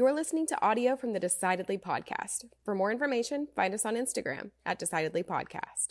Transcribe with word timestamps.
You're 0.00 0.14
listening 0.14 0.46
to 0.46 0.64
audio 0.64 0.96
from 0.96 1.12
the 1.12 1.20
Decidedly 1.20 1.76
podcast. 1.76 2.46
For 2.64 2.74
more 2.74 2.90
information, 2.90 3.48
find 3.54 3.74
us 3.74 3.84
on 3.84 3.96
Instagram 3.96 4.50
at 4.64 4.78
Decidedly 4.78 5.22
Podcast. 5.22 5.88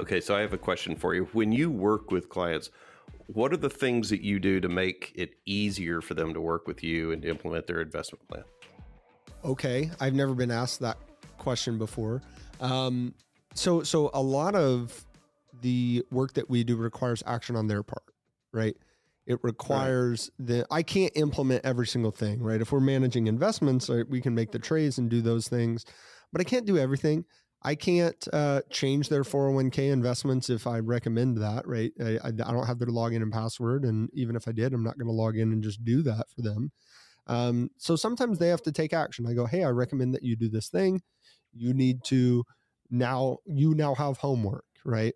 Okay, 0.00 0.20
so 0.20 0.36
I 0.36 0.40
have 0.42 0.52
a 0.52 0.56
question 0.56 0.94
for 0.94 1.16
you. 1.16 1.24
When 1.32 1.50
you 1.50 1.68
work 1.68 2.12
with 2.12 2.28
clients, 2.28 2.70
what 3.26 3.52
are 3.52 3.56
the 3.56 3.68
things 3.68 4.08
that 4.10 4.20
you 4.20 4.38
do 4.38 4.60
to 4.60 4.68
make 4.68 5.10
it 5.16 5.32
easier 5.46 6.00
for 6.00 6.14
them 6.14 6.32
to 6.32 6.40
work 6.40 6.68
with 6.68 6.84
you 6.84 7.10
and 7.10 7.24
implement 7.24 7.66
their 7.66 7.80
investment 7.80 8.28
plan? 8.28 8.44
Okay, 9.44 9.90
I've 9.98 10.14
never 10.14 10.34
been 10.34 10.52
asked 10.52 10.78
that 10.78 10.96
question 11.40 11.78
before. 11.78 12.22
Um, 12.60 13.14
so, 13.54 13.82
so 13.82 14.10
a 14.14 14.22
lot 14.22 14.54
of 14.54 15.04
the 15.62 16.04
work 16.10 16.34
that 16.34 16.48
we 16.48 16.62
do 16.62 16.76
requires 16.76 17.22
action 17.26 17.56
on 17.56 17.66
their 17.66 17.82
part, 17.82 18.04
right? 18.52 18.76
It 19.26 19.38
requires 19.42 20.30
right. 20.38 20.46
the 20.46 20.66
I 20.70 20.82
can't 20.82 21.12
implement 21.16 21.64
every 21.64 21.86
single 21.86 22.10
thing, 22.10 22.42
right? 22.42 22.60
If 22.60 22.72
we're 22.72 22.80
managing 22.80 23.26
investments, 23.26 23.88
we 24.08 24.20
can 24.20 24.34
make 24.34 24.52
the 24.52 24.58
trades 24.58 24.98
and 24.98 25.10
do 25.10 25.20
those 25.20 25.48
things, 25.48 25.84
but 26.32 26.40
I 26.40 26.44
can't 26.44 26.66
do 26.66 26.78
everything. 26.78 27.24
I 27.62 27.74
can't 27.74 28.26
uh, 28.32 28.62
change 28.70 29.08
their 29.08 29.22
401k 29.22 29.92
investments 29.92 30.48
if 30.48 30.66
I 30.66 30.78
recommend 30.78 31.36
that, 31.38 31.66
right? 31.66 31.92
I, 32.00 32.18
I, 32.24 32.28
I, 32.28 32.30
don't 32.30 32.66
have 32.66 32.78
their 32.78 32.88
login 32.88 33.22
and 33.22 33.30
password. 33.30 33.84
And 33.84 34.08
even 34.14 34.34
if 34.34 34.48
I 34.48 34.52
did, 34.52 34.72
I'm 34.72 34.82
not 34.82 34.96
going 34.96 35.08
to 35.08 35.12
log 35.12 35.36
in 35.36 35.52
and 35.52 35.62
just 35.62 35.84
do 35.84 36.02
that 36.02 36.24
for 36.34 36.40
them. 36.40 36.72
Um, 37.26 37.70
so 37.76 37.96
sometimes 37.96 38.38
they 38.38 38.48
have 38.48 38.62
to 38.62 38.72
take 38.72 38.94
action. 38.94 39.26
I 39.26 39.34
go, 39.34 39.44
hey, 39.44 39.62
I 39.62 39.68
recommend 39.68 40.14
that 40.14 40.22
you 40.22 40.36
do 40.36 40.48
this 40.48 40.68
thing. 40.68 41.02
You 41.52 41.74
need 41.74 42.04
to 42.04 42.44
now, 42.90 43.38
you 43.46 43.74
now 43.74 43.94
have 43.94 44.18
homework, 44.18 44.64
right? 44.84 45.14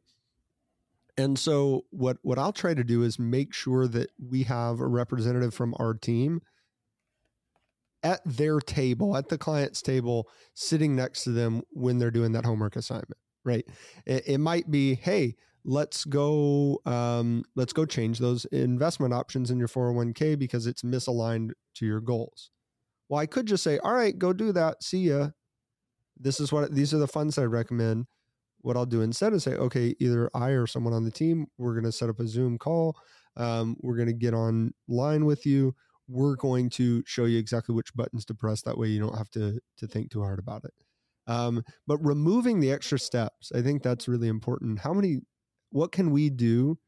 And 1.16 1.38
so 1.38 1.84
what 1.90 2.16
what 2.22 2.38
I'll 2.38 2.52
try 2.52 2.74
to 2.74 2.82
do 2.82 3.02
is 3.02 3.18
make 3.18 3.54
sure 3.54 3.86
that 3.86 4.10
we 4.18 4.42
have 4.44 4.80
a 4.80 4.86
representative 4.86 5.54
from 5.54 5.74
our 5.78 5.94
team 5.94 6.40
at 8.02 8.20
their 8.26 8.60
table, 8.60 9.16
at 9.16 9.28
the 9.28 9.38
client's 9.38 9.80
table, 9.80 10.28
sitting 10.54 10.94
next 10.94 11.24
to 11.24 11.30
them 11.30 11.62
when 11.70 11.98
they're 11.98 12.10
doing 12.10 12.32
that 12.32 12.44
homework 12.44 12.76
assignment, 12.76 13.16
right? 13.44 13.66
It, 14.06 14.24
it 14.26 14.38
might 14.38 14.70
be, 14.70 14.94
hey, 14.94 15.36
let's 15.64 16.04
go, 16.04 16.80
um, 16.84 17.44
let's 17.56 17.72
go 17.72 17.86
change 17.86 18.18
those 18.18 18.44
investment 18.46 19.14
options 19.14 19.50
in 19.50 19.58
your 19.58 19.68
401k 19.68 20.38
because 20.38 20.66
it's 20.66 20.82
misaligned 20.82 21.52
to 21.76 21.86
your 21.86 22.00
goals. 22.00 22.50
Well, 23.08 23.20
I 23.20 23.26
could 23.26 23.46
just 23.46 23.64
say, 23.64 23.78
all 23.78 23.94
right, 23.94 24.16
go 24.18 24.34
do 24.34 24.52
that. 24.52 24.82
See 24.82 25.08
ya. 25.08 25.30
This 26.18 26.40
is 26.40 26.52
what 26.52 26.72
these 26.72 26.94
are 26.94 26.98
the 26.98 27.08
funds 27.08 27.38
I 27.38 27.44
recommend. 27.44 28.06
What 28.60 28.76
I'll 28.76 28.86
do 28.86 29.02
instead 29.02 29.34
is 29.34 29.44
say, 29.44 29.54
okay, 29.54 29.94
either 30.00 30.30
I 30.34 30.50
or 30.50 30.66
someone 30.66 30.94
on 30.94 31.04
the 31.04 31.10
team, 31.10 31.46
we're 31.58 31.74
going 31.74 31.84
to 31.84 31.92
set 31.92 32.08
up 32.08 32.18
a 32.18 32.26
Zoom 32.26 32.56
call. 32.56 32.96
Um, 33.36 33.76
we're 33.80 33.96
going 33.96 34.08
to 34.08 34.14
get 34.14 34.32
online 34.32 35.26
with 35.26 35.44
you 35.44 35.74
we're 36.08 36.36
going 36.36 36.68
to 36.70 37.02
show 37.06 37.24
you 37.24 37.38
exactly 37.38 37.74
which 37.74 37.94
buttons 37.94 38.24
to 38.26 38.34
press. 38.34 38.62
That 38.62 38.78
way 38.78 38.88
you 38.88 39.00
don't 39.00 39.16
have 39.16 39.30
to 39.30 39.60
to 39.78 39.86
think 39.86 40.10
too 40.10 40.22
hard 40.22 40.38
about 40.38 40.64
it. 40.64 40.72
Um, 41.26 41.64
but 41.86 41.98
removing 41.98 42.60
the 42.60 42.70
extra 42.70 42.98
steps, 42.98 43.50
I 43.54 43.62
think 43.62 43.82
that's 43.82 44.08
really 44.08 44.28
important. 44.28 44.80
How 44.80 44.92
many? 44.92 45.20
What 45.70 45.92
can 45.92 46.10
we 46.10 46.30
do 46.30 46.78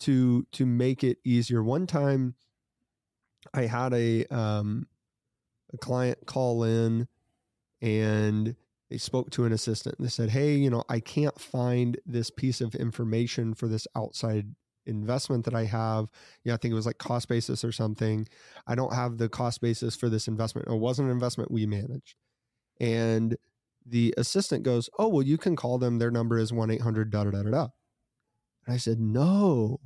to 0.00 0.46
to 0.52 0.66
make 0.66 1.04
it 1.04 1.18
easier? 1.24 1.62
One 1.62 1.86
time, 1.86 2.34
I 3.52 3.62
had 3.62 3.92
a 3.92 4.24
um, 4.26 4.86
a 5.72 5.78
client 5.78 6.18
call 6.26 6.62
in, 6.62 7.08
and 7.82 8.54
they 8.90 8.98
spoke 8.98 9.30
to 9.30 9.44
an 9.44 9.52
assistant. 9.52 9.96
And 9.98 10.06
they 10.06 10.10
said, 10.10 10.30
"Hey, 10.30 10.54
you 10.56 10.68
know, 10.70 10.84
I 10.88 11.00
can't 11.00 11.38
find 11.40 11.98
this 12.04 12.30
piece 12.30 12.60
of 12.60 12.74
information 12.74 13.54
for 13.54 13.68
this 13.68 13.86
outside 13.94 14.54
investment 14.86 15.44
that 15.44 15.54
I 15.54 15.64
have. 15.64 16.08
Yeah, 16.44 16.54
I 16.54 16.56
think 16.56 16.72
it 16.72 16.76
was 16.76 16.86
like 16.86 16.98
cost 16.98 17.28
basis 17.28 17.64
or 17.64 17.72
something. 17.72 18.26
I 18.66 18.74
don't 18.74 18.94
have 18.94 19.18
the 19.18 19.28
cost 19.28 19.60
basis 19.60 19.96
for 19.96 20.08
this 20.08 20.28
investment. 20.28 20.68
It 20.68 20.74
wasn't 20.74 21.06
an 21.06 21.12
investment 21.12 21.50
we 21.50 21.66
managed. 21.66 22.16
And 22.78 23.36
the 23.86 24.14
assistant 24.16 24.62
goes, 24.62 24.90
Oh, 24.98 25.08
well, 25.08 25.22
you 25.22 25.38
can 25.38 25.56
call 25.56 25.78
them. 25.78 25.98
Their 25.98 26.10
number 26.10 26.38
is 26.38 26.52
1 26.52 26.70
800 26.70 27.10
da 27.10 27.24
da 27.24 27.30
da 27.30 27.42
da. 27.50 27.68
And 28.66 28.74
I 28.74 28.76
said, 28.76 29.00
No, 29.00 29.80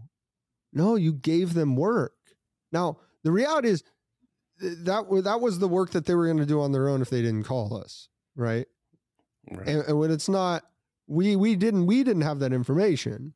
no, 0.73 0.97
you 0.97 1.12
gave 1.12 1.55
them 1.55 1.77
work. 1.77 2.15
Now, 2.73 2.99
the 3.23 3.33
reality 3.33 3.69
is 3.69 3.84
that, 4.61 5.07
that 5.25 5.41
was 5.41 5.59
the 5.59 5.69
work 5.69 5.91
that 5.91 6.07
they 6.07 6.15
were 6.15 6.27
going 6.27 6.39
to 6.39 6.47
do 6.47 6.61
on 6.61 6.73
their 6.73 6.89
own 6.89 7.03
if 7.03 7.11
they 7.11 7.23
didn't 7.23 7.45
call 7.45 7.77
us. 7.77 8.09
Right. 8.37 8.67
Right. 9.50 9.69
And, 9.69 9.84
and 9.87 9.99
when 9.99 10.10
it's 10.10 10.28
not, 10.28 10.65
we, 11.06 11.37
we 11.37 11.56
didn't, 11.56 11.87
we 11.87 12.03
didn't 12.03 12.22
have 12.22 12.38
that 12.41 12.53
information 12.53 13.34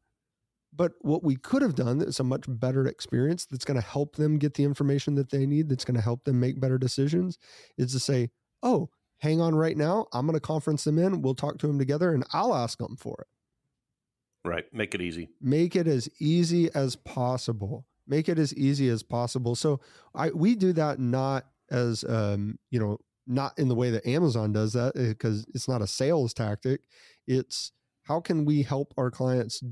but 0.78 0.92
what 1.00 1.24
we 1.24 1.34
could 1.36 1.60
have 1.60 1.74
done 1.74 2.00
is 2.00 2.20
a 2.20 2.24
much 2.24 2.44
better 2.46 2.86
experience 2.86 3.46
that's 3.46 3.64
going 3.64 3.80
to 3.80 3.86
help 3.86 4.16
them 4.16 4.38
get 4.38 4.54
the 4.54 4.64
information 4.64 5.16
that 5.16 5.30
they 5.30 5.44
need, 5.44 5.68
that's 5.68 5.84
going 5.84 5.97
to 5.97 6.00
help 6.00 6.24
them 6.24 6.38
make 6.38 6.60
better 6.60 6.78
decisions, 6.78 7.36
is 7.76 7.92
to 7.92 7.98
say, 7.98 8.30
oh, 8.62 8.88
hang 9.18 9.41
on 9.41 9.56
right 9.56 9.76
now. 9.76 10.06
I'm 10.12 10.24
going 10.24 10.34
to 10.34 10.41
conference 10.41 10.84
them 10.84 10.98
in. 10.98 11.20
We'll 11.20 11.34
talk 11.34 11.58
to 11.58 11.66
them 11.66 11.78
together 11.78 12.14
and 12.14 12.24
I'll 12.32 12.54
ask 12.54 12.78
them 12.78 12.97
for 12.97 13.16
it. 13.20 14.48
Right. 14.48 14.64
Make 14.72 14.94
it 14.94 15.02
easy. 15.02 15.30
Make 15.41 15.74
it 15.74 15.88
as 15.88 16.08
easy 16.20 16.72
as 16.74 16.94
possible. 16.94 17.84
Make 18.06 18.28
it 18.28 18.38
as 18.38 18.54
easy 18.54 18.88
as 18.88 19.02
possible. 19.02 19.56
So 19.56 19.80
I 20.14 20.30
we 20.30 20.54
do 20.54 20.72
that 20.74 20.98
not 20.98 21.47
as 21.70 22.04
um, 22.04 22.58
you 22.70 22.78
know, 22.78 22.98
not 23.28 23.56
in 23.59 23.69
the 23.69 23.75
way 23.75 23.91
that 23.91 24.06
Amazon 24.06 24.53
does 24.53 24.72
that 24.72 24.94
because 24.94 25.43
eh, 25.43 25.53
it's 25.55 25.69
not 25.69 25.83
a 25.83 25.87
sales 25.87 26.33
tactic. 26.33 26.81
It's 27.27 27.72
how 28.05 28.21
can 28.21 28.44
we 28.44 28.62
help 28.62 28.94
our 28.97 29.11
clients 29.11 29.62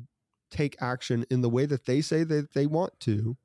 take 0.50 0.76
action 0.80 1.24
in 1.30 1.40
the 1.40 1.48
way 1.48 1.66
that 1.66 1.86
they 1.86 2.00
say 2.00 2.22
that 2.24 2.54
they 2.54 2.66
want 2.66 2.98
to, 3.00 3.36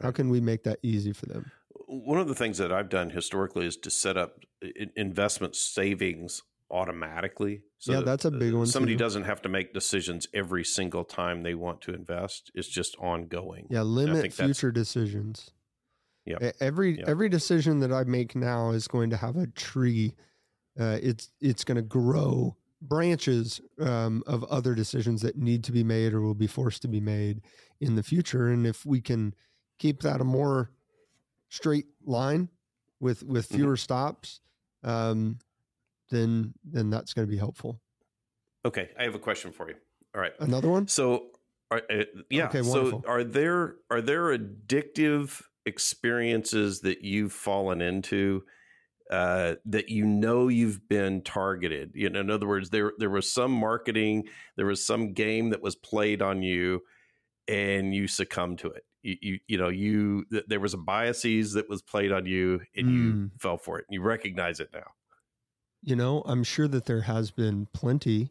how 0.00 0.10
can 0.10 0.28
we 0.28 0.40
make 0.40 0.62
that 0.64 0.78
easy 0.82 1.12
for 1.12 1.26
them? 1.26 1.50
One 1.88 2.18
of 2.18 2.28
the 2.28 2.34
things 2.34 2.58
that 2.58 2.72
I've 2.72 2.88
done 2.88 3.10
historically 3.10 3.66
is 3.66 3.76
to 3.78 3.90
set 3.90 4.16
up 4.16 4.40
investment 4.96 5.56
savings 5.56 6.42
automatically. 6.70 7.62
So 7.78 7.92
yeah, 7.92 8.00
that's 8.00 8.24
a 8.24 8.30
big 8.30 8.54
one. 8.54 8.66
Somebody 8.66 8.94
too. 8.94 8.98
doesn't 8.98 9.24
have 9.24 9.42
to 9.42 9.48
make 9.48 9.72
decisions 9.72 10.26
every 10.34 10.64
single 10.64 11.04
time 11.04 11.42
they 11.42 11.54
want 11.54 11.80
to 11.82 11.94
invest. 11.94 12.50
It's 12.54 12.68
just 12.68 12.96
ongoing. 12.98 13.66
Yeah, 13.70 13.82
limit 13.82 14.32
future 14.32 14.72
decisions. 14.72 15.50
Yeah. 16.26 16.50
Every 16.60 16.98
yep. 16.98 17.08
every 17.08 17.28
decision 17.28 17.80
that 17.80 17.92
I 17.92 18.04
make 18.04 18.34
now 18.34 18.70
is 18.70 18.88
going 18.88 19.10
to 19.10 19.16
have 19.16 19.36
a 19.36 19.46
tree. 19.46 20.14
Uh, 20.78 20.98
it's 21.00 21.30
it's 21.40 21.64
going 21.64 21.76
to 21.76 21.82
grow 21.82 22.56
branches 22.82 23.60
um, 23.80 24.22
of 24.26 24.44
other 24.44 24.74
decisions 24.74 25.22
that 25.22 25.38
need 25.38 25.64
to 25.64 25.72
be 25.72 25.84
made 25.84 26.12
or 26.12 26.20
will 26.20 26.34
be 26.34 26.46
forced 26.46 26.82
to 26.82 26.88
be 26.88 27.00
made 27.00 27.40
in 27.80 27.94
the 27.94 28.02
future. 28.02 28.48
And 28.48 28.66
if 28.66 28.84
we 28.84 29.00
can 29.00 29.34
keep 29.78 30.02
that 30.02 30.20
a 30.20 30.24
more 30.24 30.70
straight 31.48 31.86
line 32.04 32.48
with 33.00 33.22
with 33.22 33.46
mm-hmm. 33.46 33.56
fewer 33.56 33.74
mm-hmm. 33.74 33.82
stops, 33.82 34.40
um, 34.82 35.38
then 36.10 36.54
then 36.64 36.90
that's 36.90 37.14
going 37.14 37.26
to 37.26 37.30
be 37.30 37.38
helpful. 37.38 37.80
Okay, 38.64 38.90
I 38.98 39.04
have 39.04 39.14
a 39.14 39.20
question 39.20 39.52
for 39.52 39.68
you. 39.68 39.76
All 40.14 40.20
right, 40.20 40.32
another 40.40 40.68
one. 40.68 40.88
So, 40.88 41.26
are, 41.70 41.82
uh, 41.90 42.02
yeah. 42.30 42.46
Okay, 42.46 42.62
so, 42.62 43.02
are 43.06 43.22
there 43.22 43.76
are 43.90 44.00
there 44.00 44.36
addictive 44.36 45.42
experiences 45.66 46.80
that 46.80 47.02
you've 47.02 47.32
fallen 47.32 47.80
into 47.82 48.44
uh, 49.10 49.54
that 49.64 49.88
you 49.88 50.04
know 50.04 50.48
you've 50.48 50.88
been 50.88 51.22
targeted. 51.22 51.92
You 51.94 52.10
know, 52.10 52.20
in 52.20 52.30
other 52.30 52.46
words, 52.46 52.70
there 52.70 52.92
there 52.98 53.10
was 53.10 53.30
some 53.32 53.52
marketing, 53.52 54.24
there 54.56 54.66
was 54.66 54.84
some 54.84 55.12
game 55.12 55.50
that 55.50 55.62
was 55.62 55.76
played 55.76 56.22
on 56.22 56.42
you, 56.42 56.82
and 57.46 57.94
you 57.94 58.08
succumbed 58.08 58.58
to 58.60 58.70
it. 58.70 58.84
You 59.02 59.16
you, 59.20 59.38
you 59.46 59.58
know 59.58 59.68
you 59.68 60.24
there 60.48 60.60
was 60.60 60.74
a 60.74 60.78
biases 60.78 61.52
that 61.52 61.68
was 61.68 61.82
played 61.82 62.10
on 62.10 62.26
you, 62.26 62.60
and 62.74 62.86
mm. 62.86 62.92
you 62.92 63.30
fell 63.38 63.58
for 63.58 63.78
it. 63.78 63.86
And 63.88 63.94
you 63.94 64.02
recognize 64.02 64.58
it 64.60 64.70
now. 64.72 64.90
You 65.82 65.94
know, 65.94 66.22
I'm 66.26 66.42
sure 66.42 66.66
that 66.66 66.86
there 66.86 67.02
has 67.02 67.30
been 67.30 67.68
plenty. 67.72 68.30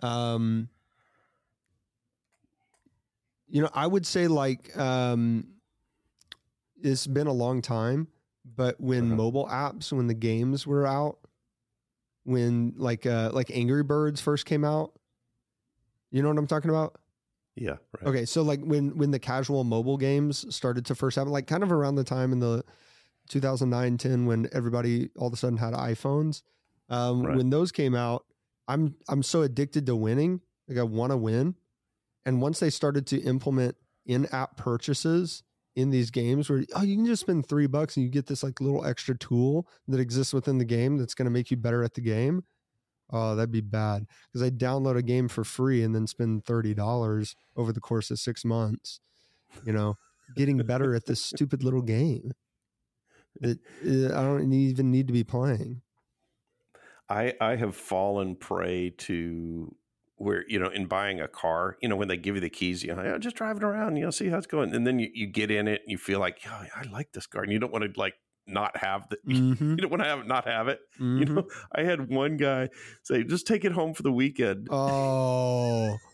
Um, 0.00 0.68
you 3.48 3.60
know, 3.60 3.70
I 3.74 3.88
would 3.88 4.06
say 4.06 4.28
like 4.28 4.76
um, 4.78 5.48
it's 6.82 7.06
been 7.06 7.26
a 7.26 7.32
long 7.32 7.62
time 7.62 8.08
but 8.54 8.80
when 8.80 9.06
uh-huh. 9.06 9.16
mobile 9.16 9.46
apps, 9.46 9.92
when 9.92 10.06
the 10.06 10.14
games 10.14 10.66
were 10.66 10.86
out, 10.86 11.18
when 12.24 12.74
like 12.76 13.06
uh 13.06 13.30
like 13.32 13.50
Angry 13.52 13.82
Birds 13.82 14.20
first 14.20 14.46
came 14.46 14.64
out, 14.64 14.92
you 16.10 16.22
know 16.22 16.28
what 16.28 16.38
I'm 16.38 16.46
talking 16.46 16.70
about? 16.70 16.96
Yeah. 17.56 17.76
Right. 17.98 18.08
Okay, 18.08 18.24
so 18.24 18.42
like 18.42 18.60
when 18.60 18.96
when 18.96 19.10
the 19.10 19.18
casual 19.18 19.64
mobile 19.64 19.96
games 19.96 20.54
started 20.54 20.86
to 20.86 20.94
first 20.94 21.16
happen, 21.16 21.32
like 21.32 21.46
kind 21.46 21.62
of 21.62 21.72
around 21.72 21.96
the 21.96 22.04
time 22.04 22.32
in 22.32 22.40
the 22.40 22.64
2009 23.28 23.98
10 23.98 24.26
when 24.26 24.48
everybody 24.52 25.10
all 25.16 25.26
of 25.26 25.32
a 25.32 25.36
sudden 25.36 25.58
had 25.58 25.72
iPhones, 25.74 26.42
um, 26.88 27.22
right. 27.22 27.36
when 27.36 27.50
those 27.50 27.72
came 27.72 27.94
out, 27.94 28.24
I'm 28.68 28.94
I'm 29.08 29.22
so 29.22 29.42
addicted 29.42 29.86
to 29.86 29.96
winning, 29.96 30.40
like 30.68 30.78
I 30.78 30.82
want 30.84 31.12
to 31.12 31.16
win, 31.16 31.56
and 32.24 32.40
once 32.40 32.60
they 32.60 32.70
started 32.70 33.06
to 33.08 33.20
implement 33.22 33.76
in-app 34.04 34.56
purchases 34.56 35.42
in 35.76 35.90
these 35.90 36.10
games 36.10 36.50
where 36.50 36.64
oh 36.74 36.82
you 36.82 36.96
can 36.96 37.06
just 37.06 37.20
spend 37.20 37.46
three 37.46 37.66
bucks 37.66 37.96
and 37.96 38.04
you 38.04 38.10
get 38.10 38.26
this 38.26 38.42
like 38.42 38.60
little 38.60 38.84
extra 38.84 39.16
tool 39.16 39.68
that 39.86 40.00
exists 40.00 40.32
within 40.32 40.58
the 40.58 40.64
game 40.64 40.96
that's 40.96 41.14
going 41.14 41.26
to 41.26 41.30
make 41.30 41.50
you 41.50 41.56
better 41.56 41.84
at 41.84 41.94
the 41.94 42.00
game 42.00 42.42
Oh, 43.10 43.36
that'd 43.36 43.52
be 43.52 43.60
bad 43.60 44.06
because 44.28 44.42
I 44.42 44.50
download 44.50 44.96
a 44.96 45.02
game 45.02 45.28
for 45.28 45.44
free 45.44 45.82
and 45.82 45.94
then 45.94 46.06
spend 46.06 46.44
thirty 46.44 46.74
dollars 46.74 47.36
over 47.56 47.72
the 47.72 47.80
course 47.80 48.10
of 48.10 48.18
six 48.18 48.44
months. 48.44 49.00
You 49.64 49.72
know, 49.72 49.96
getting 50.34 50.58
better 50.58 50.94
at 50.94 51.06
this 51.06 51.22
stupid 51.22 51.62
little 51.62 51.82
game 51.82 52.32
that 53.40 53.58
uh, 53.86 54.18
I 54.18 54.22
don't 54.22 54.52
even 54.52 54.90
need 54.90 55.06
to 55.06 55.12
be 55.12 55.24
playing. 55.24 55.82
I 57.08 57.34
I 57.40 57.54
have 57.56 57.76
fallen 57.76 58.34
prey 58.34 58.90
to 58.90 59.74
where 60.16 60.44
you 60.48 60.58
know 60.58 60.68
in 60.68 60.86
buying 60.86 61.20
a 61.20 61.28
car 61.28 61.76
you 61.80 61.88
know 61.88 61.96
when 61.96 62.08
they 62.08 62.16
give 62.16 62.34
you 62.34 62.40
the 62.40 62.50
keys 62.50 62.82
you 62.82 62.94
know 62.94 63.18
just 63.18 63.36
drive 63.36 63.56
it 63.56 63.62
around 63.62 63.96
you 63.96 64.04
know 64.04 64.10
see 64.10 64.28
how 64.28 64.38
it's 64.38 64.46
going 64.46 64.74
and 64.74 64.86
then 64.86 64.98
you, 64.98 65.10
you 65.14 65.26
get 65.26 65.50
in 65.50 65.68
it 65.68 65.82
and 65.82 65.90
you 65.90 65.98
feel 65.98 66.18
like 66.20 66.44
yeah 66.44 66.64
i 66.74 66.82
like 66.90 67.12
this 67.12 67.26
car 67.26 67.42
and 67.42 67.52
you 67.52 67.58
don't 67.58 67.72
want 67.72 67.84
to 67.84 68.00
like 68.00 68.14
not 68.46 68.76
have 68.76 69.08
the 69.08 69.16
mm-hmm. 69.28 69.70
you 69.70 69.76
don't 69.76 69.90
want 69.90 70.02
to 70.02 70.08
have 70.08 70.20
it 70.20 70.26
not 70.26 70.46
have 70.46 70.68
it 70.68 70.80
mm-hmm. 70.98 71.18
you 71.18 71.24
know 71.26 71.46
i 71.74 71.82
had 71.82 72.08
one 72.08 72.36
guy 72.36 72.68
say 73.02 73.22
just 73.24 73.46
take 73.46 73.64
it 73.64 73.72
home 73.72 73.92
for 73.92 74.02
the 74.02 74.12
weekend 74.12 74.68
oh 74.70 75.96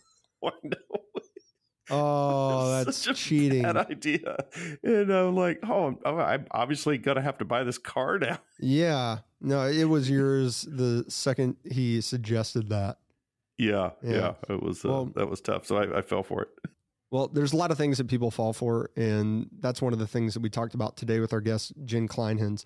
Oh, 1.89 2.83
that's 2.83 3.05
cheating. 3.13 3.63
Bad 3.63 3.77
idea. 3.77 4.37
And 4.83 5.11
I'm 5.11 5.35
like, 5.35 5.59
oh, 5.67 5.97
I'm 6.05 6.47
obviously 6.51 6.97
gonna 6.97 7.21
have 7.21 7.37
to 7.39 7.45
buy 7.45 7.63
this 7.63 7.77
car 7.77 8.17
now. 8.17 8.39
Yeah. 8.59 9.19
No, 9.41 9.67
it 9.67 9.83
was 9.83 10.09
yours 10.09 10.65
the 10.69 11.05
second 11.09 11.57
he 11.69 11.99
suggested 11.99 12.69
that. 12.69 12.99
Yeah, 13.57 13.91
yeah, 14.01 14.11
yeah. 14.11 14.33
it 14.49 14.63
was 14.63 14.83
uh, 14.83 14.89
well, 14.89 15.05
that 15.15 15.29
was 15.29 15.41
tough. 15.41 15.65
So 15.65 15.77
I, 15.77 15.99
I 15.99 16.01
fell 16.01 16.23
for 16.23 16.43
it. 16.43 16.49
Well, 17.11 17.27
there's 17.27 17.53
a 17.53 17.57
lot 17.57 17.69
of 17.69 17.77
things 17.77 17.99
that 17.99 18.07
people 18.07 18.31
fall 18.31 18.53
for, 18.53 18.89
and 18.97 19.47
that's 19.59 19.81
one 19.81 19.93
of 19.93 19.99
the 19.99 20.07
things 20.07 20.33
that 20.33 20.41
we 20.41 20.49
talked 20.49 20.73
about 20.73 20.97
today 20.97 21.19
with 21.19 21.31
our 21.31 21.41
guest 21.41 21.73
Jen 21.85 22.07
Clinehens. 22.07 22.65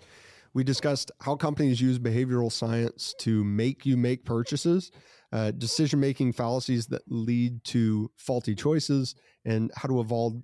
We 0.54 0.64
discussed 0.64 1.10
how 1.20 1.36
companies 1.36 1.82
use 1.82 1.98
behavioral 1.98 2.50
science 2.50 3.14
to 3.20 3.44
make 3.44 3.84
you 3.84 3.98
make 3.98 4.24
purchases, 4.24 4.90
uh, 5.32 5.50
decision 5.50 6.00
making 6.00 6.32
fallacies 6.32 6.86
that 6.86 7.02
lead 7.08 7.62
to 7.64 8.10
faulty 8.16 8.54
choices, 8.54 9.14
and 9.44 9.70
how 9.76 9.86
to 9.86 10.00
avoid 10.00 10.42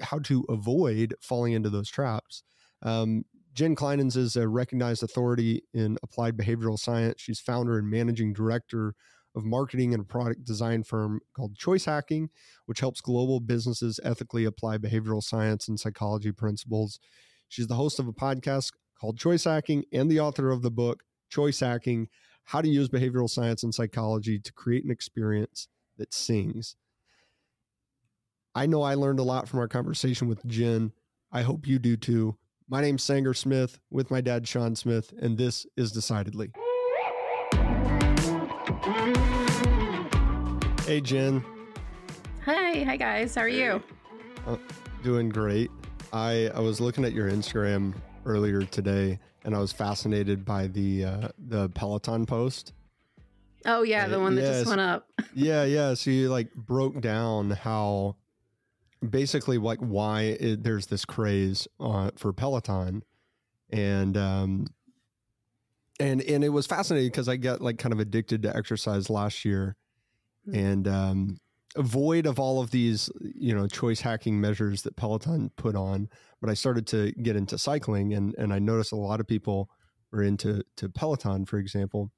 how 0.00 0.18
to 0.20 0.46
avoid 0.48 1.14
falling 1.20 1.52
into 1.52 1.68
those 1.68 1.90
traps. 1.90 2.42
Um, 2.80 3.24
Jen 3.52 3.76
Clinehens 3.76 4.16
is 4.16 4.36
a 4.36 4.48
recognized 4.48 5.02
authority 5.02 5.62
in 5.74 5.98
applied 6.02 6.38
behavioral 6.38 6.78
science. 6.78 7.20
She's 7.20 7.38
founder 7.40 7.78
and 7.78 7.90
managing 7.90 8.32
director 8.32 8.94
of 9.34 9.44
marketing 9.44 9.94
and 9.94 10.08
product 10.08 10.44
design 10.44 10.82
firm 10.82 11.20
called 11.34 11.56
Choice 11.56 11.84
Hacking, 11.84 12.30
which 12.66 12.80
helps 12.80 13.00
global 13.00 13.40
businesses 13.40 13.98
ethically 14.02 14.44
apply 14.44 14.78
behavioral 14.78 15.22
science 15.22 15.68
and 15.68 15.78
psychology 15.78 16.32
principles. 16.32 16.98
She's 17.48 17.66
the 17.66 17.74
host 17.74 17.98
of 17.98 18.08
a 18.08 18.12
podcast 18.12 18.72
called 19.00 19.18
Choice 19.18 19.44
Hacking 19.44 19.84
and 19.92 20.10
the 20.10 20.20
author 20.20 20.50
of 20.50 20.62
the 20.62 20.70
book 20.70 21.02
Choice 21.28 21.60
Hacking 21.60 22.08
How 22.44 22.60
to 22.60 22.68
Use 22.68 22.88
Behavioral 22.88 23.28
Science 23.28 23.62
and 23.62 23.74
Psychology 23.74 24.38
to 24.38 24.52
Create 24.52 24.84
an 24.84 24.90
Experience 24.90 25.68
That 25.96 26.14
Sings. 26.14 26.76
I 28.54 28.66
know 28.66 28.82
I 28.82 28.94
learned 28.94 29.18
a 29.18 29.24
lot 29.24 29.48
from 29.48 29.60
our 29.60 29.68
conversation 29.68 30.28
with 30.28 30.44
Jen. 30.46 30.92
I 31.32 31.42
hope 31.42 31.66
you 31.66 31.78
do 31.78 31.96
too. 31.96 32.36
My 32.68 32.80
name's 32.80 33.02
Sanger 33.02 33.34
Smith 33.34 33.80
with 33.90 34.10
my 34.10 34.20
dad, 34.20 34.46
Sean 34.46 34.76
Smith, 34.76 35.12
and 35.20 35.36
this 35.36 35.66
is 35.76 35.92
Decidedly. 35.92 36.52
Hey, 40.84 41.00
Jen. 41.00 41.44
Hi, 42.44 42.82
hi 42.82 42.96
guys. 42.96 43.32
How 43.36 43.42
are 43.42 43.48
you? 43.48 43.80
Uh, 44.44 44.56
doing 45.04 45.28
great. 45.28 45.70
I 46.12 46.50
I 46.52 46.58
was 46.58 46.80
looking 46.80 47.04
at 47.04 47.12
your 47.12 47.30
Instagram 47.30 47.94
earlier 48.26 48.64
today, 48.64 49.20
and 49.44 49.54
I 49.54 49.60
was 49.60 49.70
fascinated 49.72 50.44
by 50.44 50.66
the 50.66 51.04
uh, 51.04 51.28
the 51.38 51.68
Peloton 51.68 52.26
post. 52.26 52.72
Oh 53.66 53.82
yeah, 53.84 54.08
the 54.08 54.18
one 54.18 54.34
that 54.34 54.42
just 54.42 54.66
went 54.66 54.80
up. 54.80 55.08
yeah, 55.34 55.62
yeah. 55.62 55.94
So 55.94 56.10
you 56.10 56.28
like 56.28 56.52
broke 56.54 57.00
down 57.00 57.50
how 57.50 58.16
basically 59.08 59.58
like 59.58 59.78
why 59.78 60.22
it, 60.22 60.64
there's 60.64 60.86
this 60.86 61.04
craze 61.04 61.68
uh, 61.78 62.10
for 62.16 62.32
Peloton, 62.32 63.04
and 63.70 64.16
um, 64.16 64.66
and 66.00 66.20
and 66.22 66.44
it 66.44 66.50
was 66.50 66.66
fascinating 66.66 67.10
because 67.10 67.28
I 67.28 67.36
got 67.36 67.60
like 67.60 67.78
kind 67.78 67.92
of 67.92 68.00
addicted 68.00 68.42
to 68.42 68.56
exercise 68.56 69.10
last 69.10 69.44
year, 69.44 69.76
mm-hmm. 70.48 70.58
and 70.58 70.88
um, 70.88 71.38
void 71.76 72.26
of 72.26 72.38
all 72.38 72.60
of 72.60 72.70
these 72.70 73.10
you 73.20 73.54
know 73.54 73.66
choice 73.66 74.00
hacking 74.00 74.40
measures 74.40 74.82
that 74.82 74.96
Peloton 74.96 75.50
put 75.56 75.76
on. 75.76 76.08
But 76.40 76.50
I 76.50 76.54
started 76.54 76.86
to 76.88 77.12
get 77.12 77.36
into 77.36 77.58
cycling, 77.58 78.14
and 78.14 78.34
and 78.36 78.52
I 78.52 78.58
noticed 78.58 78.92
a 78.92 78.96
lot 78.96 79.20
of 79.20 79.26
people 79.26 79.68
were 80.10 80.22
into 80.22 80.62
to 80.76 80.88
Peloton, 80.88 81.46
for 81.46 81.58
example, 81.58 82.10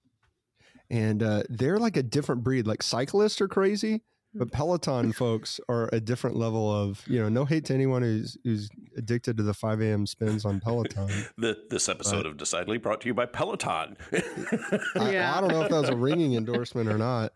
and 0.91 1.23
uh, 1.23 1.43
they're 1.49 1.79
like 1.79 1.97
a 1.97 2.03
different 2.03 2.44
breed. 2.44 2.67
Like 2.67 2.82
cyclists 2.82 3.41
are 3.41 3.49
crazy, 3.49 4.03
but 4.35 4.51
Peloton 4.51 5.13
folks 5.13 5.61
are 5.69 5.89
a 5.93 6.01
different 6.01 6.37
level 6.37 6.71
of, 6.71 7.03
you 7.07 7.21
know, 7.21 7.29
no 7.29 7.45
hate 7.45 7.65
to 7.67 7.75
anyone 7.75 8.03
who's 8.03 8.37
who's 8.45 8.69
addicted 8.97 9.37
to 9.37 9.43
the 9.43 9.55
5 9.55 9.81
a.m. 9.81 10.07
spins 10.07 10.45
on 10.45 10.61
Peloton. 10.61 11.09
the, 11.39 11.57
this 11.71 11.89
episode 11.89 12.25
but, 12.25 12.27
of 12.27 12.37
Decidedly 12.37 12.79
brought 12.79 13.01
to 13.03 13.07
you 13.07 13.15
by 13.15 13.27
Peloton. 13.27 13.97
I, 14.13 15.13
yeah. 15.13 15.35
I 15.37 15.41
don't 15.41 15.51
know 15.51 15.63
if 15.63 15.71
that 15.71 15.81
was 15.81 15.89
a 15.89 15.97
ringing 15.97 16.35
endorsement 16.35 16.89
or 16.89 16.99
not. 16.99 17.33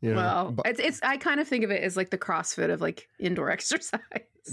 You 0.00 0.14
know, 0.14 0.16
well, 0.16 0.52
but, 0.52 0.66
it's, 0.66 0.80
it's 0.80 1.00
I 1.02 1.18
kind 1.18 1.40
of 1.40 1.48
think 1.48 1.62
of 1.62 1.70
it 1.70 1.82
as 1.82 1.94
like 1.94 2.08
the 2.08 2.16
CrossFit 2.16 2.70
of 2.70 2.80
like 2.80 3.08
indoor 3.18 3.50
exercise. 3.50 4.00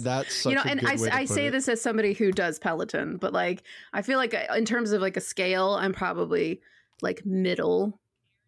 That's 0.01 0.45
you 0.45 0.55
know, 0.55 0.63
and 0.65 0.85
I, 0.85 0.97
I 1.11 1.25
say 1.25 1.47
it. 1.47 1.51
this 1.51 1.69
as 1.69 1.81
somebody 1.81 2.13
who 2.13 2.33
does 2.33 2.59
Peloton, 2.59 3.15
but 3.17 3.31
like 3.31 3.63
I 3.93 4.01
feel 4.01 4.17
like 4.17 4.33
uh, 4.33 4.53
in 4.55 4.65
terms 4.65 4.91
of 4.91 5.01
like 5.01 5.15
a 5.15 5.21
scale, 5.21 5.77
I'm 5.79 5.93
probably 5.93 6.61
like 7.01 7.25
middle 7.25 7.99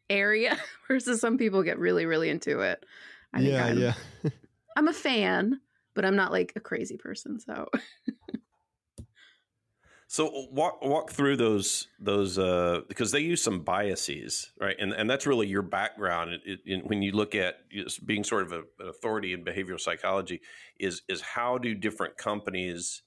area 0.10 0.58
versus 0.90 1.22
some 1.22 1.38
people 1.38 1.64
get 1.64 1.80
really 1.80 2.06
really 2.06 2.30
into 2.30 2.60
it. 2.60 2.86
I 3.34 3.42
yeah, 3.42 3.66
I'm, 3.66 3.80
yeah. 3.80 3.94
I'm 4.76 4.88
a 4.88 4.94
fan, 4.94 5.60
but 5.94 6.06
I'm 6.06 6.16
not 6.16 6.32
like 6.32 6.54
a 6.56 6.60
crazy 6.60 6.98
person. 6.98 7.40
So. 7.40 7.68
so 10.08 10.48
walk 10.52 10.84
walk 10.84 11.12
through 11.12 11.38
those 11.38 11.88
those 12.00 12.40
uh, 12.40 12.82
because 12.88 13.12
they 13.12 13.20
use 13.20 13.42
some 13.42 13.62
biases, 13.62 14.52
right? 14.60 14.76
And 14.80 14.92
and 14.92 15.10
that's 15.10 15.28
really 15.28 15.48
your 15.48 15.62
background. 15.62 16.32
It, 16.46 16.60
it, 16.66 16.86
when 16.88 17.02
you 17.02 17.12
look 17.12 17.36
at 17.36 17.58
being 18.06 18.24
sort 18.24 18.44
of 18.44 18.52
a, 18.52 18.60
an 18.80 18.90
authority 18.90 19.34
in 19.34 19.44
behavioral 19.46 19.80
psychology, 19.80 20.42
is 20.80 21.04
is 21.08 21.22
how 21.22 21.58
do 21.58 21.76
different 21.76 22.18
companies 22.18 23.04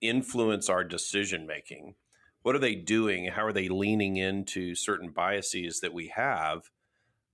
influence 0.00 0.68
our 0.68 0.84
decision 0.84 1.46
making? 1.46 1.94
What 2.42 2.54
are 2.54 2.60
they 2.60 2.76
doing? 2.76 3.26
How 3.26 3.44
are 3.44 3.52
they 3.52 3.68
leaning 3.68 4.16
into 4.16 4.74
certain 4.74 5.10
biases 5.10 5.80
that 5.80 5.92
we 5.92 6.12
have? 6.14 6.70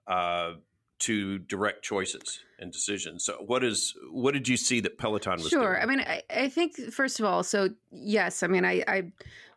Uh, 0.07 0.55
to 1.05 1.39
direct 1.39 1.83
choices 1.83 2.41
and 2.59 2.73
decisions. 2.73 3.25
So 3.25 3.35
what 3.45 3.63
is 3.63 3.95
what 4.11 4.33
did 4.33 4.49
you 4.49 4.57
see 4.57 4.81
that 4.81 4.97
Peloton 4.97 5.35
was 5.35 5.49
sure. 5.49 5.75
Doing? 5.75 5.83
I 5.83 5.87
mean, 5.87 6.01
I, 6.01 6.23
I, 6.31 6.49
think 6.49 6.77
first 6.93 7.21
of 7.21 7.27
all, 7.27 7.43
so 7.43 7.69
yes, 7.91 8.43
I 8.43 8.47
mean, 8.47 8.65
I, 8.65 8.83
I 8.89 9.03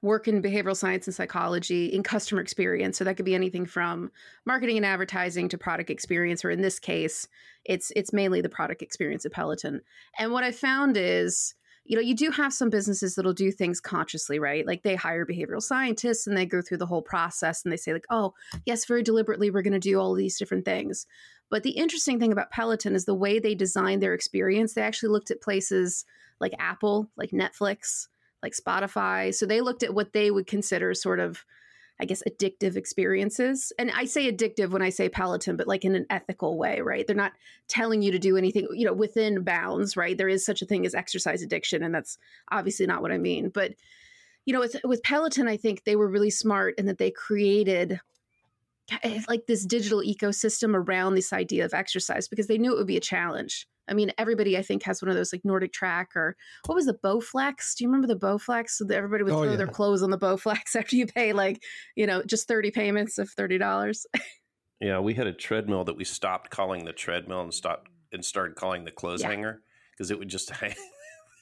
work 0.01 0.27
in 0.27 0.41
behavioral 0.41 0.75
science 0.75 1.07
and 1.07 1.15
psychology 1.15 1.85
in 1.85 2.03
customer 2.03 2.41
experience. 2.41 2.97
So 2.97 3.05
that 3.05 3.15
could 3.15 3.25
be 3.25 3.35
anything 3.35 3.65
from 3.65 4.11
marketing 4.45 4.75
and 4.75 4.85
advertising 4.85 5.47
to 5.49 5.57
product 5.57 5.89
experience, 5.89 6.43
or 6.43 6.51
in 6.51 6.61
this 6.61 6.79
case, 6.79 7.27
it's 7.63 7.91
it's 7.95 8.11
mainly 8.11 8.41
the 8.41 8.49
product 8.49 8.81
experience 8.81 9.25
at 9.25 9.31
Peloton. 9.31 9.81
And 10.19 10.33
what 10.33 10.43
I 10.43 10.51
found 10.51 10.97
is 10.97 11.53
you 11.87 11.95
know, 11.95 12.01
you 12.01 12.13
do 12.13 12.31
have 12.31 12.53
some 12.53 12.69
businesses 12.69 13.15
that'll 13.15 13.33
do 13.33 13.51
things 13.51 13.79
consciously, 13.79 14.39
right? 14.39 14.67
Like 14.67 14.83
they 14.83 14.95
hire 14.95 15.25
behavioral 15.25 15.61
scientists 15.61 16.27
and 16.27 16.35
they 16.35 16.45
go 16.45 16.61
through 16.61 16.77
the 16.77 16.85
whole 16.85 17.01
process 17.01 17.63
and 17.63 17.71
they 17.71 17.77
say, 17.77 17.93
like, 17.93 18.05
oh, 18.09 18.33
yes, 18.65 18.85
very 18.85 19.03
deliberately, 19.03 19.49
we're 19.49 19.61
going 19.61 19.73
to 19.73 19.79
do 19.79 19.99
all 19.99 20.13
these 20.13 20.37
different 20.37 20.65
things. 20.65 21.07
But 21.49 21.63
the 21.63 21.71
interesting 21.71 22.19
thing 22.19 22.33
about 22.33 22.51
Peloton 22.51 22.93
is 22.93 23.05
the 23.05 23.13
way 23.15 23.39
they 23.39 23.55
designed 23.55 24.03
their 24.03 24.13
experience. 24.13 24.73
They 24.73 24.81
actually 24.81 25.09
looked 25.09 25.31
at 25.31 25.41
places 25.41 26.03
like 26.39 26.53
Apple, 26.59 27.09
like 27.15 27.31
Netflix, 27.31 28.07
like 28.43 28.53
Spotify. 28.53 29.33
So 29.33 29.45
they 29.45 29.61
looked 29.61 29.83
at 29.83 29.93
what 29.93 30.13
they 30.13 30.29
would 30.29 30.45
consider 30.45 30.93
sort 30.93 31.19
of 31.19 31.45
I 31.99 32.05
guess, 32.05 32.21
addictive 32.27 32.75
experiences. 32.75 33.73
And 33.79 33.91
I 33.91 34.05
say 34.05 34.31
addictive 34.31 34.69
when 34.69 34.81
I 34.83 34.89
say 34.89 35.09
Peloton, 35.09 35.57
but 35.57 35.67
like 35.67 35.83
in 35.83 35.95
an 35.95 36.05
ethical 36.09 36.57
way, 36.57 36.81
right? 36.81 37.05
They're 37.07 37.15
not 37.15 37.33
telling 37.67 38.01
you 38.01 38.11
to 38.11 38.19
do 38.19 38.37
anything, 38.37 38.67
you 38.71 38.85
know, 38.85 38.93
within 38.93 39.43
bounds, 39.43 39.97
right? 39.97 40.17
There 40.17 40.29
is 40.29 40.45
such 40.45 40.61
a 40.61 40.65
thing 40.65 40.85
as 40.85 40.93
exercise 40.93 41.41
addiction, 41.41 41.81
and 41.83 41.93
that's 41.93 42.17
obviously 42.51 42.85
not 42.85 43.01
what 43.01 43.11
I 43.11 43.17
mean. 43.17 43.49
But, 43.49 43.73
you 44.45 44.53
know, 44.53 44.59
with, 44.59 44.75
with 44.83 45.01
Peloton, 45.03 45.47
I 45.47 45.57
think 45.57 45.83
they 45.83 45.95
were 45.95 46.07
really 46.07 46.29
smart 46.29 46.75
in 46.77 46.85
that 46.85 46.99
they 46.99 47.09
created 47.09 47.99
eh, 49.01 49.21
like 49.27 49.47
this 49.47 49.65
digital 49.65 50.01
ecosystem 50.01 50.75
around 50.75 51.15
this 51.15 51.33
idea 51.33 51.65
of 51.65 51.73
exercise 51.73 52.27
because 52.27 52.47
they 52.47 52.59
knew 52.59 52.73
it 52.73 52.77
would 52.77 52.87
be 52.87 52.97
a 52.97 53.01
challenge 53.01 53.67
I 53.87 53.93
mean, 53.93 54.11
everybody 54.17 54.57
I 54.57 54.61
think 54.61 54.83
has 54.83 55.01
one 55.01 55.09
of 55.09 55.15
those 55.15 55.31
like 55.31 55.43
NordicTrack 55.43 56.07
or 56.15 56.35
what 56.65 56.75
was 56.75 56.85
the 56.85 56.97
Bowflex? 57.03 57.75
Do 57.75 57.83
you 57.83 57.89
remember 57.89 58.07
the 58.07 58.19
Bowflex? 58.19 58.69
So 58.71 58.85
everybody 58.89 59.23
would 59.23 59.33
oh, 59.33 59.43
throw 59.43 59.51
yeah. 59.51 59.57
their 59.57 59.67
clothes 59.67 60.03
on 60.03 60.09
the 60.09 60.17
Bowflex 60.17 60.75
after 60.75 60.95
you 60.95 61.05
pay 61.05 61.33
like, 61.33 61.61
you 61.95 62.07
know, 62.07 62.23
just 62.23 62.47
30 62.47 62.71
payments 62.71 63.17
of 63.17 63.29
$30. 63.35 64.05
yeah, 64.81 64.99
we 64.99 65.13
had 65.13 65.27
a 65.27 65.33
treadmill 65.33 65.83
that 65.85 65.95
we 65.95 66.03
stopped 66.03 66.49
calling 66.49 66.85
the 66.85 66.93
treadmill 66.93 67.41
and 67.41 67.53
stopped 67.53 67.89
and 68.11 68.23
started 68.23 68.55
calling 68.55 68.85
the 68.85 68.91
clothes 68.91 69.21
yeah. 69.21 69.29
hanger 69.29 69.61
because 69.91 70.11
it 70.11 70.19
would 70.19 70.29
just 70.29 70.49
hang 70.51 70.75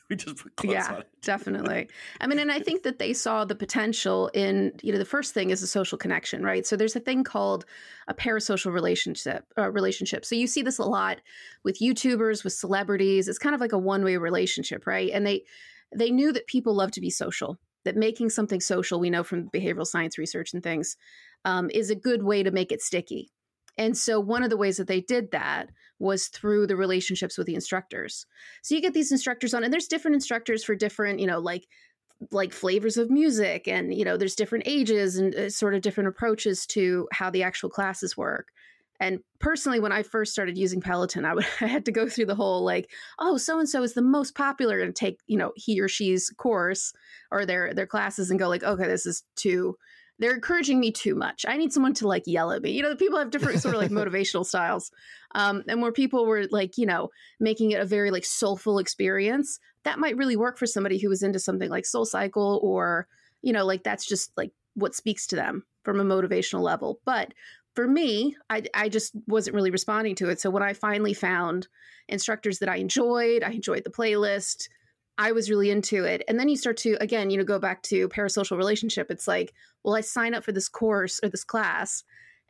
we 0.09 0.15
just 0.15 0.37
put 0.37 0.55
clothes 0.55 0.73
yeah, 0.73 0.93
on 0.93 1.01
it. 1.01 1.07
definitely. 1.21 1.89
I 2.21 2.27
mean, 2.27 2.39
and 2.39 2.51
I 2.51 2.59
think 2.59 2.83
that 2.83 2.99
they 2.99 3.13
saw 3.13 3.45
the 3.45 3.55
potential 3.55 4.29
in, 4.33 4.73
you 4.83 4.91
know, 4.91 4.99
the 4.99 5.05
first 5.05 5.33
thing 5.33 5.49
is 5.49 5.63
a 5.63 5.67
social 5.67 5.97
connection, 5.97 6.43
right? 6.43 6.65
So 6.65 6.75
there's 6.75 6.95
a 6.95 6.99
thing 6.99 7.23
called 7.23 7.65
a 8.07 8.13
parasocial 8.13 8.71
relationship. 8.73 9.45
Uh, 9.57 9.71
relationship. 9.71 10.25
So 10.25 10.35
you 10.35 10.47
see 10.47 10.61
this 10.61 10.77
a 10.77 10.83
lot 10.83 11.21
with 11.63 11.79
YouTubers, 11.79 12.43
with 12.43 12.53
celebrities. 12.53 13.27
It's 13.27 13.39
kind 13.39 13.55
of 13.55 13.61
like 13.61 13.73
a 13.73 13.79
one 13.79 14.03
way 14.03 14.17
relationship, 14.17 14.85
right? 14.85 15.09
And 15.11 15.25
they 15.25 15.43
they 15.95 16.11
knew 16.11 16.33
that 16.33 16.47
people 16.47 16.75
love 16.75 16.91
to 16.91 17.01
be 17.01 17.09
social. 17.09 17.57
That 17.83 17.95
making 17.95 18.31
something 18.31 18.61
social, 18.61 18.99
we 18.99 19.11
know 19.11 19.23
from 19.23 19.49
behavioral 19.49 19.85
science 19.85 20.17
research 20.17 20.53
and 20.53 20.63
things, 20.63 20.97
um, 21.45 21.69
is 21.71 21.91
a 21.91 21.95
good 21.95 22.23
way 22.23 22.41
to 22.41 22.49
make 22.49 22.71
it 22.71 22.81
sticky. 22.81 23.29
And 23.77 23.97
so 23.97 24.19
one 24.19 24.43
of 24.43 24.49
the 24.49 24.57
ways 24.57 24.77
that 24.77 24.87
they 24.87 25.01
did 25.01 25.31
that 25.31 25.69
was 25.99 26.27
through 26.27 26.67
the 26.67 26.75
relationships 26.75 27.37
with 27.37 27.47
the 27.47 27.55
instructors. 27.55 28.25
So 28.61 28.75
you 28.75 28.81
get 28.81 28.93
these 28.93 29.11
instructors 29.11 29.53
on, 29.53 29.63
and 29.63 29.71
there's 29.71 29.87
different 29.87 30.15
instructors 30.15 30.63
for 30.63 30.75
different, 30.75 31.19
you 31.19 31.27
know, 31.27 31.39
like 31.39 31.67
like 32.31 32.53
flavors 32.53 32.97
of 32.97 33.09
music 33.09 33.67
and 33.67 33.93
you 33.93 34.05
know 34.05 34.17
there's 34.17 34.35
different 34.35 34.63
ages 34.67 35.17
and 35.17 35.35
uh, 35.35 35.49
sort 35.49 35.75
of 35.75 35.81
different 35.81 36.07
approaches 36.07 36.65
to 36.65 37.07
how 37.11 37.29
the 37.29 37.43
actual 37.43 37.69
classes 37.69 38.15
work 38.15 38.53
and 39.01 39.19
personally 39.39 39.81
when 39.81 39.91
i 39.91 40.01
first 40.01 40.31
started 40.31 40.57
using 40.57 40.79
peloton 40.79 41.25
i, 41.25 41.33
would, 41.33 41.45
I 41.61 41.67
had 41.67 41.85
to 41.85 41.91
go 41.91 42.07
through 42.07 42.27
the 42.27 42.35
whole 42.35 42.63
like 42.63 42.89
oh 43.19 43.37
so 43.37 43.59
and 43.59 43.67
so 43.67 43.83
is 43.83 43.93
the 43.93 44.01
most 44.01 44.33
popular 44.33 44.79
and 44.79 44.95
take 44.95 45.19
you 45.27 45.37
know 45.37 45.51
he 45.55 45.79
or 45.81 45.89
she's 45.89 46.29
course 46.29 46.93
or 47.31 47.45
their 47.45 47.73
their 47.73 47.87
classes 47.87 48.31
and 48.31 48.39
go 48.39 48.47
like 48.47 48.63
okay 48.63 48.87
this 48.87 49.05
is 49.05 49.23
too 49.35 49.75
they're 50.19 50.33
encouraging 50.33 50.79
me 50.79 50.91
too 50.91 51.15
much. 51.15 51.45
I 51.47 51.57
need 51.57 51.73
someone 51.73 51.93
to 51.95 52.07
like 52.07 52.23
yell 52.25 52.51
at 52.51 52.61
me. 52.61 52.71
You 52.71 52.83
know, 52.83 52.89
the 52.89 52.95
people 52.95 53.19
have 53.19 53.31
different 53.31 53.61
sort 53.61 53.75
of 53.75 53.81
like 53.81 53.91
motivational 53.91 54.45
styles. 54.45 54.91
Um, 55.33 55.63
and 55.67 55.81
where 55.81 55.91
people 55.91 56.25
were 56.25 56.45
like, 56.49 56.77
you 56.77 56.85
know, 56.85 57.09
making 57.39 57.71
it 57.71 57.81
a 57.81 57.85
very 57.85 58.11
like 58.11 58.25
soulful 58.25 58.79
experience, 58.79 59.59
that 59.83 59.99
might 59.99 60.17
really 60.17 60.37
work 60.37 60.57
for 60.57 60.65
somebody 60.65 60.97
who 60.97 61.09
was 61.09 61.23
into 61.23 61.39
something 61.39 61.69
like 61.69 61.85
Soul 61.85 62.05
Cycle 62.05 62.59
or, 62.63 63.07
you 63.41 63.51
know, 63.51 63.65
like 63.65 63.83
that's 63.83 64.05
just 64.05 64.31
like 64.37 64.51
what 64.75 64.95
speaks 64.95 65.27
to 65.27 65.35
them 65.35 65.65
from 65.83 65.99
a 65.99 66.03
motivational 66.03 66.61
level. 66.61 66.99
But 67.05 67.33
for 67.75 67.87
me, 67.87 68.37
I, 68.49 68.63
I 68.73 68.89
just 68.89 69.13
wasn't 69.27 69.55
really 69.55 69.71
responding 69.71 70.15
to 70.15 70.29
it. 70.29 70.39
So 70.39 70.49
when 70.49 70.63
I 70.63 70.73
finally 70.73 71.13
found 71.13 71.67
instructors 72.07 72.59
that 72.59 72.69
I 72.69 72.77
enjoyed, 72.77 73.43
I 73.43 73.51
enjoyed 73.51 73.83
the 73.83 73.89
playlist, 73.89 74.69
I 75.17 75.31
was 75.31 75.49
really 75.49 75.69
into 75.69 76.03
it. 76.03 76.23
And 76.27 76.39
then 76.39 76.49
you 76.49 76.57
start 76.57 76.77
to, 76.77 76.97
again, 76.99 77.29
you 77.29 77.37
know, 77.37 77.43
go 77.43 77.59
back 77.59 77.81
to 77.83 78.09
parasocial 78.09 78.57
relationship. 78.57 79.07
It's 79.09 79.27
like, 79.27 79.53
well, 79.83 79.95
I 79.95 80.01
sign 80.01 80.33
up 80.33 80.43
for 80.43 80.51
this 80.51 80.67
course 80.67 81.19
or 81.23 81.29
this 81.29 81.43
class 81.43 82.03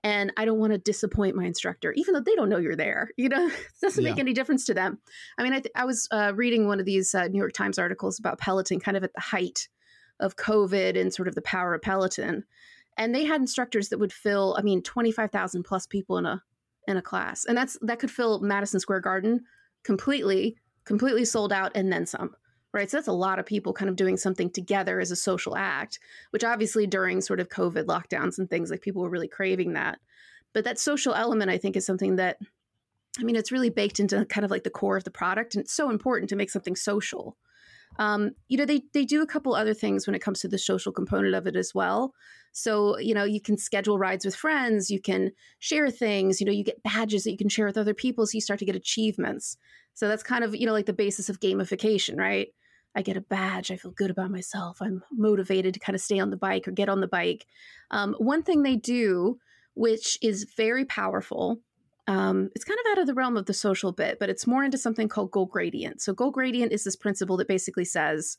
and 0.04 0.32
I 0.38 0.46
don't 0.46 0.60
want 0.60 0.72
to 0.72 0.78
disappoint 0.78 1.36
my 1.36 1.46
instructor, 1.46 1.92
even 1.94 2.14
though 2.14 2.22
they 2.22 2.36
don't 2.36 2.50
know 2.50 2.60
you're 2.60 2.76
there. 2.76 3.10
You 3.18 3.30
know, 3.30 3.48
it 3.48 3.82
doesn't 3.82 4.04
yeah. 4.04 4.12
make 4.12 4.20
any 4.20 4.34
difference 4.34 4.66
to 4.66 4.74
them. 4.74 5.00
I 5.38 5.44
mean, 5.44 5.54
I, 5.54 5.60
th- 5.60 5.74
I 5.76 5.86
was 5.86 6.08
uh, 6.12 6.32
reading 6.36 6.68
one 6.68 6.80
of 6.80 6.86
these 6.86 7.16
uh, 7.16 7.28
New 7.28 7.40
York 7.40 7.54
Times 7.54 7.80
articles 7.80 8.20
about 8.20 8.40
Peloton 8.40 8.80
kind 8.80 8.98
of 8.98 9.04
at 9.04 9.14
the 9.14 9.22
height 9.22 9.68
of 10.20 10.36
COVID 10.36 11.00
and 11.00 11.14
sort 11.14 11.28
of 11.28 11.36
the 11.36 11.42
power 11.42 11.74
of 11.74 11.82
Peloton. 11.82 12.46
And 12.98 13.14
they 13.14 13.26
had 13.26 13.42
instructors 13.42 13.90
that 13.90 14.00
would 14.00 14.14
fill, 14.14 14.56
I 14.58 14.62
mean, 14.62 14.82
25,000 14.82 15.64
plus 15.64 15.88
people 15.88 16.18
in 16.18 16.26
a 16.26 16.42
in 16.88 16.98
a 16.98 17.02
class. 17.02 17.46
And 17.46 17.58
that's 17.58 17.78
that 17.82 17.98
could 17.98 18.12
fill 18.12 18.40
Madison 18.42 18.80
Square 18.80 19.02
Garden 19.02 19.44
completely, 19.84 20.56
completely 20.86 21.26
sold 21.26 21.52
out 21.52 21.72
and 21.74 21.92
then 21.92 22.06
some 22.06 22.36
right? 22.76 22.92
So 22.92 22.98
that's 22.98 23.08
a 23.08 23.14
lot 23.14 23.40
of 23.40 23.46
people 23.46 23.74
kind 23.74 23.90
of 23.90 23.96
doing 23.96 24.18
something 24.18 24.52
together 24.52 25.00
as 25.00 25.10
a 25.10 25.16
social 25.16 25.56
act, 25.56 25.98
which 26.32 26.44
obviously 26.44 26.86
during 26.86 27.22
sort 27.22 27.40
of 27.40 27.48
COVID 27.48 27.86
lockdowns 27.86 28.38
and 28.38 28.50
things 28.50 28.70
like 28.70 28.82
people 28.82 29.02
were 29.02 29.10
really 29.10 29.30
craving 29.30 29.74
that. 29.74 29.98
But 30.54 30.66
that 30.66 30.78
social 30.78 31.14
element, 31.14 31.50
I 31.50 31.58
think, 31.58 31.76
is 31.76 31.86
something 31.86 32.18
that, 32.18 32.38
I 33.18 33.24
mean, 33.24 33.38
it's 33.38 33.52
really 33.52 33.70
baked 33.70 34.00
into 34.00 34.26
kind 34.26 34.44
of 34.44 34.52
like 34.52 34.64
the 34.64 34.70
core 34.70 34.98
of 34.98 35.06
the 35.06 35.12
product. 35.12 35.56
And 35.56 35.64
it's 35.64 35.74
so 35.74 35.90
important 35.90 36.30
to 36.30 36.36
make 36.36 36.50
something 36.50 36.76
social. 36.76 37.38
Um, 37.98 38.32
you 38.50 38.58
know, 38.58 38.66
they, 38.66 38.82
they 38.94 39.06
do 39.06 39.22
a 39.22 39.28
couple 39.28 39.56
other 39.56 39.74
things 39.74 40.06
when 40.06 40.16
it 40.16 40.22
comes 40.22 40.42
to 40.42 40.50
the 40.50 40.58
social 40.58 40.92
component 40.92 41.34
of 41.34 41.48
it 41.48 41.56
as 41.56 41.74
well. 41.74 42.14
So, 42.52 42.98
you 43.00 43.14
know, 43.14 43.24
you 43.24 43.40
can 43.40 43.58
schedule 43.58 43.98
rides 43.98 44.26
with 44.26 44.36
friends, 44.36 44.90
you 44.90 45.02
can 45.02 45.32
share 45.60 45.90
things, 45.90 46.42
you 46.42 46.46
know, 46.46 46.52
you 46.52 46.64
get 46.64 46.84
badges 46.84 47.24
that 47.24 47.32
you 47.32 47.38
can 47.38 47.50
share 47.50 47.66
with 47.66 47.78
other 47.78 47.94
people. 47.94 48.26
So 48.26 48.36
you 48.36 48.42
start 48.42 48.60
to 48.60 48.66
get 48.66 48.76
achievements. 48.76 49.58
So 49.94 50.10
that's 50.10 50.24
kind 50.24 50.44
of, 50.44 50.54
you 50.54 50.66
know, 50.66 50.74
like 50.74 50.86
the 50.86 50.94
basis 50.94 51.30
of 51.30 51.40
gamification, 51.40 52.18
right? 52.18 52.50
I 52.96 53.02
get 53.02 53.18
a 53.18 53.22
badge. 53.22 53.72
I 53.72 53.78
feel 53.78 53.92
good 53.92 54.10
about 54.10 54.32
myself. 54.32 54.82
I'm 54.82 55.04
motivated 55.12 55.74
to 55.74 55.80
kind 55.80 55.96
of 55.96 56.02
stay 56.02 56.20
on 56.20 56.30
the 56.30 56.38
bike 56.38 56.68
or 56.68 56.72
get 56.72 56.90
on 56.90 57.02
the 57.02 57.08
bike. 57.08 57.46
Um, 57.92 58.16
one 58.18 58.44
thing 58.44 58.64
they 58.64 58.78
do, 58.78 59.38
which 59.74 60.18
is 60.22 60.46
very 60.56 60.86
powerful, 60.86 61.60
um, 62.08 62.50
it's 62.56 62.64
kind 62.64 62.80
of 62.80 62.92
out 62.92 63.02
of 63.02 63.08
the 63.08 63.14
realm 63.14 63.36
of 63.36 63.48
the 63.48 63.54
social 63.54 63.92
bit, 63.92 64.18
but 64.20 64.30
it's 64.30 64.48
more 64.48 64.64
into 64.64 64.78
something 64.78 65.10
called 65.10 65.32
goal 65.32 65.48
gradient. 65.48 66.02
So, 66.02 66.14
goal 66.14 66.32
gradient 66.32 66.72
is 66.72 66.84
this 66.84 66.96
principle 66.96 67.38
that 67.38 67.48
basically 67.48 67.86
says 67.86 68.38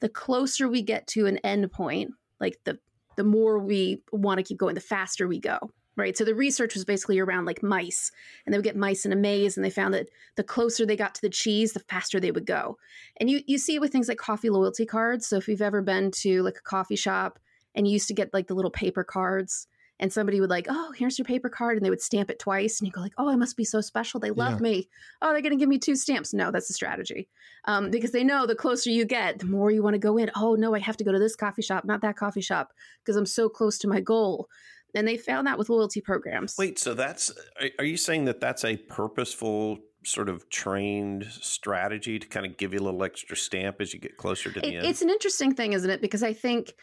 the 0.00 0.08
closer 0.08 0.68
we 0.68 0.82
get 0.82 1.06
to 1.08 1.26
an 1.26 1.38
end 1.38 1.70
point, 1.72 2.12
like 2.40 2.58
the 2.64 2.78
the 3.16 3.24
more 3.24 3.58
we 3.58 4.00
want 4.12 4.38
to 4.38 4.44
keep 4.44 4.58
going, 4.58 4.76
the 4.76 4.80
faster 4.80 5.26
we 5.26 5.40
go 5.40 5.58
right? 5.98 6.16
So 6.16 6.24
the 6.24 6.34
research 6.34 6.74
was 6.74 6.84
basically 6.84 7.18
around 7.18 7.44
like 7.44 7.62
mice, 7.62 8.10
and 8.46 8.52
they 8.52 8.58
would 8.58 8.64
get 8.64 8.76
mice 8.76 9.04
in 9.04 9.12
a 9.12 9.16
maze, 9.16 9.56
and 9.56 9.64
they 9.64 9.70
found 9.70 9.92
that 9.94 10.08
the 10.36 10.44
closer 10.44 10.86
they 10.86 10.96
got 10.96 11.14
to 11.16 11.20
the 11.20 11.28
cheese, 11.28 11.72
the 11.72 11.80
faster 11.80 12.20
they 12.20 12.30
would 12.30 12.46
go. 12.46 12.78
And 13.18 13.28
you 13.28 13.40
you 13.46 13.58
see 13.58 13.74
it 13.74 13.80
with 13.80 13.92
things 13.92 14.08
like 14.08 14.18
coffee 14.18 14.50
loyalty 14.50 14.86
cards. 14.86 15.26
So 15.26 15.36
if 15.36 15.48
you've 15.48 15.60
ever 15.60 15.82
been 15.82 16.10
to 16.22 16.42
like 16.42 16.56
a 16.58 16.62
coffee 16.62 16.96
shop 16.96 17.38
and 17.74 17.86
you 17.86 17.92
used 17.92 18.08
to 18.08 18.14
get 18.14 18.32
like 18.32 18.46
the 18.46 18.54
little 18.54 18.70
paper 18.70 19.04
cards, 19.04 19.66
and 20.00 20.12
somebody 20.12 20.40
would 20.40 20.50
like, 20.50 20.66
oh, 20.70 20.92
here's 20.96 21.18
your 21.18 21.24
paper 21.24 21.48
card, 21.48 21.76
and 21.76 21.84
they 21.84 21.90
would 21.90 22.00
stamp 22.00 22.30
it 22.30 22.38
twice, 22.38 22.78
and 22.78 22.86
you 22.86 22.92
go 22.92 23.00
like, 23.00 23.14
oh, 23.18 23.28
I 23.28 23.34
must 23.34 23.56
be 23.56 23.64
so 23.64 23.80
special. 23.80 24.20
They 24.20 24.30
love 24.30 24.60
yeah. 24.60 24.70
me. 24.70 24.88
Oh, 25.20 25.32
they're 25.32 25.42
going 25.42 25.52
to 25.52 25.58
give 25.58 25.68
me 25.68 25.78
two 25.78 25.96
stamps. 25.96 26.32
No, 26.32 26.52
that's 26.52 26.70
a 26.70 26.72
strategy, 26.72 27.28
um, 27.64 27.90
because 27.90 28.12
they 28.12 28.22
know 28.22 28.46
the 28.46 28.54
closer 28.54 28.90
you 28.90 29.04
get, 29.04 29.40
the 29.40 29.46
more 29.46 29.72
you 29.72 29.82
want 29.82 29.94
to 29.94 29.98
go 29.98 30.16
in. 30.16 30.30
Oh 30.36 30.54
no, 30.54 30.72
I 30.74 30.78
have 30.78 30.96
to 30.98 31.04
go 31.04 31.10
to 31.10 31.18
this 31.18 31.34
coffee 31.34 31.62
shop, 31.62 31.84
not 31.84 32.00
that 32.02 32.16
coffee 32.16 32.40
shop, 32.40 32.72
because 33.04 33.16
I'm 33.16 33.26
so 33.26 33.48
close 33.48 33.76
to 33.78 33.88
my 33.88 34.00
goal. 34.00 34.48
And 34.94 35.06
they 35.06 35.16
found 35.16 35.46
that 35.46 35.58
with 35.58 35.68
loyalty 35.68 36.00
programs. 36.00 36.56
Wait, 36.58 36.78
so 36.78 36.94
that's 36.94 37.32
are 37.78 37.84
you 37.84 37.96
saying 37.96 38.24
that 38.24 38.40
that's 38.40 38.64
a 38.64 38.76
purposeful 38.76 39.78
sort 40.04 40.28
of 40.28 40.48
trained 40.48 41.26
strategy 41.30 42.18
to 42.18 42.26
kind 42.26 42.46
of 42.46 42.56
give 42.56 42.72
you 42.72 42.80
a 42.80 42.82
little 42.82 43.02
extra 43.04 43.36
stamp 43.36 43.80
as 43.80 43.92
you 43.92 44.00
get 44.00 44.16
closer 44.16 44.50
to 44.50 44.60
the 44.60 44.66
it, 44.66 44.76
end? 44.76 44.86
It's 44.86 45.02
an 45.02 45.10
interesting 45.10 45.54
thing, 45.54 45.74
isn't 45.74 45.90
it? 45.90 46.00
Because 46.00 46.22
I 46.22 46.32
think 46.32 46.74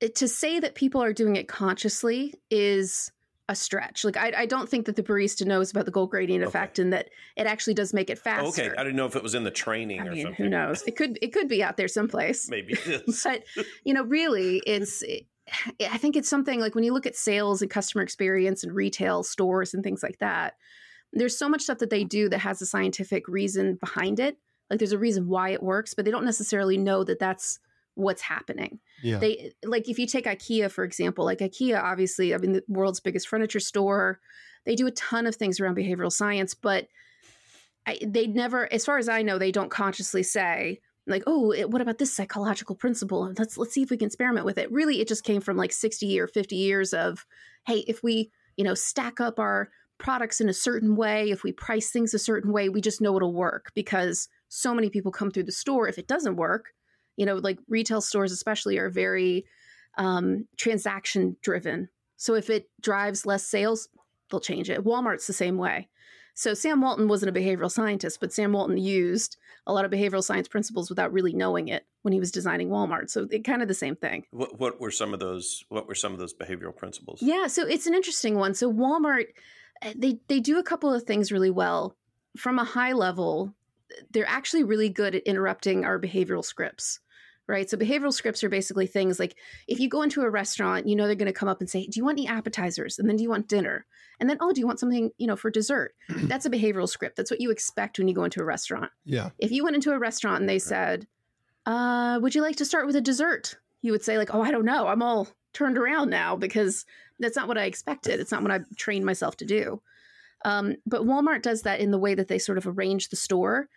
eh, 0.00 0.08
to 0.16 0.26
say 0.26 0.58
that 0.60 0.74
people 0.74 1.02
are 1.02 1.12
doing 1.12 1.36
it 1.36 1.48
consciously 1.48 2.34
is 2.50 3.12
a 3.48 3.54
stretch. 3.54 4.04
Like 4.04 4.16
I, 4.16 4.32
I 4.36 4.46
don't 4.46 4.68
think 4.68 4.86
that 4.86 4.96
the 4.96 5.02
barista 5.02 5.46
knows 5.46 5.70
about 5.70 5.86
the 5.86 5.90
goal 5.90 6.06
gradient 6.06 6.42
okay. 6.42 6.48
effect 6.48 6.78
and 6.78 6.92
that 6.92 7.08
it 7.36 7.46
actually 7.46 7.74
does 7.74 7.94
make 7.94 8.10
it 8.10 8.18
faster. 8.18 8.62
Okay, 8.62 8.74
I 8.76 8.82
didn't 8.82 8.96
know 8.96 9.06
if 9.06 9.16
it 9.16 9.22
was 9.22 9.34
in 9.34 9.44
the 9.44 9.50
training 9.50 10.02
I 10.02 10.06
or 10.06 10.12
mean, 10.12 10.22
something. 10.24 10.44
Who 10.44 10.50
knows? 10.50 10.82
It 10.86 10.96
could 10.96 11.18
it 11.22 11.32
could 11.32 11.48
be 11.48 11.62
out 11.62 11.76
there 11.76 11.88
someplace. 11.88 12.48
Maybe 12.50 12.74
it 12.74 13.08
is. 13.08 13.22
but 13.24 13.44
you 13.84 13.94
know, 13.94 14.04
really, 14.04 14.62
it's 14.66 15.02
I 15.80 15.98
think 15.98 16.16
it's 16.16 16.28
something 16.28 16.60
like 16.60 16.74
when 16.74 16.84
you 16.84 16.92
look 16.92 17.06
at 17.06 17.16
sales 17.16 17.62
and 17.62 17.70
customer 17.70 18.02
experience 18.02 18.64
and 18.64 18.74
retail 18.74 19.22
stores 19.22 19.74
and 19.74 19.82
things 19.82 20.02
like 20.02 20.18
that, 20.18 20.54
there's 21.12 21.38
so 21.38 21.48
much 21.48 21.62
stuff 21.62 21.78
that 21.78 21.90
they 21.90 22.04
do 22.04 22.28
that 22.28 22.38
has 22.38 22.60
a 22.60 22.66
scientific 22.66 23.28
reason 23.28 23.76
behind 23.76 24.20
it. 24.20 24.36
Like 24.70 24.78
there's 24.78 24.92
a 24.92 24.98
reason 24.98 25.28
why 25.28 25.50
it 25.50 25.62
works, 25.62 25.94
but 25.94 26.04
they 26.04 26.10
don't 26.10 26.24
necessarily 26.24 26.76
know 26.76 27.02
that 27.04 27.18
that's 27.18 27.58
what's 27.94 28.22
happening. 28.22 28.78
Yeah. 29.02 29.18
They 29.18 29.52
like 29.64 29.88
if 29.88 29.98
you 29.98 30.06
take 30.06 30.26
IKEA 30.26 30.70
for 30.70 30.84
example, 30.84 31.24
like 31.24 31.38
IKEA 31.38 31.82
obviously, 31.82 32.34
I 32.34 32.38
mean 32.38 32.52
the 32.52 32.64
world's 32.68 33.00
biggest 33.00 33.28
furniture 33.28 33.60
store, 33.60 34.20
they 34.64 34.74
do 34.74 34.86
a 34.86 34.92
ton 34.92 35.26
of 35.26 35.34
things 35.34 35.58
around 35.58 35.76
behavioral 35.76 36.12
science, 36.12 36.54
but 36.54 36.88
I, 37.86 37.98
they 38.02 38.26
never 38.26 38.70
as 38.72 38.84
far 38.84 38.98
as 38.98 39.08
I 39.08 39.22
know 39.22 39.38
they 39.38 39.50
don't 39.50 39.70
consciously 39.70 40.22
say 40.22 40.80
like 41.08 41.24
oh 41.26 41.52
it, 41.52 41.70
what 41.70 41.82
about 41.82 41.98
this 41.98 42.12
psychological 42.12 42.74
principle? 42.74 43.32
Let's 43.38 43.56
let's 43.56 43.72
see 43.72 43.82
if 43.82 43.90
we 43.90 43.96
can 43.96 44.06
experiment 44.06 44.46
with 44.46 44.58
it. 44.58 44.70
Really 44.70 45.00
it 45.00 45.08
just 45.08 45.24
came 45.24 45.40
from 45.40 45.56
like 45.56 45.72
60 45.72 46.20
or 46.20 46.26
50 46.26 46.56
years 46.56 46.92
of 46.92 47.26
hey 47.66 47.84
if 47.86 48.02
we 48.02 48.30
you 48.56 48.64
know 48.64 48.74
stack 48.74 49.20
up 49.20 49.38
our 49.38 49.70
products 49.98 50.40
in 50.40 50.48
a 50.48 50.54
certain 50.54 50.94
way 50.94 51.30
if 51.30 51.42
we 51.42 51.50
price 51.50 51.90
things 51.90 52.14
a 52.14 52.18
certain 52.18 52.52
way 52.52 52.68
we 52.68 52.80
just 52.80 53.00
know 53.00 53.16
it'll 53.16 53.34
work. 53.34 53.72
Because 53.74 54.28
so 54.48 54.74
many 54.74 54.90
people 54.90 55.12
come 55.12 55.30
through 55.30 55.44
the 55.44 55.52
store 55.52 55.88
if 55.88 55.98
it 55.98 56.08
doesn't 56.08 56.36
work 56.36 56.70
you 57.16 57.26
know 57.26 57.36
like 57.36 57.58
retail 57.68 58.00
stores 58.00 58.32
especially 58.32 58.78
are 58.78 58.88
very 58.88 59.44
um, 59.98 60.46
transaction 60.56 61.36
driven 61.42 61.88
so 62.16 62.34
if 62.34 62.48
it 62.48 62.70
drives 62.80 63.26
less 63.26 63.46
sales 63.46 63.88
they'll 64.30 64.40
change 64.40 64.70
it. 64.70 64.84
Walmart's 64.84 65.26
the 65.26 65.32
same 65.32 65.56
way. 65.56 65.88
So 66.34 66.54
Sam 66.54 66.80
Walton 66.80 67.08
wasn't 67.08 67.36
a 67.36 67.40
behavioral 67.40 67.70
scientist, 67.70 68.20
but 68.20 68.32
Sam 68.32 68.52
Walton 68.52 68.78
used 68.78 69.36
a 69.68 69.72
lot 69.72 69.84
of 69.84 69.90
behavioral 69.90 70.24
science 70.24 70.48
principles 70.48 70.88
without 70.88 71.12
really 71.12 71.34
knowing 71.34 71.68
it 71.68 71.86
when 72.02 72.12
he 72.12 72.18
was 72.18 72.32
designing 72.32 72.70
Walmart. 72.70 73.10
So 73.10 73.28
it 73.30 73.44
kind 73.44 73.62
of 73.62 73.68
the 73.68 73.74
same 73.74 73.94
thing. 73.94 74.24
What, 74.30 74.58
what 74.58 74.80
were 74.80 74.90
some 74.90 75.12
of 75.14 75.20
those? 75.20 75.64
What 75.68 75.86
were 75.86 75.94
some 75.94 76.12
of 76.12 76.18
those 76.18 76.34
behavioral 76.34 76.74
principles? 76.74 77.22
Yeah, 77.22 77.46
so 77.46 77.66
it's 77.66 77.86
an 77.86 77.94
interesting 77.94 78.36
one. 78.36 78.54
So 78.54 78.72
Walmart, 78.72 79.26
eh, 79.82 79.92
they 79.94 80.18
they 80.26 80.40
do 80.40 80.58
a 80.58 80.64
couple 80.64 80.92
of 80.92 81.04
things 81.04 81.30
really 81.30 81.50
well. 81.50 81.94
From 82.36 82.58
a 82.58 82.64
high 82.64 82.92
level, 82.92 83.54
they're 84.10 84.28
actually 84.28 84.64
really 84.64 84.88
good 84.88 85.14
at 85.14 85.22
interrupting 85.24 85.84
our 85.84 86.00
behavioral 86.00 86.44
scripts 86.44 87.00
right? 87.48 87.68
So 87.68 87.76
behavioral 87.76 88.12
scripts 88.12 88.44
are 88.44 88.48
basically 88.48 88.86
things 88.86 89.18
like 89.18 89.36
if 89.66 89.80
you 89.80 89.88
go 89.88 90.02
into 90.02 90.22
a 90.22 90.30
restaurant, 90.30 90.86
you 90.86 90.94
know 90.94 91.06
they're 91.06 91.16
going 91.16 91.26
to 91.26 91.32
come 91.32 91.48
up 91.48 91.60
and 91.60 91.68
say, 91.68 91.86
"Do 91.86 91.98
you 91.98 92.04
want 92.04 92.18
any 92.18 92.28
appetizers?" 92.28 92.98
and 92.98 93.08
then 93.08 93.16
"Do 93.16 93.22
you 93.22 93.30
want 93.30 93.48
dinner?" 93.48 93.86
and 94.20 94.28
then 94.28 94.36
"Oh, 94.40 94.52
do 94.52 94.60
you 94.60 94.66
want 94.66 94.78
something, 94.78 95.10
you 95.18 95.26
know, 95.26 95.36
for 95.36 95.50
dessert?" 95.50 95.94
That's 96.08 96.46
a 96.46 96.50
behavioral 96.50 96.88
script. 96.88 97.16
That's 97.16 97.30
what 97.30 97.40
you 97.40 97.50
expect 97.50 97.98
when 97.98 98.06
you 98.06 98.14
go 98.14 98.24
into 98.24 98.40
a 98.40 98.44
restaurant. 98.44 98.90
Yeah. 99.04 99.30
If 99.38 99.50
you 99.50 99.64
went 99.64 99.76
into 99.76 99.92
a 99.92 99.98
restaurant 99.98 100.40
and 100.40 100.48
they 100.48 100.58
said, 100.58 101.06
uh, 101.66 102.18
"Would 102.22 102.34
you 102.34 102.42
like 102.42 102.56
to 102.56 102.64
start 102.64 102.86
with 102.86 102.96
a 102.96 103.00
dessert?" 103.00 103.56
you 103.80 103.92
would 103.92 104.04
say 104.04 104.18
like, 104.18 104.34
"Oh, 104.34 104.42
I 104.42 104.50
don't 104.50 104.64
know. 104.64 104.86
I'm 104.86 105.02
all 105.02 105.28
turned 105.52 105.78
around 105.78 106.10
now 106.10 106.36
because 106.36 106.84
that's 107.18 107.36
not 107.36 107.48
what 107.48 107.58
I 107.58 107.64
expected. 107.64 108.20
It's 108.20 108.32
not 108.32 108.42
what 108.42 108.52
I 108.52 108.60
trained 108.76 109.04
myself 109.04 109.36
to 109.38 109.44
do." 109.44 109.80
Um, 110.44 110.76
but 110.86 111.02
Walmart 111.02 111.42
does 111.42 111.62
that 111.62 111.80
in 111.80 111.90
the 111.90 111.98
way 111.98 112.14
that 112.14 112.28
they 112.28 112.38
sort 112.38 112.58
of 112.58 112.66
arrange 112.66 113.08
the 113.08 113.16
store 113.16 113.68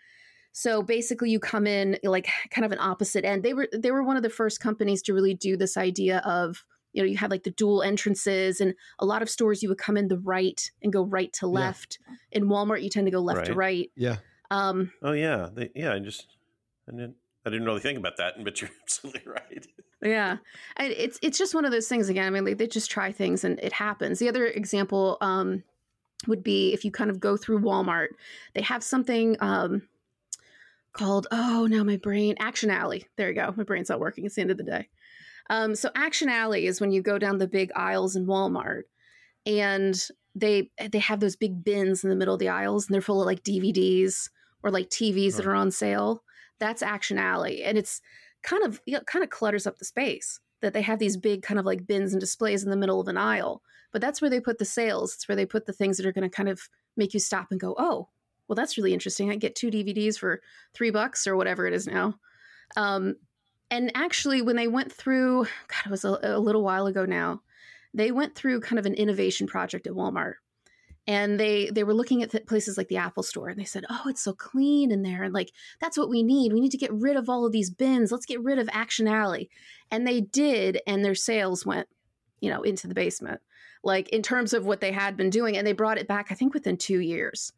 so 0.53 0.81
basically 0.81 1.29
you 1.29 1.39
come 1.39 1.65
in 1.65 1.97
like 2.03 2.27
kind 2.49 2.65
of 2.65 2.71
an 2.71 2.79
opposite 2.79 3.25
end. 3.25 3.43
They 3.43 3.53
were 3.53 3.67
they 3.73 3.91
were 3.91 4.03
one 4.03 4.17
of 4.17 4.23
the 4.23 4.29
first 4.29 4.59
companies 4.59 5.01
to 5.03 5.13
really 5.13 5.33
do 5.33 5.55
this 5.55 5.77
idea 5.77 6.19
of 6.19 6.65
you 6.93 7.01
know 7.01 7.07
you 7.07 7.17
had 7.17 7.31
like 7.31 7.43
the 7.43 7.51
dual 7.51 7.81
entrances 7.81 8.59
and 8.59 8.73
a 8.99 9.05
lot 9.05 9.21
of 9.21 9.29
stores 9.29 9.63
you 9.63 9.69
would 9.69 9.77
come 9.77 9.97
in 9.97 10.07
the 10.07 10.19
right 10.19 10.71
and 10.81 10.91
go 10.91 11.03
right 11.03 11.31
to 11.33 11.47
left. 11.47 11.99
Yeah. 12.07 12.15
in 12.33 12.49
walmart 12.49 12.83
you 12.83 12.89
tend 12.89 13.07
to 13.07 13.11
go 13.11 13.19
left 13.19 13.37
right. 13.37 13.47
to 13.47 13.53
right. 13.53 13.91
yeah. 13.95 14.17
Um 14.49 14.91
oh 15.01 15.13
yeah. 15.13 15.49
They, 15.53 15.69
yeah 15.73 15.93
i 15.93 15.99
just 15.99 16.27
i 16.87 16.91
didn't 16.91 17.15
i 17.45 17.49
didn't 17.49 17.65
really 17.65 17.79
think 17.79 17.97
about 17.97 18.17
that 18.17 18.33
but 18.43 18.61
you're 18.61 18.71
absolutely 18.83 19.23
right. 19.25 19.65
Yeah. 20.03 20.37
And 20.77 20.91
it's 20.91 21.19
it's 21.21 21.37
just 21.37 21.53
one 21.55 21.63
of 21.63 21.71
those 21.71 21.87
things 21.87 22.09
again 22.09 22.27
i 22.27 22.29
mean 22.29 22.43
like, 22.43 22.57
they 22.57 22.67
just 22.67 22.91
try 22.91 23.11
things 23.11 23.43
and 23.43 23.59
it 23.59 23.73
happens. 23.73 24.19
The 24.19 24.27
other 24.27 24.47
example 24.47 25.17
um 25.21 25.63
would 26.27 26.43
be 26.43 26.73
if 26.73 26.85
you 26.85 26.91
kind 26.91 27.09
of 27.09 27.19
go 27.19 27.35
through 27.35 27.59
walmart 27.59 28.09
they 28.53 28.61
have 28.61 28.83
something 28.83 29.35
um 29.39 29.81
called 30.93 31.27
oh 31.31 31.67
now 31.69 31.83
my 31.83 31.97
brain 31.97 32.35
action 32.39 32.69
alley. 32.69 33.05
There 33.17 33.29
you 33.29 33.35
go. 33.35 33.53
My 33.55 33.63
brain's 33.63 33.89
not 33.89 33.99
working. 33.99 34.25
It's 34.25 34.35
the 34.35 34.41
end 34.41 34.51
of 34.51 34.57
the 34.57 34.63
day. 34.63 34.89
Um, 35.49 35.75
so 35.75 35.89
action 35.95 36.29
alley 36.29 36.65
is 36.65 36.79
when 36.79 36.91
you 36.91 37.01
go 37.01 37.17
down 37.17 37.37
the 37.37 37.47
big 37.47 37.71
aisles 37.75 38.15
in 38.15 38.25
walmart 38.25 38.83
and 39.45 39.99
they 40.35 40.69
they 40.91 40.99
have 40.99 41.19
those 41.19 41.35
big 41.35 41.63
bins 41.63 42.03
in 42.03 42.09
the 42.09 42.15
middle 42.15 42.33
of 42.33 42.39
the 42.39 42.49
aisles 42.49 42.87
and 42.87 42.93
they're 42.93 43.01
full 43.01 43.21
of 43.21 43.25
like 43.25 43.43
dvds 43.43 44.29
or 44.63 44.71
like 44.71 44.89
tvs 44.89 45.35
that 45.35 45.47
are 45.47 45.55
on 45.55 45.71
sale. 45.71 46.23
That's 46.59 46.83
action 46.83 47.17
alley. 47.17 47.63
And 47.63 47.77
it's 47.77 48.01
kind 48.43 48.63
of 48.63 48.81
you 48.85 48.93
know, 48.93 49.01
kind 49.01 49.23
of 49.23 49.29
clutters 49.29 49.67
up 49.67 49.77
the 49.77 49.85
space 49.85 50.39
that 50.61 50.73
they 50.73 50.81
have 50.83 50.99
these 50.99 51.17
big 51.17 51.41
kind 51.41 51.59
of 51.59 51.65
like 51.65 51.87
bins 51.87 52.13
and 52.13 52.19
displays 52.19 52.63
in 52.63 52.69
the 52.69 52.77
middle 52.77 53.01
of 53.01 53.07
an 53.07 53.17
aisle. 53.17 53.61
But 53.91 54.01
that's 54.01 54.21
where 54.21 54.29
they 54.29 54.39
put 54.39 54.57
the 54.57 54.65
sales. 54.65 55.15
It's 55.15 55.27
where 55.27 55.35
they 55.35 55.45
put 55.45 55.65
the 55.65 55.73
things 55.73 55.97
that 55.97 56.05
are 56.05 56.13
going 56.13 56.29
to 56.29 56.35
kind 56.35 56.47
of 56.47 56.61
make 56.95 57.13
you 57.13 57.19
stop 57.19 57.47
and 57.51 57.59
go 57.59 57.75
oh 57.77 58.09
well, 58.51 58.57
that's 58.57 58.77
really 58.77 58.93
interesting. 58.93 59.31
I 59.31 59.37
get 59.37 59.55
two 59.55 59.71
DVDs 59.71 60.19
for 60.19 60.41
three 60.73 60.89
bucks 60.89 61.25
or 61.25 61.37
whatever 61.37 61.67
it 61.67 61.73
is 61.73 61.87
now. 61.87 62.15
Um, 62.75 63.15
and 63.69 63.93
actually, 63.95 64.41
when 64.41 64.57
they 64.57 64.67
went 64.67 64.91
through, 64.91 65.43
God, 65.69 65.85
it 65.85 65.89
was 65.89 66.03
a, 66.03 66.19
a 66.21 66.37
little 66.37 66.61
while 66.61 66.85
ago 66.85 67.05
now, 67.05 67.43
they 67.93 68.11
went 68.11 68.35
through 68.35 68.59
kind 68.59 68.77
of 68.77 68.85
an 68.85 68.93
innovation 68.93 69.47
project 69.47 69.87
at 69.87 69.93
Walmart. 69.93 70.33
And 71.07 71.39
they 71.39 71.69
they 71.69 71.85
were 71.85 71.93
looking 71.93 72.23
at 72.23 72.45
places 72.45 72.77
like 72.77 72.89
the 72.89 72.97
apple 72.97 73.23
store 73.23 73.47
and 73.47 73.59
they 73.59 73.65
said 73.65 73.85
oh 73.89 74.03
it's 74.05 74.21
so 74.21 74.33
clean 74.33 74.91
in 74.91 75.01
there 75.01 75.23
and 75.23 75.33
like 75.33 75.51
that's 75.79 75.97
what 75.97 76.09
we 76.09 76.21
need. 76.21 76.51
We 76.51 76.59
need 76.59 76.71
to 76.71 76.77
get 76.77 76.91
rid 76.91 77.15
of 77.15 77.29
all 77.29 77.45
of 77.45 77.53
these 77.53 77.69
bins. 77.69 78.11
Let's 78.11 78.25
get 78.25 78.43
rid 78.43 78.59
of 78.59 78.69
action 78.73 79.07
alley. 79.07 79.49
And 79.89 80.05
they 80.05 80.19
did 80.19 80.81
and 80.85 81.03
their 81.05 81.15
sales 81.15 81.65
went 81.65 81.87
you 82.41 82.49
know 82.49 82.63
into 82.63 82.87
the 82.87 82.93
basement 82.93 83.39
like 83.83 84.09
in 84.09 84.21
terms 84.21 84.53
of 84.53 84.65
what 84.65 84.81
they 84.81 84.91
had 84.91 85.15
been 85.15 85.29
doing 85.29 85.57
and 85.57 85.65
they 85.65 85.73
brought 85.73 85.97
it 85.97 86.07
back 86.07 86.27
i 86.31 86.35
think 86.35 86.53
within 86.53 86.75
two 86.75 86.99
years 86.99 87.53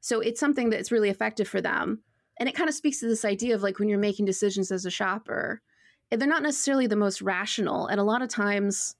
so 0.00 0.20
it's 0.20 0.40
something 0.40 0.70
that's 0.70 0.92
really 0.92 1.10
effective 1.10 1.48
for 1.48 1.60
them. 1.60 2.02
And 2.38 2.48
it 2.48 2.54
kind 2.54 2.68
of 2.68 2.74
speaks 2.74 3.00
to 3.00 3.06
this 3.06 3.24
idea 3.24 3.54
of 3.54 3.62
like 3.62 3.78
when 3.78 3.88
you're 3.88 3.98
making 3.98 4.26
decisions 4.26 4.70
as 4.70 4.84
a 4.84 4.90
shopper, 4.90 5.62
eh, 6.10 6.16
they're 6.16 6.28
not 6.28 6.42
necessarily 6.42 6.86
the 6.86 6.96
most 6.96 7.22
rational. 7.22 7.86
And 7.86 7.98
a 7.98 8.04
lot 8.04 8.22
of 8.22 8.28
times, 8.28 8.94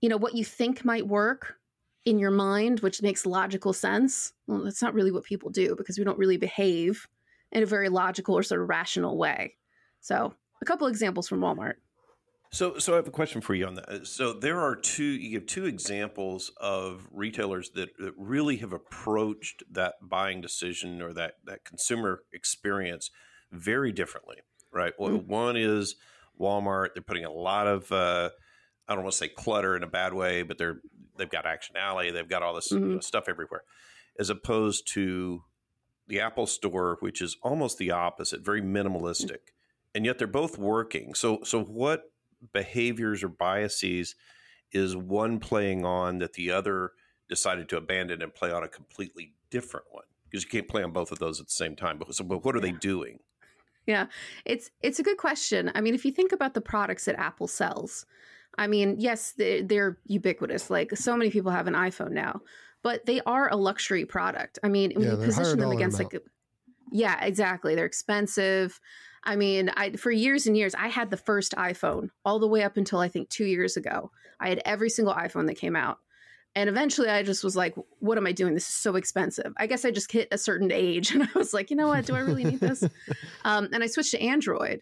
you 0.00 0.08
know, 0.08 0.16
what 0.16 0.34
you 0.34 0.44
think 0.44 0.84
might 0.84 1.06
work 1.06 1.56
in 2.04 2.18
your 2.18 2.30
mind, 2.30 2.80
which 2.80 3.02
makes 3.02 3.26
logical 3.26 3.72
sense, 3.72 4.32
well, 4.46 4.62
that's 4.62 4.82
not 4.82 4.94
really 4.94 5.10
what 5.10 5.24
people 5.24 5.50
do 5.50 5.74
because 5.76 5.98
we 5.98 6.04
don't 6.04 6.18
really 6.18 6.36
behave 6.36 7.06
in 7.52 7.62
a 7.62 7.66
very 7.66 7.88
logical 7.88 8.36
or 8.36 8.42
sort 8.42 8.60
of 8.60 8.68
rational 8.68 9.16
way. 9.16 9.56
So, 10.00 10.34
a 10.62 10.64
couple 10.64 10.86
examples 10.86 11.28
from 11.28 11.40
Walmart. 11.40 11.74
So, 12.50 12.78
so 12.78 12.92
I 12.92 12.96
have 12.96 13.08
a 13.08 13.12
question 13.12 13.40
for 13.40 13.54
you 13.54 13.66
on 13.66 13.74
that. 13.74 14.06
So, 14.06 14.32
there 14.32 14.60
are 14.60 14.76
two. 14.76 15.04
You 15.04 15.30
give 15.30 15.46
two 15.46 15.66
examples 15.66 16.52
of 16.58 17.06
retailers 17.10 17.70
that, 17.70 17.90
that 17.98 18.14
really 18.16 18.56
have 18.58 18.72
approached 18.72 19.62
that 19.70 19.94
buying 20.00 20.40
decision 20.40 21.02
or 21.02 21.12
that 21.12 21.34
that 21.44 21.64
consumer 21.64 22.22
experience 22.32 23.10
very 23.52 23.92
differently, 23.92 24.36
right? 24.72 24.92
Mm-hmm. 24.98 25.28
One 25.28 25.56
is 25.56 25.96
Walmart. 26.40 26.88
They're 26.94 27.02
putting 27.02 27.24
a 27.24 27.32
lot 27.32 27.66
of 27.66 27.90
uh, 27.90 28.30
I 28.88 28.94
don't 28.94 29.02
want 29.02 29.12
to 29.12 29.18
say 29.18 29.28
clutter 29.28 29.76
in 29.76 29.82
a 29.82 29.88
bad 29.88 30.14
way, 30.14 30.42
but 30.42 30.58
they're 30.58 30.80
they've 31.16 31.30
got 31.30 31.46
Action 31.46 31.76
Alley. 31.76 32.10
They've 32.10 32.28
got 32.28 32.42
all 32.42 32.54
this 32.54 32.72
mm-hmm. 32.72 32.88
you 32.88 32.94
know, 32.94 33.00
stuff 33.00 33.24
everywhere, 33.28 33.62
as 34.18 34.30
opposed 34.30 34.86
to 34.94 35.42
the 36.08 36.20
Apple 36.20 36.46
Store, 36.46 36.96
which 37.00 37.20
is 37.20 37.36
almost 37.42 37.78
the 37.78 37.90
opposite, 37.90 38.44
very 38.44 38.62
minimalistic, 38.62 39.52
and 39.94 40.04
yet 40.04 40.18
they're 40.18 40.28
both 40.28 40.58
working. 40.58 41.14
So, 41.14 41.40
so 41.42 41.62
what 41.62 42.04
behaviors 42.52 43.22
or 43.22 43.28
biases 43.28 44.14
is 44.72 44.96
one 44.96 45.38
playing 45.38 45.84
on 45.84 46.18
that 46.18 46.34
the 46.34 46.50
other 46.50 46.92
decided 47.28 47.68
to 47.68 47.76
abandon 47.76 48.22
and 48.22 48.34
play 48.34 48.50
on 48.50 48.62
a 48.62 48.68
completely 48.68 49.32
different 49.50 49.86
one 49.90 50.04
because 50.24 50.44
you 50.44 50.50
can't 50.50 50.68
play 50.68 50.82
on 50.82 50.92
both 50.92 51.12
of 51.12 51.18
those 51.18 51.40
at 51.40 51.46
the 51.46 51.52
same 51.52 51.76
time 51.76 51.98
but, 51.98 52.12
so, 52.14 52.24
but 52.24 52.44
what 52.44 52.54
are 52.54 52.58
yeah. 52.58 52.72
they 52.72 52.78
doing 52.78 53.18
yeah 53.86 54.06
it's 54.44 54.70
it's 54.82 54.98
a 54.98 55.02
good 55.02 55.16
question 55.16 55.70
i 55.74 55.80
mean 55.80 55.94
if 55.94 56.04
you 56.04 56.10
think 56.10 56.32
about 56.32 56.54
the 56.54 56.60
products 56.60 57.04
that 57.04 57.18
apple 57.18 57.46
sells 57.46 58.06
i 58.58 58.66
mean 58.66 58.96
yes 58.98 59.32
they're, 59.36 59.62
they're 59.62 59.98
ubiquitous 60.06 60.70
like 60.70 60.96
so 60.96 61.16
many 61.16 61.30
people 61.30 61.50
have 61.50 61.66
an 61.66 61.74
iphone 61.74 62.10
now 62.10 62.40
but 62.82 63.06
they 63.06 63.20
are 63.22 63.48
a 63.50 63.56
luxury 63.56 64.04
product 64.04 64.58
i 64.62 64.68
mean 64.68 64.92
when 64.94 65.04
yeah, 65.04 65.12
you 65.12 65.16
position 65.16 65.58
them 65.58 65.70
against 65.70 65.98
Walmart. 65.98 66.14
like 66.14 66.22
yeah 66.92 67.24
exactly 67.24 67.74
they're 67.74 67.86
expensive 67.86 68.80
I 69.26 69.36
mean, 69.36 69.70
I 69.76 69.90
for 69.92 70.10
years 70.10 70.46
and 70.46 70.56
years 70.56 70.74
I 70.74 70.88
had 70.88 71.10
the 71.10 71.16
first 71.16 71.52
iPhone 71.56 72.08
all 72.24 72.38
the 72.38 72.46
way 72.46 72.62
up 72.62 72.76
until 72.76 73.00
I 73.00 73.08
think 73.08 73.28
2 73.28 73.44
years 73.44 73.76
ago. 73.76 74.10
I 74.40 74.48
had 74.48 74.62
every 74.64 74.88
single 74.88 75.14
iPhone 75.14 75.46
that 75.48 75.58
came 75.58 75.76
out. 75.76 75.98
And 76.54 76.70
eventually 76.70 77.10
I 77.10 77.22
just 77.22 77.44
was 77.44 77.54
like, 77.54 77.74
what 77.98 78.16
am 78.16 78.26
I 78.26 78.32
doing? 78.32 78.54
This 78.54 78.68
is 78.68 78.74
so 78.74 78.96
expensive. 78.96 79.52
I 79.58 79.66
guess 79.66 79.84
I 79.84 79.90
just 79.90 80.10
hit 80.10 80.28
a 80.32 80.38
certain 80.38 80.72
age 80.72 81.10
and 81.14 81.24
I 81.24 81.28
was 81.34 81.52
like, 81.52 81.70
you 81.70 81.76
know 81.76 81.88
what? 81.88 82.06
Do 82.06 82.14
I 82.14 82.20
really 82.20 82.44
need 82.44 82.60
this? 82.60 82.82
um, 83.44 83.68
and 83.72 83.82
I 83.82 83.86
switched 83.88 84.12
to 84.12 84.22
Android. 84.22 84.80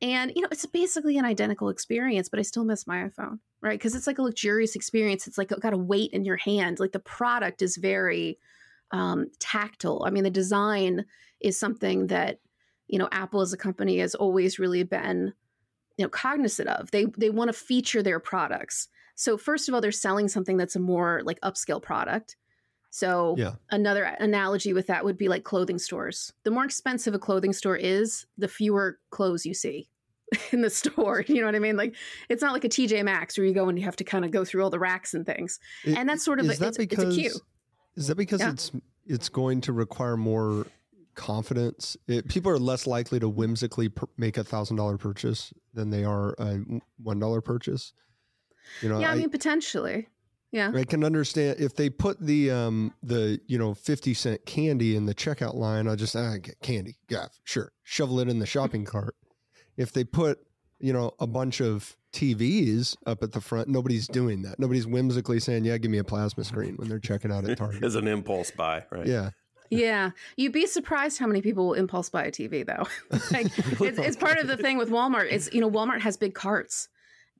And, 0.00 0.32
you 0.34 0.42
know, 0.42 0.48
it's 0.50 0.66
basically 0.66 1.16
an 1.18 1.24
identical 1.24 1.68
experience, 1.68 2.28
but 2.28 2.40
I 2.40 2.42
still 2.42 2.64
miss 2.64 2.88
my 2.88 3.08
iPhone, 3.08 3.38
right? 3.60 3.78
Because 3.78 3.94
it's 3.94 4.08
like 4.08 4.18
a 4.18 4.22
luxurious 4.22 4.74
experience. 4.74 5.28
It's 5.28 5.38
like 5.38 5.50
got 5.60 5.72
a 5.72 5.78
weight 5.78 6.10
in 6.12 6.24
your 6.24 6.38
hand. 6.38 6.80
Like 6.80 6.90
the 6.90 6.98
product 6.98 7.62
is 7.62 7.76
very 7.76 8.36
um, 8.90 9.28
tactile. 9.38 10.02
I 10.04 10.10
mean, 10.10 10.24
the 10.24 10.30
design 10.30 11.04
is 11.40 11.56
something 11.56 12.08
that 12.08 12.38
you 12.92 12.98
know 12.98 13.08
apple 13.10 13.40
as 13.40 13.52
a 13.52 13.56
company 13.56 13.98
has 13.98 14.14
always 14.14 14.60
really 14.60 14.84
been 14.84 15.32
you 15.96 16.04
know 16.04 16.08
cognizant 16.08 16.68
of. 16.68 16.90
They 16.90 17.06
they 17.16 17.30
want 17.30 17.48
to 17.48 17.52
feature 17.52 18.02
their 18.02 18.20
products. 18.20 18.88
So 19.14 19.36
first 19.36 19.68
of 19.68 19.74
all 19.74 19.80
they're 19.80 19.92
selling 19.92 20.28
something 20.28 20.56
that's 20.56 20.76
a 20.76 20.80
more 20.80 21.22
like 21.24 21.40
upscale 21.40 21.82
product. 21.82 22.36
So 22.90 23.34
yeah. 23.38 23.52
another 23.70 24.04
analogy 24.04 24.74
with 24.74 24.88
that 24.88 25.04
would 25.04 25.16
be 25.16 25.28
like 25.28 25.44
clothing 25.44 25.78
stores. 25.78 26.32
The 26.44 26.50
more 26.50 26.64
expensive 26.64 27.14
a 27.14 27.18
clothing 27.18 27.54
store 27.54 27.76
is 27.76 28.26
the 28.36 28.48
fewer 28.48 28.98
clothes 29.10 29.46
you 29.46 29.54
see 29.54 29.88
in 30.52 30.60
the 30.60 30.68
store. 30.68 31.24
You 31.26 31.40
know 31.40 31.46
what 31.46 31.54
i 31.54 31.58
mean? 31.58 31.76
Like 31.76 31.94
it's 32.28 32.42
not 32.42 32.52
like 32.52 32.64
a 32.64 32.68
tj 32.68 33.02
maxx 33.04 33.38
where 33.38 33.46
you 33.46 33.54
go 33.54 33.68
and 33.68 33.78
you 33.78 33.84
have 33.86 33.96
to 33.96 34.04
kind 34.04 34.24
of 34.24 34.30
go 34.30 34.44
through 34.44 34.62
all 34.62 34.70
the 34.70 34.78
racks 34.78 35.14
and 35.14 35.24
things. 35.24 35.58
It, 35.84 35.96
and 35.96 36.08
that's 36.08 36.24
sort 36.24 36.40
of 36.40 36.46
a, 36.46 36.48
that 36.56 36.68
it's, 36.68 36.78
because, 36.78 37.16
it's 37.16 37.16
a 37.16 37.20
cue 37.20 37.40
is 37.96 38.06
that 38.08 38.16
because 38.16 38.40
yeah. 38.40 38.50
it's 38.50 38.70
it's 39.06 39.28
going 39.28 39.60
to 39.62 39.72
require 39.72 40.16
more 40.16 40.66
confidence. 41.14 41.96
It, 42.06 42.28
people 42.28 42.50
are 42.52 42.58
less 42.58 42.86
likely 42.86 43.20
to 43.20 43.28
whimsically 43.28 43.88
per- 43.88 44.08
make 44.16 44.36
a 44.36 44.44
thousand 44.44 44.76
dollar 44.76 44.98
purchase 44.98 45.52
than 45.74 45.90
they 45.90 46.04
are 46.04 46.34
a 46.38 46.60
one 47.02 47.18
dollar 47.18 47.40
purchase. 47.40 47.92
You 48.80 48.88
know, 48.88 49.00
yeah, 49.00 49.10
I, 49.10 49.12
I, 49.12 49.16
mean 49.16 49.30
potentially. 49.30 50.08
Yeah, 50.50 50.70
I 50.74 50.84
can 50.84 51.02
understand 51.02 51.60
if 51.60 51.74
they 51.76 51.88
put 51.88 52.20
the 52.20 52.50
um 52.50 52.92
the 53.02 53.40
you 53.46 53.58
know 53.58 53.74
fifty 53.74 54.12
cent 54.12 54.44
candy 54.44 54.96
in 54.96 55.06
the 55.06 55.14
checkout 55.14 55.54
line. 55.54 55.88
I 55.88 55.94
just 55.94 56.14
ah, 56.14 56.36
get 56.36 56.60
candy, 56.60 56.96
yeah, 57.08 57.28
sure, 57.44 57.72
shovel 57.82 58.20
it 58.20 58.28
in 58.28 58.38
the 58.38 58.46
shopping 58.46 58.84
cart. 58.86 59.16
If 59.76 59.92
they 59.92 60.04
put 60.04 60.38
you 60.78 60.92
know 60.92 61.12
a 61.18 61.26
bunch 61.26 61.60
of 61.60 61.96
TVs 62.12 62.96
up 63.06 63.22
at 63.22 63.32
the 63.32 63.40
front, 63.40 63.68
nobody's 63.68 64.06
doing 64.06 64.42
that. 64.42 64.58
Nobody's 64.58 64.86
whimsically 64.86 65.40
saying, 65.40 65.64
"Yeah, 65.64 65.78
give 65.78 65.90
me 65.90 65.98
a 65.98 66.04
plasma 66.04 66.44
screen" 66.44 66.74
when 66.76 66.88
they're 66.88 66.98
checking 66.98 67.32
out 67.32 67.48
at 67.48 67.56
Target. 67.58 67.82
As 67.82 67.94
an 67.94 68.06
impulse 68.06 68.50
buy, 68.50 68.84
right? 68.90 69.06
Yeah, 69.06 69.30
yeah, 69.72 70.10
you'd 70.36 70.52
be 70.52 70.66
surprised 70.66 71.18
how 71.18 71.26
many 71.26 71.40
people 71.40 71.66
will 71.66 71.74
impulse 71.74 72.10
buy 72.10 72.24
a 72.24 72.30
TV 72.30 72.66
though. 72.66 72.86
like, 73.32 73.46
it's, 73.80 73.98
it's 73.98 74.16
part 74.16 74.38
of 74.38 74.46
the 74.46 74.56
thing 74.56 74.76
with 74.76 74.90
Walmart. 74.90 75.30
Is 75.30 75.48
you 75.52 75.60
know 75.60 75.70
Walmart 75.70 76.00
has 76.00 76.16
big 76.16 76.34
carts, 76.34 76.88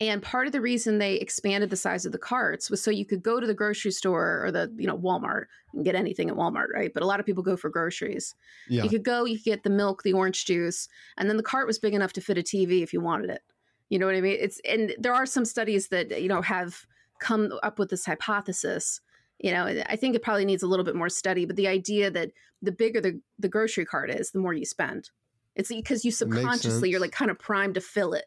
And 0.01 0.23
part 0.23 0.47
of 0.47 0.53
the 0.53 0.61
reason 0.63 0.99
they 0.99 1.17
expanded 1.17 1.69
the 1.69 1.77
size 1.77 2.07
of 2.07 2.13
the 2.13 2.19
carts 2.19 2.71
was 2.71 2.83
so 2.83 2.91
you 2.91 3.05
could 3.05 3.23
go 3.23 3.39
to 3.39 3.47
the 3.47 3.55
grocery 3.55 3.91
store 3.91 4.43
or 4.45 4.51
the, 4.51 4.73
you 4.79 4.87
know, 4.87 4.97
Walmart 4.97 5.45
and 5.75 5.85
get 5.85 5.95
anything 5.95 6.31
at 6.31 6.37
Walmart, 6.37 6.69
right? 6.75 6.93
But 6.93 7.03
a 7.03 7.07
lot 7.07 7.21
of 7.21 7.27
people 7.27 7.43
go 7.43 7.57
for 7.57 7.69
groceries. 7.69 8.35
Yeah. 8.69 8.83
You 8.83 8.89
could 8.89 9.05
go, 9.05 9.25
you 9.25 9.37
could 9.37 9.45
get 9.45 9.63
the 9.63 9.71
milk, 9.71 10.03
the 10.03 10.15
orange 10.15 10.47
juice, 10.47 10.89
and 11.19 11.29
then 11.29 11.37
the 11.37 11.43
cart 11.43 11.67
was 11.67 11.79
big 11.79 11.93
enough 11.93 12.15
to 12.15 12.23
fit 12.23 12.39
a 12.39 12.43
TV 12.43 12.83
if 12.83 12.95
you 12.95 13.01
wanted 13.01 13.29
it. 13.29 13.43
You 13.91 13.99
know 13.99 14.07
what 14.07 14.15
I 14.15 14.23
mean? 14.23 14.39
It's 14.41 14.59
and 14.67 14.95
there 14.99 15.13
are 15.13 15.27
some 15.27 15.45
studies 15.45 15.89
that, 15.89 16.23
you 16.23 16.29
know, 16.29 16.41
have 16.41 16.87
come 17.21 17.53
up 17.63 17.79
with 17.79 17.91
this 17.91 18.07
hypothesis. 18.07 19.01
You 19.43 19.53
know, 19.53 19.67
I 19.67 19.97
think 19.97 20.15
it 20.15 20.23
probably 20.23 20.45
needs 20.45 20.63
a 20.63 20.69
little 20.69 20.85
bit 20.85 20.95
more 20.95 21.09
study, 21.09 21.45
but 21.45 21.57
the 21.57 21.67
idea 21.67 22.11
that 22.13 22.31
the 22.63 22.71
bigger 22.71 23.01
the, 23.01 23.21
the 23.41 23.49
grocery 23.49 23.85
cart 23.85 24.09
is, 24.09 24.31
the 24.31 24.39
more 24.39 24.55
you 24.55 24.65
spend. 24.65 25.11
It's 25.57 25.69
because 25.69 26.05
you 26.05 26.13
subconsciously 26.13 26.89
you're 26.89 27.01
like 27.01 27.13
kind 27.13 27.31
of 27.31 27.39
primed 27.39 27.75
to 27.75 27.81
fill 27.81 28.15
it. 28.15 28.25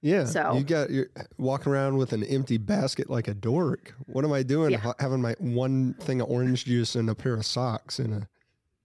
Yeah. 0.00 0.24
So 0.24 0.56
you 0.56 0.64
got 0.64 0.90
you're 0.90 1.08
eh, 1.16 1.22
walking 1.38 1.72
around 1.72 1.96
with 1.96 2.12
an 2.12 2.22
empty 2.24 2.56
basket 2.56 3.10
like 3.10 3.28
a 3.28 3.34
dork. 3.34 3.94
What 4.06 4.24
am 4.24 4.32
I 4.32 4.42
doing? 4.42 4.72
Yeah. 4.72 4.92
Having 5.00 5.22
my 5.22 5.34
one 5.38 5.94
thing 5.94 6.20
of 6.20 6.28
orange 6.28 6.64
juice 6.66 6.94
and 6.94 7.08
a 7.08 7.14
pair 7.14 7.34
of 7.34 7.46
socks 7.46 7.98
and 7.98 8.14
a. 8.14 8.28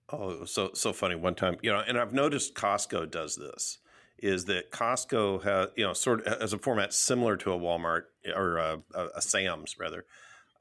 Oh, 0.09 0.45
so 0.45 0.71
so 0.73 0.93
funny. 0.93 1.15
One 1.15 1.35
time, 1.35 1.57
you 1.61 1.71
know, 1.71 1.83
and 1.87 1.97
I've 1.97 2.13
noticed 2.13 2.55
Costco 2.55 3.11
does 3.11 3.35
this. 3.35 3.79
Is 4.19 4.45
that 4.45 4.71
Costco 4.71 5.43
has 5.43 5.69
you 5.75 5.85
know 5.85 5.93
sort 5.93 6.25
of 6.25 6.41
as 6.41 6.53
a 6.53 6.57
format 6.57 6.93
similar 6.93 7.35
to 7.37 7.51
a 7.51 7.59
Walmart 7.59 8.03
eh, 8.25 8.31
or 8.31 8.57
a, 8.57 8.79
a, 8.93 9.07
a 9.15 9.21
Sam's 9.21 9.77
rather, 9.79 10.05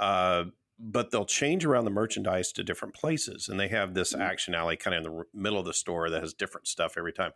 uh, 0.00 0.44
but 0.84 1.10
they'll 1.10 1.24
change 1.24 1.64
around 1.64 1.84
the 1.84 1.90
merchandise 1.90 2.52
to 2.52 2.64
different 2.64 2.94
places, 2.94 3.48
and 3.48 3.58
they 3.58 3.68
have 3.68 3.94
this 3.94 4.12
mm-hmm. 4.12 4.22
action 4.22 4.54
alley 4.54 4.76
kind 4.76 4.94
of 4.96 5.04
in 5.04 5.12
the 5.12 5.24
middle 5.32 5.58
of 5.58 5.64
the 5.64 5.74
store 5.74 6.10
that 6.10 6.20
has 6.20 6.34
different 6.34 6.66
stuff 6.66 6.94
every 6.96 7.12
time 7.12 7.32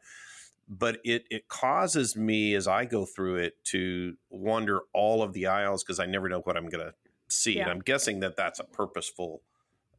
but 0.68 0.98
it 1.04 1.26
it 1.30 1.48
causes 1.48 2.16
me 2.16 2.54
as 2.54 2.66
I 2.66 2.84
go 2.84 3.04
through 3.04 3.36
it 3.36 3.64
to 3.66 4.16
wander 4.30 4.80
all 4.92 5.22
of 5.22 5.32
the 5.32 5.46
aisles 5.46 5.84
because 5.84 6.00
I 6.00 6.06
never 6.06 6.28
know 6.28 6.40
what 6.40 6.56
I'm 6.56 6.68
going 6.68 6.84
to 6.84 6.94
see. 7.28 7.56
Yeah. 7.56 7.62
And 7.62 7.70
I'm 7.70 7.80
guessing 7.80 8.20
that 8.20 8.36
that's 8.36 8.58
a 8.58 8.64
purposeful 8.64 9.42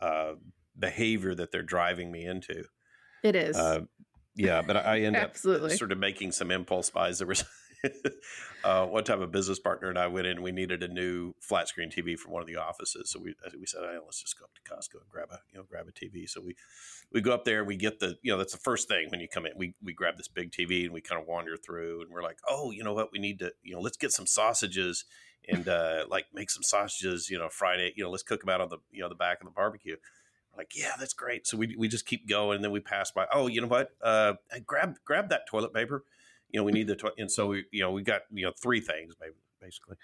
uh, 0.01 0.33
behavior 0.77 1.35
that 1.35 1.51
they're 1.51 1.63
driving 1.63 2.11
me 2.11 2.25
into. 2.25 2.65
It 3.23 3.35
is. 3.35 3.57
Uh, 3.57 3.81
yeah, 4.35 4.61
but 4.61 4.77
I 4.77 5.01
end 5.01 5.15
up 5.15 5.35
sort 5.37 5.91
of 5.91 5.97
making 5.97 6.31
some 6.31 6.51
impulse 6.51 6.89
buys. 6.89 7.17
There 7.17 7.27
was 7.27 7.43
uh, 8.63 8.85
one 8.85 9.03
time 9.03 9.21
a 9.21 9.27
business 9.27 9.59
partner 9.59 9.89
and 9.89 9.97
I 9.97 10.07
went 10.07 10.27
in. 10.27 10.41
We 10.41 10.51
needed 10.51 10.83
a 10.83 10.87
new 10.87 11.33
flat 11.39 11.67
screen 11.67 11.89
TV 11.89 12.17
from 12.17 12.31
one 12.31 12.41
of 12.41 12.47
the 12.47 12.57
offices, 12.57 13.09
so 13.09 13.19
we 13.19 13.35
we 13.59 13.65
said, 13.65 13.81
hey, 13.83 13.97
let's 14.03 14.21
just 14.21 14.37
go 14.37 14.45
up 14.45 14.51
to 14.55 14.61
Costco 14.61 15.01
and 15.01 15.09
grab 15.09 15.29
a 15.31 15.39
you 15.51 15.57
know 15.57 15.65
grab 15.69 15.87
a 15.87 15.91
TV. 15.91 16.29
So 16.29 16.41
we 16.41 16.55
we 17.11 17.21
go 17.21 17.33
up 17.33 17.45
there 17.45 17.59
and 17.59 17.67
we 17.67 17.75
get 17.75 17.99
the 17.99 18.17
you 18.21 18.31
know 18.31 18.37
that's 18.37 18.53
the 18.53 18.59
first 18.59 18.87
thing 18.87 19.09
when 19.09 19.19
you 19.19 19.27
come 19.27 19.45
in. 19.45 19.53
We 19.55 19.73
we 19.83 19.93
grab 19.93 20.17
this 20.17 20.27
big 20.27 20.51
TV 20.51 20.85
and 20.85 20.93
we 20.93 21.01
kind 21.01 21.21
of 21.21 21.27
wander 21.27 21.57
through 21.57 22.01
and 22.01 22.11
we're 22.11 22.23
like, 22.23 22.39
oh, 22.47 22.71
you 22.71 22.83
know 22.83 22.93
what? 22.93 23.11
We 23.11 23.19
need 23.19 23.39
to 23.39 23.53
you 23.63 23.73
know 23.73 23.81
let's 23.81 23.97
get 23.97 24.11
some 24.11 24.27
sausages 24.27 25.05
and 25.47 25.67
uh, 25.67 26.05
like 26.09 26.25
make 26.33 26.49
some 26.49 26.63
sausages. 26.63 27.29
You 27.29 27.39
know, 27.39 27.49
Friday. 27.49 27.93
You 27.95 28.03
know, 28.03 28.09
let's 28.09 28.23
cook 28.23 28.41
them 28.41 28.49
out 28.49 28.61
on 28.61 28.69
the 28.69 28.77
you 28.91 29.01
know 29.01 29.09
the 29.09 29.15
back 29.15 29.41
of 29.41 29.45
the 29.45 29.51
barbecue 29.51 29.97
like 30.57 30.71
yeah 30.75 30.93
that's 30.99 31.13
great 31.13 31.45
so 31.45 31.55
we, 31.55 31.75
we 31.77 31.87
just 31.87 32.05
keep 32.05 32.27
going 32.27 32.55
and 32.55 32.63
then 32.63 32.71
we 32.71 32.79
pass 32.79 33.11
by 33.11 33.27
oh 33.31 33.45
you 33.45 33.61
know 33.61 33.67
what 33.67 33.91
uh 34.01 34.33
grab 34.65 34.95
grab 35.05 35.29
that 35.29 35.47
toilet 35.47 35.71
paper 35.71 36.03
you 36.51 36.59
know, 36.59 36.63
we 36.63 36.71
need 36.71 36.87
the, 36.87 36.95
tw- 36.95 37.17
and 37.17 37.31
so 37.31 37.47
we, 37.47 37.65
you 37.71 37.81
know, 37.81 37.91
we 37.91 38.01
got, 38.03 38.21
you 38.31 38.45
know, 38.45 38.51
three 38.61 38.81
things 38.81 39.13
basically. 39.61 39.95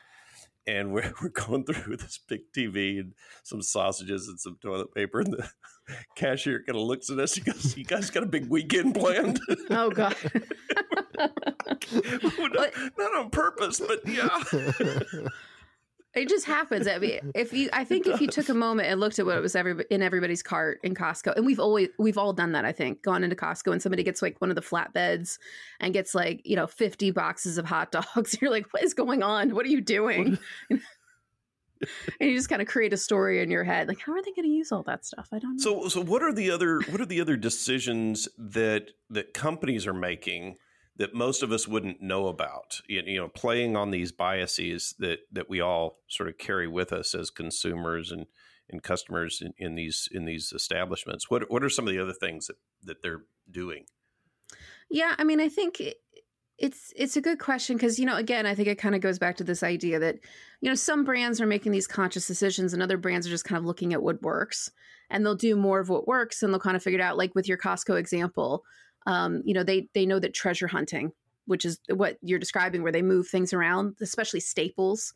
And 0.66 0.94
we're, 0.94 1.14
we're 1.22 1.30
going 1.30 1.66
through 1.66 1.98
this 1.98 2.20
big 2.28 2.42
TV 2.56 3.00
and 3.00 3.14
some 3.44 3.62
sausages 3.62 4.28
and 4.28 4.40
some 4.40 4.58
toilet 4.62 4.94
paper. 4.94 5.20
And 5.20 5.34
the 5.34 5.50
cashier 6.16 6.64
kind 6.66 6.78
of 6.78 6.84
looks 6.84 7.10
at 7.10 7.20
us. 7.20 7.36
He 7.36 7.42
goes, 7.42 7.78
You 7.78 7.84
guys 7.86 8.10
got 8.10 8.24
a 8.24 8.28
big 8.28 8.50
weekend 8.50 8.96
planned? 8.96 9.40
Oh, 9.70 9.90
God. 9.90 10.16
not, 11.18 12.70
not 12.98 13.16
on 13.16 13.30
purpose, 13.30 13.80
but 13.80 14.06
yeah. 14.08 14.44
It 16.16 16.30
just 16.30 16.46
happens. 16.46 16.88
I 16.88 17.00
mean, 17.00 17.32
if 17.34 17.54
you, 17.54 17.70
I 17.74 17.84
think 17.84 18.06
if 18.06 18.22
you 18.22 18.28
took 18.28 18.48
a 18.50 18.54
moment 18.54 18.88
and 18.88 19.00
looked 19.00 19.18
at 19.18 19.26
what 19.26 19.42
was 19.42 19.56
every 19.56 19.84
in 19.90 20.04
everybody's 20.04 20.44
cart 20.44 20.80
in 20.84 20.94
Costco, 20.94 21.36
and 21.36 21.44
we've 21.44 21.60
always 21.60 21.90
we've 21.98 22.20
all 22.20 22.34
done 22.34 22.52
that. 22.52 22.66
I 22.66 22.72
think 22.72 23.02
gone 23.02 23.24
into 23.24 23.36
Costco 23.36 23.72
and 23.72 23.82
somebody 23.82 24.04
gets 24.04 24.22
like 24.22 24.40
one 24.40 24.52
of 24.52 24.56
the 24.56 24.62
flatbeds 24.62 25.40
and 25.80 25.92
gets 25.92 26.14
like 26.14 26.42
you 26.46 26.56
know 26.56 26.68
fifty 26.68 27.10
boxes 27.10 27.58
of 27.58 27.66
hot 27.66 27.92
dogs. 28.16 28.38
You're 28.40 28.52
like, 28.52 28.72
what 28.72 28.84
is 28.84 28.94
going 28.94 29.24
on? 29.24 29.56
What 29.56 29.66
are 29.66 29.70
you 29.70 29.82
doing? 29.82 30.38
and 30.70 32.30
you 32.30 32.36
just 32.36 32.50
kind 32.50 32.62
of 32.62 32.68
create 32.68 32.94
a 32.94 32.98
story 32.98 33.42
in 33.42 33.50
your 33.50 33.64
head, 33.64 33.88
like 33.88 34.00
how 34.00 34.14
are 34.14 34.22
they 34.22 34.32
going 34.32 34.48
to 34.48 34.54
use 34.54 34.72
all 34.72 34.84
that 34.84 35.06
stuff? 35.06 35.30
I 35.32 35.40
don't 35.40 35.58
know. 35.58 35.64
So, 35.64 35.88
so 35.88 36.02
what 36.02 36.22
are 36.22 36.34
the 36.34 36.52
other 36.52 36.80
what 36.90 37.02
are 37.02 37.06
the 37.06 37.22
other 37.22 37.38
decisions 37.38 38.28
that 38.38 38.92
that 39.10 39.34
companies 39.34 39.88
are 39.88 39.94
making? 39.94 40.58
That 40.98 41.14
most 41.14 41.42
of 41.42 41.52
us 41.52 41.68
wouldn't 41.68 42.02
know 42.02 42.28
about. 42.28 42.82
You 42.88 43.20
know, 43.20 43.28
playing 43.28 43.76
on 43.76 43.92
these 43.92 44.12
biases 44.12 44.96
that 45.00 45.20
that 45.32 45.50
we 45.50 45.62
all 45.62 46.00
sort 46.08 46.30
of 46.30 46.38
carry 46.38 46.68
with 46.68 46.94
us 46.94 47.16
as 47.16 47.30
consumers 47.30 48.12
and 48.12 48.26
and 48.70 48.82
customers 48.82 49.42
in, 49.42 49.54
in 49.58 49.76
these 49.76 50.08
in 50.12 50.26
these 50.26 50.54
establishments. 50.54 51.30
What 51.30 51.50
what 51.52 51.64
are 51.64 51.70
some 51.70 51.88
of 51.88 51.94
the 51.94 52.02
other 52.02 52.14
things 52.14 52.48
that 52.48 52.58
that 52.84 53.02
they're 53.02 53.24
doing? 53.50 53.86
Yeah, 54.90 55.16
I 55.18 55.24
mean, 55.24 55.40
I 55.40 55.50
think 55.50 55.82
it's 56.60 56.94
it's 56.96 57.18
a 57.18 57.22
good 57.22 57.40
question 57.40 57.76
because 57.76 57.98
you 57.98 58.06
know 58.06 58.16
again 58.16 58.46
i 58.46 58.54
think 58.54 58.68
it 58.68 58.78
kind 58.78 58.94
of 58.94 59.02
goes 59.02 59.18
back 59.18 59.36
to 59.36 59.44
this 59.44 59.64
idea 59.64 59.98
that 60.00 60.20
you 60.62 60.70
know 60.70 60.76
some 60.76 61.04
brands 61.04 61.42
are 61.42 61.48
making 61.48 61.72
these 61.72 61.88
conscious 61.88 62.28
decisions 62.28 62.74
and 62.74 62.84
other 62.84 62.98
brands 62.98 63.26
are 63.26 63.32
just 63.32 63.44
kind 63.44 63.58
of 63.58 63.66
looking 63.66 63.92
at 63.92 64.04
what 64.04 64.22
works 64.22 64.70
and 65.10 65.26
they'll 65.26 65.36
do 65.36 65.56
more 65.56 65.80
of 65.80 65.90
what 65.90 66.08
works 66.08 66.44
and 66.44 66.54
they'll 66.54 66.60
kind 66.60 66.78
of 66.78 66.84
figure 66.84 67.00
it 67.00 67.04
out 67.04 67.18
like 67.18 67.34
with 67.34 67.48
your 67.48 67.58
costco 67.58 67.98
example 67.98 68.64
um, 69.06 69.42
you 69.46 69.54
know 69.54 69.64
they 69.64 69.88
they 69.94 70.06
know 70.06 70.20
that 70.20 70.34
treasure 70.34 70.68
hunting 70.68 71.12
which 71.46 71.66
is 71.66 71.80
what 71.90 72.18
you're 72.22 72.40
describing 72.40 72.84
where 72.84 72.92
they 72.92 73.02
move 73.02 73.28
things 73.28 73.52
around 73.52 73.96
especially 74.02 74.40
staples 74.40 75.14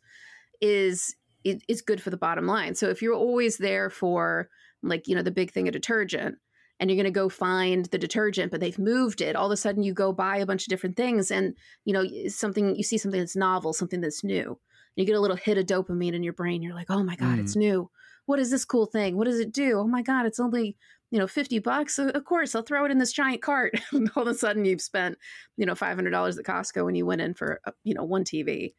is 0.60 1.16
is 1.44 1.82
good 1.82 2.02
for 2.02 2.10
the 2.10 2.16
bottom 2.16 2.46
line. 2.46 2.74
So 2.74 2.88
if 2.88 3.02
you're 3.02 3.14
always 3.14 3.58
there 3.58 3.90
for 3.90 4.48
like 4.82 5.08
you 5.08 5.14
know 5.14 5.22
the 5.22 5.30
big 5.30 5.50
thing 5.50 5.68
of 5.68 5.72
detergent 5.72 6.36
and 6.80 6.88
you're 6.88 6.96
going 6.96 7.04
to 7.04 7.10
go 7.10 7.28
find 7.28 7.86
the 7.86 7.98
detergent 7.98 8.52
but 8.52 8.60
they've 8.60 8.78
moved 8.78 9.20
it 9.20 9.34
all 9.34 9.46
of 9.46 9.52
a 9.52 9.56
sudden 9.56 9.82
you 9.82 9.92
go 9.92 10.12
buy 10.12 10.36
a 10.36 10.46
bunch 10.46 10.64
of 10.64 10.68
different 10.68 10.96
things 10.96 11.32
and 11.32 11.56
you 11.84 11.92
know 11.92 12.06
something 12.28 12.76
you 12.76 12.84
see 12.84 12.98
something 12.98 13.18
that's 13.18 13.36
novel 13.36 13.72
something 13.72 14.00
that's 14.00 14.24
new. 14.24 14.58
You 14.94 15.04
get 15.04 15.14
a 15.14 15.20
little 15.20 15.36
hit 15.36 15.58
of 15.58 15.66
dopamine 15.66 16.14
in 16.14 16.22
your 16.22 16.32
brain 16.32 16.62
you're 16.62 16.74
like 16.74 16.90
oh 16.90 17.02
my 17.02 17.16
god 17.16 17.38
mm. 17.38 17.40
it's 17.40 17.56
new. 17.56 17.90
What 18.26 18.38
is 18.38 18.50
this 18.50 18.66
cool 18.66 18.84
thing? 18.84 19.16
What 19.16 19.24
does 19.24 19.40
it 19.40 19.52
do? 19.52 19.78
Oh 19.78 19.88
my 19.88 20.02
god 20.02 20.26
it's 20.26 20.40
only 20.40 20.76
you 21.10 21.18
know, 21.18 21.26
50 21.26 21.58
bucks, 21.60 21.98
of 21.98 22.24
course, 22.24 22.54
I'll 22.54 22.62
throw 22.62 22.84
it 22.84 22.90
in 22.90 22.98
this 22.98 23.12
giant 23.12 23.42
cart. 23.42 23.74
and 23.92 24.10
all 24.14 24.22
of 24.22 24.28
a 24.28 24.34
sudden 24.34 24.64
you've 24.64 24.82
spent, 24.82 25.18
you 25.56 25.66
know, 25.66 25.74
$500 25.74 26.38
at 26.38 26.44
Costco 26.44 26.84
when 26.84 26.94
you 26.94 27.06
went 27.06 27.20
in 27.20 27.34
for, 27.34 27.60
uh, 27.64 27.72
you 27.84 27.94
know, 27.94 28.04
one 28.04 28.24
TV. 28.24 28.74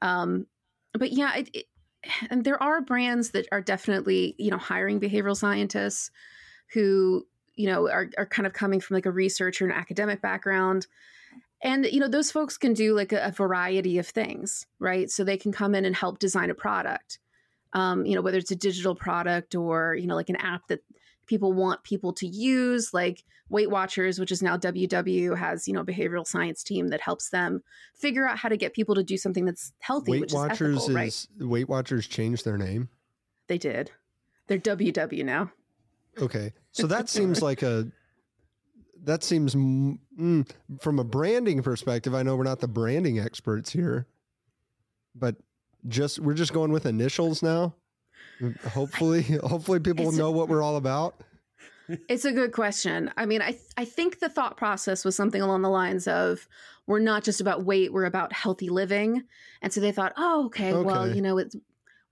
Um, 0.00 0.46
but 0.92 1.12
yeah, 1.12 1.36
it, 1.36 1.50
it, 1.52 1.66
and 2.30 2.44
there 2.44 2.62
are 2.62 2.80
brands 2.80 3.30
that 3.30 3.46
are 3.52 3.60
definitely, 3.60 4.34
you 4.38 4.50
know, 4.50 4.58
hiring 4.58 5.00
behavioral 5.00 5.36
scientists 5.36 6.10
who, 6.72 7.26
you 7.54 7.68
know, 7.68 7.88
are, 7.88 8.10
are 8.18 8.26
kind 8.26 8.46
of 8.46 8.52
coming 8.52 8.80
from 8.80 8.94
like 8.94 9.06
a 9.06 9.12
research 9.12 9.60
or 9.60 9.66
an 9.66 9.72
academic 9.72 10.20
background. 10.20 10.86
And, 11.62 11.86
you 11.86 12.00
know, 12.00 12.08
those 12.08 12.30
folks 12.30 12.58
can 12.58 12.74
do 12.74 12.94
like 12.94 13.12
a, 13.12 13.26
a 13.26 13.30
variety 13.30 13.98
of 13.98 14.06
things, 14.06 14.66
right? 14.78 15.10
So 15.10 15.24
they 15.24 15.36
can 15.36 15.52
come 15.52 15.74
in 15.74 15.84
and 15.84 15.94
help 15.94 16.18
design 16.18 16.50
a 16.50 16.54
product. 16.54 17.18
Um, 17.72 18.06
you 18.06 18.14
know, 18.14 18.22
whether 18.22 18.38
it's 18.38 18.50
a 18.50 18.56
digital 18.56 18.94
product 18.94 19.54
or, 19.54 19.94
you 19.94 20.06
know, 20.06 20.14
like 20.14 20.28
an 20.28 20.36
app 20.36 20.68
that 20.68 20.80
people 21.26 21.52
want 21.52 21.82
people 21.82 22.12
to 22.12 22.26
use 22.26 22.92
like 22.92 23.24
weight 23.48 23.70
watchers 23.70 24.18
which 24.18 24.32
is 24.32 24.42
now 24.42 24.56
ww 24.56 25.36
has 25.36 25.68
you 25.68 25.74
know 25.74 25.80
a 25.80 25.84
behavioral 25.84 26.26
science 26.26 26.62
team 26.62 26.88
that 26.88 27.00
helps 27.00 27.30
them 27.30 27.62
figure 27.94 28.26
out 28.26 28.38
how 28.38 28.48
to 28.48 28.56
get 28.56 28.72
people 28.72 28.94
to 28.94 29.02
do 29.02 29.16
something 29.16 29.44
that's 29.44 29.72
healthy 29.80 30.12
weight 30.12 30.32
watchers 30.32 30.76
is, 30.76 30.88
ethical, 30.88 30.96
is 31.02 31.28
right? 31.38 31.48
weight 31.48 31.68
watchers 31.68 32.06
changed 32.06 32.44
their 32.44 32.58
name? 32.58 32.88
They 33.48 33.58
did. 33.58 33.90
They're 34.46 34.58
ww 34.58 35.24
now. 35.24 35.52
Okay. 36.20 36.52
So 36.72 36.86
that 36.88 37.08
seems 37.08 37.42
like 37.42 37.62
a 37.62 37.86
that 39.04 39.22
seems 39.22 39.54
mm, 39.54 40.50
from 40.80 40.98
a 40.98 41.04
branding 41.04 41.62
perspective 41.62 42.14
i 42.14 42.22
know 42.22 42.36
we're 42.36 42.42
not 42.44 42.60
the 42.60 42.68
branding 42.68 43.18
experts 43.18 43.70
here 43.70 44.06
but 45.14 45.36
just 45.86 46.18
we're 46.18 46.34
just 46.34 46.52
going 46.52 46.72
with 46.72 46.86
initials 46.86 47.42
now 47.42 47.74
Hopefully, 48.68 49.22
hopefully 49.42 49.80
people 49.80 50.12
know 50.12 50.30
what 50.30 50.48
we're 50.48 50.62
all 50.62 50.76
about. 50.76 51.16
It's 52.08 52.24
a 52.24 52.32
good 52.32 52.52
question. 52.52 53.10
I 53.16 53.26
mean, 53.26 53.42
I 53.42 53.50
th- 53.50 53.72
I 53.76 53.84
think 53.84 54.20
the 54.20 54.28
thought 54.28 54.56
process 54.56 55.04
was 55.04 55.14
something 55.14 55.42
along 55.42 55.62
the 55.62 55.70
lines 55.70 56.08
of 56.08 56.48
we're 56.86 56.98
not 56.98 57.24
just 57.24 57.40
about 57.40 57.64
weight, 57.64 57.92
we're 57.92 58.04
about 58.04 58.32
healthy 58.32 58.70
living. 58.70 59.24
And 59.60 59.72
so 59.72 59.80
they 59.80 59.92
thought, 59.92 60.14
"Oh, 60.16 60.46
okay, 60.46 60.72
okay. 60.72 60.84
well, 60.84 61.14
you 61.14 61.20
know, 61.20 61.38
it's 61.38 61.56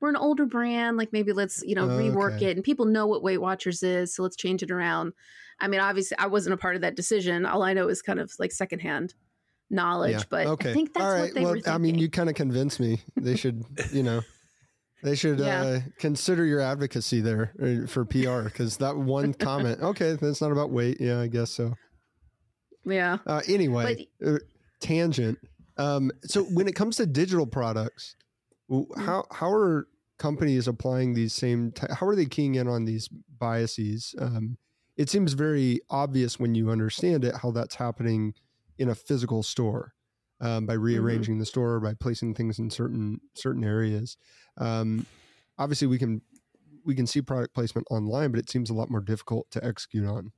we're 0.00 0.10
an 0.10 0.16
older 0.16 0.44
brand, 0.44 0.96
like 0.96 1.12
maybe 1.12 1.32
let's, 1.32 1.62
you 1.64 1.74
know, 1.74 1.86
rework 1.86 2.36
okay. 2.36 2.46
it 2.46 2.56
and 2.56 2.64
people 2.64 2.86
know 2.86 3.06
what 3.06 3.22
Weight 3.22 3.40
Watchers 3.40 3.82
is, 3.82 4.14
so 4.14 4.22
let's 4.22 4.36
change 4.36 4.62
it 4.62 4.70
around." 4.70 5.14
I 5.58 5.68
mean, 5.68 5.80
obviously 5.80 6.18
I 6.18 6.26
wasn't 6.26 6.54
a 6.54 6.56
part 6.56 6.74
of 6.74 6.82
that 6.82 6.96
decision. 6.96 7.46
All 7.46 7.62
I 7.62 7.72
know 7.72 7.88
is 7.88 8.02
kind 8.02 8.20
of 8.20 8.32
like 8.38 8.52
secondhand 8.52 9.14
knowledge, 9.70 10.12
yeah. 10.12 10.22
but 10.28 10.46
okay. 10.48 10.70
I 10.70 10.74
think 10.74 10.92
that's 10.92 11.04
what 11.04 11.34
they 11.34 11.40
well, 11.42 11.50
were 11.50 11.56
thinking. 11.56 11.72
I 11.72 11.78
mean, 11.78 11.98
you 11.98 12.10
kind 12.10 12.28
of 12.28 12.34
convinced 12.34 12.80
me. 12.80 13.00
They 13.16 13.36
should, 13.36 13.64
you 13.92 14.02
know, 14.02 14.22
they 15.02 15.16
should 15.16 15.40
yeah. 15.40 15.62
uh, 15.62 15.80
consider 15.98 16.44
your 16.44 16.60
advocacy 16.60 17.20
there 17.20 17.52
uh, 17.60 17.86
for 17.86 18.04
PR 18.04 18.42
because 18.42 18.76
that 18.78 18.96
one 18.96 19.34
comment. 19.38 19.80
Okay, 19.80 20.16
that's 20.20 20.40
not 20.40 20.52
about 20.52 20.70
weight. 20.70 20.98
Yeah, 21.00 21.20
I 21.20 21.26
guess 21.26 21.50
so. 21.50 21.74
Yeah. 22.84 23.18
Uh, 23.26 23.42
anyway, 23.48 24.06
but, 24.20 24.34
uh, 24.34 24.38
tangent. 24.80 25.38
Um, 25.76 26.10
so 26.24 26.44
when 26.44 26.68
it 26.68 26.74
comes 26.74 26.96
to 26.96 27.06
digital 27.06 27.46
products, 27.46 28.14
mm-hmm. 28.70 29.00
how 29.04 29.24
how 29.32 29.50
are 29.50 29.88
companies 30.18 30.68
applying 30.68 31.14
these 31.14 31.34
same? 31.34 31.72
T- 31.72 31.86
how 31.90 32.06
are 32.06 32.16
they 32.16 32.26
keying 32.26 32.54
in 32.54 32.68
on 32.68 32.84
these 32.84 33.08
biases? 33.08 34.14
Um, 34.18 34.56
it 34.96 35.10
seems 35.10 35.32
very 35.32 35.80
obvious 35.90 36.38
when 36.38 36.54
you 36.54 36.70
understand 36.70 37.24
it 37.24 37.34
how 37.42 37.50
that's 37.50 37.74
happening 37.74 38.34
in 38.78 38.88
a 38.88 38.94
physical 38.94 39.42
store 39.42 39.94
um, 40.42 40.66
by 40.66 40.74
mm-hmm. 40.74 40.82
rearranging 40.82 41.34
mm-hmm. 41.34 41.40
the 41.40 41.46
store 41.46 41.80
by 41.80 41.94
placing 41.94 42.34
things 42.34 42.58
in 42.58 42.68
certain 42.68 43.20
certain 43.34 43.64
areas. 43.64 44.18
Um, 44.58 45.06
obviously, 45.56 45.86
we 45.86 45.98
can 45.98 46.20
we 46.84 46.94
can 46.94 47.06
see 47.06 47.22
product 47.22 47.54
placement 47.54 47.86
online, 47.90 48.32
but 48.32 48.40
it 48.40 48.50
seems 48.50 48.68
a 48.68 48.74
lot 48.74 48.90
more 48.90 49.00
difficult 49.00 49.50
to 49.52 49.64
execute 49.64 50.06
on. 50.06 50.32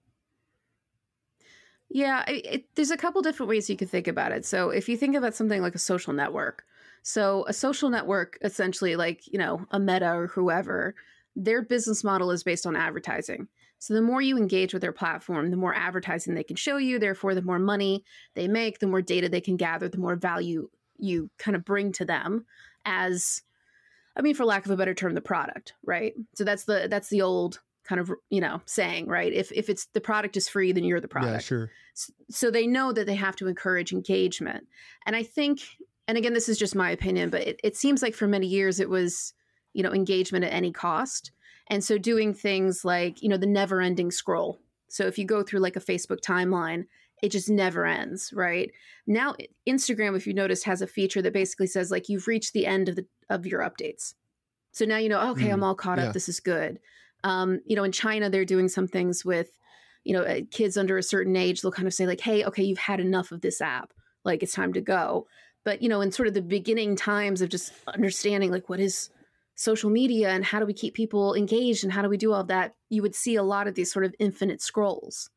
Yeah, 1.89 2.25
it, 2.29 2.67
there's 2.75 2.91
a 2.91 2.97
couple 2.97 3.23
different 3.23 3.49
ways 3.49 3.69
you 3.69 3.77
can 3.77 3.89
think 3.89 4.09
about 4.09 4.33
it. 4.33 4.45
So 4.45 4.71
if 4.71 4.89
you 4.89 4.97
think 4.97 5.17
about 5.17 5.35
something 5.35 5.63
like 5.63 5.75
a 5.75 5.79
social 5.79 6.13
network, 6.13 6.65
so 7.03 7.45
a 7.49 7.53
social 7.53 7.89
network, 7.89 8.39
essentially, 8.43 8.97
like 8.97 9.27
you 9.33 9.39
know, 9.39 9.67
a 9.71 9.81
Meta 9.81 10.13
or 10.13 10.27
whoever, 10.27 10.95
their 11.35 11.63
business 11.63 12.05
model 12.05 12.31
is 12.31 12.43
based 12.43 12.67
on 12.67 12.77
advertising. 12.77 13.49
So 13.85 13.93
the 13.93 14.01
more 14.01 14.23
you 14.23 14.39
engage 14.39 14.73
with 14.73 14.81
their 14.81 14.93
platform, 14.93 15.51
the 15.51 15.59
more 15.59 15.75
advertising 15.75 16.33
they 16.35 16.43
can 16.43 16.57
show 16.57 16.79
you. 16.79 16.99
Therefore, 16.99 17.35
the 17.35 17.43
more 17.43 17.59
money 17.59 18.03
they 18.35 18.49
make, 18.49 18.79
the 18.79 18.87
more 18.87 19.03
data 19.03 19.29
they 19.29 19.43
can 19.43 19.59
gather, 19.59 19.91
the 19.91 19.99
more 19.99 20.17
value 20.17 20.71
you 20.97 21.29
kind 21.39 21.55
of 21.55 21.67
bring 21.67 21.93
to 21.93 22.07
them 22.07 22.47
as 22.87 23.43
I 24.17 24.23
mean, 24.23 24.35
for 24.35 24.47
lack 24.47 24.65
of 24.65 24.71
a 24.71 24.77
better 24.77 24.95
term, 24.95 25.13
the 25.13 25.21
product, 25.21 25.75
right? 25.85 26.15
So 26.35 26.45
that's 26.45 26.65
the 26.65 26.87
that's 26.89 27.11
the 27.11 27.21
old 27.21 27.61
kind 27.85 28.01
of 28.01 28.11
you 28.31 28.41
know 28.41 28.63
saying, 28.65 29.07
right? 29.07 29.31
If 29.31 29.53
if 29.53 29.69
it's 29.69 29.85
the 29.93 30.01
product 30.01 30.39
is 30.39 30.49
free, 30.49 30.73
then 30.73 30.85
you're 30.85 31.01
the 31.01 31.09
product. 31.09 31.35
Yeah, 31.35 31.39
sure. 31.41 31.71
So 32.31 32.51
they 32.51 32.67
know 32.67 32.91
that 32.91 33.05
they 33.05 33.17
have 33.17 33.37
to 33.37 33.49
encourage 33.49 33.93
engagement, 33.93 34.67
and 35.05 35.15
I 35.15 35.25
think, 35.25 35.61
and 36.09 36.17
again, 36.17 36.33
this 36.33 36.49
is 36.49 36.59
just 36.59 36.75
my 36.75 36.91
opinion, 36.91 37.29
but 37.29 37.43
it, 37.43 37.61
it 37.63 37.77
seems 37.77 38.01
like 38.01 38.15
for 38.15 38.27
many 38.27 38.47
years 38.47 38.81
it 38.81 38.89
was 38.89 39.35
you 39.75 39.83
know 39.83 39.93
engagement 39.93 40.47
at 40.47 40.55
any 40.55 40.73
cost, 40.73 41.33
and 41.69 41.83
so 41.83 41.99
doing 41.99 42.35
things 42.35 42.85
like 42.85 43.23
you 43.23 43.29
know 43.29 43.37
the 43.37 43.47
never 43.47 43.81
ending 43.81 44.11
scroll. 44.11 44.59
So 44.89 45.07
if 45.07 45.19
you 45.19 45.25
go 45.25 45.43
through 45.43 45.61
like 45.61 45.77
a 45.77 45.81
Facebook 45.81 46.21
timeline 46.21 46.85
it 47.25 47.33
just 47.33 47.49
never 47.49 47.87
ends, 47.87 48.35
right? 48.35 48.71
Now 49.07 49.35
Instagram, 49.67 50.15
if 50.15 50.27
you 50.27 50.35
notice, 50.35 50.65
has 50.65 50.83
a 50.83 50.87
feature 50.87 51.23
that 51.23 51.33
basically 51.33 51.67
says 51.67 51.91
like 51.91 52.11
you've 52.11 52.27
reached 52.27 52.53
the 52.53 52.67
end 52.67 52.91
of 52.91 52.97
the 52.97 53.07
of 53.31 53.47
your 53.47 53.61
updates. 53.61 54.13
So 54.73 54.85
now 54.85 54.99
you 54.99 55.09
know, 55.09 55.31
okay, 55.31 55.49
mm, 55.49 55.53
I'm 55.55 55.63
all 55.63 55.75
caught 55.75 55.99
yeah. 55.99 56.09
up. 56.09 56.13
This 56.13 56.29
is 56.29 56.39
good. 56.39 56.81
Um, 57.23 57.61
you 57.65 57.77
know, 57.77 57.85
in 57.85 57.93
China, 57.93 58.29
they're 58.29 58.45
doing 58.45 58.69
some 58.69 58.87
things 58.87 59.25
with, 59.25 59.49
you 60.05 60.13
know, 60.13 60.23
uh, 60.23 60.41
kids 60.51 60.77
under 60.77 60.99
a 60.99 61.03
certain 61.03 61.35
age. 61.35 61.63
They'll 61.63 61.73
kind 61.73 61.89
of 61.89 61.95
say 61.95 62.07
like, 62.07 62.21
hey, 62.21 62.45
okay, 62.45 62.63
you've 62.63 62.77
had 62.77 63.01
enough 63.01 63.33
of 63.33 63.41
this 63.41 63.63
app. 63.63 63.95
Like 64.23 64.43
it's 64.43 64.53
time 64.53 64.75
to 64.75 64.83
go. 64.83 65.27
But 65.65 65.81
you 65.81 65.89
know, 65.89 66.03
in 66.03 66.13
sort 66.13 66.29
of 66.29 66.35
the 66.35 66.43
beginning 66.43 66.95
times 66.95 67.41
of 67.41 67.49
just 67.49 67.73
understanding 67.87 68.51
like 68.51 68.69
what 68.69 68.81
is 68.81 69.09
social 69.55 69.91
media 69.91 70.31
and 70.31 70.45
how 70.45 70.59
do 70.59 70.67
we 70.67 70.73
keep 70.73 70.95
people 70.95 71.35
engaged 71.35 71.85
and 71.85 71.93
how 71.93 72.03
do 72.03 72.09
we 72.09 72.17
do 72.17 72.33
all 72.33 72.41
of 72.41 72.49
that, 72.49 72.75
you 72.89 73.03
would 73.03 73.15
see 73.15 73.37
a 73.37 73.43
lot 73.43 73.67
of 73.67 73.75
these 73.75 73.93
sort 73.93 74.05
of 74.05 74.15
infinite 74.19 74.61
scrolls. 74.61 75.31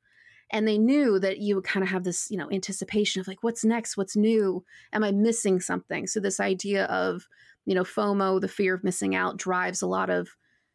And 0.51 0.67
they 0.67 0.77
knew 0.77 1.19
that 1.19 1.39
you 1.39 1.55
would 1.55 1.65
kind 1.65 1.83
of 1.83 1.89
have 1.89 2.03
this 2.03 2.31
you 2.31 2.37
know 2.37 2.49
anticipation 2.51 3.19
of 3.19 3.27
like 3.27 3.43
what's 3.43 3.65
next? 3.65 3.97
What's 3.97 4.15
new? 4.15 4.63
Am 4.93 5.03
i 5.03 5.11
missing 5.11 5.59
something? 5.59 6.07
So 6.07 6.19
this 6.19 6.39
idea 6.39 6.85
of 6.85 7.27
you 7.65 7.75
know 7.75 7.83
fomo 7.83 8.39
the 8.39 8.47
fear 8.47 8.73
of 8.73 8.83
missing 8.83 9.13
out 9.13 9.37
drives 9.37 9.81
a 9.81 9.87
lot 9.87 10.09
of 10.09 10.29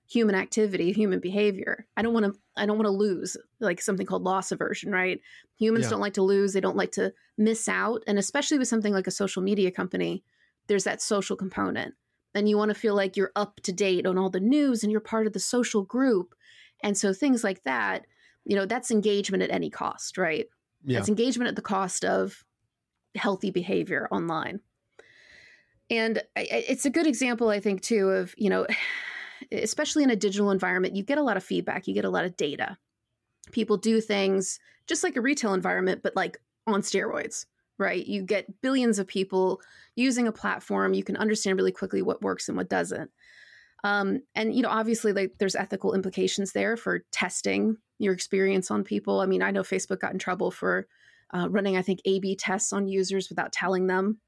human 0.07 0.35
activity 0.35 0.93
human 0.93 1.21
behavior. 1.21 1.87
I 1.97 2.03
don't 2.03 2.13
want 2.13 2.27
to 2.27 2.39
i 2.55 2.67
don't 2.67 2.77
want 2.77 2.87
to 2.87 2.91
lose 2.91 3.37
like 3.61 3.81
something 3.81 4.07
called 4.07 4.25
loss 4.25 4.53
aversion 4.53 4.93
right? 4.93 5.21
Humans 5.57 5.85
yeah. 5.87 5.91
don't 5.91 6.01
like 6.01 6.15
to 6.15 6.23
lose 6.23 6.53
they 6.53 6.61
don't 6.61 6.77
like 6.77 6.93
to 6.93 7.15
miss 7.39 7.67
out 7.67 8.03
and 8.07 8.19
especially 8.19 8.59
with 8.59 8.69
something 8.69 8.93
like 8.93 9.07
a 9.07 9.13
social 9.13 9.43
media 9.43 9.71
company 9.71 10.23
there's 10.67 10.85
that 10.85 11.01
social 11.01 11.35
component 11.35 11.95
and 12.35 12.49
you 12.49 12.57
want 12.57 12.71
to 12.71 12.75
feel 12.75 12.95
like 12.95 13.17
you're 13.17 13.33
up 13.37 13.61
to 13.63 13.73
date 13.73 14.07
on 14.07 14.19
all 14.19 14.31
the 14.31 14.41
news 14.41 14.83
and 14.83 14.91
you're 14.91 15.01
part 15.01 15.27
of 15.27 15.33
the 15.33 15.41
social 15.41 15.83
group. 15.83 16.35
And 16.83 16.97
so 16.97 17.13
things 17.13 17.45
like 17.45 17.63
that 17.65 18.07
you 18.45 18.57
know 18.57 18.67
that's 18.67 18.91
engagement 18.91 19.43
at 19.43 19.51
any 19.51 19.71
cost 19.71 20.19
right? 20.19 20.47
Yeah. 20.85 20.99
that's 20.99 21.09
engagement 21.09 21.49
at 21.49 21.57
the 21.57 21.63
cost 21.63 22.05
of 22.05 22.45
healthy 23.15 23.51
behavior 23.51 24.09
online. 24.11 24.61
And 25.91 26.23
it's 26.37 26.87
a 26.87 26.91
good 26.91 27.07
example 27.07 27.49
i 27.51 27.61
think 27.61 27.83
too 27.83 28.11
of 28.11 28.35
you 28.37 28.51
know 28.51 28.67
especially 29.53 30.05
in 30.05 30.11
a 30.11 30.17
digital 30.17 30.51
environment 30.51 30.97
you 30.97 31.03
get 31.03 31.19
a 31.19 31.23
lot 31.23 31.37
of 31.37 31.45
feedback 31.45 31.87
you 31.87 31.95
get 31.95 32.05
a 32.05 32.11
lot 32.11 32.25
of 32.25 32.37
data. 32.37 32.77
People 33.51 33.77
do 33.77 34.01
things 34.01 34.61
just 34.87 35.03
like 35.03 35.17
a 35.17 35.21
retail 35.21 35.55
environment 35.55 36.01
but 36.03 36.17
like 36.17 36.41
on 36.67 36.81
steroids 36.81 37.47
right 37.79 38.07
you 38.07 38.23
get 38.23 38.61
billions 38.61 38.99
of 38.99 39.07
people 39.07 39.61
using 39.97 40.27
a 40.27 40.33
platform 40.33 40.95
you 40.95 41.05
can 41.05 41.17
understand 41.17 41.57
really 41.57 41.73
quickly 41.73 42.03
what 42.03 42.23
works 42.23 42.49
and 42.49 42.57
what 42.57 42.69
doesn't 42.69 43.11
um, 43.85 44.23
and 44.35 44.55
you 44.55 44.63
know 44.63 44.69
obviously 44.69 45.13
like 45.13 45.33
there's 45.39 45.57
ethical 45.57 45.95
implications 45.95 46.53
there 46.53 46.77
for 46.77 47.05
testing 47.11 47.77
your 48.03 48.13
experience 48.13 48.71
on 48.71 48.85
people. 48.85 49.21
I 49.21 49.27
mean, 49.27 49.43
I 49.43 49.53
know 49.53 49.63
Facebook 49.63 50.01
got 50.01 50.13
in 50.13 50.19
trouble 50.19 50.51
for 50.51 50.87
uh, 51.33 51.49
running, 51.49 51.77
I 51.77 51.83
think, 51.83 52.01
A/B 52.05 52.37
tests 52.37 52.73
on 52.73 52.89
users 52.89 53.29
without 53.29 53.53
telling 53.53 53.87
them, 53.87 54.21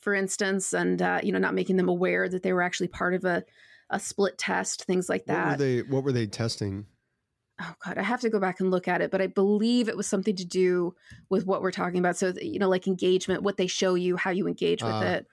for 0.00 0.14
instance, 0.14 0.72
and 0.72 1.00
uh, 1.00 1.20
you 1.22 1.32
know, 1.32 1.38
not 1.38 1.54
making 1.54 1.76
them 1.76 1.88
aware 1.88 2.28
that 2.28 2.42
they 2.42 2.52
were 2.52 2.62
actually 2.62 2.88
part 2.88 3.14
of 3.14 3.24
a 3.24 3.44
a 3.88 3.98
split 3.98 4.38
test, 4.38 4.84
things 4.84 5.08
like 5.08 5.26
that. 5.26 5.46
What 5.46 5.58
were 5.58 5.64
they? 5.64 5.82
What 5.82 6.04
were 6.04 6.12
they 6.12 6.26
testing? 6.26 6.86
Oh 7.60 7.74
God, 7.84 7.98
I 7.98 8.02
have 8.02 8.20
to 8.20 8.30
go 8.30 8.40
back 8.40 8.60
and 8.60 8.70
look 8.70 8.88
at 8.88 9.02
it, 9.02 9.10
but 9.10 9.20
I 9.20 9.26
believe 9.26 9.88
it 9.88 9.96
was 9.96 10.06
something 10.06 10.34
to 10.36 10.44
do 10.44 10.94
with 11.28 11.46
what 11.46 11.60
we're 11.60 11.70
talking 11.70 11.98
about. 11.98 12.16
So 12.16 12.32
you 12.40 12.58
know, 12.58 12.68
like 12.68 12.86
engagement, 12.86 13.42
what 13.42 13.56
they 13.58 13.66
show 13.66 13.94
you, 13.94 14.16
how 14.16 14.30
you 14.30 14.46
engage 14.46 14.82
with 14.82 14.92
uh, 14.92 15.04
it. 15.04 15.26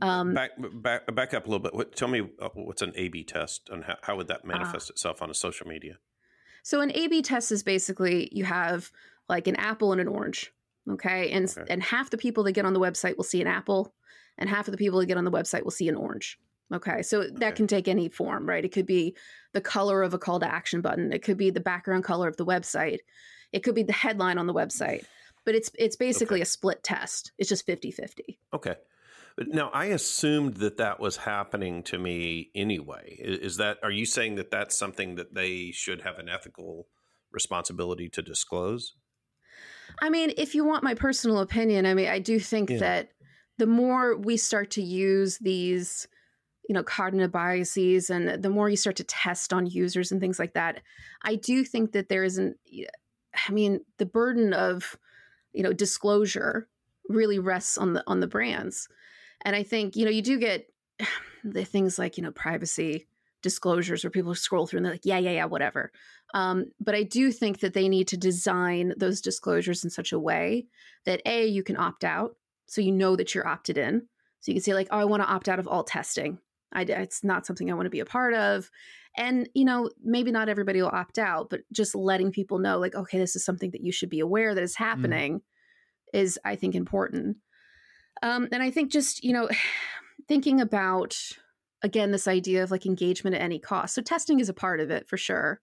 Um, 0.00 0.34
back, 0.34 0.50
back, 0.56 1.14
back 1.14 1.34
up 1.34 1.46
a 1.46 1.50
little 1.50 1.62
bit. 1.62 1.74
What, 1.74 1.94
tell 1.94 2.08
me 2.08 2.28
uh, 2.40 2.48
what's 2.54 2.82
an 2.82 2.92
A/B 2.96 3.24
test, 3.24 3.68
and 3.70 3.84
how, 3.84 3.96
how 4.02 4.16
would 4.16 4.28
that 4.28 4.44
manifest 4.44 4.90
uh, 4.90 4.92
itself 4.92 5.20
on 5.20 5.30
a 5.30 5.34
social 5.34 5.66
media? 5.66 5.98
So 6.62 6.80
an 6.80 6.90
A/B 6.94 7.22
test 7.22 7.52
is 7.52 7.62
basically 7.62 8.28
you 8.32 8.44
have 8.44 8.90
like 9.28 9.46
an 9.46 9.56
apple 9.56 9.92
and 9.92 10.00
an 10.00 10.08
orange, 10.08 10.52
okay, 10.90 11.30
and 11.30 11.46
okay. 11.46 11.70
and 11.70 11.82
half 11.82 12.10
the 12.10 12.18
people 12.18 12.44
that 12.44 12.52
get 12.52 12.64
on 12.64 12.72
the 12.72 12.80
website 12.80 13.16
will 13.16 13.24
see 13.24 13.42
an 13.42 13.46
apple, 13.46 13.92
and 14.38 14.48
half 14.48 14.68
of 14.68 14.72
the 14.72 14.78
people 14.78 15.00
that 15.00 15.06
get 15.06 15.18
on 15.18 15.24
the 15.24 15.30
website 15.30 15.64
will 15.64 15.70
see 15.70 15.88
an 15.88 15.96
orange. 15.96 16.38
Okay, 16.72 17.02
so 17.02 17.20
okay. 17.20 17.30
that 17.36 17.56
can 17.56 17.66
take 17.66 17.88
any 17.88 18.08
form, 18.08 18.46
right? 18.46 18.64
It 18.64 18.72
could 18.72 18.86
be 18.86 19.16
the 19.54 19.60
color 19.60 20.02
of 20.02 20.12
a 20.12 20.18
call 20.18 20.40
to 20.40 20.52
action 20.52 20.80
button. 20.80 21.12
It 21.12 21.22
could 21.22 21.38
be 21.38 21.50
the 21.50 21.60
background 21.60 22.04
color 22.04 22.28
of 22.28 22.36
the 22.36 22.44
website. 22.44 22.98
It 23.52 23.62
could 23.62 23.74
be 23.74 23.82
the 23.82 23.92
headline 23.92 24.38
on 24.38 24.46
the 24.46 24.54
website. 24.54 25.04
But 25.46 25.54
it's 25.54 25.70
it's 25.78 25.96
basically 25.96 26.38
okay. 26.38 26.42
a 26.42 26.46
split 26.46 26.82
test. 26.82 27.32
It's 27.38 27.48
just 27.48 27.66
50-50. 27.66 28.36
Okay. 28.52 28.74
Now, 29.46 29.70
I 29.72 29.86
assumed 29.86 30.54
that 30.56 30.78
that 30.78 30.98
was 30.98 31.16
happening 31.16 31.84
to 31.84 31.98
me 31.98 32.50
anyway. 32.54 33.16
Is 33.20 33.56
that 33.58 33.78
are 33.82 33.90
you 33.90 34.04
saying 34.04 34.34
that 34.34 34.50
that's 34.50 34.76
something 34.76 35.14
that 35.14 35.34
they 35.34 35.70
should 35.70 36.02
have 36.02 36.18
an 36.18 36.28
ethical 36.28 36.88
responsibility 37.32 38.08
to 38.10 38.22
disclose? 38.22 38.94
I 40.00 40.10
mean, 40.10 40.32
if 40.36 40.54
you 40.54 40.64
want 40.64 40.84
my 40.84 40.94
personal 40.94 41.38
opinion, 41.38 41.86
I 41.86 41.94
mean, 41.94 42.08
I 42.08 42.18
do 42.18 42.38
think 42.38 42.70
yeah. 42.70 42.78
that 42.78 43.10
the 43.58 43.66
more 43.66 44.16
we 44.16 44.36
start 44.36 44.70
to 44.72 44.82
use 44.82 45.38
these, 45.38 46.06
you 46.68 46.74
know, 46.74 46.82
cognitive 46.82 47.32
biases 47.32 48.10
and 48.10 48.42
the 48.42 48.50
more 48.50 48.68
you 48.68 48.76
start 48.76 48.96
to 48.96 49.04
test 49.04 49.52
on 49.52 49.66
users 49.66 50.12
and 50.12 50.20
things 50.20 50.38
like 50.38 50.52
that, 50.52 50.82
I 51.22 51.34
do 51.34 51.64
think 51.64 51.92
that 51.92 52.10
there 52.10 52.22
isn't, 52.22 52.56
I 53.48 53.52
mean, 53.52 53.80
the 53.96 54.06
burden 54.06 54.52
of, 54.52 54.96
you 55.52 55.62
know, 55.62 55.72
disclosure 55.72 56.68
really 57.08 57.38
rests 57.38 57.78
on 57.78 57.94
the 57.94 58.04
on 58.06 58.20
the 58.20 58.26
brands. 58.26 58.86
And 59.42 59.56
I 59.56 59.62
think, 59.62 59.96
you 59.96 60.04
know, 60.04 60.10
you 60.10 60.22
do 60.22 60.38
get 60.38 60.66
the 61.44 61.64
things 61.64 61.98
like, 61.98 62.18
you 62.18 62.22
know, 62.22 62.32
privacy 62.32 63.08
disclosures 63.40 64.04
where 64.04 64.10
people 64.10 64.34
scroll 64.34 64.66
through 64.66 64.78
and 64.78 64.86
they're 64.86 64.94
like, 64.94 65.06
yeah, 65.06 65.18
yeah, 65.18 65.30
yeah, 65.30 65.44
whatever. 65.46 65.90
Um, 66.34 66.66
but 66.80 66.94
I 66.94 67.02
do 67.02 67.32
think 67.32 67.60
that 67.60 67.72
they 67.72 67.88
need 67.88 68.08
to 68.08 68.16
design 68.18 68.92
those 68.98 69.22
disclosures 69.22 69.84
in 69.84 69.90
such 69.90 70.12
a 70.12 70.18
way 70.18 70.66
that 71.06 71.22
A, 71.24 71.46
you 71.46 71.62
can 71.62 71.78
opt 71.78 72.04
out. 72.04 72.36
So 72.66 72.82
you 72.82 72.92
know 72.92 73.16
that 73.16 73.34
you're 73.34 73.48
opted 73.48 73.78
in. 73.78 74.08
So 74.40 74.50
you 74.50 74.56
can 74.56 74.62
say, 74.62 74.74
like, 74.74 74.88
oh, 74.90 74.98
I 74.98 75.04
want 75.06 75.22
to 75.22 75.28
opt 75.28 75.48
out 75.48 75.58
of 75.58 75.66
all 75.66 75.84
testing. 75.84 76.38
I, 76.72 76.82
it's 76.82 77.24
not 77.24 77.46
something 77.46 77.70
I 77.70 77.74
want 77.74 77.86
to 77.86 77.90
be 77.90 78.00
a 78.00 78.06
part 78.06 78.34
of. 78.34 78.70
And, 79.16 79.48
you 79.54 79.64
know, 79.64 79.90
maybe 80.02 80.30
not 80.30 80.48
everybody 80.48 80.80
will 80.80 80.88
opt 80.88 81.18
out, 81.18 81.50
but 81.50 81.60
just 81.72 81.94
letting 81.94 82.30
people 82.30 82.58
know, 82.58 82.78
like, 82.78 82.94
okay, 82.94 83.18
this 83.18 83.34
is 83.34 83.44
something 83.44 83.70
that 83.72 83.82
you 83.82 83.90
should 83.90 84.10
be 84.10 84.20
aware 84.20 84.54
that 84.54 84.62
is 84.62 84.74
mm. 84.74 84.78
happening 84.78 85.40
mm. 85.40 85.40
is, 86.12 86.38
I 86.44 86.56
think, 86.56 86.74
important. 86.74 87.38
Um, 88.22 88.48
and 88.52 88.62
I 88.62 88.70
think 88.70 88.92
just, 88.92 89.24
you 89.24 89.32
know, 89.32 89.48
thinking 90.28 90.60
about, 90.60 91.16
again, 91.82 92.12
this 92.12 92.28
idea 92.28 92.62
of 92.62 92.70
like 92.70 92.86
engagement 92.86 93.34
at 93.34 93.42
any 93.42 93.58
cost. 93.58 93.94
So 93.94 94.02
testing 94.02 94.40
is 94.40 94.48
a 94.48 94.54
part 94.54 94.80
of 94.80 94.90
it 94.90 95.08
for 95.08 95.16
sure. 95.16 95.60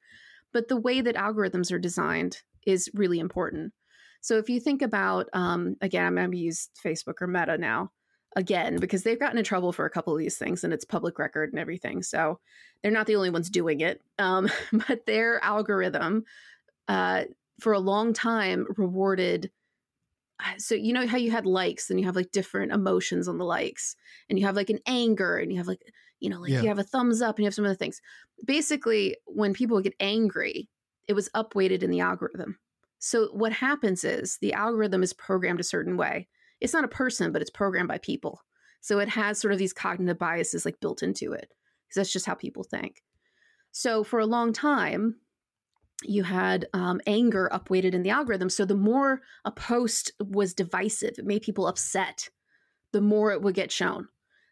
But 0.52 0.68
the 0.68 0.80
way 0.80 1.02
that 1.02 1.16
algorithms 1.16 1.72
are 1.72 1.80
designed 1.80 2.42
is 2.66 2.90
really 2.94 3.20
important. 3.20 3.74
So 4.22 4.38
if 4.38 4.50
you 4.50 4.60
think 4.60 4.82
about, 4.82 5.28
um, 5.34 5.76
again, 5.82 6.06
I'm 6.06 6.16
going 6.16 6.32
to 6.32 6.38
use 6.38 6.70
Facebook 6.84 7.22
or 7.22 7.28
Meta 7.28 7.58
now 7.58 7.92
again 8.36 8.78
because 8.78 9.04
they've 9.04 9.20
gotten 9.20 9.38
in 9.38 9.44
trouble 9.44 9.72
for 9.72 9.86
a 9.86 9.90
couple 9.90 10.14
of 10.14 10.20
these 10.20 10.38
things 10.38 10.64
and 10.64 10.74
it's 10.74 10.86
public 10.86 11.18
record 11.20 11.52
and 11.52 11.60
everything. 11.60 12.04
So 12.04 12.40
they're 12.82 12.92
not 12.92 13.08
the 13.08 13.16
only 13.16 13.30
ones 13.30 13.50
doing 13.50 13.80
it. 13.80 14.02
Um, 14.20 14.50
but 14.88 15.06
their 15.06 15.44
algorithm 15.44 16.26
uh, 16.88 17.24
for 17.60 17.74
a 17.74 17.80
long 17.80 18.14
time 18.14 18.68
rewarded 18.78 19.52
so 20.58 20.76
you 20.76 20.92
know 20.94 21.08
how 21.08 21.18
you 21.18 21.32
had 21.32 21.46
likes 21.46 21.90
and 21.90 22.00
you 22.00 22.06
have 22.06 22.16
like 22.16 22.32
different 22.32 22.72
emotions 22.72 23.28
on 23.28 23.38
the 23.38 23.46
likes 23.46 23.96
and 24.30 24.38
you 24.38 24.46
have 24.46 24.56
like 24.56 24.70
an 24.70 24.80
anger 24.86 25.38
and 25.38 25.52
you 25.52 25.58
have 25.58 25.68
like 25.68 25.82
you 26.20 26.30
know 26.30 26.40
like 26.40 26.52
yeah. 26.52 26.62
you 26.62 26.68
have 26.68 26.80
a 26.80 26.84
thumbs 26.84 27.22
up 27.22 27.38
and 27.38 27.44
you 27.44 27.48
have 27.48 27.54
some 27.54 27.66
other 27.66 27.74
things 27.74 28.02
basically 28.46 29.16
when 29.26 29.54
people 29.54 29.80
get 29.80 29.96
angry 30.00 30.68
it 31.08 31.14
was 31.14 31.30
upweighted 31.30 31.84
in 31.84 31.90
the 31.90 32.02
algorithm 32.02 32.60
so 33.00 33.28
what 33.28 33.54
happens 33.54 34.04
is 34.04 34.38
the 34.42 34.54
algorithm 34.54 35.04
is 35.04 35.14
programmed 35.14 35.62
a 35.62 35.64
certain 35.64 35.96
way 35.96 36.28
it's 36.66 36.74
not 36.74 36.84
a 36.84 36.90
person 36.90 37.32
but 37.32 37.42
it's 37.42 37.52
programmed 37.52 37.88
by 37.88 37.98
people 38.00 38.42
so 38.82 39.00
it 39.00 39.10
has 39.10 39.40
sort 39.40 39.54
of 39.54 39.60
these 39.60 39.74
cognitive 39.74 40.20
biases 40.20 40.66
like 40.66 40.80
built 40.80 41.02
into 41.02 41.32
it 41.32 41.54
because 41.88 41.96
that's 41.96 42.14
just 42.14 42.26
how 42.26 42.34
people 42.34 42.64
think 42.64 43.02
so 43.72 44.04
for 44.04 44.20
a 44.20 44.26
long 44.26 44.52
time 44.52 45.16
you 46.04 46.24
had 46.24 46.68
um, 46.74 47.00
anger 47.08 47.50
upweighted 47.52 47.94
in 47.94 48.04
the 48.04 48.10
algorithm. 48.10 48.50
So 48.50 48.66
the 48.66 48.76
more 48.76 49.22
a 49.44 49.52
post 49.52 50.12
was 50.20 50.54
divisive, 50.54 51.16
it 51.18 51.26
made 51.26 51.42
people 51.42 51.68
upset, 51.68 52.30
the 52.92 53.02
more 53.02 53.32
it 53.32 53.42
would 53.42 53.56
get 53.56 53.72
shown. 53.72 54.08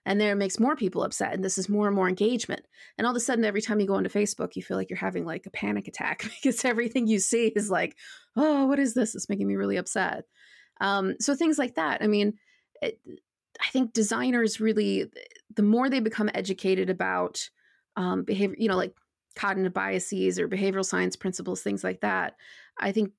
And 0.06 0.19
there 0.19 0.34
it 0.34 0.38
makes 0.38 0.60
more 0.60 0.76
people 0.76 1.04
upset. 1.04 1.34
And 1.34 1.43
this 1.43 1.58
is 1.58 1.69
more 1.69 1.88
and 1.88 1.95
more 1.95 2.10
engagement. 2.10 2.65
And 2.97 3.08
all 3.08 3.12
of 3.12 3.17
a 3.17 3.21
sudden, 3.21 3.45
every 3.45 3.62
time 3.62 3.80
you 3.80 3.88
go 3.88 3.95
onto 3.95 4.10
Facebook, 4.10 4.56
you 4.56 4.62
feel 4.62 4.76
like 4.76 4.89
you're 4.89 4.97
having 4.97 5.26
like 5.26 5.45
a 5.45 5.52
panic 5.52 5.88
attack 5.88 6.23
because 6.43 6.65
everything 6.65 7.08
you 7.08 7.19
see 7.19 7.47
is 7.47 7.69
like, 7.69 7.95
oh, 8.36 8.65
what 8.65 8.80
is 8.80 8.93
this? 8.93 9.15
It's 9.15 9.30
making 9.30 9.47
me 9.47 9.56
really 9.56 9.78
upset. 9.78 10.26
Um, 10.82 11.16
so 11.20 11.36
things 11.36 11.58
like 11.58 11.76
that. 11.76 12.02
I 12.02 12.08
mean, 12.08 12.34
it, 12.82 13.00
I 13.62 13.70
think 13.70 13.94
designers 13.94 14.60
really, 14.60 15.10
the 15.56 15.64
more 15.64 15.90
they 15.90 16.00
become 16.00 16.30
educated 16.34 16.90
about 16.90 17.50
um, 17.96 18.24
behavior, 18.24 18.56
you 18.58 18.68
know, 18.68 18.76
like 18.76 18.94
cognitive 19.36 19.74
biases 19.74 20.40
or 20.40 20.48
behavioral 20.48 20.86
science 20.86 21.16
principles, 21.16 21.62
things 21.62 21.84
like 21.84 22.02
that, 22.02 22.36
I 22.80 22.92
think 22.92 23.12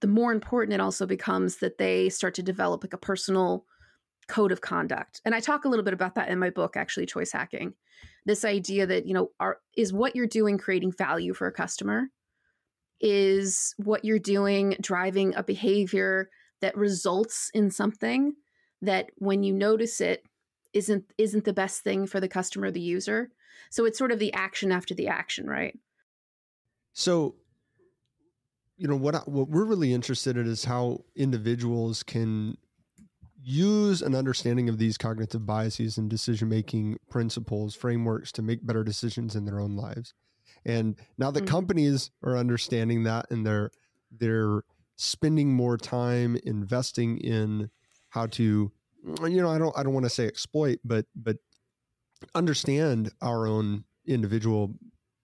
the 0.00 0.08
more 0.08 0.32
important 0.32 0.74
it 0.74 0.80
also 0.80 1.06
becomes 1.06 1.58
that 1.58 1.78
they 1.78 2.08
start 2.08 2.34
to 2.34 2.42
develop 2.42 2.82
like 2.82 2.92
a 2.92 2.98
personal 2.98 3.64
code 4.28 4.52
of 4.52 4.60
conduct. 4.60 5.20
And 5.24 5.34
I 5.34 5.40
talk 5.40 5.64
a 5.64 5.68
little 5.68 5.84
bit 5.84 5.94
about 5.94 6.14
that 6.14 6.28
in 6.28 6.38
my 6.38 6.50
book, 6.50 6.76
actually, 6.76 7.06
Choice 7.06 7.32
Hacking. 7.32 7.74
This 8.24 8.44
idea 8.44 8.86
that, 8.86 9.06
you 9.06 9.14
know, 9.14 9.30
are, 9.38 9.58
is 9.76 9.92
what 9.92 10.16
you're 10.16 10.26
doing 10.26 10.58
creating 10.58 10.92
value 10.92 11.34
for 11.34 11.46
a 11.46 11.52
customer? 11.52 12.08
Is 13.00 13.74
what 13.78 14.04
you're 14.04 14.18
doing 14.18 14.76
driving 14.80 15.34
a 15.34 15.42
behavior 15.42 16.30
that 16.62 16.76
results 16.76 17.50
in 17.52 17.70
something 17.70 18.34
that 18.80 19.10
when 19.18 19.42
you 19.42 19.52
notice 19.52 20.00
it 20.00 20.24
isn't 20.72 21.04
isn't 21.18 21.44
the 21.44 21.52
best 21.52 21.82
thing 21.82 22.06
for 22.06 22.18
the 22.18 22.28
customer 22.28 22.70
the 22.70 22.80
user 22.80 23.30
so 23.72 23.86
it's 23.86 23.98
sort 23.98 24.12
of 24.12 24.18
the 24.18 24.32
action 24.34 24.70
after 24.70 24.94
the 24.94 25.08
action, 25.08 25.46
right? 25.46 25.78
So, 26.92 27.36
you 28.76 28.86
know 28.86 28.96
what? 28.96 29.26
What 29.26 29.48
we're 29.48 29.64
really 29.64 29.94
interested 29.94 30.36
in 30.36 30.46
is 30.46 30.64
how 30.64 31.04
individuals 31.16 32.02
can 32.02 32.58
use 33.42 34.02
an 34.02 34.14
understanding 34.14 34.68
of 34.68 34.76
these 34.76 34.98
cognitive 34.98 35.46
biases 35.46 35.96
and 35.96 36.10
decision 36.10 36.50
making 36.50 36.98
principles, 37.08 37.74
frameworks 37.74 38.30
to 38.32 38.42
make 38.42 38.64
better 38.64 38.84
decisions 38.84 39.34
in 39.34 39.46
their 39.46 39.58
own 39.58 39.74
lives. 39.74 40.12
And 40.64 40.96
now 41.16 41.30
that 41.30 41.40
mm-hmm. 41.40 41.50
companies 41.50 42.10
are 42.22 42.36
understanding 42.36 43.04
that 43.04 43.26
and 43.30 43.46
they're 43.46 43.70
they're 44.10 44.64
spending 44.96 45.52
more 45.52 45.76
time 45.76 46.36
investing 46.44 47.18
in 47.18 47.70
how 48.10 48.26
to 48.26 48.72
you 49.04 49.42
know, 49.42 49.50
I 49.50 49.58
don't 49.58 49.76
I 49.76 49.82
don't 49.82 49.94
want 49.94 50.04
to 50.04 50.10
say 50.10 50.26
exploit, 50.26 50.78
but 50.84 51.06
but 51.14 51.38
understand 52.34 53.12
our 53.20 53.46
own 53.46 53.84
individual 54.06 54.74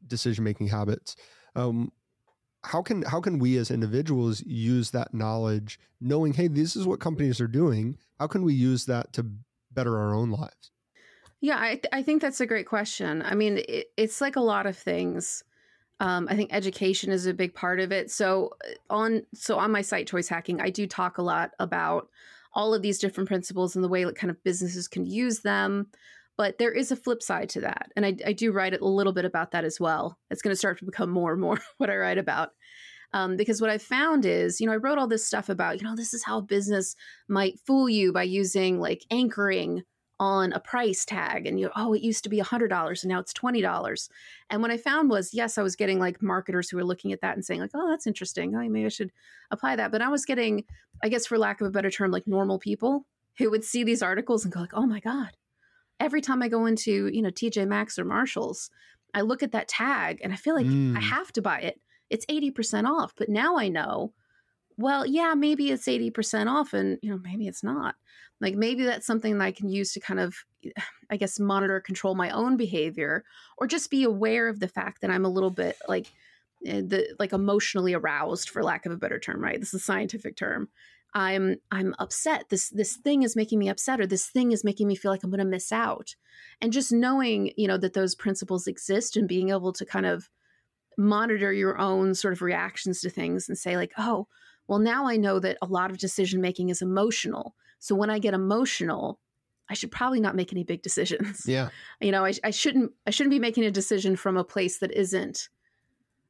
decision 0.07 0.45
making 0.45 0.69
habits. 0.69 1.17
Um, 1.55 1.93
how 2.65 2.83
can 2.83 3.03
how 3.03 3.21
can 3.21 3.39
we 3.39 3.57
as 3.57 3.71
individuals 3.71 4.43
use 4.45 4.91
that 4.91 5.15
knowledge 5.15 5.79
knowing 6.01 6.33
hey 6.33 6.49
this 6.49 6.75
is 6.75 6.87
what 6.87 6.99
companies 6.99 7.41
are 7.41 7.47
doing 7.47 7.97
how 8.19 8.27
can 8.27 8.43
we 8.43 8.53
use 8.53 8.85
that 8.87 9.13
to 9.13 9.31
better 9.71 9.97
our 9.97 10.13
own 10.13 10.31
lives? 10.31 10.73
Yeah 11.41 11.59
i, 11.61 11.69
th- 11.77 11.87
I 11.93 12.03
think 12.03 12.21
that's 12.21 12.41
a 12.41 12.47
great 12.47 12.67
question. 12.67 13.23
I 13.23 13.35
mean 13.35 13.59
it, 13.59 13.87
it's 13.97 14.21
like 14.21 14.35
a 14.35 14.41
lot 14.41 14.67
of 14.67 14.77
things 14.77 15.45
um, 16.01 16.27
i 16.31 16.37
think 16.37 16.51
education 16.53 17.11
is 17.11 17.27
a 17.27 17.35
big 17.35 17.55
part 17.55 17.81
of 17.81 17.93
it 17.93 18.11
so 18.11 18.55
uh, 18.65 18.95
on 18.95 19.23
so 19.35 19.59
on 19.59 19.71
my 19.71 19.83
site 19.83 20.07
choice 20.07 20.29
hacking 20.29 20.61
i 20.61 20.71
do 20.71 20.87
talk 20.87 21.19
a 21.19 21.23
lot 21.23 21.51
about 21.59 22.09
all 22.55 22.75
of 22.75 22.83
these 22.83 22.99
different 22.99 23.29
principles 23.29 23.75
and 23.75 23.85
the 23.85 23.89
way 23.89 24.05
that 24.05 24.17
kind 24.17 24.31
of 24.31 24.43
businesses 24.43 24.89
can 24.89 25.05
use 25.05 25.41
them 25.41 25.87
but 26.39 26.57
there 26.59 26.73
is 26.73 26.93
a 26.93 26.97
flip 26.97 27.21
side 27.21 27.51
to 27.51 27.61
that. 27.63 27.91
And 27.97 28.07
I, 28.07 28.17
I 28.25 28.33
do 28.33 28.53
write 28.53 28.73
a 28.73 28.85
little 28.85 29.13
bit 29.13 29.25
about 29.25 29.51
that 29.51 29.65
as 29.65 29.79
well. 29.81 30.17
It's 30.31 30.41
going 30.41 30.53
to 30.53 30.57
start 30.57 30.79
to 30.79 30.87
become 30.87 31.11
more 31.11 31.33
and 31.33 31.41
more 31.41 31.59
what 31.77 31.91
I 31.91 31.97
write 31.97 32.17
about. 32.17 32.51
Um, 33.13 33.37
because 33.37 33.61
what 33.61 33.71
I 33.71 33.79
found 33.79 34.25
is, 34.25 34.61
you 34.61 34.67
know, 34.67 34.73
I 34.73 34.77
wrote 34.77 34.99
all 34.99 35.09
this 35.09 35.27
stuff 35.27 35.49
about, 35.49 35.81
you 35.81 35.87
know, 35.87 35.97
this 35.97 36.15
is 36.15 36.25
how 36.25 36.41
business 36.41 36.95
might 37.29 37.59
fool 37.67 37.89
you 37.89 38.13
by 38.13 38.23
using 38.23 38.79
like 38.79 39.05
anchoring 39.11 39.83
on 40.21 40.53
a 40.53 40.61
price 40.61 41.05
tag 41.05 41.47
and 41.47 41.61
you 41.61 41.71
oh 41.77 41.93
it 41.95 42.03
used 42.03 42.25
to 42.25 42.31
be 42.31 42.41
$100 42.41 43.03
and 43.03 43.09
now 43.09 43.21
it's 43.21 43.33
$20 43.33 44.09
and 44.51 44.63
what 44.63 44.71
i 44.71 44.77
found 44.77 45.09
was 45.11 45.33
yes 45.33 45.59
i 45.59 45.63
was 45.63 45.77
getting 45.77 46.01
like 46.01 46.21
marketers 46.21 46.69
who 46.69 46.77
were 46.77 46.85
looking 46.85 47.13
at 47.13 47.21
that 47.21 47.37
and 47.37 47.45
saying 47.45 47.61
like 47.61 47.71
oh 47.75 47.89
that's 47.89 48.07
interesting 48.07 48.55
oh 48.57 48.69
maybe 48.69 48.85
i 48.85 48.89
should 48.89 49.13
apply 49.53 49.77
that 49.77 49.93
but 49.93 50.03
i 50.03 50.09
was 50.09 50.25
getting 50.25 50.65
i 51.05 51.09
guess 51.09 51.27
for 51.27 51.39
lack 51.39 51.61
of 51.61 51.69
a 51.69 51.71
better 51.71 51.91
term 51.91 52.11
like 52.11 52.27
normal 52.27 52.59
people 52.59 53.07
who 53.39 53.49
would 53.49 53.63
see 53.63 53.85
these 53.85 54.03
articles 54.03 54.45
and 54.45 54.53
go 54.53 54.59
like 54.61 54.75
oh 54.75 54.87
my 54.87 54.99
god 54.99 55.31
every 56.01 56.21
time 56.21 56.43
I 56.43 56.49
go 56.49 56.67
into, 56.67 57.09
you 57.09 57.23
know, 57.23 57.31
TJ 57.31 57.67
Maxx 57.67 57.99
or 57.99 58.05
Marshalls, 58.05 58.71
I 59.15 59.23
look 59.23 59.43
at 59.43 59.53
that 59.53 59.69
tag 59.69 60.21
and 60.23 60.33
I 60.33 60.37
feel 60.37 60.55
like 60.55 60.67
mm. 60.67 60.97
I 60.97 61.01
have 61.01 61.33
to 61.33 61.43
buy 61.43 61.61
it. 61.61 61.81
It's 62.11 62.27
80% 62.27 62.87
off. 62.87 63.15
But 63.17 63.29
now 63.29 63.57
I 63.57 63.69
know, 63.69 64.13
well, 64.77 65.07
yeah, 65.07 65.35
maybe 65.35 65.71
it's 65.71 65.87
80% 65.87 66.49
off 66.49 66.73
and, 66.73 66.99
you 67.03 67.11
know, 67.11 67.19
maybe 67.19 67.49
it's 67.49 67.65
not. 67.65 67.97
Like 68.41 68.55
maybe 68.55 68.85
that's 68.85 69.07
something 69.07 69.39
that 69.39 69.45
I 69.45 69.53
can 69.53 69.69
use 69.69 69.93
to 69.93 70.01
kind 70.01 70.21
of, 70.21 70.37
I 71.11 71.17
guess, 71.17 71.41
monitor, 71.41 71.81
control 71.81 72.15
my 72.15 72.31
own 72.31 72.57
behavior 72.57 73.25
or 73.57 73.67
just 73.67 73.91
be 73.91 74.05
aware 74.05 74.49
of 74.49 74.61
the 74.61 74.69
fact 74.69 75.01
that 75.01 75.11
I'm 75.11 75.25
a 75.25 75.31
little 75.31 75.51
bit 75.51 75.77
like, 75.89 76.13
eh, 76.67 76.83
the 76.85 77.17
like 77.19 77.33
emotionally 77.33 77.95
aroused 77.95 78.51
for 78.51 78.63
lack 78.63 78.87
of 78.87 78.93
a 78.93 78.97
better 78.97 79.21
term 79.21 79.41
right 79.41 79.61
this 79.61 79.73
is 79.73 79.81
a 79.81 79.85
scientific 79.85 80.37
term 80.37 80.69
I'm 81.15 81.57
I'm 81.71 81.95
upset. 81.99 82.49
This 82.51 82.69
this 82.71 82.97
thing 82.97 83.23
is 83.23 83.37
making 83.37 83.59
me 83.59 83.69
upset 83.69 84.01
or 84.01 84.07
this 84.07 84.27
thing 84.27 84.53
is 84.53 84.65
making 84.65 84.89
me 84.89 84.95
feel 84.95 85.11
like 85.11 85.25
I'm 85.25 85.31
going 85.31 85.39
to 85.39 85.45
miss 85.45 85.73
out. 85.73 86.15
And 86.61 86.73
just 86.73 86.93
knowing, 86.93 87.53
you 87.57 87.67
know, 87.67 87.79
that 87.79 87.95
those 87.95 88.15
principles 88.15 88.67
exist 88.67 89.17
and 89.17 89.29
being 89.29 89.51
able 89.51 89.73
to 89.73 89.87
kind 89.87 90.07
of 90.07 90.29
monitor 90.99 91.53
your 91.53 91.79
own 91.79 92.15
sort 92.15 92.33
of 92.35 92.43
reactions 92.43 93.01
to 93.01 93.11
things 93.11 93.49
and 93.49 93.57
say 93.57 93.77
like, 93.77 93.93
"Oh, 93.97 94.27
well 94.67 94.79
now 94.79 95.07
I 95.07 95.17
know 95.17 95.39
that 95.41 95.59
a 95.63 95.67
lot 95.67 95.91
of 95.91 95.99
decision 95.99 96.41
making 96.41 96.69
is 96.69 96.83
emotional. 96.83 97.55
So 97.79 97.95
when 97.95 98.11
I 98.11 98.19
get 98.19 98.35
emotional, 98.35 99.19
I 99.71 99.75
should 99.75 99.91
probably 99.91 100.21
not 100.21 100.35
make 100.37 100.53
any 100.53 100.65
big 100.65 100.83
decisions. 100.83 101.45
Yeah. 101.47 101.71
You 102.01 102.13
know, 102.13 102.25
I, 102.25 102.33
I 102.45 102.51
shouldn't 102.51 102.93
I 103.07 103.11
shouldn't 103.11 103.31
be 103.31 103.39
making 103.39 103.65
a 103.65 103.71
decision 103.71 104.17
from 104.17 104.37
a 104.37 104.45
place 104.45 104.79
that 104.79 104.93
isn't 104.93 105.49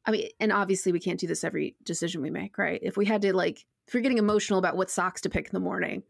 I 0.06 0.10
mean, 0.10 0.28
and 0.40 0.52
obviously 0.52 0.92
we 0.92 1.00
can't 1.00 1.20
do 1.20 1.26
this 1.26 1.44
every 1.44 1.76
decision 1.82 2.22
we 2.22 2.30
make, 2.30 2.56
right? 2.56 2.80
If 2.82 2.96
we 2.96 3.04
had 3.04 3.22
to 3.22 3.34
like 3.34 3.64
if 3.86 3.94
you're 3.94 4.02
getting 4.02 4.18
emotional 4.18 4.58
about 4.58 4.76
what 4.76 4.90
socks 4.90 5.20
to 5.22 5.30
pick 5.30 5.46
in 5.46 5.52
the 5.52 5.60
morning, 5.60 6.02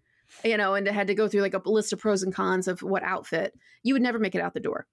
you 0.45 0.57
know, 0.57 0.75
and 0.75 0.87
had 0.87 1.07
to 1.07 1.15
go 1.15 1.29
through 1.29 1.43
like 1.43 1.55
a 1.55 1.69
list 1.69 1.93
of 1.93 1.99
pros 1.99 2.23
and 2.23 2.35
cons 2.35 2.69
of 2.69 2.83
what 2.83 3.03
outfit, 3.03 3.59
you 3.83 3.95
would 3.95 4.03
never 4.03 4.19
make 4.19 4.35
it 4.35 4.41
out 4.41 4.55
the 4.55 4.61
door. 4.61 4.87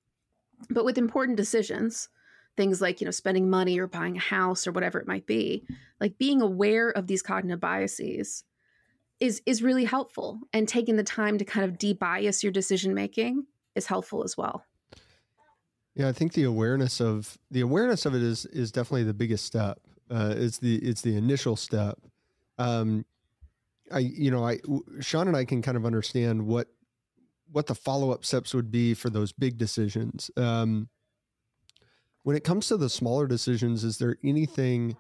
But 0.70 0.86
with 0.86 0.98
important 0.98 1.38
decisions, 1.38 2.10
things 2.56 2.82
like, 2.82 3.02
you 3.02 3.06
know, 3.06 3.12
spending 3.12 3.50
money 3.50 3.78
or 3.80 3.88
buying 3.88 4.18
a 4.18 4.22
house 4.22 4.66
or 4.66 4.72
whatever 4.72 5.00
it 5.00 5.08
might 5.08 5.26
be, 5.26 5.66
like 6.00 6.18
being 6.18 6.42
aware 6.42 6.90
of 6.90 7.08
these 7.08 7.22
cognitive 7.22 7.60
biases 7.60 8.44
is 9.20 9.42
is 9.46 9.64
really 9.64 9.86
helpful 9.86 10.40
and 10.54 10.68
taking 10.68 10.96
the 10.96 11.04
time 11.04 11.38
to 11.38 11.46
kind 11.46 11.70
of 11.70 11.78
debias 11.78 12.44
your 12.44 12.52
decision 12.52 12.94
making 12.94 13.46
is 13.76 13.88
helpful 13.88 14.24
as 14.24 14.38
well. 14.38 14.64
Yeah, 15.96 16.10
I 16.10 16.12
think 16.12 16.34
the 16.34 16.44
awareness 16.44 17.00
of 17.00 17.38
the 17.52 17.62
awareness 17.62 18.06
of 18.06 18.14
it 18.16 18.22
is 18.22 18.46
is 18.48 18.72
definitely 18.72 19.04
the 19.04 19.14
biggest 19.14 19.46
step. 19.46 19.80
Uh, 20.10 20.34
it's 20.36 20.58
the 20.58 20.76
it's 20.78 21.02
the 21.02 21.16
initial 21.16 21.56
step 21.56 21.98
um, 22.58 23.06
I, 23.92 24.00
you 24.00 24.32
know, 24.32 24.46
I, 24.48 24.60
Sean 25.00 25.28
and 25.28 25.38
I 25.38 25.46
can 25.46 25.62
kind 25.62 25.78
of 25.78 25.86
understand 25.86 26.46
what, 26.46 26.68
what 27.52 27.68
the 27.68 27.76
follow 27.76 28.12
up 28.12 28.26
steps 28.26 28.54
would 28.54 28.72
be 28.72 28.94
for 28.94 29.10
those 29.10 29.32
big 29.32 29.58
decisions. 29.58 30.32
Um, 30.36 30.90
when 32.24 32.36
it 32.36 32.44
comes 32.44 32.68
to 32.68 32.78
the 32.78 32.90
smaller 32.90 33.28
decisions, 33.28 33.84
is 33.84 34.00
there 34.00 34.18
anything, 34.24 34.98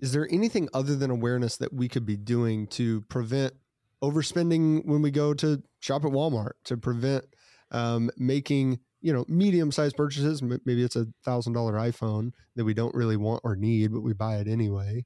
is 0.00 0.12
there 0.12 0.28
anything 0.30 0.68
other 0.72 0.94
than 0.94 1.10
awareness 1.10 1.56
that 1.56 1.72
we 1.72 1.88
could 1.88 2.06
be 2.06 2.16
doing 2.16 2.66
to 2.68 3.00
prevent 3.02 3.54
overspending 4.02 4.86
when 4.86 5.02
we 5.02 5.10
go 5.10 5.34
to 5.34 5.62
shop 5.80 6.04
at 6.04 6.12
Walmart, 6.12 6.52
to 6.64 6.76
prevent 6.76 7.24
um, 7.70 8.10
making 8.16 8.80
you 9.00 9.12
know 9.12 9.24
medium 9.28 9.72
sized 9.72 9.96
purchases? 9.96 10.42
Maybe 10.42 10.82
it's 10.82 10.96
a 10.96 11.06
thousand 11.24 11.52
dollar 11.52 11.74
iPhone 11.74 12.32
that 12.56 12.64
we 12.64 12.74
don't 12.74 12.94
really 12.94 13.16
want 13.16 13.42
or 13.44 13.56
need, 13.56 13.92
but 13.92 14.00
we 14.00 14.12
buy 14.12 14.36
it 14.36 14.48
anyway 14.48 15.04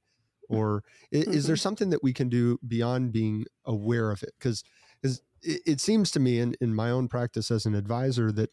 or 0.49 0.83
is, 1.11 1.27
is, 1.27 1.45
there 1.45 1.55
mm-hmm. 1.55 1.61
something 1.61 1.89
that 1.89 2.03
we 2.03 2.13
can 2.13 2.29
do 2.29 2.59
beyond 2.67 3.11
being 3.11 3.45
aware 3.65 4.11
of 4.11 4.23
it 4.23 4.33
because 4.37 4.63
it, 5.41 5.61
it 5.65 5.81
seems 5.81 6.11
to 6.11 6.19
me 6.19 6.39
in, 6.39 6.55
in 6.61 6.73
my 6.73 6.89
own 6.89 7.07
practice 7.07 7.51
as 7.51 7.65
an 7.65 7.75
advisor 7.75 8.31
that 8.31 8.49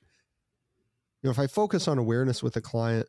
you 1.23 1.29
know 1.29 1.31
if 1.31 1.39
i 1.39 1.47
focus 1.47 1.87
on 1.87 1.99
awareness 1.99 2.43
with 2.43 2.57
a 2.57 2.61
client 2.61 3.07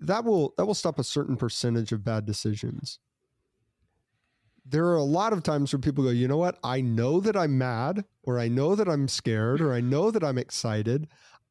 that 0.00 0.24
will 0.24 0.54
that 0.56 0.66
will 0.66 0.74
stop 0.74 0.98
a 0.98 1.04
certain 1.04 1.36
percentage 1.36 1.92
of 1.92 2.04
bad 2.04 2.26
decisions 2.26 2.98
there 4.70 4.86
are 4.86 4.96
a 4.96 5.02
lot 5.02 5.32
of 5.32 5.42
times 5.42 5.72
where 5.72 5.80
people 5.80 6.04
go, 6.04 6.10
you 6.10 6.28
know 6.28 6.36
what? 6.36 6.58
I 6.62 6.80
know 6.80 7.20
that 7.20 7.36
I'm 7.36 7.56
mad, 7.56 8.04
or 8.24 8.38
I 8.38 8.48
know 8.48 8.74
that 8.74 8.88
I'm 8.88 9.08
scared, 9.08 9.60
or 9.60 9.72
I 9.72 9.80
know 9.80 10.10
that 10.10 10.22
I'm 10.22 10.38
excited. 10.38 11.08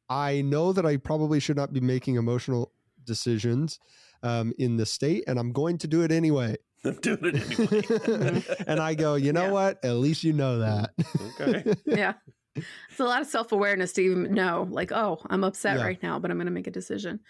I 0.08 0.40
know 0.42 0.72
that 0.72 0.86
I 0.86 0.96
probably 0.96 1.40
should 1.40 1.56
not 1.56 1.72
be 1.72 1.80
making 1.80 2.16
emotional 2.16 2.72
decisions 3.04 3.78
um, 4.22 4.52
in 4.58 4.76
the 4.76 4.86
state, 4.86 5.24
and 5.26 5.38
I'm 5.38 5.52
going 5.52 5.78
to 5.78 5.88
do 5.88 6.02
it 6.02 6.12
anyway. 6.12 6.56
I'm 6.84 6.94
doing 6.94 7.18
it 7.22 7.58
anyway. 7.58 8.44
and 8.68 8.80
I 8.80 8.94
go, 8.94 9.16
you 9.16 9.32
know 9.32 9.46
yeah. 9.46 9.52
what? 9.52 9.84
At 9.84 9.96
least 9.96 10.22
you 10.22 10.32
know 10.32 10.58
that. 10.60 10.90
okay. 11.40 11.74
yeah. 11.86 12.14
It's 12.90 13.00
a 13.00 13.04
lot 13.04 13.20
of 13.20 13.28
self 13.28 13.52
awareness 13.52 13.92
to 13.94 14.02
even 14.02 14.34
know, 14.34 14.66
like, 14.70 14.90
oh, 14.90 15.20
I'm 15.30 15.44
upset 15.44 15.78
yeah. 15.78 15.84
right 15.84 16.02
now, 16.02 16.18
but 16.18 16.30
I'm 16.30 16.36
going 16.36 16.46
to 16.46 16.52
make 16.52 16.66
a 16.66 16.72
decision. 16.72 17.20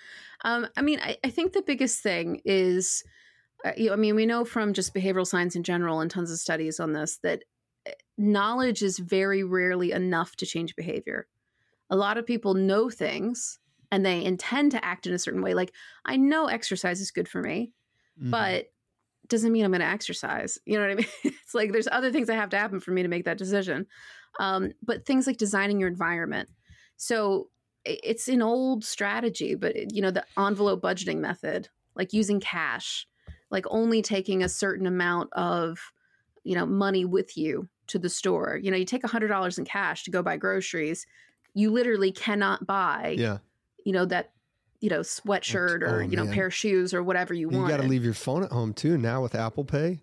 Um, 0.45 0.67
I 0.77 0.83
mean, 0.83 0.99
I, 1.01 1.19
I, 1.23 1.31
think 1.31 1.53
the 1.53 1.63
biggest 1.63 2.03
thing 2.03 2.41
is, 2.45 3.05
uh, 3.65 3.73
you 3.77 3.89
know, 3.89 3.93
I 3.93 3.97
mean, 3.97 4.15
we 4.15 4.25
know 4.25 4.45
from 4.45 4.73
just 4.73 4.95
behavioral 4.95 5.27
science 5.27 5.57
in 5.57 5.63
general 5.63 6.01
and 6.01 6.11
tons 6.11 6.31
of 6.31 6.39
studies 6.39 6.81
on 6.81 6.93
this 6.93 7.19
that 7.23 7.45
eh, 7.87 7.93
knowledge 8.17 8.83
is 8.83 8.99
very 8.99 9.43
rarely 9.45 9.93
enough 9.93 10.37
to 10.37 10.47
change 10.47 10.77
behavior. 10.77 11.27
A 11.91 11.97
lot 11.97 12.19
of 12.19 12.27
people 12.27 12.55
know 12.55 12.89
things 12.89 13.59
and 13.91 14.07
they 14.07 14.25
intend 14.25 14.73
to 14.73 14.85
act 14.85 15.07
in 15.07 15.13
a 15.13 15.19
certain 15.19 15.43
way. 15.43 15.55
Like, 15.55 15.73
I 16.05 16.17
know 16.17 16.47
exercise 16.47 17.01
is 17.01 17.11
good 17.11 17.29
for 17.29 17.43
me, 17.43 17.73
mm-hmm. 18.19 18.31
but 18.31 18.67
doesn't 19.29 19.53
mean 19.53 19.65
I'm 19.65 19.71
going 19.71 19.81
to 19.81 19.87
exercise. 19.87 20.59
You 20.65 20.79
know 20.79 20.83
what 20.83 20.91
I 20.91 20.95
mean? 20.95 21.07
it's 21.25 21.55
like 21.55 21.73
there's 21.73 21.89
other 21.91 22.11
things 22.11 22.27
that 22.29 22.37
have 22.37 22.51
to 22.51 22.59
happen 22.59 22.81
for 22.81 22.91
me 22.91 23.03
to 23.03 23.09
make 23.09 23.25
that 23.25 23.39
decision. 23.39 23.87
Um, 24.39 24.73
but 24.83 25.05
things 25.05 25.27
like 25.27 25.37
designing 25.37 25.81
your 25.81 25.89
environment. 25.89 26.49
So 26.97 27.49
it's 27.85 28.29
an 28.29 28.43
old 28.43 28.85
strategy, 28.85 29.55
but 29.55 29.77
it, 29.77 29.95
you 29.95 30.03
know 30.03 30.11
the 30.11 30.25
envelope 30.39 30.83
budgeting 30.83 31.19
method, 31.19 31.69
like 31.95 32.13
using 32.13 32.41
cash, 32.41 33.07
like 33.51 33.65
only 33.71 34.03
taking 34.03 34.43
a 34.43 34.49
certain 34.49 34.87
amount 34.87 35.33
of 35.33 35.79
you 36.45 36.55
know 36.55 36.67
money 36.67 37.05
with 37.05 37.37
you 37.37 37.69
to 37.89 37.99
the 37.99 38.09
store. 38.09 38.59
You 38.63 38.71
know, 38.71 38.77
you 38.77 38.85
take 38.85 39.05
a 39.05 39.09
hundred 39.09 39.29
dollars 39.29 39.59
in 39.59 39.65
cash 39.65 40.05
to 40.05 40.11
go 40.11 40.23
buy 40.23 40.37
groceries. 40.37 41.07
You 41.55 41.71
literally 41.71 42.13
cannot 42.13 42.67
buy. 42.67 43.17
Yeah. 43.19 43.39
You 43.85 43.93
know 43.93 44.05
that 44.07 44.33
you 44.81 44.91
know 44.91 45.01
sweatshirt 45.01 45.83
or 45.83 46.03
oh, 46.03 46.07
you 46.07 46.17
know 46.17 46.25
man. 46.25 46.35
pair 46.35 46.47
of 46.47 46.55
shoes 46.55 46.95
or 46.95 47.03
whatever 47.03 47.35
you, 47.35 47.51
you 47.51 47.59
want. 47.59 47.71
You 47.71 47.77
got 47.77 47.83
to 47.83 47.89
leave 47.89 48.05
your 48.05 48.15
phone 48.15 48.45
at 48.45 48.53
home 48.53 48.75
too 48.75 48.99
now 48.99 49.23
with 49.23 49.35
Apple 49.35 49.65
Pay. 49.65 50.01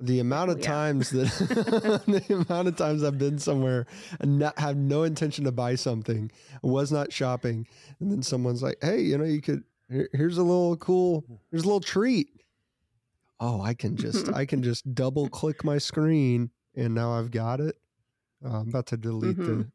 The 0.00 0.20
amount 0.20 0.50
of 0.50 0.56
oh, 0.56 0.60
yeah. 0.60 0.66
times 0.66 1.10
that 1.10 2.02
the 2.06 2.34
amount 2.34 2.68
of 2.68 2.76
times 2.76 3.04
I've 3.04 3.18
been 3.18 3.38
somewhere 3.38 3.86
and 4.20 4.38
not, 4.38 4.58
have 4.58 4.76
no 4.76 5.04
intention 5.04 5.44
to 5.44 5.52
buy 5.52 5.76
something, 5.76 6.30
was 6.62 6.90
not 6.90 7.12
shopping, 7.12 7.66
and 8.00 8.10
then 8.10 8.22
someone's 8.22 8.62
like, 8.62 8.78
"Hey, 8.82 9.00
you 9.00 9.16
know, 9.16 9.24
you 9.24 9.40
could 9.40 9.62
here, 9.88 10.08
here's 10.12 10.36
a 10.36 10.42
little 10.42 10.76
cool, 10.76 11.24
here's 11.50 11.62
a 11.62 11.66
little 11.66 11.80
treat." 11.80 12.28
Oh, 13.38 13.62
I 13.62 13.74
can 13.74 13.96
just 13.96 14.28
I 14.34 14.46
can 14.46 14.62
just 14.62 14.94
double 14.94 15.28
click 15.28 15.64
my 15.64 15.78
screen 15.78 16.50
and 16.76 16.94
now 16.94 17.12
I've 17.12 17.30
got 17.30 17.60
it. 17.60 17.76
Uh, 18.44 18.60
I'm 18.60 18.68
about 18.68 18.86
to 18.86 18.96
delete 18.96 19.36
mm-hmm. 19.36 19.60
the 19.60 19.70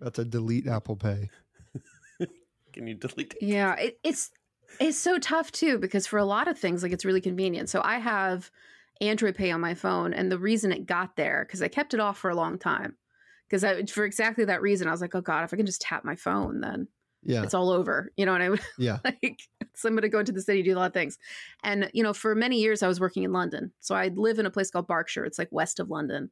about 0.00 0.14
to 0.14 0.24
delete 0.24 0.66
Apple 0.66 0.96
Pay. 0.96 1.30
Can 2.72 2.86
you 2.86 2.94
delete 2.94 3.34
it? 3.34 3.42
Yeah, 3.42 3.74
it, 3.76 3.98
it's 4.02 4.30
it's 4.80 4.98
so 4.98 5.18
tough 5.18 5.52
too 5.52 5.78
because 5.78 6.06
for 6.06 6.18
a 6.18 6.24
lot 6.24 6.48
of 6.48 6.58
things, 6.58 6.82
like 6.82 6.92
it's 6.92 7.04
really 7.04 7.20
convenient. 7.20 7.68
So 7.68 7.80
I 7.84 7.98
have 7.98 8.50
Android 9.00 9.34
Pay 9.34 9.50
on 9.50 9.60
my 9.60 9.74
phone, 9.74 10.12
and 10.12 10.30
the 10.30 10.38
reason 10.38 10.72
it 10.72 10.86
got 10.86 11.16
there 11.16 11.44
because 11.46 11.62
I 11.62 11.68
kept 11.68 11.94
it 11.94 12.00
off 12.00 12.18
for 12.18 12.30
a 12.30 12.34
long 12.34 12.58
time 12.58 12.96
because 13.48 13.64
I 13.64 13.84
for 13.84 14.04
exactly 14.04 14.44
that 14.46 14.62
reason 14.62 14.88
I 14.88 14.92
was 14.92 15.00
like, 15.00 15.14
oh 15.14 15.20
god, 15.20 15.44
if 15.44 15.52
I 15.52 15.56
can 15.56 15.66
just 15.66 15.82
tap 15.82 16.04
my 16.04 16.16
phone, 16.16 16.60
then 16.60 16.88
yeah, 17.22 17.42
it's 17.42 17.54
all 17.54 17.70
over. 17.70 18.12
You 18.16 18.26
know 18.26 18.32
what 18.32 18.42
I 18.42 18.48
mean? 18.48 18.60
Yeah, 18.78 18.98
like 19.04 19.40
so 19.74 19.88
I'm 19.88 19.94
going 19.94 20.02
to 20.02 20.08
go 20.08 20.18
into 20.18 20.32
the 20.32 20.42
city, 20.42 20.62
do 20.62 20.74
a 20.74 20.78
lot 20.78 20.86
of 20.86 20.94
things, 20.94 21.18
and 21.62 21.90
you 21.92 22.02
know, 22.02 22.12
for 22.12 22.34
many 22.34 22.60
years 22.60 22.82
I 22.82 22.88
was 22.88 23.00
working 23.00 23.22
in 23.22 23.32
London, 23.32 23.72
so 23.80 23.94
I 23.94 24.08
live 24.08 24.38
in 24.38 24.46
a 24.46 24.50
place 24.50 24.70
called 24.70 24.86
Berkshire. 24.86 25.24
It's 25.24 25.38
like 25.38 25.48
west 25.50 25.80
of 25.80 25.90
London. 25.90 26.30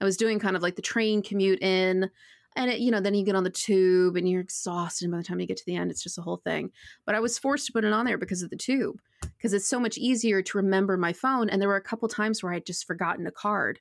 I 0.00 0.04
was 0.04 0.16
doing 0.16 0.38
kind 0.38 0.56
of 0.56 0.62
like 0.62 0.76
the 0.76 0.82
train 0.82 1.22
commute 1.22 1.62
in 1.62 2.10
and 2.56 2.70
it, 2.70 2.80
you 2.80 2.90
know 2.90 3.00
then 3.00 3.14
you 3.14 3.24
get 3.24 3.36
on 3.36 3.44
the 3.44 3.50
tube 3.50 4.16
and 4.16 4.28
you're 4.28 4.40
exhausted 4.40 5.04
and 5.04 5.12
by 5.12 5.18
the 5.18 5.24
time 5.24 5.40
you 5.40 5.46
get 5.46 5.56
to 5.56 5.66
the 5.66 5.76
end 5.76 5.90
it's 5.90 6.02
just 6.02 6.18
a 6.18 6.22
whole 6.22 6.38
thing. 6.38 6.70
But 7.04 7.14
i 7.14 7.20
was 7.20 7.38
forced 7.38 7.66
to 7.66 7.72
put 7.72 7.84
it 7.84 7.92
on 7.92 8.04
there 8.04 8.18
because 8.18 8.42
of 8.42 8.50
the 8.50 8.56
tube 8.56 9.00
because 9.36 9.52
it's 9.52 9.68
so 9.68 9.80
much 9.80 9.98
easier 9.98 10.42
to 10.42 10.58
remember 10.58 10.96
my 10.96 11.12
phone 11.12 11.48
and 11.48 11.60
there 11.60 11.68
were 11.68 11.76
a 11.76 11.82
couple 11.82 12.08
times 12.08 12.42
where 12.42 12.52
i'd 12.52 12.66
just 12.66 12.86
forgotten 12.86 13.26
a 13.26 13.32
card. 13.32 13.80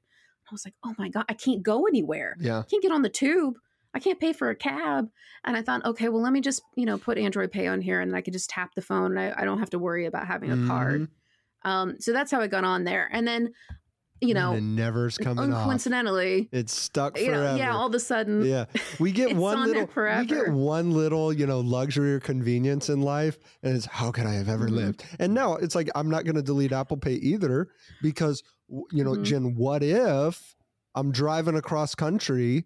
I 0.49 0.53
was 0.53 0.65
like 0.65 0.75
oh 0.83 0.93
my 0.97 1.09
god 1.09 1.25
i 1.29 1.33
can't 1.33 1.63
go 1.63 1.85
anywhere. 1.85 2.35
Yeah. 2.39 2.59
I 2.59 2.63
can't 2.63 2.83
get 2.83 2.91
on 2.91 3.01
the 3.01 3.09
tube. 3.09 3.55
I 3.93 3.99
can't 3.99 4.19
pay 4.19 4.31
for 4.31 4.49
a 4.49 4.55
cab. 4.55 5.09
And 5.43 5.57
i 5.57 5.61
thought 5.61 5.85
okay 5.85 6.09
well 6.09 6.21
let 6.21 6.33
me 6.33 6.41
just 6.41 6.61
you 6.75 6.85
know 6.85 6.97
put 6.97 7.17
android 7.17 7.51
pay 7.51 7.67
on 7.67 7.81
here 7.81 7.99
and 8.01 8.15
i 8.15 8.21
could 8.21 8.33
just 8.33 8.49
tap 8.49 8.75
the 8.75 8.81
phone 8.81 9.17
and 9.17 9.19
i, 9.19 9.41
I 9.41 9.45
don't 9.45 9.59
have 9.59 9.71
to 9.71 9.79
worry 9.79 10.05
about 10.05 10.27
having 10.27 10.51
a 10.51 10.55
mm-hmm. 10.55 10.67
card 10.67 11.07
um, 11.63 11.99
so 11.99 12.11
that's 12.11 12.31
how 12.31 12.41
I 12.41 12.47
got 12.47 12.63
on 12.63 12.83
there. 12.83 13.09
And 13.11 13.27
then 13.27 13.53
you 14.21 14.35
know, 14.35 14.53
and 14.53 14.77
it 14.77 14.81
never's 14.81 15.17
coming 15.17 15.51
off. 15.51 15.65
Coincidentally, 15.65 16.47
it's 16.51 16.73
stuck 16.73 17.17
forever. 17.17 17.31
You 17.31 17.37
know, 17.37 17.55
yeah, 17.55 17.75
all 17.75 17.87
of 17.87 17.95
a 17.95 17.99
sudden, 17.99 18.45
yeah, 18.45 18.65
we 18.99 19.11
get 19.11 19.35
one 19.35 19.65
little, 19.67 19.89
we 20.19 20.25
get 20.25 20.49
one 20.49 20.91
little, 20.91 21.33
you 21.33 21.47
know, 21.47 21.59
luxury 21.59 22.13
or 22.13 22.19
convenience 22.19 22.89
in 22.89 23.01
life, 23.01 23.39
and 23.63 23.75
it's 23.75 23.85
how 23.87 24.11
could 24.11 24.25
I 24.27 24.33
have 24.33 24.47
ever 24.47 24.67
mm-hmm. 24.67 24.75
lived? 24.75 25.05
And 25.19 25.33
now 25.33 25.55
it's 25.55 25.75
like 25.75 25.89
I'm 25.95 26.09
not 26.09 26.23
going 26.23 26.35
to 26.35 26.43
delete 26.43 26.71
Apple 26.71 26.97
Pay 26.97 27.15
either 27.15 27.67
because, 28.01 28.43
you 28.91 29.03
know, 29.03 29.11
mm-hmm. 29.11 29.23
Jen, 29.23 29.55
what 29.55 29.83
if 29.83 30.55
I'm 30.95 31.11
driving 31.11 31.55
across 31.55 31.95
country 31.95 32.65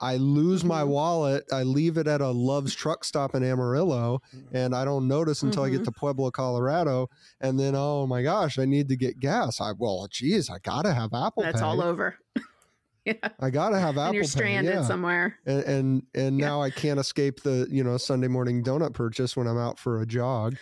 I 0.00 0.16
lose 0.16 0.64
my 0.64 0.82
mm-hmm. 0.82 0.90
wallet. 0.90 1.44
I 1.52 1.62
leave 1.62 1.96
it 1.98 2.06
at 2.06 2.20
a 2.20 2.28
Love's 2.28 2.74
truck 2.74 3.04
stop 3.04 3.34
in 3.34 3.42
Amarillo, 3.42 4.20
and 4.52 4.74
I 4.74 4.84
don't 4.84 5.08
notice 5.08 5.42
until 5.42 5.62
mm-hmm. 5.62 5.74
I 5.74 5.76
get 5.76 5.84
to 5.84 5.90
mm-hmm. 5.90 5.98
Pueblo, 5.98 6.30
Colorado. 6.30 7.08
And 7.40 7.58
then, 7.58 7.74
oh 7.76 8.06
my 8.06 8.22
gosh, 8.22 8.58
I 8.58 8.64
need 8.64 8.88
to 8.88 8.96
get 8.96 9.18
gas. 9.18 9.60
I 9.60 9.72
well, 9.76 10.06
geez, 10.10 10.50
I 10.50 10.58
gotta 10.58 10.92
have 10.92 11.10
Apple. 11.14 11.42
That's 11.42 11.60
Pay. 11.60 11.66
all 11.66 11.82
over. 11.82 12.16
yeah, 13.04 13.14
I 13.40 13.50
gotta 13.50 13.78
have 13.78 13.96
Apple. 13.96 14.04
And 14.04 14.14
you're 14.14 14.24
stranded 14.24 14.74
yeah. 14.74 14.82
somewhere. 14.82 15.38
And 15.46 15.64
and, 15.64 16.02
and 16.14 16.38
yeah. 16.38 16.46
now 16.46 16.62
I 16.62 16.70
can't 16.70 17.00
escape 17.00 17.42
the 17.42 17.66
you 17.70 17.82
know 17.82 17.96
Sunday 17.96 18.28
morning 18.28 18.62
donut 18.62 18.94
purchase 18.94 19.36
when 19.36 19.46
I'm 19.46 19.58
out 19.58 19.78
for 19.78 20.00
a 20.00 20.06
jog 20.06 20.56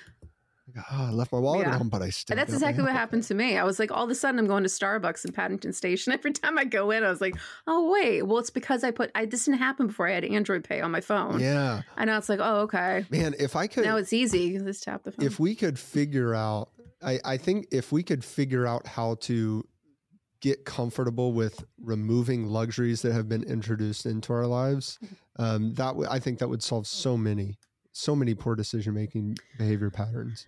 oh, 0.90 1.06
I 1.06 1.10
left 1.10 1.32
my 1.32 1.38
wallet 1.38 1.66
yeah. 1.66 1.72
at 1.72 1.78
home, 1.78 1.88
but 1.88 2.02
I 2.02 2.10
still. 2.10 2.36
that's 2.36 2.52
exactly 2.52 2.82
what 2.82 2.92
happened 2.92 3.22
to 3.24 3.34
me. 3.34 3.56
I 3.56 3.64
was 3.64 3.78
like, 3.78 3.90
all 3.90 4.04
of 4.04 4.10
a 4.10 4.14
sudden, 4.14 4.38
I'm 4.38 4.46
going 4.46 4.62
to 4.62 4.68
Starbucks 4.68 5.24
in 5.24 5.32
Paddington 5.32 5.72
Station. 5.72 6.12
Every 6.12 6.32
time 6.32 6.58
I 6.58 6.64
go 6.64 6.90
in, 6.90 7.04
I 7.04 7.10
was 7.10 7.20
like, 7.20 7.36
oh 7.66 7.90
wait, 7.90 8.22
well, 8.22 8.38
it's 8.38 8.50
because 8.50 8.84
I 8.84 8.90
put. 8.90 9.10
I 9.14 9.26
this 9.26 9.44
didn't 9.44 9.58
happen 9.58 9.88
before. 9.88 10.08
I 10.08 10.12
had 10.12 10.24
Android 10.24 10.64
Pay 10.64 10.80
on 10.80 10.90
my 10.90 11.00
phone. 11.00 11.40
Yeah, 11.40 11.82
I 11.96 12.04
know 12.04 12.16
it's 12.18 12.28
like, 12.28 12.40
oh 12.42 12.60
okay, 12.62 13.04
man. 13.10 13.34
If 13.38 13.56
I 13.56 13.66
could 13.66 13.84
now, 13.84 13.96
it's 13.96 14.12
easy. 14.12 14.58
Just 14.58 14.82
tap 14.82 15.04
the 15.04 15.12
phone. 15.12 15.26
If 15.26 15.38
we 15.38 15.54
could 15.54 15.78
figure 15.78 16.34
out, 16.34 16.70
I 17.02 17.20
I 17.24 17.36
think 17.36 17.68
if 17.70 17.92
we 17.92 18.02
could 18.02 18.24
figure 18.24 18.66
out 18.66 18.86
how 18.86 19.16
to 19.22 19.64
get 20.40 20.64
comfortable 20.64 21.32
with 21.32 21.64
removing 21.82 22.46
luxuries 22.46 23.02
that 23.02 23.12
have 23.12 23.28
been 23.28 23.42
introduced 23.44 24.06
into 24.06 24.32
our 24.32 24.46
lives, 24.46 24.98
mm-hmm. 25.04 25.42
um, 25.42 25.74
that 25.74 25.88
w- 25.88 26.08
I 26.10 26.18
think 26.18 26.38
that 26.40 26.48
would 26.48 26.62
solve 26.62 26.86
so 26.86 27.16
many 27.16 27.58
so 27.96 28.14
many 28.14 28.34
poor 28.34 28.54
decision 28.54 28.92
making 28.92 29.38
behavior 29.56 29.90
patterns. 29.90 30.46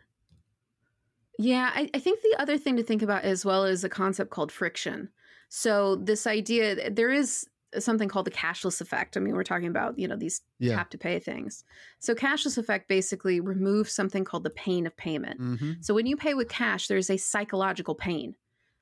Yeah, 1.39 1.71
I, 1.73 1.89
I, 1.95 1.99
think 2.01 2.21
the 2.21 2.37
other 2.41 2.59
thing 2.59 2.77
to 2.77 2.83
think 2.83 3.01
about 3.01 3.23
as 3.23 3.45
well 3.45 3.65
is 3.65 3.85
a 3.85 3.89
concept 3.89 4.31
called 4.31 4.51
friction. 4.51 5.09
So 5.49 5.95
this 5.97 6.27
idea, 6.27 6.91
there 6.91 7.11
is 7.11 7.47
something 7.79 8.09
called 8.09 8.27
the 8.27 8.31
cashless 8.33 8.81
effect. 8.81 9.17
I 9.17 9.21
mean, 9.21 9.35
we're 9.35 9.45
talking 9.45 9.69
about 9.69 9.99
you 9.99 10.09
know 10.09 10.17
these 10.17 10.43
yeah. 10.59 10.77
tap 10.77 10.91
to 10.91 10.99
pay 10.99 11.19
things. 11.19 11.65
So 12.01 12.15
cashless 12.15 12.59
effect 12.59 12.89
basically 12.89 13.41
removes 13.41 13.93
something 13.93 14.25
called 14.25 14.45
the 14.45 14.51
pain 14.51 14.87
of 14.87 14.97
payment. 14.97 15.41
Mm-hmm. 15.41 15.73
So 15.81 15.95
when 15.95 16.07
you 16.07 16.17
pay 16.17 16.35
with 16.35 16.49
cash, 16.49 16.89
there's 16.89 17.11
a 17.11 17.17
psychological 17.17 17.95
pain. 17.95 18.35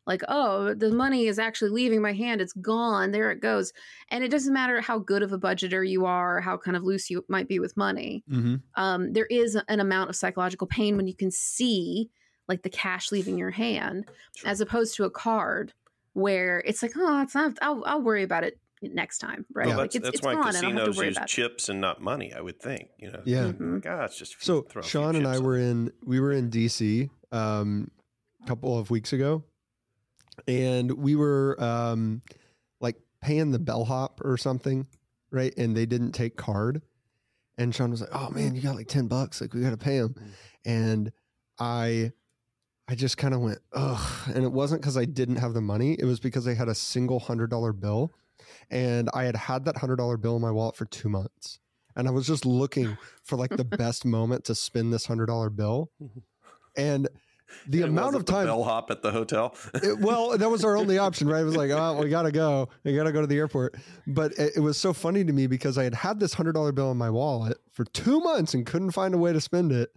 Like, 0.07 0.23
oh, 0.29 0.73
the 0.73 0.93
money 0.93 1.27
is 1.27 1.39
actually 1.41 1.73
leaving 1.73 2.01
my 2.01 2.13
hand. 2.13 2.41
It's 2.41 2.53
gone. 2.53 3.11
There 3.11 3.33
it 3.33 3.41
goes. 3.41 3.73
And 4.11 4.23
it 4.23 4.31
doesn't 4.31 4.55
matter 4.55 4.81
how 4.81 5.01
good 5.01 5.25
of 5.25 5.33
a 5.33 5.39
budgeter 5.39 5.87
you 5.87 6.07
are, 6.07 6.41
how 6.41 6.57
kind 6.57 6.77
of 6.77 6.85
loose 6.85 7.11
you 7.11 7.25
might 7.29 7.49
be 7.49 7.59
with 7.59 7.77
money. 7.77 8.23
Mm-hmm. 8.31 8.57
Um, 8.77 9.13
there 9.13 9.27
is 9.27 9.59
an 9.69 9.81
amount 9.81 10.11
of 10.11 10.15
psychological 10.15 10.69
pain 10.69 10.97
when 10.97 11.09
you 11.09 11.17
can 11.17 11.33
see 11.33 12.09
like 12.49 12.63
the 12.63 12.71
cash 12.71 13.13
leaving 13.13 13.39
your 13.39 13.51
hand 13.51 14.07
sure. 14.37 14.51
as 14.51 14.61
opposed 14.61 14.95
to 14.97 15.05
a 15.05 15.11
card 15.11 15.73
where 16.13 16.63
it's 16.67 16.83
like 16.83 16.93
oh 16.97 17.23
it's 17.23 17.35
not 17.35 17.57
i'll, 17.63 17.83
I'll 17.85 18.03
worry 18.03 18.23
about 18.23 18.45
it 18.45 18.59
next 18.83 19.19
time 19.19 19.47
right? 19.53 19.69
Well, 19.69 19.79
like 19.79 19.93
that's, 19.93 19.97
it's, 19.97 20.05
that's 20.05 20.17
it's 20.17 20.25
why 20.25 20.35
casinos 20.35 20.99
use 20.99 21.19
chips 21.27 21.69
and 21.69 21.81
not 21.81 22.01
money 22.01 22.33
i 22.33 22.41
would 22.41 22.61
think 22.61 22.89
you 22.99 23.11
know? 23.11 23.23
Yeah. 23.25 23.45
Mm-hmm. 23.45 23.79
god 23.79 24.05
it's 24.05 24.19
just 24.19 24.43
so 24.43 24.67
sean 24.83 25.17
and 25.17 25.27
i 25.27 25.39
were 25.39 25.57
in. 25.57 25.91
we 26.05 26.21
were 26.21 26.33
in 26.33 26.51
dc 26.51 27.11
um, 27.33 27.91
a 28.43 28.47
couple 28.47 28.79
of 28.79 28.91
weeks 28.91 29.13
ago 29.13 29.43
and 30.47 30.93
we 30.93 31.17
were 31.17 31.57
um, 31.59 32.23
like 32.81 32.97
paying 33.21 33.51
the 33.51 33.59
bellhop 33.59 34.21
or 34.23 34.37
something 34.37 34.87
right? 35.31 35.53
And 35.57 35.77
they 35.77 35.87
didn't 35.87 36.13
take 36.13 36.37
card. 36.37 36.83
And 37.59 37.75
sean 37.75 37.91
was 37.91 38.03
like 38.03 38.11
oh 38.13 38.29
man 38.31 38.55
you 38.55 38.61
got 38.61 38.77
like 38.77 38.87
10 38.87 39.07
bucks 39.07 39.41
like 39.41 39.55
we 39.55 39.63
got 39.63 39.71
to 39.71 39.79
pay 39.79 39.97
him 39.97 40.11
mm-hmm. 40.11 40.29
and 40.67 41.13
i 41.59 42.13
I 42.89 42.95
just 42.95 43.19
kind 43.19 43.35
of 43.35 43.41
went, 43.41 43.59
ugh. 43.73 44.31
And 44.33 44.45
it 44.45 44.53
wasn't 44.53 44.81
because 44.81 44.97
I 44.97 45.05
didn't 45.05 45.37
have 45.37 45.55
the 45.55 45.61
money. 45.61 45.97
It 45.99 46.05
was 46.05 46.21
because 46.21 46.47
I 46.47 46.55
had 46.55 46.69
a 46.69 46.75
single 46.75 47.19
hundred 47.19 47.51
dollar 47.51 47.73
bill 47.73 48.13
and 48.71 49.09
I 49.15 49.25
had 49.25 49.37
had 49.37 49.65
that 49.65 49.77
hundred 49.79 49.97
dollar 49.97 50.17
bill 50.17 50.37
in 50.37 50.43
my 50.43 50.51
wallet 50.51 50.77
for 50.77 50.85
two 50.85 51.09
months. 51.09 51.59
And 51.95 52.07
I 52.07 52.11
was 52.11 52.27
just 52.27 52.45
looking 52.45 52.97
for 53.25 53.37
like 53.37 53.57
the 53.57 53.65
best 53.65 54.05
moment 54.05 54.45
to 54.45 54.55
spin 54.55 54.91
this 54.91 55.07
hundred 55.07 55.27
dollar 55.27 55.51
bill. 55.51 55.91
And 56.77 57.09
the 57.67 57.81
it 57.83 57.89
amount 57.89 58.15
of 58.17 58.25
time 58.25 58.47
bellhop 58.47 58.91
at 58.91 59.03
the 59.03 59.11
hotel. 59.11 59.57
it, 59.75 59.99
well, 59.99 60.37
that 60.39 60.49
was 60.49 60.65
our 60.65 60.77
only 60.77 60.99
option, 60.99 61.29
right? 61.29 61.41
It 61.41 61.45
was 61.45 61.57
like, 61.57 61.71
oh, 61.71 62.01
we 62.01 62.09
gotta 62.09 62.33
go, 62.33 62.69
we 62.85 62.95
gotta 62.95 63.13
go 63.13 63.21
to 63.21 63.27
the 63.27 63.39
airport. 63.39 63.77
But 64.07 64.33
it, 64.33 64.57
it 64.57 64.61
was 64.61 64.77
so 64.77 64.93
funny 64.93 65.25
to 65.25 65.33
me 65.33 65.47
because 65.47 65.79
I 65.79 65.85
had 65.85 65.95
had 65.95 66.21
this 66.21 66.35
hundred 66.35 66.53
dollar 66.53 66.73
bill 66.73 66.91
in 66.91 66.97
my 66.97 67.11
wallet 67.11 67.59
for 67.73 67.85
two 67.85 68.21
months 68.21 68.55
and 68.55 68.65
couldn't 68.65 68.93
find 68.93 69.15
a 69.15 69.19
way 69.19 69.33
to 69.33 69.41
spend 69.41 69.73
it. 69.73 69.91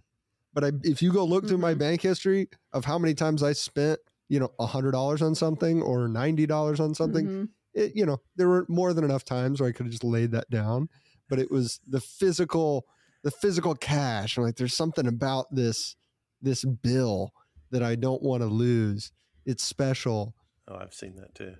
But 0.59 0.73
I, 0.73 0.77
if 0.83 1.01
you 1.01 1.13
go 1.13 1.23
look 1.23 1.43
mm-hmm. 1.43 1.49
through 1.49 1.57
my 1.59 1.71
mm-hmm. 1.71 1.79
bank 1.79 2.01
history 2.01 2.49
of 2.73 2.83
how 2.83 2.99
many 2.99 3.13
times 3.13 3.43
I 3.43 3.53
spent, 3.53 3.97
you 4.27 4.41
know, 4.41 4.51
a 4.59 4.65
hundred 4.65 4.91
dollars 4.91 5.21
on 5.21 5.33
something 5.33 5.81
or 5.81 6.09
ninety 6.09 6.45
dollars 6.45 6.81
on 6.81 6.93
something, 6.93 7.25
mm-hmm. 7.25 7.43
it, 7.73 7.93
you 7.95 8.05
know, 8.05 8.19
there 8.35 8.49
were 8.49 8.65
more 8.67 8.91
than 8.93 9.05
enough 9.05 9.23
times 9.23 9.61
where 9.61 9.69
I 9.69 9.71
could 9.71 9.85
have 9.85 9.91
just 9.91 10.03
laid 10.03 10.31
that 10.31 10.49
down. 10.49 10.89
But 11.29 11.39
it 11.39 11.49
was 11.49 11.79
the 11.87 12.01
physical, 12.01 12.85
the 13.23 13.31
physical 13.31 13.73
cash. 13.73 14.35
I'm 14.35 14.43
like, 14.43 14.57
there's 14.57 14.75
something 14.75 15.07
about 15.07 15.45
this, 15.55 15.95
this 16.41 16.65
bill 16.65 17.31
that 17.71 17.81
I 17.81 17.95
don't 17.95 18.21
want 18.21 18.41
to 18.41 18.47
lose. 18.47 19.13
It's 19.45 19.63
special. 19.63 20.35
Oh, 20.67 20.75
I've 20.75 20.93
seen 20.93 21.15
that 21.15 21.35
too. 21.35 21.55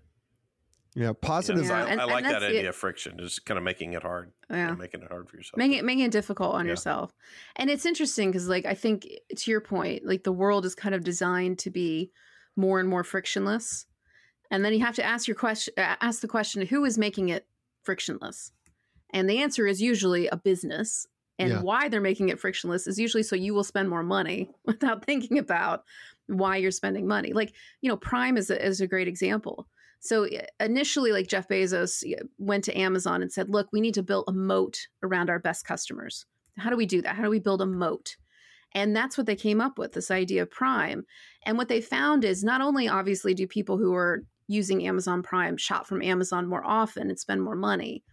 Yeah, 0.95 1.13
positive. 1.13 1.65
Yeah, 1.65 1.85
I, 1.85 1.95
I, 1.95 2.03
like 2.05 2.23
that 2.23 2.41
idea 2.41 2.61
it. 2.61 2.65
of 2.65 2.75
friction, 2.75 3.17
just 3.19 3.45
kind 3.45 3.57
of 3.57 3.63
making 3.63 3.93
it 3.93 4.01
hard. 4.01 4.31
Yeah, 4.49 4.73
making 4.73 5.01
it 5.01 5.07
hard 5.09 5.29
for 5.29 5.37
yourself. 5.37 5.57
Making 5.57 5.77
it 5.77 5.85
making 5.85 6.05
it 6.05 6.11
difficult 6.11 6.55
on 6.55 6.65
yeah. 6.65 6.71
yourself. 6.71 7.13
And 7.55 7.69
it's 7.69 7.85
interesting 7.85 8.31
because, 8.31 8.49
like, 8.49 8.65
I 8.65 8.73
think 8.73 9.07
to 9.35 9.51
your 9.51 9.61
point, 9.61 10.05
like 10.05 10.23
the 10.23 10.31
world 10.31 10.65
is 10.65 10.73
kind 10.73 10.95
of 10.95 11.03
designed 11.03 11.59
to 11.59 11.69
be 11.69 12.11
more 12.55 12.79
and 12.79 12.89
more 12.89 13.03
frictionless, 13.03 13.85
and 14.51 14.65
then 14.65 14.73
you 14.73 14.79
have 14.79 14.95
to 14.95 15.03
ask 15.03 15.27
your 15.27 15.35
question, 15.35 15.73
ask 15.77 16.21
the 16.21 16.27
question, 16.27 16.65
who 16.65 16.83
is 16.85 16.97
making 16.97 17.29
it 17.29 17.45
frictionless? 17.83 18.51
And 19.11 19.29
the 19.29 19.41
answer 19.41 19.67
is 19.67 19.81
usually 19.81 20.27
a 20.27 20.37
business. 20.37 21.07
And 21.37 21.49
yeah. 21.49 21.61
why 21.61 21.87
they're 21.87 22.01
making 22.01 22.29
it 22.29 22.39
frictionless 22.39 22.85
is 22.85 22.99
usually 22.99 23.23
so 23.23 23.35
you 23.35 23.53
will 23.53 23.63
spend 23.63 23.89
more 23.89 24.03
money 24.03 24.49
without 24.65 25.05
thinking 25.05 25.37
about 25.37 25.83
why 26.27 26.57
you're 26.57 26.71
spending 26.71 27.07
money. 27.07 27.31
Like, 27.31 27.53
you 27.81 27.89
know, 27.89 27.95
Prime 27.95 28.35
is 28.35 28.49
a, 28.49 28.63
is 28.63 28.81
a 28.81 28.87
great 28.87 29.07
example 29.07 29.67
so 29.99 30.27
initially, 30.59 31.11
like 31.11 31.27
Jeff 31.27 31.47
Bezos 31.47 32.03
went 32.37 32.63
to 32.65 32.77
Amazon 32.77 33.21
and 33.21 33.31
said, 33.31 33.49
look, 33.49 33.67
we 33.71 33.81
need 33.81 33.93
to 33.95 34.03
build 34.03 34.25
a 34.27 34.33
moat 34.33 34.79
around 35.03 35.29
our 35.29 35.39
best 35.39 35.65
customers. 35.65 36.25
How 36.57 36.69
do 36.69 36.77
we 36.77 36.85
do 36.85 37.01
that? 37.01 37.15
How 37.15 37.23
do 37.23 37.29
we 37.29 37.39
build 37.39 37.61
a 37.61 37.65
moat? 37.65 38.15
And 38.73 38.95
that's 38.95 39.17
what 39.17 39.25
they 39.27 39.35
came 39.35 39.59
up 39.59 39.77
with 39.77 39.93
this 39.93 40.11
idea 40.11 40.43
of 40.43 40.51
Prime. 40.51 41.03
And 41.45 41.57
what 41.57 41.69
they 41.69 41.81
found 41.81 42.23
is 42.23 42.43
not 42.43 42.61
only 42.61 42.87
obviously 42.87 43.33
do 43.33 43.47
people 43.47 43.77
who 43.77 43.93
are 43.93 44.23
using 44.47 44.85
Amazon 44.85 45.21
Prime 45.21 45.57
shop 45.57 45.85
from 45.87 46.01
Amazon 46.01 46.47
more 46.47 46.65
often 46.65 47.09
and 47.09 47.19
spend 47.19 47.41
more 47.41 47.55
money, 47.55 48.03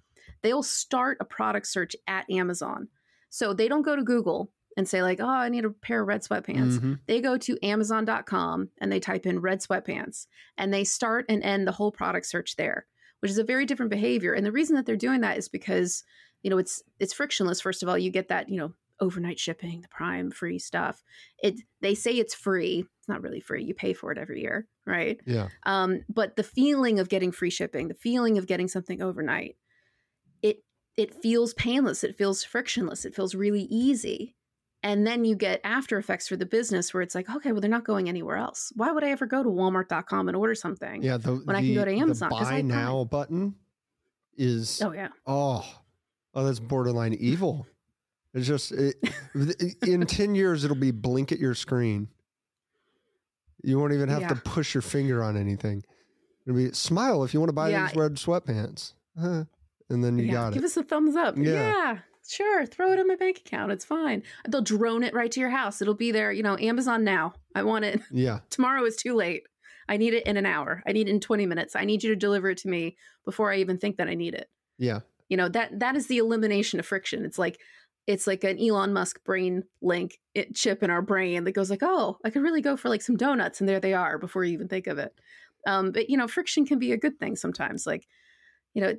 they'll 0.43 0.63
start 0.63 1.19
a 1.21 1.25
product 1.25 1.67
search 1.67 1.95
at 2.07 2.29
Amazon. 2.31 2.89
So 3.31 3.53
they 3.53 3.69
don't 3.69 3.83
go 3.83 3.97
to 3.97 4.03
Google 4.03 4.51
and 4.77 4.89
say 4.89 5.03
like, 5.03 5.21
"Oh, 5.21 5.27
I 5.27 5.49
need 5.49 5.65
a 5.65 5.71
pair 5.71 6.03
of 6.03 6.09
red 6.09 6.23
sweatpants." 6.23 6.75
Mm-hmm. 6.75 6.95
They 7.07 7.21
go 7.21 7.37
to 7.39 7.59
amazon.com 7.65 8.71
and 8.81 8.93
they 8.93 9.01
type 9.01 9.27
in 9.27 9.41
red 9.41 9.61
sweatpants 9.61 10.27
and 10.59 10.73
they 10.73 10.85
start 10.85 11.27
and 11.29 11.43
end 11.43 11.67
the 11.67 11.73
whole 11.73 11.93
product 11.93 12.27
search 12.27 12.57
there, 12.57 12.87
which 13.21 13.31
is 13.31 13.39
a 13.39 13.45
very 13.45 13.67
different 13.67 13.91
behavior. 13.91 14.33
And 14.33 14.45
the 14.45 14.53
reason 14.53 14.77
that 14.77 14.87
they're 14.87 14.97
doing 14.97 15.23
that 15.23 15.39
is 15.39 15.49
because, 15.49 16.05
you 16.43 16.51
know, 16.51 16.59
it's 16.59 16.83
it's 16.99 17.13
frictionless 17.13 17.61
first 17.61 17.83
of 17.83 17.89
all. 17.89 17.99
You 17.99 18.11
get 18.11 18.29
that, 18.29 18.49
you 18.49 18.59
know, 18.59 18.75
overnight 19.01 19.39
shipping, 19.39 19.81
the 19.81 19.89
prime 19.89 20.31
free 20.31 20.59
stuff. 20.59 21.03
It 21.43 21.61
they 21.81 21.95
say 21.95 22.13
it's 22.13 22.35
free. 22.35 22.85
It's 22.99 23.09
not 23.09 23.23
really 23.23 23.41
free. 23.41 23.65
You 23.65 23.75
pay 23.75 23.93
for 23.93 24.13
it 24.13 24.19
every 24.19 24.41
year, 24.43 24.67
right? 24.87 25.21
Yeah. 25.27 25.49
Um, 25.65 26.03
but 26.09 26.37
the 26.37 26.43
feeling 26.43 26.99
of 26.99 27.09
getting 27.09 27.33
free 27.33 27.51
shipping, 27.51 27.89
the 27.89 27.95
feeling 27.95 28.39
of 28.39 28.47
getting 28.47 28.69
something 28.69 29.03
overnight, 29.03 29.57
it 30.43 30.63
it 30.97 31.15
feels 31.23 31.55
painless. 31.55 32.05
It 32.05 32.17
feels 32.17 32.45
frictionless. 32.45 33.05
It 33.05 33.15
feels 33.15 33.35
really 33.35 33.63
easy. 33.71 34.36
And 34.87 35.05
then 35.05 35.25
you 35.25 35.35
get 35.35 35.61
after 35.65 35.99
effects 35.99 36.29
for 36.29 36.37
the 36.37 36.47
business 36.47 36.95
where 36.95 37.03
it's 37.03 37.17
like, 37.17 37.29
okay, 37.29 37.51
well, 37.51 37.61
they're 37.61 37.69
not 37.69 37.83
going 37.83 38.09
anywhere 38.09 38.37
else. 38.37 38.73
Why 38.77 38.93
would 38.93 39.03
I 39.03 39.11
ever 39.11 39.27
go 39.27 39.43
to 39.43 39.49
walmart.com 39.49 40.29
and 40.29 40.37
order 40.37 40.55
something? 40.55 41.03
Yeah, 41.03 41.17
the, 41.17 41.33
when 41.33 41.47
the, 41.47 41.57
I 41.57 41.61
can 41.63 41.75
go 41.75 41.85
to 41.85 41.93
Amazon. 41.93 42.29
The 42.29 42.37
buy 42.37 42.63
now 42.63 43.03
button 43.03 43.57
is 44.39 44.81
oh 44.85 44.93
yeah 44.93 45.09
oh 45.27 45.67
oh 46.35 46.45
that's 46.45 46.61
borderline 46.61 47.15
evil. 47.15 47.67
It's 48.33 48.47
just 48.47 48.71
it, 48.71 48.95
in 49.85 50.07
ten 50.07 50.37
years 50.37 50.63
it'll 50.63 50.77
be 50.77 50.93
blink 50.93 51.33
at 51.33 51.41
your 51.41 51.55
screen. 51.55 52.07
You 53.65 53.81
won't 53.81 53.93
even 53.93 54.09
have 54.09 54.21
yeah. 54.21 54.29
to 54.29 54.37
push 54.37 54.73
your 54.73 54.83
finger 54.83 55.21
on 55.21 55.37
anything. 55.37 55.83
It'll 56.47 56.57
be 56.57 56.71
smile 56.71 57.25
if 57.25 57.35
you 57.35 57.41
want 57.41 57.49
to 57.49 57.55
buy 57.55 57.71
yeah. 57.71 57.89
these 57.89 57.97
red 57.97 58.15
sweatpants. 58.15 58.93
Huh. 59.21 59.47
And 59.89 60.05
then 60.05 60.17
you 60.17 60.27
yeah, 60.27 60.33
got 60.33 60.49
it. 60.53 60.55
Give 60.55 60.65
us 60.65 60.77
a 60.77 60.85
thumbs 60.85 61.17
up. 61.17 61.37
Yeah. 61.37 61.99
Sure, 62.29 62.67
throw 62.67 62.93
it 62.93 62.99
in 62.99 63.07
my 63.07 63.17
bank 63.17 63.39
account. 63.39 63.73
It's 63.73 63.85
fine. 63.85 64.23
They'll 64.49 64.63
drone 64.63 65.03
it 65.03 65.15
right 65.15 65.31
to 65.31 65.41
your 65.41 65.51
house. 65.51 65.81
It'll 65.81 65.95
be 65.95 66.11
there, 66.11 66.33
you 66.33 66.43
know, 66.43 66.59
Amazon 66.59 67.05
now. 67.05 67.35
I 67.55 67.63
want 67.63 67.85
it. 67.85 68.01
Yeah. 68.11 68.41
Tomorrow 68.51 68.85
is 68.85 68.97
too 68.97 69.15
late. 69.15 69.45
I 69.89 69.97
need 69.97 70.15
it 70.15 70.27
in 70.27 70.37
an 70.37 70.47
hour. 70.47 70.83
I 70.87 70.93
need 70.93 71.09
it 71.09 71.13
in 71.13 71.21
20 71.21 71.47
minutes. 71.47 71.77
I 71.77 71.85
need 71.85 72.03
you 72.03 72.11
to 72.11 72.17
deliver 72.17 72.51
it 72.51 72.59
to 72.59 72.69
me 72.69 72.97
before 73.25 73.53
I 73.53 73.59
even 73.59 73.79
think 73.79 73.99
that 73.99 74.09
I 74.09 74.15
need 74.15 74.35
it. 74.35 74.49
Yeah. 74.79 75.01
You 75.29 75.37
know, 75.37 75.49
that 75.51 75.79
that 75.81 75.97
is 75.97 76.07
the 76.07 76.19
elimination 76.19 76.81
of 76.81 76.87
friction. 76.87 77.25
It's 77.25 77.39
like 77.39 77.61
it's 78.07 78.27
like 78.27 78.45
an 78.45 78.59
Elon 78.59 78.93
Musk 78.93 79.23
brain 79.25 79.65
link 79.83 80.21
it, 80.35 80.55
chip 80.55 80.83
in 80.83 80.91
our 80.91 81.03
brain 81.03 81.45
that 81.45 81.53
goes 81.53 81.71
like, 81.71 81.83
"Oh, 81.83 82.19
I 82.25 82.31
could 82.31 82.43
really 82.43 82.63
go 82.63 82.77
for 82.77 82.89
like 82.89 83.03
some 83.03 83.17
donuts 83.17 83.61
and 83.61 83.69
there 83.69 83.81
they 83.81 83.95
are 83.95 84.19
before 84.19 84.45
you 84.45 84.53
even 84.53 84.69
think 84.69 84.87
of 84.87 84.99
it." 84.99 85.13
Um, 85.67 85.91
but 85.91 86.09
you 86.09 86.17
know, 86.17 86.29
friction 86.29 86.65
can 86.65 86.79
be 86.79 86.93
a 86.93 86.97
good 86.97 87.19
thing 87.19 87.37
sometimes. 87.37 87.87
Like, 87.87 88.07
you 88.75 88.83
know, 88.83 88.95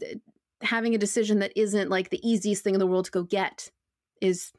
having 0.61 0.95
a 0.95 0.99
decision 0.99 1.39
that 1.39 1.53
isn't 1.55 1.89
like 1.89 2.09
the 2.09 2.27
easiest 2.27 2.63
thing 2.63 2.73
in 2.73 2.79
the 2.79 2.87
world 2.87 3.05
to 3.05 3.11
go 3.11 3.23
get 3.23 3.69
is 4.21 4.51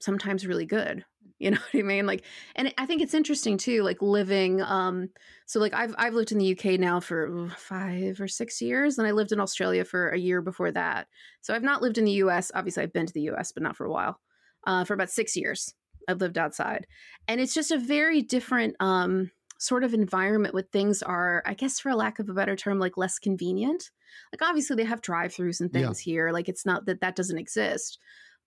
sometimes 0.00 0.46
really 0.46 0.66
good 0.66 1.04
you 1.38 1.50
know 1.50 1.58
what 1.58 1.80
i 1.80 1.82
mean? 1.82 2.06
Like 2.06 2.24
and 2.54 2.72
i 2.78 2.86
think 2.86 3.02
it's 3.02 3.14
interesting 3.14 3.56
too 3.58 3.82
like 3.82 4.00
living 4.02 4.62
um 4.62 5.10
so 5.46 5.60
like 5.60 5.74
i've 5.74 5.94
i've 5.98 6.14
lived 6.14 6.32
in 6.32 6.38
the 6.38 6.52
uk 6.52 6.78
now 6.78 7.00
for 7.00 7.48
five 7.56 8.20
or 8.20 8.28
six 8.28 8.60
years 8.60 8.98
and 8.98 9.06
i 9.06 9.10
lived 9.10 9.32
in 9.32 9.40
australia 9.40 9.84
for 9.84 10.10
a 10.10 10.18
year 10.18 10.40
before 10.40 10.70
that. 10.72 11.06
So 11.40 11.54
i've 11.54 11.62
not 11.62 11.82
lived 11.82 11.98
in 11.98 12.04
the 12.04 12.12
us 12.12 12.50
obviously 12.54 12.82
i've 12.82 12.92
been 12.92 13.06
to 13.06 13.12
the 13.12 13.30
us 13.30 13.52
but 13.52 13.62
not 13.62 13.76
for 13.76 13.86
a 13.86 13.90
while 13.90 14.20
uh, 14.66 14.84
for 14.84 14.94
about 14.94 15.10
six 15.10 15.36
years 15.36 15.74
i've 16.08 16.20
lived 16.20 16.38
outside. 16.38 16.86
And 17.28 17.40
it's 17.40 17.54
just 17.54 17.70
a 17.70 17.78
very 17.78 18.22
different 18.22 18.76
um 18.80 19.30
sort 19.64 19.84
of 19.84 19.94
environment 19.94 20.54
where 20.54 20.62
things 20.62 21.02
are, 21.02 21.42
I 21.46 21.54
guess, 21.54 21.80
for 21.80 21.90
a 21.90 21.96
lack 21.96 22.18
of 22.18 22.28
a 22.28 22.34
better 22.34 22.56
term, 22.56 22.78
like 22.78 22.96
less 22.96 23.18
convenient. 23.18 23.90
Like, 24.32 24.42
obviously, 24.42 24.76
they 24.76 24.84
have 24.84 25.00
drive 25.00 25.32
throughs 25.34 25.60
and 25.60 25.72
things 25.72 26.06
yeah. 26.06 26.12
here. 26.12 26.30
Like, 26.30 26.48
it's 26.48 26.66
not 26.66 26.86
that 26.86 27.00
that 27.00 27.16
doesn't 27.16 27.38
exist, 27.38 27.98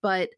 but 0.01 0.29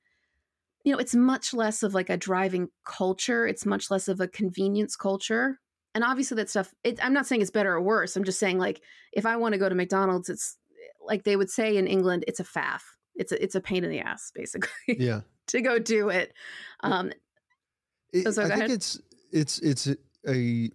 you 0.86 0.94
know, 0.94 1.00
it's 1.00 1.14
much 1.14 1.54
less 1.54 1.84
of 1.84 1.94
like 1.94 2.10
a 2.10 2.16
driving 2.16 2.70
culture. 2.86 3.46
It's 3.46 3.66
much 3.66 3.92
less 3.92 4.08
of 4.08 4.22
a 4.22 4.28
convenience 4.30 4.96
culture. 4.96 5.60
And 5.94 6.04
obviously, 6.04 6.36
that 6.36 6.50
stuff, 6.50 6.74
it, 6.84 7.04
I'm 7.04 7.14
not 7.14 7.28
saying 7.28 7.42
it's 7.42 7.52
better 7.52 7.74
or 7.74 7.82
worse. 7.82 8.16
I'm 8.16 8.24
just 8.24 8.40
saying, 8.40 8.58
like, 8.58 8.82
if 9.12 9.26
I 9.26 9.36
want 9.36 9.54
to 9.54 9.60
go 9.60 9.68
to 9.68 9.76
McDonald's, 9.76 10.30
it's 10.30 10.58
like 11.06 11.24
they 11.24 11.36
would 11.36 11.50
say 11.50 11.76
in 11.76 11.88
England, 11.88 12.24
it's 12.28 12.40
a 12.40 12.44
faff. 12.44 12.82
It's 13.16 13.32
a, 13.32 13.44
it's 13.44 13.56
a 13.56 13.62
pain 13.62 13.84
in 13.84 13.90
the 13.90 14.00
ass, 14.00 14.32
basically. 14.36 14.70
Yeah. 14.98 15.22
to 15.48 15.62
go 15.62 15.80
do 15.80 16.10
it. 16.10 16.34
Um, 16.82 17.12
it, 18.14 18.34
so 18.34 18.44
I 18.44 18.56
think 18.56 18.72
it's 18.72 19.00
it's 19.32 19.60
it's 19.60 19.88
a 20.28 20.70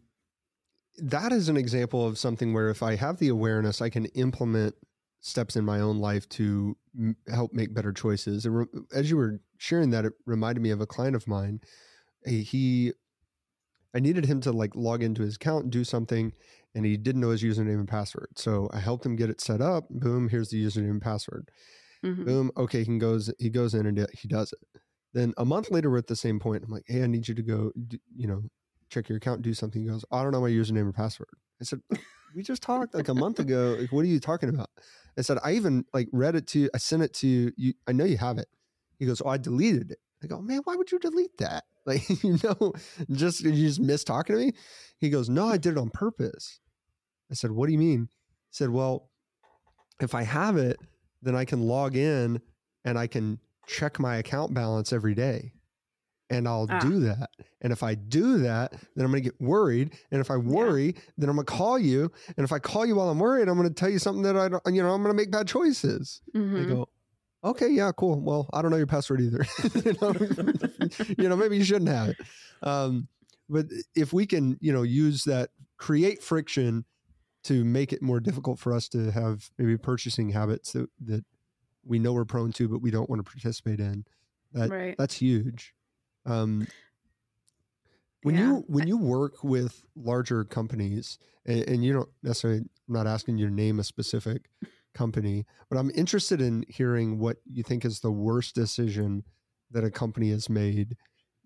that 0.99 1.33
is 1.33 1.49
an 1.49 1.57
example 1.57 2.07
of 2.07 2.19
something 2.19 2.55
where 2.55 2.69
if 2.69 2.83
I 2.83 2.95
have 2.95 3.19
the 3.19 3.29
awareness, 3.29 3.83
I 3.83 3.91
can 3.91 4.07
implement 4.07 4.75
steps 5.21 5.57
in 5.57 5.65
my 5.65 5.81
own 5.81 5.99
life 5.99 6.29
to 6.29 6.77
m- 6.97 7.17
help 7.29 7.53
make 7.53 7.75
better 7.75 7.93
choices. 7.93 8.47
Re- 8.47 8.67
as 8.95 9.11
you 9.11 9.17
were 9.17 9.41
sharing 9.59 9.91
that, 9.91 10.05
it 10.05 10.13
reminded 10.27 10.61
me 10.61 10.71
of 10.71 10.81
a 10.81 10.87
client 10.87 11.17
of 11.17 11.27
mine. 11.27 11.61
He, 12.27 12.93
I 13.95 14.01
needed 14.01 14.27
him 14.27 14.41
to 14.43 14.53
like 14.53 14.77
log 14.77 15.03
into 15.03 15.23
his 15.23 15.37
account 15.37 15.65
and 15.65 15.73
do 15.73 15.83
something, 15.83 16.33
and 16.75 16.87
he 16.87 16.97
didn't 16.97 17.21
know 17.21 17.31
his 17.31 17.43
username 17.43 17.81
and 17.81 17.89
password. 17.89 18.29
So 18.37 18.71
I 18.73 18.79
helped 18.81 19.05
him 19.05 19.17
get 19.17 19.31
it 19.31 19.41
set 19.41 19.61
up. 19.61 19.89
Boom, 19.91 20.29
here's 20.29 20.51
the 20.51 20.65
username 20.65 20.91
and 20.91 21.03
password. 21.03 21.51
Mm-hmm. 22.05 22.25
Boom, 22.25 22.51
okay, 22.57 22.85
he 22.85 22.99
goes 22.99 23.33
he 23.39 23.51
goes 23.51 23.75
in 23.75 23.87
and 23.87 24.07
he 24.13 24.29
does 24.29 24.53
it. 24.53 24.81
Then 25.13 25.33
a 25.39 25.45
month 25.45 25.71
later, 25.71 25.91
we're 25.91 25.99
at 25.99 26.07
the 26.07 26.17
same 26.17 26.39
point. 26.39 26.65
I'm 26.65 26.71
like, 26.71 26.85
hey, 26.87 27.03
I 27.03 27.07
need 27.07 27.29
you 27.29 27.35
to 27.35 27.43
go, 27.43 27.73
you 28.15 28.27
know, 28.27 28.43
check 28.95 29.09
your 29.09 29.19
account, 29.19 29.43
do 29.43 29.53
something. 29.53 29.83
He 29.83 29.89
goes, 29.89 30.05
I 30.11 30.23
don't 30.23 30.33
know 30.33 30.41
my 30.41 30.51
username 30.51 30.89
or 30.89 30.93
password. 30.93 31.29
I 31.61 31.65
said, 31.65 31.81
we 32.35 32.43
just 32.43 32.63
talked 32.63 32.95
like 32.95 33.09
a 33.09 33.15
month 33.15 33.39
ago. 33.39 33.77
Like, 33.81 33.93
what 33.93 34.01
are 34.01 34.09
you 34.09 34.21
talking 34.21 34.49
about? 34.49 34.71
I 35.19 35.23
said, 35.23 35.39
I 35.45 35.53
even 35.53 35.85
like 35.93 36.09
read 36.13 36.35
it 36.35 36.47
to, 36.49 36.71
I 36.75 36.79
sent 36.79 37.03
it 37.03 37.13
to 37.15 37.27
you. 37.27 37.53
you. 37.57 37.75
I 37.87 37.93
know 37.93 38.05
you 38.05 38.17
have 38.17 38.39
it. 38.39 38.49
He 38.99 39.07
goes, 39.07 39.21
oh, 39.25 39.29
I 39.29 39.39
deleted 39.39 39.91
it. 39.91 39.99
I 40.23 40.27
go, 40.27 40.41
man, 40.41 40.61
why 40.65 40.77
would 40.77 40.91
you 40.91 40.99
delete 40.99 41.37
that? 41.39 41.65
Like, 41.87 42.25
you 42.25 42.39
know, 42.43 42.73
just, 43.13 43.43
you 43.43 43.53
just 43.53 43.79
miss 43.79 44.05
talking 44.05 44.35
to 44.35 44.43
me. 44.47 44.53
He 44.97 45.11
goes, 45.11 45.29
no, 45.29 45.47
I 45.47 45.59
did 45.59 45.73
it 45.73 45.79
on 45.79 45.91
purpose. 45.91 46.61
I 47.31 47.35
said, 47.35 47.51
what 47.51 47.67
do 47.67 47.73
you 47.73 47.79
mean? 47.79 48.09
He 48.11 48.53
said, 48.53 48.71
well, 48.71 49.11
if 50.01 50.15
I 50.15 50.23
have 50.23 50.57
it, 50.57 50.79
then 51.21 51.37
I 51.37 51.45
can 51.45 51.61
log 51.61 51.95
in 51.95 52.41
and 52.87 52.99
I 52.99 53.07
can 53.07 53.39
check 53.67 54.01
my 54.01 54.17
account 54.17 54.55
balance 54.55 54.95
every 54.95 55.15
day 55.15 55.53
and 56.31 56.49
I'll 56.49 56.66
ah. 56.70 56.79
do 56.81 57.01
that. 57.01 57.31
And 57.61 57.72
if 57.72 57.83
I 57.83 57.95
do 57.95 58.39
that, 58.39 58.72
then 58.95 59.05
I'm 59.05 59.11
going 59.11 59.22
to 59.22 59.31
get 59.31 59.41
worried. 59.41 59.93
And 60.11 60.20
if 60.20 60.31
I 60.31 60.37
worry, 60.37 60.87
yeah. 60.87 61.01
then 61.18 61.29
I'm 61.29 61.37
going 61.37 61.47
to 61.47 61.53
call 61.53 61.79
you. 61.79 62.11
And 62.37 62.45
if 62.45 62.53
I 62.53 62.59
call 62.59 62.87
you 62.87 62.97
while 62.97 63.11
I'm 63.11 63.18
worried, 63.18 63.49
I'm 63.49 63.57
going 63.57 63.68
to 63.68 63.75
tell 63.75 63.91
you 63.91 63.99
something 63.99 64.22
that 64.22 64.37
I 64.37 64.49
don't, 64.49 64.62
you 64.66 64.83
know, 64.83 64.91
I'm 64.91 65.03
going 65.03 65.14
to 65.14 65.20
make 65.20 65.31
bad 65.31 65.49
choices. 65.49 66.22
Mm-hmm. 66.35 66.57
I 66.57 66.64
go, 66.64 66.89
okay, 67.45 67.68
yeah, 67.68 67.93
cool. 67.97 68.20
Well, 68.20 68.49
I 68.53 68.62
don't 68.62 68.70
know 68.70 68.77
your 68.77 68.87
password 68.87 69.20
either. 69.20 69.45
you, 69.85 69.95
know, 70.01 70.14
you 71.18 71.29
know, 71.29 71.37
maybe 71.37 71.59
you 71.59 71.64
shouldn't 71.64 71.91
have 71.91 72.09
it. 72.09 72.16
Um, 72.62 73.09
but 73.49 73.66
if 73.95 74.12
we 74.12 74.27
can, 74.27 74.59
you 74.61 74.72
know, 74.72 74.83
use 74.83 75.25
that, 75.25 75.51
create 75.77 76.22
friction 76.22 76.85
to 77.45 77.62
make 77.64 77.93
it 77.93 78.01
more 78.01 78.20
difficult 78.20 78.59
for 78.59 78.72
us 78.72 78.89
to 78.89 79.11
have 79.11 79.51
maybe 79.59 79.77
purchasing 79.77 80.31
habits 80.31 80.72
that, 80.72 80.89
that 81.05 81.25
we 81.85 81.99
know 81.99 82.14
we're 82.14 82.25
prone 82.25 82.53
to, 82.53 82.68
but 82.68 82.81
we 82.81 82.91
don't 82.91 83.11
want 83.11 83.25
to 83.25 83.31
participate 83.31 83.81
in. 83.81 84.05
That 84.53 84.70
right. 84.70 84.95
that's 84.97 85.16
huge. 85.16 85.75
Um, 86.27 86.66
when 88.22 88.37
yeah. 88.37 88.47
you 88.47 88.64
when 88.66 88.89
you 88.89 88.97
work 88.97 89.45
with 89.45 89.85
larger 89.95 90.45
companies, 90.45 91.18
and, 91.45 91.68
and 91.68 91.85
you 91.85 91.93
don't 91.93 92.09
necessarily, 92.22 92.61
I'm 92.61 92.95
not 92.95 93.07
asking 93.07 93.39
you 93.39 93.49
to 93.49 93.55
name 93.55 93.79
a 93.81 93.85
specific 93.85 94.49
company, 94.95 95.45
but 95.68 95.79
I'm 95.79 95.91
interested 95.95 96.41
in 96.41 96.64
hearing 96.68 97.18
what 97.18 97.37
you 97.45 97.62
think 97.62 97.85
is 97.85 98.01
the 98.01 98.11
worst 98.11 98.55
decision 98.55 99.25
that 99.70 99.85
a 99.85 99.91
company 99.91 100.31
has 100.31 100.49
made 100.49 100.97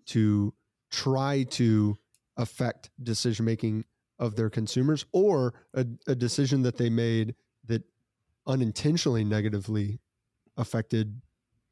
to 0.07 0.53
try 0.91 1.43
to 1.49 1.97
affect 2.37 2.89
decision 3.03 3.45
making 3.45 3.83
of 4.17 4.35
their 4.35 4.49
consumers 4.49 5.05
or 5.11 5.53
a, 5.73 5.85
a 6.07 6.15
decision 6.15 6.61
that 6.61 6.77
they 6.77 6.89
made 6.89 7.35
that 7.65 7.83
unintentionally 8.47 9.23
negatively 9.23 9.99
affected 10.57 11.21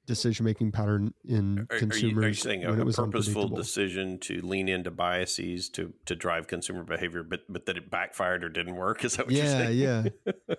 decision 0.08 0.46
making 0.46 0.72
pattern 0.72 1.14
in 1.24 1.68
are, 1.70 1.78
consumers. 1.78 2.04
Are 2.04 2.08
you, 2.08 2.20
are 2.20 2.28
you 2.30 2.34
saying 2.34 2.64
a, 2.64 2.74
a 2.74 2.92
purposeful 2.92 3.50
decision 3.50 4.18
to 4.20 4.42
lean 4.42 4.68
into 4.68 4.90
biases 4.90 5.70
to 5.70 5.94
to 6.06 6.16
drive 6.16 6.48
consumer 6.48 6.84
behavior, 6.84 7.22
but 7.22 7.42
but 7.48 7.68
that 7.68 7.78
it 7.78 7.92
backfired 7.92 8.44
or 8.44 8.50
didn't 8.50 8.76
work? 8.76 9.06
Is 9.06 9.18
that 9.18 9.28
what 9.28 9.36
yeah, 9.36 9.44
you're 9.44 9.52
saying? 9.52 9.78
Yeah, 9.78 10.56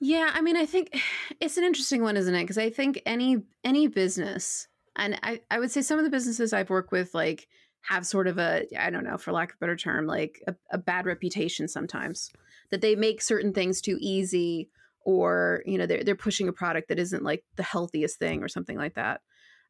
yeah. 0.00 0.30
I 0.34 0.42
mean, 0.42 0.56
I 0.56 0.66
think 0.66 1.00
it's 1.40 1.56
an 1.56 1.64
interesting 1.64 2.02
one, 2.02 2.18
isn't 2.18 2.34
it? 2.34 2.42
Because 2.42 2.58
I 2.58 2.68
think 2.68 3.00
any 3.06 3.42
any 3.64 3.86
business, 3.86 4.68
and 4.96 5.18
I 5.22 5.40
I 5.50 5.58
would 5.58 5.70
say 5.70 5.80
some 5.80 5.98
of 5.98 6.04
the 6.04 6.10
businesses 6.10 6.52
I've 6.52 6.70
worked 6.70 6.92
with, 6.92 7.14
like 7.14 7.48
have 7.82 8.04
sort 8.04 8.26
of 8.26 8.38
a 8.38 8.66
I 8.78 8.90
don't 8.90 9.04
know, 9.04 9.16
for 9.16 9.32
lack 9.32 9.50
of 9.50 9.56
a 9.56 9.60
better 9.60 9.76
term, 9.76 10.06
like 10.06 10.42
a, 10.46 10.54
a 10.72 10.78
bad 10.78 11.06
reputation 11.06 11.68
sometimes 11.68 12.30
that 12.70 12.80
they 12.80 12.94
make 12.94 13.22
certain 13.22 13.52
things 13.52 13.80
too 13.80 13.96
easy 14.00 14.68
or 15.04 15.62
you 15.66 15.78
know 15.78 15.86
they're, 15.86 16.04
they're 16.04 16.14
pushing 16.14 16.48
a 16.48 16.52
product 16.52 16.88
that 16.88 16.98
isn't 16.98 17.22
like 17.22 17.44
the 17.56 17.62
healthiest 17.62 18.18
thing 18.18 18.42
or 18.42 18.48
something 18.48 18.76
like 18.76 18.94
that. 18.94 19.20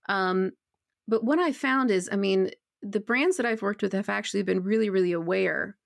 Um, 0.09 0.53
but 1.09 1.25
what 1.25 1.39
i 1.39 1.51
found 1.51 1.91
is 1.91 2.09
i 2.13 2.17
mean 2.17 2.51
the 2.83 3.01
brands 3.01 3.37
that 3.37 3.47
i've 3.47 3.63
worked 3.63 3.83
with 3.83 3.93
have 3.93 4.09
actually 4.09 4.43
been 4.43 4.63
really 4.63 4.91
really 4.91 5.13
aware 5.13 5.77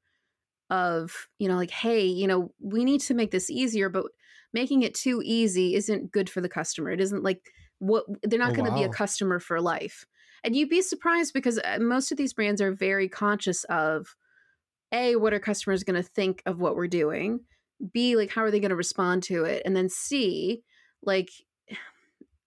of 0.70 1.28
you 1.38 1.48
know 1.48 1.56
like 1.56 1.70
hey 1.70 2.04
you 2.04 2.26
know 2.26 2.52
we 2.60 2.84
need 2.84 3.00
to 3.00 3.14
make 3.14 3.30
this 3.30 3.48
easier 3.48 3.88
but 3.88 4.06
making 4.54 4.82
it 4.82 4.94
too 4.94 5.20
easy 5.22 5.74
isn't 5.74 6.12
good 6.12 6.30
for 6.30 6.40
the 6.40 6.48
customer. 6.48 6.90
It 6.90 7.00
isn't 7.00 7.22
like 7.22 7.52
what 7.80 8.04
they're 8.22 8.38
not 8.38 8.52
oh, 8.52 8.54
going 8.54 8.66
to 8.66 8.70
wow. 8.70 8.78
be 8.78 8.84
a 8.84 8.88
customer 8.88 9.40
for 9.40 9.60
life. 9.60 10.06
And 10.44 10.54
you'd 10.54 10.70
be 10.70 10.80
surprised 10.80 11.34
because 11.34 11.58
uh, 11.58 11.78
most 11.80 12.12
of 12.12 12.16
these 12.16 12.32
brands 12.32 12.62
are 12.62 12.72
very 12.72 13.08
conscious 13.08 13.64
of 13.64 14.14
a 14.92 15.16
what 15.16 15.34
are 15.34 15.40
customers 15.40 15.82
going 15.82 16.00
to 16.00 16.08
think 16.08 16.42
of 16.46 16.60
what 16.60 16.76
we're 16.76 16.86
doing 16.86 17.40
B, 17.92 18.16
like, 18.16 18.30
how 18.30 18.42
are 18.42 18.50
they 18.50 18.60
going 18.60 18.70
to 18.70 18.76
respond 18.76 19.22
to 19.24 19.44
it? 19.44 19.62
And 19.64 19.76
then 19.76 19.88
C, 19.88 20.62
like, 21.02 21.30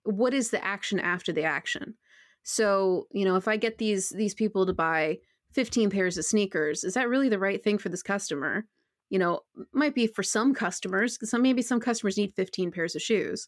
what 0.04 0.34
is 0.34 0.50
the 0.50 0.64
action 0.64 1.00
after 1.00 1.32
the 1.32 1.44
action? 1.44 1.96
So, 2.44 3.08
you 3.12 3.26
know, 3.26 3.36
if 3.36 3.48
I 3.48 3.58
get 3.58 3.78
these 3.78 4.10
these 4.10 4.34
people 4.34 4.66
to 4.66 4.74
buy 4.74 5.18
15 5.54 5.90
pairs 5.90 6.18
of 6.18 6.26
sneakers, 6.26 6.84
is 6.84 6.94
that 6.94 7.10
really 7.10 7.30
the 7.30 7.40
right 7.40 7.62
thing 7.62 7.78
for 7.78 7.90
this 7.90 8.04
customer? 8.04 8.66
You 9.10 9.20
know, 9.20 9.42
might 9.74 9.96
be 9.96 10.08
for 10.08 10.24
some 10.24 10.54
customers, 10.54 11.18
some 11.30 11.42
maybe 11.42 11.62
some 11.62 11.80
customers 11.80 12.18
need 12.18 12.34
15 12.36 12.72
pairs 12.72 12.96
of 12.96 13.02
shoes. 13.02 13.48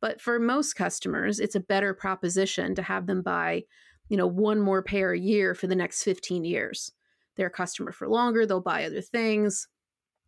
But 0.00 0.20
for 0.20 0.38
most 0.38 0.74
customers, 0.74 1.40
it's 1.40 1.56
a 1.56 1.60
better 1.60 1.94
proposition 1.94 2.74
to 2.76 2.82
have 2.82 3.06
them 3.06 3.22
buy, 3.22 3.64
you 4.08 4.16
know, 4.16 4.26
one 4.26 4.60
more 4.60 4.82
pair 4.82 5.12
a 5.12 5.18
year 5.18 5.54
for 5.54 5.66
the 5.66 5.74
next 5.74 6.02
15 6.04 6.44
years. 6.44 6.92
They're 7.36 7.48
a 7.48 7.50
customer 7.50 7.92
for 7.92 8.08
longer, 8.08 8.46
they'll 8.46 8.60
buy 8.60 8.84
other 8.84 9.00
things 9.00 9.68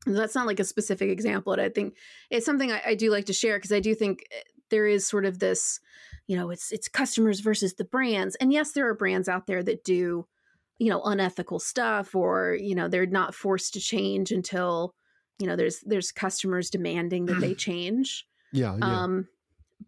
that's 0.06 0.34
not 0.34 0.46
like 0.46 0.60
a 0.60 0.64
specific 0.64 1.10
example, 1.10 1.52
but 1.52 1.60
I 1.60 1.68
think 1.68 1.96
it's 2.30 2.46
something 2.46 2.72
I, 2.72 2.82
I 2.88 2.94
do 2.94 3.10
like 3.10 3.26
to 3.26 3.32
share 3.32 3.56
because 3.56 3.72
I 3.72 3.80
do 3.80 3.94
think 3.94 4.24
eh, 4.32 4.40
there 4.70 4.86
is 4.86 5.06
sort 5.06 5.24
of 5.24 5.38
this, 5.38 5.80
you 6.26 6.36
know, 6.36 6.50
it's 6.50 6.72
it's 6.72 6.88
customers 6.88 7.40
versus 7.40 7.74
the 7.74 7.84
brands. 7.84 8.34
And 8.36 8.52
yes, 8.52 8.72
there 8.72 8.88
are 8.88 8.94
brands 8.94 9.28
out 9.28 9.46
there 9.46 9.62
that 9.62 9.84
do, 9.84 10.26
you 10.78 10.90
know, 10.90 11.02
unethical 11.02 11.60
stuff 11.60 12.14
or, 12.14 12.56
you 12.60 12.74
know, 12.74 12.88
they're 12.88 13.06
not 13.06 13.34
forced 13.34 13.74
to 13.74 13.80
change 13.80 14.32
until, 14.32 14.94
you 15.38 15.46
know, 15.46 15.56
there's 15.56 15.80
there's 15.80 16.10
customers 16.10 16.70
demanding 16.70 17.26
that 17.26 17.40
they 17.40 17.54
change. 17.68 18.26
Yeah, 18.52 18.76
yeah. 18.76 19.02
Um 19.02 19.28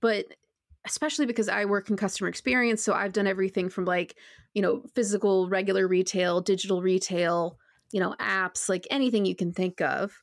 but 0.01 0.27
especially 0.87 1.27
because 1.27 1.49
I 1.49 1.65
work 1.65 1.89
in 1.91 1.97
customer 1.97 2.29
experience, 2.29 2.83
so 2.83 2.93
I've 2.93 3.13
done 3.13 3.27
everything 3.27 3.71
from 3.71 3.85
like, 3.87 4.17
you 4.53 4.63
know, 4.63 4.83
physical 4.95 5.49
regular 5.49 5.89
retail, 5.89 6.41
digital 6.41 6.83
retail, 6.83 7.59
you 7.95 8.01
know, 8.01 8.13
apps, 8.21 8.69
like 8.69 8.89
anything 8.91 9.25
you 9.25 9.37
can 9.37 9.53
think 9.53 9.81
of. 9.81 10.21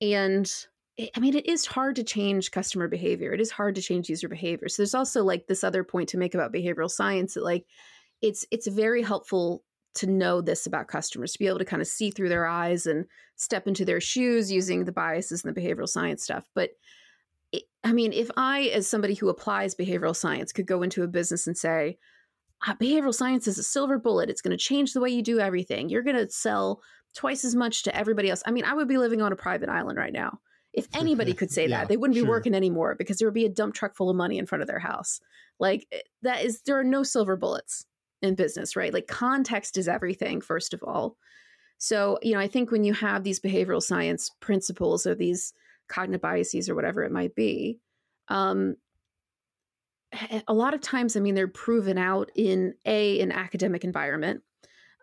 And 0.00 0.52
it, 0.96 1.10
I 1.14 1.20
mean, 1.20 1.36
it 1.36 1.46
is 1.46 1.64
hard 1.64 1.94
to 1.96 2.02
change 2.02 2.50
customer 2.50 2.88
behavior. 2.88 3.32
It 3.32 3.40
is 3.40 3.52
hard 3.52 3.76
to 3.76 3.80
change 3.80 4.08
user 4.08 4.28
behavior. 4.28 4.68
So 4.68 4.82
there's 4.82 4.94
also 4.94 5.22
like 5.22 5.46
this 5.46 5.62
other 5.62 5.84
point 5.84 6.08
to 6.08 6.18
make 6.18 6.34
about 6.34 6.52
behavioral 6.52 6.90
science 6.90 7.34
that 7.34 7.44
like 7.44 7.64
it's 8.22 8.44
it's 8.50 8.66
very 8.66 9.04
helpful 9.04 9.62
to 9.94 10.08
know 10.08 10.40
this 10.40 10.66
about 10.66 10.88
customers 10.88 11.32
to 11.32 11.38
be 11.38 11.46
able 11.46 11.60
to 11.60 11.64
kind 11.64 11.80
of 11.80 11.86
see 11.86 12.10
through 12.10 12.28
their 12.28 12.44
eyes 12.44 12.86
and 12.86 13.06
step 13.36 13.68
into 13.68 13.84
their 13.84 14.00
shoes 14.00 14.50
using 14.50 14.84
the 14.84 14.90
biases 14.90 15.44
and 15.44 15.54
the 15.54 15.60
behavioral 15.60 15.88
science 15.88 16.24
stuff. 16.24 16.44
But 16.56 16.70
it, 17.52 17.62
I 17.84 17.92
mean, 17.92 18.12
if 18.12 18.32
I, 18.36 18.62
as 18.74 18.88
somebody 18.88 19.14
who 19.14 19.28
applies 19.28 19.76
behavioral 19.76 20.16
science, 20.16 20.52
could 20.52 20.66
go 20.66 20.82
into 20.82 21.04
a 21.04 21.08
business 21.08 21.46
and 21.46 21.56
say, 21.56 21.98
behavioral 22.64 23.14
science 23.14 23.46
is 23.46 23.58
a 23.58 23.62
silver 23.62 23.98
bullet. 23.98 24.30
It's 24.30 24.42
going 24.42 24.56
to 24.56 24.62
change 24.62 24.92
the 24.92 25.00
way 25.00 25.10
you 25.10 25.22
do 25.22 25.38
everything. 25.38 25.88
You're 25.88 26.02
going 26.02 26.16
to 26.16 26.30
sell 26.30 26.82
twice 27.14 27.44
as 27.44 27.54
much 27.54 27.82
to 27.84 27.96
everybody 27.96 28.30
else. 28.30 28.42
I 28.46 28.50
mean, 28.50 28.64
I 28.64 28.74
would 28.74 28.88
be 28.88 28.98
living 28.98 29.22
on 29.22 29.32
a 29.32 29.36
private 29.36 29.68
island 29.68 29.98
right 29.98 30.12
now. 30.12 30.40
If 30.72 30.86
anybody 30.94 31.32
could 31.32 31.50
say 31.52 31.68
yeah, 31.68 31.80
that, 31.80 31.88
they 31.88 31.96
wouldn't 31.96 32.14
be 32.14 32.20
sure. 32.20 32.28
working 32.28 32.54
anymore 32.54 32.94
because 32.96 33.18
there 33.18 33.26
would 33.26 33.34
be 33.34 33.46
a 33.46 33.50
dump 33.50 33.74
truck 33.74 33.96
full 33.96 34.10
of 34.10 34.16
money 34.16 34.38
in 34.38 34.46
front 34.46 34.62
of 34.62 34.68
their 34.68 34.78
house. 34.78 35.20
Like 35.58 35.86
eh, 35.92 36.00
that 36.22 36.44
is 36.44 36.62
there 36.62 36.78
are 36.78 36.84
no 36.84 37.02
silver 37.02 37.36
bullets 37.36 37.86
in 38.22 38.34
business, 38.34 38.76
right? 38.76 38.92
Like 38.92 39.06
context 39.06 39.76
is 39.76 39.88
everything 39.88 40.40
first 40.40 40.74
of 40.74 40.82
all. 40.82 41.16
So, 41.78 42.18
you 42.22 42.32
know, 42.32 42.40
I 42.40 42.48
think 42.48 42.70
when 42.70 42.84
you 42.84 42.94
have 42.94 43.22
these 43.22 43.40
behavioral 43.40 43.82
science 43.82 44.30
principles 44.40 45.06
or 45.06 45.14
these 45.14 45.52
cognitive 45.88 46.22
biases 46.22 46.68
or 46.68 46.74
whatever 46.74 47.02
it 47.02 47.12
might 47.12 47.34
be, 47.34 47.78
um, 48.28 48.76
a 50.48 50.54
lot 50.54 50.74
of 50.74 50.80
times, 50.80 51.16
I 51.16 51.20
mean, 51.20 51.34
they're 51.34 51.48
proven 51.48 51.98
out 51.98 52.30
in 52.34 52.74
a 52.84 53.20
an 53.20 53.32
academic 53.32 53.84
environment, 53.84 54.42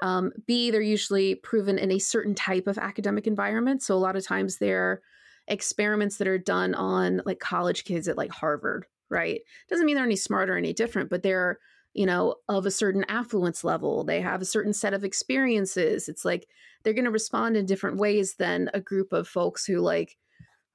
um, 0.03 0.33
B, 0.47 0.69
they're 0.69 0.81
usually 0.81 1.35
proven 1.35 1.77
in 1.77 1.89
a 1.89 1.97
certain 1.99 2.35
type 2.35 2.67
of 2.67 2.77
academic 2.77 3.25
environment. 3.25 3.81
So 3.81 3.95
a 3.95 3.97
lot 3.97 4.17
of 4.17 4.25
times 4.25 4.57
they're 4.57 5.01
experiments 5.47 6.17
that 6.17 6.27
are 6.27 6.37
done 6.37 6.75
on 6.75 7.21
like 7.25 7.39
college 7.39 7.85
kids 7.85 8.09
at 8.09 8.17
like 8.17 8.31
Harvard, 8.31 8.85
right? 9.09 9.39
Doesn't 9.69 9.85
mean 9.85 9.95
they're 9.95 10.03
any 10.03 10.17
smarter 10.17 10.55
or 10.55 10.57
any 10.57 10.73
different, 10.73 11.09
but 11.09 11.23
they're, 11.23 11.57
you 11.93 12.05
know, 12.05 12.35
of 12.49 12.65
a 12.65 12.71
certain 12.71 13.05
affluence 13.07 13.63
level. 13.63 14.03
They 14.03 14.19
have 14.19 14.41
a 14.41 14.45
certain 14.45 14.73
set 14.73 14.93
of 14.93 15.05
experiences. 15.05 16.09
It's 16.09 16.25
like 16.25 16.47
they're 16.83 16.93
going 16.93 17.05
to 17.05 17.11
respond 17.11 17.55
in 17.55 17.65
different 17.65 17.97
ways 17.97 18.35
than 18.35 18.69
a 18.73 18.81
group 18.81 19.13
of 19.13 19.27
folks 19.27 19.65
who 19.65 19.79
like 19.79 20.17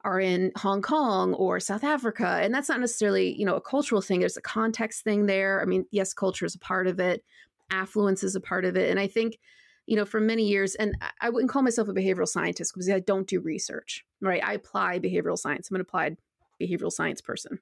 are 0.05 0.21
in 0.21 0.53
Hong 0.57 0.81
Kong 0.81 1.35
or 1.35 1.59
South 1.61 1.85
Africa. 1.85 2.39
And 2.41 2.55
that's 2.55 2.69
not 2.69 2.81
necessarily, 2.81 3.37
you 3.39 3.45
know, 3.45 3.57
a 3.57 3.61
cultural 3.61 4.01
thing. 4.01 4.21
There's 4.21 4.37
a 4.37 4.43
context 4.43 5.03
thing 5.03 5.27
there. 5.27 5.61
I 5.61 5.65
mean, 5.65 5.87
yes, 5.91 6.15
culture 6.15 6.47
is 6.47 6.55
a 6.55 6.61
part 6.61 6.87
of 6.87 7.01
it, 7.01 7.25
affluence 7.71 8.23
is 8.23 8.37
a 8.37 8.41
part 8.41 8.65
of 8.65 8.77
it. 8.77 8.91
And 8.91 9.01
I 9.01 9.07
think, 9.07 9.39
you 9.87 9.97
know, 9.97 10.05
for 10.05 10.21
many 10.21 10.47
years, 10.47 10.75
and 10.77 10.95
I 11.21 11.31
wouldn't 11.31 11.51
call 11.51 11.63
myself 11.63 11.89
a 11.89 11.93
behavioral 11.93 12.29
scientist 12.29 12.73
because 12.75 12.89
I 12.89 13.01
don't 13.01 13.27
do 13.27 13.41
research, 13.41 14.05
right? 14.21 14.43
I 14.45 14.53
apply 14.53 15.01
behavioral 15.01 15.39
science. 15.39 15.71
I'm 15.71 15.77
an 15.77 15.81
applied 15.81 16.17
behavioral 16.61 16.93
science 16.93 17.21
person. 17.21 17.59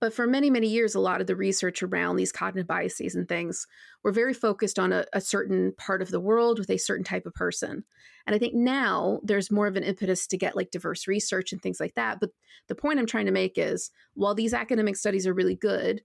But 0.00 0.14
for 0.14 0.26
many, 0.26 0.48
many 0.48 0.66
years, 0.66 0.94
a 0.94 1.00
lot 1.00 1.20
of 1.20 1.26
the 1.26 1.36
research 1.36 1.82
around 1.82 2.16
these 2.16 2.32
cognitive 2.32 2.66
biases 2.66 3.14
and 3.14 3.28
things 3.28 3.66
were 4.02 4.12
very 4.12 4.32
focused 4.32 4.78
on 4.78 4.92
a, 4.92 5.04
a, 5.12 5.20
certain 5.20 5.74
part 5.76 6.00
of 6.00 6.10
the 6.10 6.20
world 6.20 6.58
with 6.58 6.70
a 6.70 6.78
certain 6.78 7.04
type 7.04 7.26
of 7.26 7.34
person. 7.34 7.84
And 8.26 8.34
I 8.34 8.38
think 8.38 8.54
now 8.54 9.20
there's 9.22 9.50
more 9.50 9.66
of 9.66 9.76
an 9.76 9.82
impetus 9.82 10.26
to 10.28 10.38
get 10.38 10.56
like 10.56 10.70
diverse 10.70 11.06
research 11.06 11.52
and 11.52 11.60
things 11.60 11.80
like 11.80 11.94
that. 11.96 12.18
But 12.18 12.30
the 12.68 12.74
point 12.74 12.98
I'm 12.98 13.06
trying 13.06 13.26
to 13.26 13.32
make 13.32 13.58
is 13.58 13.90
while 14.14 14.34
these 14.34 14.54
academic 14.54 14.96
studies 14.96 15.26
are 15.26 15.34
really 15.34 15.56
good, 15.56 16.02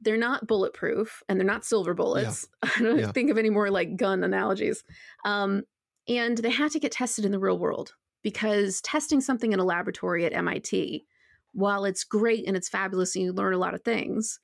they're 0.00 0.16
not 0.16 0.46
bulletproof 0.46 1.22
and 1.28 1.38
they're 1.38 1.46
not 1.46 1.64
silver 1.64 1.94
bullets. 1.94 2.48
Yeah. 2.62 2.70
I 2.76 2.82
don't 2.82 2.98
yeah. 2.98 3.12
think 3.12 3.30
of 3.30 3.38
any 3.38 3.50
more 3.50 3.70
like 3.70 3.96
gun 3.96 4.22
analogies. 4.22 4.84
Um, 5.24 5.62
and 6.08 6.38
they 6.38 6.50
had 6.50 6.70
to 6.72 6.80
get 6.80 6.92
tested 6.92 7.24
in 7.24 7.32
the 7.32 7.38
real 7.38 7.58
world 7.58 7.94
because 8.22 8.80
testing 8.80 9.20
something 9.20 9.52
in 9.52 9.60
a 9.60 9.64
laboratory 9.64 10.24
at 10.24 10.32
MIT, 10.32 11.04
while 11.52 11.84
it's 11.84 12.04
great 12.04 12.46
and 12.46 12.56
it's 12.56 12.68
fabulous 12.68 13.14
and 13.14 13.24
you 13.24 13.32
learn 13.32 13.54
a 13.54 13.58
lot 13.58 13.74
of 13.74 13.82
things, 13.82 14.40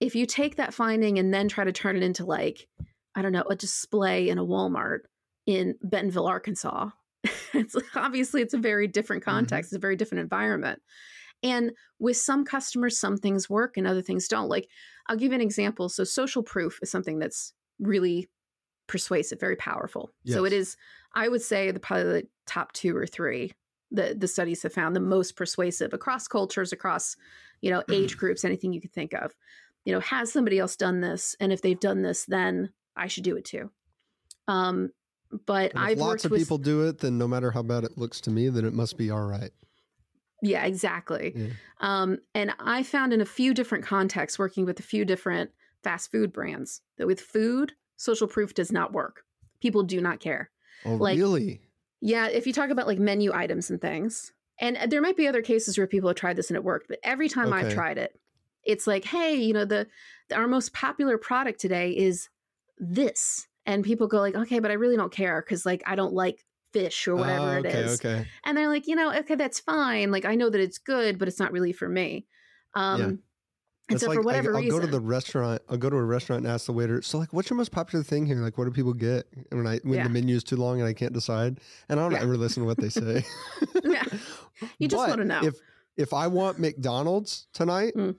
if 0.00 0.14
you 0.14 0.26
take 0.26 0.56
that 0.56 0.74
finding 0.74 1.18
and 1.18 1.32
then 1.32 1.48
try 1.48 1.64
to 1.64 1.72
turn 1.72 1.96
it 1.96 2.02
into 2.02 2.24
like, 2.24 2.68
I 3.14 3.22
don't 3.22 3.32
know, 3.32 3.44
a 3.50 3.56
display 3.56 4.28
in 4.28 4.38
a 4.38 4.44
Walmart 4.44 5.00
in 5.46 5.74
Bentonville, 5.82 6.26
Arkansas, 6.26 6.90
it's 7.52 7.76
obviously 7.94 8.42
it's 8.42 8.54
a 8.54 8.58
very 8.58 8.86
different 8.86 9.22
mm-hmm. 9.22 9.32
context, 9.32 9.68
mm-hmm. 9.68 9.76
it's 9.76 9.80
a 9.80 9.86
very 9.86 9.96
different 9.96 10.22
environment. 10.22 10.80
And 11.42 11.72
with 12.00 12.16
some 12.16 12.44
customers, 12.44 12.98
some 12.98 13.16
things 13.16 13.48
work 13.48 13.76
and 13.76 13.86
other 13.86 14.02
things 14.02 14.26
don't. 14.26 14.48
Like, 14.48 14.68
I'll 15.06 15.16
give 15.16 15.30
you 15.30 15.36
an 15.36 15.40
example. 15.40 15.88
So, 15.88 16.02
social 16.02 16.42
proof 16.42 16.80
is 16.82 16.90
something 16.90 17.20
that's 17.20 17.52
really 17.78 18.28
persuasive, 18.88 19.38
very 19.38 19.54
powerful. 19.54 20.10
Yes. 20.24 20.34
So 20.34 20.44
it 20.44 20.52
is, 20.52 20.76
I 21.14 21.28
would 21.28 21.42
say, 21.42 21.70
the 21.70 21.78
probably 21.78 22.04
the 22.04 22.28
top 22.46 22.72
two 22.72 22.96
or 22.96 23.06
three 23.06 23.52
the 23.90 24.14
the 24.18 24.28
studies 24.28 24.62
have 24.62 24.72
found 24.72 24.94
the 24.94 25.00
most 25.00 25.36
persuasive 25.36 25.92
across 25.94 26.28
cultures, 26.28 26.72
across 26.72 27.16
you 27.60 27.70
know 27.70 27.82
age 27.90 28.16
groups, 28.16 28.44
anything 28.44 28.72
you 28.72 28.80
could 28.80 28.92
think 28.92 29.12
of. 29.14 29.32
You 29.84 29.94
know, 29.94 30.00
has 30.00 30.32
somebody 30.32 30.58
else 30.58 30.76
done 30.76 31.00
this? 31.00 31.34
And 31.40 31.52
if 31.52 31.62
they've 31.62 31.78
done 31.78 32.02
this, 32.02 32.24
then 32.26 32.70
I 32.96 33.06
should 33.06 33.24
do 33.24 33.36
it 33.36 33.44
too. 33.44 33.70
Um, 34.46 34.90
but 35.46 35.72
I've 35.76 35.98
lots 35.98 36.24
of 36.24 36.30
with, 36.30 36.40
people 36.40 36.58
do 36.58 36.82
it, 36.88 36.98
then 36.98 37.18
no 37.18 37.28
matter 37.28 37.50
how 37.50 37.62
bad 37.62 37.84
it 37.84 37.96
looks 37.96 38.20
to 38.22 38.30
me, 38.30 38.48
then 38.48 38.64
it 38.64 38.74
must 38.74 38.96
be 38.96 39.10
all 39.10 39.26
right. 39.26 39.50
Yeah, 40.42 40.64
exactly. 40.64 41.32
Yeah. 41.34 41.46
Um, 41.80 42.18
and 42.34 42.52
I 42.58 42.82
found 42.82 43.12
in 43.12 43.20
a 43.20 43.26
few 43.26 43.54
different 43.54 43.84
contexts, 43.84 44.38
working 44.38 44.64
with 44.64 44.78
a 44.78 44.84
few 44.84 45.04
different 45.04 45.50
fast 45.82 46.10
food 46.10 46.32
brands, 46.32 46.80
that 46.96 47.06
with 47.06 47.20
food, 47.20 47.72
social 47.96 48.28
proof 48.28 48.54
does 48.54 48.72
not 48.72 48.92
work. 48.92 49.24
People 49.60 49.82
do 49.82 50.00
not 50.00 50.20
care. 50.20 50.50
Oh, 50.84 50.94
like, 50.94 51.18
really? 51.18 51.60
Yeah, 52.00 52.28
if 52.28 52.46
you 52.46 52.52
talk 52.52 52.70
about 52.70 52.86
like 52.86 52.98
menu 52.98 53.32
items 53.32 53.70
and 53.70 53.80
things, 53.80 54.32
and 54.60 54.76
uh, 54.76 54.86
there 54.86 55.00
might 55.00 55.16
be 55.16 55.26
other 55.26 55.42
cases 55.42 55.76
where 55.76 55.86
people 55.86 56.08
have 56.08 56.16
tried 56.16 56.36
this 56.36 56.50
and 56.50 56.56
it 56.56 56.64
worked, 56.64 56.88
but 56.88 56.98
every 57.02 57.28
time 57.28 57.52
okay. 57.52 57.66
I've 57.66 57.74
tried 57.74 57.98
it, 57.98 58.18
it's 58.64 58.86
like, 58.86 59.04
hey, 59.04 59.34
you 59.34 59.52
know, 59.52 59.64
the, 59.64 59.86
the 60.28 60.36
our 60.36 60.46
most 60.46 60.72
popular 60.72 61.18
product 61.18 61.60
today 61.60 61.90
is 61.90 62.28
this 62.78 63.48
and 63.68 63.84
people 63.84 64.06
go 64.06 64.18
like 64.18 64.34
okay 64.34 64.58
but 64.58 64.70
i 64.70 64.74
really 64.74 64.96
don't 64.96 65.12
care 65.12 65.40
because 65.40 65.64
like 65.64 65.82
i 65.86 65.94
don't 65.94 66.14
like 66.14 66.44
fish 66.72 67.06
or 67.06 67.16
whatever 67.16 67.56
oh, 67.56 67.58
okay, 67.58 67.68
it 67.68 67.74
is 67.74 68.00
okay. 68.00 68.26
and 68.44 68.56
they're 68.56 68.68
like 68.68 68.86
you 68.86 68.94
know 68.94 69.12
okay 69.12 69.34
that's 69.34 69.60
fine 69.60 70.10
like 70.10 70.24
i 70.24 70.34
know 70.34 70.50
that 70.50 70.60
it's 70.60 70.78
good 70.78 71.18
but 71.18 71.28
it's 71.28 71.38
not 71.38 71.52
really 71.52 71.72
for 71.72 71.88
me 71.88 72.26
um 72.74 73.00
yeah. 73.00 73.10
And 73.88 73.96
it's 73.96 74.02
so 74.02 74.08
like, 74.08 74.16
for 74.16 74.22
whatever 74.22 74.50
I, 74.50 74.52
will 74.52 74.60
reason, 74.60 74.80
go 74.80 74.84
to 74.84 74.90
the 74.90 75.00
restaurant. 75.00 75.62
I'll 75.68 75.78
go 75.78 75.88
to 75.88 75.96
a 75.96 76.04
restaurant 76.04 76.44
and 76.44 76.52
ask 76.52 76.66
the 76.66 76.72
waiter. 76.72 77.00
So, 77.00 77.18
like, 77.18 77.32
what's 77.32 77.48
your 77.48 77.56
most 77.56 77.72
popular 77.72 78.04
thing 78.04 78.26
here? 78.26 78.36
Like, 78.36 78.58
what 78.58 78.64
do 78.64 78.70
people 78.70 78.92
get 78.92 79.26
when 79.50 79.66
I 79.66 79.78
when 79.82 79.94
yeah. 79.94 80.04
the 80.04 80.10
menu 80.10 80.36
is 80.36 80.44
too 80.44 80.56
long 80.56 80.80
and 80.80 80.88
I 80.88 80.92
can't 80.92 81.14
decide? 81.14 81.60
And 81.88 81.98
I 81.98 82.02
don't 82.02 82.12
yeah. 82.12 82.20
ever 82.20 82.36
listen 82.36 82.62
to 82.62 82.66
what 82.66 82.76
they 82.76 82.90
say. 82.90 83.24
yeah, 83.84 84.04
you 84.78 84.88
just 84.88 85.08
want 85.08 85.20
to 85.20 85.24
know 85.24 85.40
if 85.42 85.54
if 85.96 86.12
I 86.12 86.26
want 86.26 86.58
McDonald's 86.58 87.46
tonight, 87.54 87.94
mm. 87.96 88.14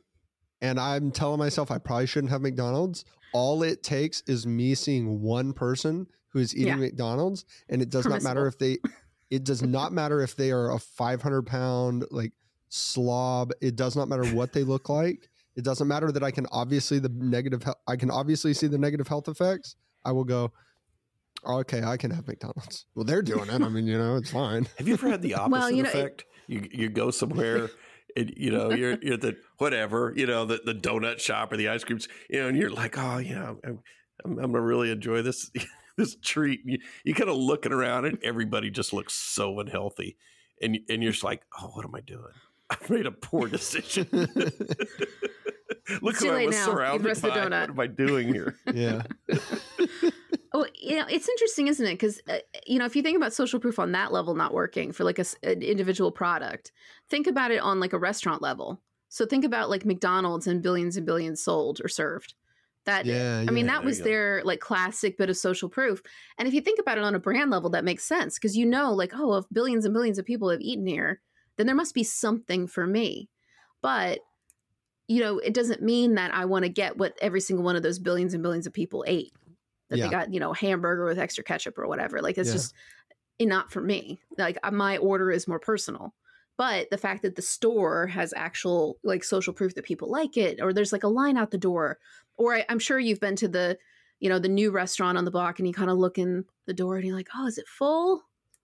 and 0.61 0.79
I'm 0.79 1.11
telling 1.11 1.39
myself 1.39 1.69
I 1.69 1.77
probably 1.77 2.07
shouldn't 2.07 2.31
have 2.31 2.41
McDonald's, 2.41 3.05
all 3.31 3.61
it 3.63 3.83
takes 3.83 4.21
is 4.27 4.47
me 4.47 4.75
seeing 4.75 5.21
one 5.21 5.53
person 5.53 6.07
who 6.29 6.39
is 6.39 6.55
eating 6.55 6.67
yeah. 6.67 6.75
McDonald's, 6.75 7.45
and 7.69 7.81
it 7.81 7.89
does 7.89 8.05
not 8.05 8.23
matter 8.23 8.47
if 8.47 8.57
they, 8.57 8.77
it 9.29 9.43
does 9.43 9.61
not 9.61 9.93
matter 9.93 10.21
if 10.21 10.35
they 10.35 10.51
are 10.51 10.73
a 10.73 10.79
500 10.79 11.43
pound 11.43 12.05
like 12.11 12.33
slob. 12.69 13.51
It 13.61 13.75
does 13.75 13.95
not 13.95 14.07
matter 14.07 14.25
what 14.35 14.53
they 14.53 14.63
look 14.63 14.89
like. 14.89 15.28
It 15.59 15.65
doesn't 15.65 15.87
matter 15.87 16.11
that 16.11 16.23
I 16.23 16.31
can 16.31 16.47
obviously 16.51 16.99
the 16.99 17.09
negative. 17.09 17.63
I 17.87 17.95
can 17.95 18.09
obviously 18.09 18.53
see 18.53 18.67
the 18.67 18.77
negative 18.77 19.07
health 19.07 19.27
effects. 19.27 19.75
I 20.05 20.13
will 20.13 20.23
go. 20.23 20.51
Okay, 21.45 21.83
I 21.83 21.97
can 21.97 22.11
have 22.11 22.27
McDonald's. 22.27 22.85
Well, 22.95 23.05
they're 23.05 23.21
doing 23.21 23.49
it. 23.49 23.61
I 23.61 23.69
mean, 23.69 23.85
you 23.85 23.97
know, 23.97 24.15
it's 24.15 24.31
fine. 24.31 24.67
Have 24.77 24.87
you 24.87 24.93
ever 24.93 25.09
had 25.09 25.21
the 25.21 25.33
opposite 25.35 25.51
well, 25.51 25.71
you 25.71 25.83
know, 25.83 25.89
effect? 25.89 26.21
It, 26.47 26.53
you 26.53 26.69
you 26.71 26.89
go 26.89 27.11
somewhere 27.11 27.69
and 28.15 28.33
you 28.35 28.51
know 28.51 28.71
you're 28.71 28.97
you're 29.01 29.17
the 29.17 29.37
whatever 29.57 30.13
you 30.15 30.25
know 30.25 30.45
the, 30.45 30.61
the 30.65 30.73
donut 30.73 31.19
shop 31.19 31.51
or 31.51 31.57
the 31.57 31.69
ice 31.69 31.83
creams 31.83 32.07
you 32.29 32.41
know 32.41 32.47
and 32.47 32.57
you're 32.57 32.71
like 32.71 32.97
oh 32.97 33.17
you 33.17 33.35
know 33.35 33.59
I'm, 33.63 33.79
I'm, 34.25 34.39
I'm 34.39 34.51
gonna 34.51 34.61
really 34.61 34.91
enjoy 34.91 35.21
this 35.21 35.51
this 35.97 36.15
treat 36.15 36.61
you, 36.65 36.79
you 37.03 37.13
kind 37.13 37.29
of 37.29 37.37
looking 37.37 37.71
around 37.71 38.05
and 38.05 38.17
everybody 38.23 38.69
just 38.69 38.93
looks 38.93 39.13
so 39.13 39.59
unhealthy 39.59 40.17
and 40.61 40.79
and 40.89 41.03
you're 41.03 41.11
just 41.11 41.23
like 41.23 41.43
oh 41.61 41.67
what 41.73 41.85
am 41.85 41.95
I 41.95 42.01
doing 42.01 42.33
I 42.69 42.77
made 42.89 43.05
a 43.05 43.11
poor 43.11 43.47
decision 43.47 44.07
look 46.01 46.17
who 46.17 46.29
I 46.29 46.45
was 46.45 46.55
now. 46.55 46.65
surrounded 46.65 47.21
by 47.21 47.29
what 47.29 47.53
am 47.53 47.79
I 47.79 47.87
doing 47.87 48.33
here 48.33 48.55
yeah 48.73 49.03
Oh, 50.51 50.65
you 50.73 50.97
know, 50.97 51.05
it's 51.07 51.29
interesting, 51.29 51.67
isn't 51.67 51.85
it? 51.85 51.93
Because 51.93 52.19
uh, 52.27 52.39
you 52.65 52.79
know, 52.79 52.85
if 52.85 52.95
you 52.95 53.03
think 53.03 53.15
about 53.15 53.33
social 53.33 53.59
proof 53.59 53.77
on 53.77 53.91
that 53.91 54.11
level 54.11 54.33
not 54.33 54.53
working 54.53 54.91
for 54.91 55.03
like 55.03 55.19
a, 55.19 55.25
an 55.43 55.61
individual 55.61 56.11
product, 56.11 56.71
think 57.07 57.27
about 57.27 57.51
it 57.51 57.61
on 57.61 57.79
like 57.79 57.93
a 57.93 57.99
restaurant 57.99 58.41
level. 58.41 58.81
So 59.09 59.25
think 59.25 59.45
about 59.45 59.69
like 59.69 59.85
McDonald's 59.85 60.47
and 60.47 60.61
billions 60.61 60.97
and 60.97 61.05
billions 61.05 61.43
sold 61.43 61.81
or 61.83 61.87
served. 61.87 62.33
That 62.85 63.05
yeah, 63.05 63.45
I 63.47 63.51
mean, 63.51 63.67
that 63.67 63.83
was 63.83 63.99
their 63.99 64.41
like 64.43 64.59
classic 64.59 65.17
bit 65.17 65.29
of 65.29 65.37
social 65.37 65.69
proof. 65.69 66.01
And 66.39 66.47
if 66.47 66.53
you 66.53 66.61
think 66.61 66.79
about 66.79 66.97
it 66.97 67.03
on 67.03 67.13
a 67.13 67.19
brand 67.19 67.51
level, 67.51 67.69
that 67.71 67.83
makes 67.83 68.03
sense 68.03 68.35
because 68.39 68.57
you 68.57 68.65
know, 68.65 68.93
like, 68.93 69.11
oh, 69.13 69.35
if 69.35 69.45
billions 69.51 69.85
and 69.85 69.93
billions 69.93 70.17
of 70.17 70.25
people 70.25 70.49
have 70.49 70.61
eaten 70.61 70.87
here, 70.87 71.21
then 71.57 71.67
there 71.67 71.75
must 71.75 71.93
be 71.93 72.03
something 72.03 72.65
for 72.65 72.87
me. 72.87 73.29
But 73.81 74.19
you 75.09 75.21
know, 75.21 75.39
it 75.39 75.55
doesn't 75.55 75.81
mean 75.81 76.15
that 76.15 76.33
I 76.33 76.45
want 76.45 76.63
to 76.63 76.69
get 76.69 76.97
what 76.97 77.17
every 77.19 77.41
single 77.41 77.65
one 77.65 77.75
of 77.75 77.81
those 77.81 77.97
billions 77.97 78.35
and 78.35 78.43
billions 78.43 78.67
of 78.67 78.73
people 78.73 79.03
ate 79.07 79.33
that 79.89 79.97
yeah. 79.97 80.05
they 80.05 80.11
got, 80.11 80.31
you 80.31 80.39
know, 80.39 80.53
hamburger 80.53 81.03
with 81.03 81.17
extra 81.17 81.43
ketchup 81.43 81.79
or 81.79 81.87
whatever. 81.87 82.21
Like 82.21 82.37
it's 82.37 82.49
yeah. 82.49 82.53
just 82.53 82.75
not 83.41 83.71
for 83.71 83.81
me. 83.81 84.19
Like 84.37 84.59
uh, 84.61 84.69
my 84.69 84.97
order 84.97 85.31
is 85.31 85.47
more 85.47 85.59
personal. 85.59 86.13
But 86.59 86.91
the 86.91 86.97
fact 86.97 87.23
that 87.23 87.35
the 87.35 87.41
store 87.41 88.05
has 88.05 88.35
actual 88.37 88.97
like 89.03 89.23
social 89.23 89.51
proof 89.51 89.73
that 89.75 89.85
people 89.85 90.11
like 90.11 90.37
it, 90.37 90.59
or 90.61 90.73
there's 90.73 90.91
like 90.91 91.03
a 91.03 91.07
line 91.07 91.37
out 91.37 91.49
the 91.49 91.57
door, 91.57 91.97
or 92.37 92.57
I, 92.57 92.65
I'm 92.69 92.79
sure 92.79 92.99
you've 92.99 93.19
been 93.19 93.37
to 93.37 93.47
the, 93.47 93.79
you 94.19 94.29
know, 94.29 94.37
the 94.37 94.47
new 94.47 94.69
restaurant 94.69 95.17
on 95.17 95.25
the 95.25 95.31
block 95.31 95.57
and 95.57 95.67
you 95.67 95.73
kind 95.73 95.89
of 95.89 95.97
look 95.97 96.19
in 96.19 96.45
the 96.67 96.73
door 96.73 96.97
and 96.97 97.05
you're 97.07 97.15
like, 97.15 97.29
oh, 97.35 97.47
is 97.47 97.57
it 97.57 97.67
full? 97.67 98.21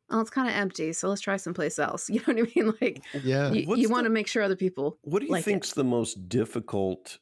Oh, 0.09 0.19
it's 0.19 0.29
kind 0.29 0.47
of 0.47 0.53
empty, 0.53 0.93
so 0.93 1.09
let's 1.09 1.21
try 1.21 1.37
someplace 1.37 1.79
else. 1.79 2.09
You 2.15 2.19
know 2.19 2.33
what 2.33 2.37
I 2.37 2.53
mean? 2.55 2.73
Like, 2.81 3.03
yeah, 3.23 3.51
you, 3.51 3.75
you 3.75 3.89
want 3.89 4.05
to 4.05 4.09
make 4.09 4.27
sure 4.27 4.43
other 4.43 4.55
people. 4.55 4.97
What 5.01 5.19
do 5.19 5.25
you 5.25 5.31
like 5.31 5.43
think's 5.43 5.71
it. 5.71 5.75
the 5.75 5.83
most 5.83 6.29
difficult 6.29 7.19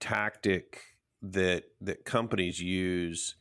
tactic 0.00 0.82
that 1.22 1.64
that 1.80 2.04
companies 2.04 2.60
use 2.60 3.36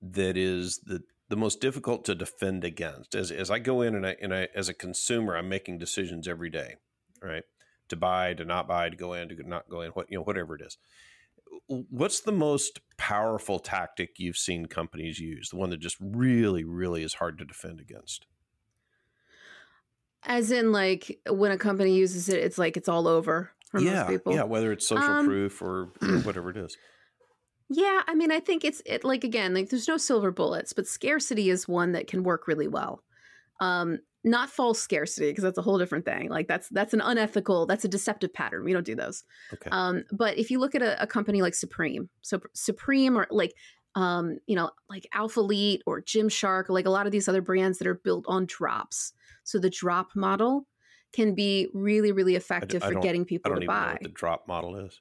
that 0.00 0.36
is 0.36 0.78
the 0.78 1.02
the 1.28 1.36
most 1.36 1.60
difficult 1.60 2.04
to 2.04 2.14
defend 2.14 2.64
against 2.64 3.14
as 3.14 3.30
as 3.30 3.50
I 3.50 3.58
go 3.60 3.82
in 3.82 3.94
and 3.94 4.06
I 4.06 4.16
and 4.20 4.34
I 4.34 4.48
as 4.54 4.68
a 4.68 4.74
consumer 4.74 5.36
I'm 5.36 5.48
making 5.48 5.78
decisions 5.78 6.26
every 6.26 6.50
day 6.50 6.76
right 7.22 7.44
to 7.88 7.96
buy 7.96 8.34
to 8.34 8.44
not 8.44 8.66
buy 8.66 8.88
to 8.88 8.96
go 8.96 9.12
in 9.12 9.28
to 9.28 9.48
not 9.48 9.68
go 9.68 9.82
in 9.82 9.92
what 9.92 10.10
you 10.10 10.18
know 10.18 10.24
whatever 10.24 10.56
it 10.56 10.62
is 10.62 10.76
what's 11.66 12.20
the 12.20 12.32
most 12.32 12.80
powerful 12.96 13.58
tactic 13.58 14.18
you've 14.18 14.36
seen 14.36 14.66
companies 14.66 15.18
use? 15.18 15.48
The 15.50 15.56
one 15.56 15.70
that 15.70 15.80
just 15.80 15.96
really 16.00 16.64
really 16.64 17.02
is 17.02 17.14
hard 17.14 17.38
to 17.38 17.44
defend 17.44 17.80
against? 17.80 18.26
As 20.24 20.50
in 20.50 20.72
like 20.72 21.20
when 21.28 21.52
a 21.52 21.58
company 21.58 21.94
uses 21.94 22.28
it 22.28 22.42
it's 22.42 22.58
like 22.58 22.76
it's 22.76 22.88
all 22.88 23.08
over 23.08 23.50
for 23.70 23.80
yeah, 23.80 24.02
most 24.02 24.08
people. 24.08 24.34
yeah 24.34 24.44
whether 24.44 24.72
it's 24.72 24.86
social 24.86 25.10
um, 25.10 25.26
proof 25.26 25.62
or 25.62 25.86
whatever 26.24 26.50
it 26.50 26.56
is. 26.56 26.76
Yeah, 27.74 28.02
I 28.06 28.14
mean, 28.14 28.30
I 28.30 28.38
think 28.38 28.64
it's 28.64 28.82
it 28.84 29.02
like 29.02 29.24
again, 29.24 29.54
like 29.54 29.70
there's 29.70 29.88
no 29.88 29.96
silver 29.96 30.30
bullets, 30.30 30.74
but 30.74 30.86
scarcity 30.86 31.48
is 31.48 31.66
one 31.66 31.92
that 31.92 32.06
can 32.06 32.22
work 32.22 32.46
really 32.46 32.68
well. 32.68 33.02
Um, 33.60 34.00
not 34.24 34.50
false 34.50 34.80
scarcity 34.80 35.30
because 35.30 35.44
that's 35.44 35.58
a 35.58 35.62
whole 35.62 35.78
different 35.78 36.04
thing. 36.04 36.28
Like 36.28 36.48
that's 36.48 36.68
that's 36.68 36.94
an 36.94 37.00
unethical, 37.00 37.66
that's 37.66 37.84
a 37.84 37.88
deceptive 37.88 38.32
pattern. 38.32 38.64
We 38.64 38.72
don't 38.72 38.86
do 38.86 38.94
those. 38.94 39.24
Okay. 39.52 39.70
Um, 39.70 40.04
but 40.12 40.38
if 40.38 40.50
you 40.50 40.58
look 40.60 40.74
at 40.74 40.82
a, 40.82 41.02
a 41.02 41.06
company 41.06 41.42
like 41.42 41.54
Supreme, 41.54 42.08
so 42.22 42.40
Supreme 42.54 43.16
or 43.18 43.26
like 43.30 43.54
um, 43.94 44.38
you 44.46 44.56
know, 44.56 44.70
like 44.88 45.06
Alphalete 45.14 45.80
or 45.86 46.00
Gymshark, 46.00 46.70
or 46.70 46.72
like 46.72 46.86
a 46.86 46.90
lot 46.90 47.06
of 47.06 47.12
these 47.12 47.28
other 47.28 47.42
brands 47.42 47.78
that 47.78 47.86
are 47.86 47.94
built 47.94 48.24
on 48.26 48.46
drops. 48.46 49.12
So 49.44 49.58
the 49.58 49.70
drop 49.70 50.10
model 50.14 50.66
can 51.12 51.34
be 51.34 51.68
really, 51.74 52.12
really 52.12 52.36
effective 52.36 52.82
for 52.82 52.94
getting 53.00 53.24
people 53.24 53.54
to 53.54 53.66
buy. 53.66 53.98
the 54.00 54.08
drop 54.08 54.48
model 54.48 54.76
is. 54.76 55.00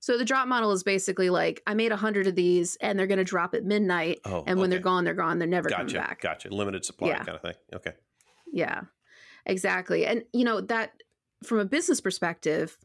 So 0.00 0.16
the 0.16 0.24
drop 0.24 0.48
model 0.48 0.72
is 0.72 0.82
basically 0.82 1.28
like 1.28 1.60
I 1.66 1.74
made 1.74 1.92
a 1.92 1.96
hundred 1.96 2.26
of 2.26 2.34
these, 2.34 2.76
and 2.80 2.98
they're 2.98 3.06
going 3.06 3.18
to 3.18 3.24
drop 3.24 3.54
at 3.54 3.64
midnight, 3.64 4.20
oh, 4.24 4.44
and 4.46 4.58
when 4.58 4.66
okay. 4.66 4.70
they're 4.70 4.80
gone, 4.80 5.04
they're 5.04 5.14
gone. 5.14 5.38
They're 5.38 5.48
never 5.48 5.68
gotcha, 5.68 5.78
coming 5.78 5.94
back. 5.94 6.20
Gotcha. 6.22 6.48
Limited 6.48 6.84
supply 6.84 7.08
yeah. 7.08 7.24
kind 7.24 7.36
of 7.36 7.42
thing. 7.42 7.54
Okay. 7.74 7.92
Yeah, 8.52 8.82
exactly. 9.46 10.06
And 10.06 10.22
you 10.32 10.44
know 10.44 10.60
that 10.60 10.92
from 11.42 11.58
a 11.58 11.64
business 11.64 12.00
perspective, 12.00 12.78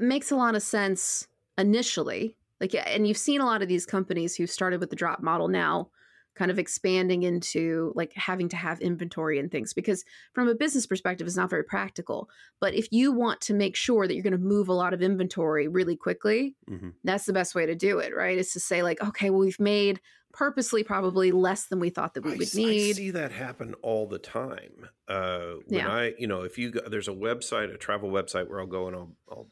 makes 0.00 0.30
a 0.30 0.36
lot 0.36 0.54
of 0.54 0.62
sense 0.62 1.28
initially. 1.56 2.36
Like, 2.60 2.74
and 2.74 3.06
you've 3.06 3.16
seen 3.16 3.40
a 3.40 3.46
lot 3.46 3.62
of 3.62 3.68
these 3.68 3.86
companies 3.86 4.34
who 4.36 4.46
started 4.46 4.80
with 4.80 4.90
the 4.90 4.96
drop 4.96 5.22
model 5.22 5.48
now 5.48 5.90
kind 6.36 6.50
of 6.50 6.58
expanding 6.58 7.22
into 7.22 7.92
like 7.94 8.12
having 8.14 8.48
to 8.48 8.56
have 8.56 8.80
inventory 8.80 9.38
and 9.38 9.50
things 9.50 9.72
because 9.72 10.04
from 10.32 10.48
a 10.48 10.54
business 10.54 10.86
perspective 10.86 11.26
it's 11.26 11.36
not 11.36 11.50
very 11.50 11.64
practical 11.64 12.28
but 12.60 12.74
if 12.74 12.88
you 12.90 13.12
want 13.12 13.40
to 13.40 13.54
make 13.54 13.74
sure 13.74 14.06
that 14.06 14.14
you're 14.14 14.22
going 14.22 14.32
to 14.32 14.38
move 14.38 14.68
a 14.68 14.72
lot 14.72 14.94
of 14.94 15.02
inventory 15.02 15.66
really 15.66 15.96
quickly 15.96 16.54
mm-hmm. 16.70 16.90
that's 17.04 17.24
the 17.24 17.32
best 17.32 17.54
way 17.54 17.66
to 17.66 17.74
do 17.74 17.98
it 17.98 18.14
right 18.14 18.38
is 18.38 18.52
to 18.52 18.60
say 18.60 18.82
like 18.82 19.02
okay 19.02 19.30
well 19.30 19.40
we've 19.40 19.60
made 19.60 20.00
purposely 20.32 20.84
probably 20.84 21.32
less 21.32 21.64
than 21.66 21.80
we 21.80 21.88
thought 21.88 22.12
that 22.12 22.22
we 22.22 22.36
would 22.36 22.48
I, 22.54 22.58
need. 22.58 22.90
I 22.90 22.92
see 22.92 23.10
that 23.12 23.32
happen 23.32 23.74
all 23.80 24.06
the 24.06 24.18
time. 24.18 24.90
Uh, 25.08 25.54
when 25.66 25.80
yeah. 25.80 25.90
I, 25.90 26.12
you 26.18 26.26
know, 26.26 26.42
if 26.42 26.58
you 26.58 26.72
go, 26.72 26.80
there's 26.86 27.08
a 27.08 27.12
website, 27.12 27.72
a 27.72 27.78
travel 27.78 28.10
website 28.10 28.50
where 28.50 28.60
I'll 28.60 28.66
go 28.66 28.86
and 28.86 28.94
I'll, 28.94 29.12
I'll 29.30 29.46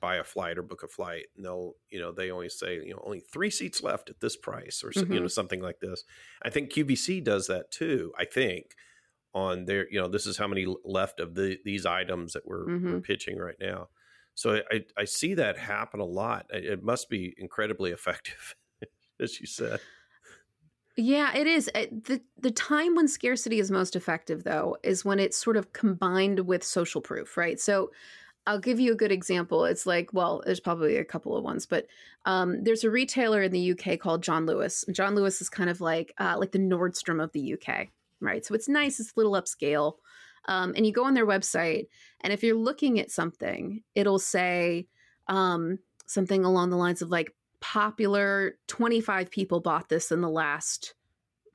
buy 0.00 0.16
a 0.16 0.24
flight 0.24 0.58
or 0.58 0.62
book 0.62 0.82
a 0.82 0.88
flight 0.88 1.26
and 1.36 1.44
they'll 1.44 1.74
you 1.90 2.00
know 2.00 2.12
they 2.12 2.30
always 2.30 2.58
say 2.58 2.74
you 2.76 2.92
know 2.92 3.02
only 3.04 3.20
three 3.20 3.50
seats 3.50 3.82
left 3.82 4.08
at 4.10 4.20
this 4.20 4.36
price 4.36 4.82
or 4.84 4.90
mm-hmm. 4.90 5.12
you 5.12 5.18
know 5.18 5.26
mm-hmm. 5.26 5.28
something 5.28 5.60
like 5.60 5.80
this 5.80 6.04
i 6.42 6.50
think 6.50 6.72
qvc 6.72 7.22
does 7.22 7.46
that 7.46 7.70
too 7.70 8.12
i 8.18 8.24
think 8.24 8.74
on 9.34 9.64
their 9.64 9.88
you 9.90 10.00
know 10.00 10.08
this 10.08 10.26
is 10.26 10.38
how 10.38 10.46
many 10.46 10.66
left 10.84 11.20
of 11.20 11.34
the 11.34 11.58
these 11.64 11.84
items 11.84 12.32
that 12.32 12.46
we're, 12.46 12.66
mm-hmm. 12.66 12.92
we're 12.92 13.00
pitching 13.00 13.36
right 13.36 13.56
now 13.60 13.88
so 14.36 14.60
I, 14.70 14.84
I 14.96 15.04
see 15.04 15.34
that 15.34 15.58
happen 15.58 16.00
a 16.00 16.04
lot 16.04 16.46
it 16.50 16.82
must 16.82 17.08
be 17.08 17.34
incredibly 17.36 17.90
effective 17.92 18.54
as 19.20 19.40
you 19.40 19.46
said 19.46 19.80
Yeah, 20.96 21.34
it 21.36 21.48
is. 21.48 21.66
The 21.74 22.20
the 22.38 22.52
time 22.52 22.94
when 22.94 23.08
scarcity 23.08 23.58
is 23.58 23.68
most 23.70 23.96
effective 23.96 24.44
though 24.44 24.76
is 24.84 25.04
when 25.04 25.18
it's 25.18 25.36
sort 25.36 25.56
of 25.56 25.72
combined 25.72 26.40
with 26.46 26.62
social 26.62 27.00
proof, 27.00 27.36
right? 27.36 27.58
So 27.58 27.90
I'll 28.46 28.58
give 28.58 28.78
you 28.78 28.92
a 28.92 28.96
good 28.96 29.12
example. 29.12 29.64
It's 29.64 29.86
like, 29.86 30.12
well, 30.12 30.42
there's 30.44 30.60
probably 30.60 30.96
a 30.96 31.04
couple 31.04 31.36
of 31.36 31.44
ones, 31.44 31.64
but 31.66 31.86
um, 32.26 32.62
there's 32.62 32.84
a 32.84 32.90
retailer 32.90 33.42
in 33.42 33.52
the 33.52 33.72
UK 33.72 33.98
called 33.98 34.22
John 34.22 34.44
Lewis. 34.46 34.84
John 34.92 35.14
Lewis 35.14 35.40
is 35.40 35.48
kind 35.48 35.70
of 35.70 35.80
like 35.80 36.12
uh, 36.18 36.36
like 36.38 36.52
the 36.52 36.58
Nordstrom 36.58 37.22
of 37.22 37.32
the 37.32 37.54
UK, 37.54 37.88
right? 38.20 38.44
So 38.44 38.54
it's 38.54 38.68
nice, 38.68 39.00
it's 39.00 39.10
a 39.10 39.14
little 39.16 39.32
upscale. 39.32 39.94
Um, 40.46 40.74
and 40.76 40.86
you 40.86 40.92
go 40.92 41.04
on 41.04 41.14
their 41.14 41.26
website, 41.26 41.88
and 42.20 42.32
if 42.32 42.42
you're 42.42 42.56
looking 42.56 43.00
at 43.00 43.10
something, 43.10 43.82
it'll 43.94 44.18
say 44.18 44.88
um, 45.26 45.78
something 46.06 46.44
along 46.44 46.68
the 46.70 46.76
lines 46.76 47.00
of 47.00 47.10
like 47.10 47.34
popular 47.60 48.58
25 48.66 49.30
people 49.30 49.60
bought 49.60 49.88
this 49.88 50.12
in 50.12 50.20
the 50.20 50.28
last 50.28 50.92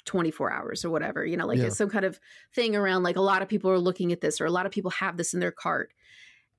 24 0.05 0.51
hours 0.51 0.83
or 0.83 0.89
whatever, 0.89 1.23
you 1.23 1.37
know, 1.37 1.45
like 1.45 1.59
yeah. 1.59 1.69
some 1.69 1.89
kind 1.89 2.03
of 2.03 2.19
thing 2.55 2.75
around 2.75 3.03
like 3.03 3.15
a 3.15 3.21
lot 3.21 3.43
of 3.43 3.47
people 3.47 3.69
are 3.69 3.77
looking 3.77 4.11
at 4.11 4.21
this 4.21 4.41
or 4.41 4.45
a 4.45 4.51
lot 4.51 4.65
of 4.65 4.71
people 4.71 4.89
have 4.89 5.17
this 5.17 5.35
in 5.35 5.39
their 5.39 5.51
cart. 5.51 5.91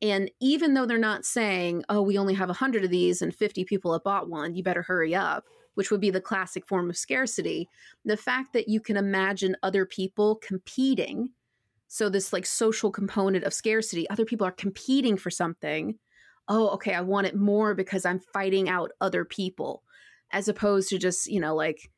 And 0.03 0.31
even 0.41 0.75
though 0.75 0.87
they're 0.87 0.99
not 0.99 1.27
saying, 1.27 1.85
oh, 1.89 2.01
we 2.01 2.17
only 2.17 2.35
have 2.35 2.49
100 2.49 2.85
of 2.85 2.91
these 2.91 3.21
and 3.21 3.35
50 3.35 3.65
people 3.65 3.93
have 3.93 4.03
bought 4.03 4.31
one, 4.31 4.55
you 4.55 4.63
better 4.63 4.83
hurry 4.83 5.15
up, 5.15 5.45
which 5.75 5.91
would 5.91 6.01
be 6.01 6.11
the 6.11 6.21
classic 6.21 6.67
form 6.67 6.89
of 6.89 6.97
scarcity, 6.97 7.69
the 8.05 8.17
fact 8.17 8.55
that 8.55 8.69
you 8.69 8.81
can 8.81 8.97
imagine 8.97 9.57
other 9.63 9.85
people 9.85 10.37
competing. 10.37 11.31
So, 11.89 12.09
this 12.09 12.33
like 12.33 12.47
social 12.47 12.91
component 12.91 13.45
of 13.45 13.53
scarcity, 13.53 14.09
other 14.09 14.25
people 14.25 14.47
are 14.47 14.53
competing 14.53 15.17
for 15.17 15.31
something. 15.31 15.99
Oh, 16.49 16.69
okay, 16.71 16.95
I 16.95 17.03
want 17.03 17.27
it 17.27 17.37
more 17.37 17.75
because 17.75 18.07
I'm 18.07 18.21
fighting 18.33 18.69
out 18.69 18.93
other 19.01 19.25
people, 19.25 19.83
as 20.33 20.49
opposed 20.49 20.89
to 20.91 20.99
just, 20.99 21.29
you 21.29 21.41
know, 21.41 21.55
like, 21.55 21.91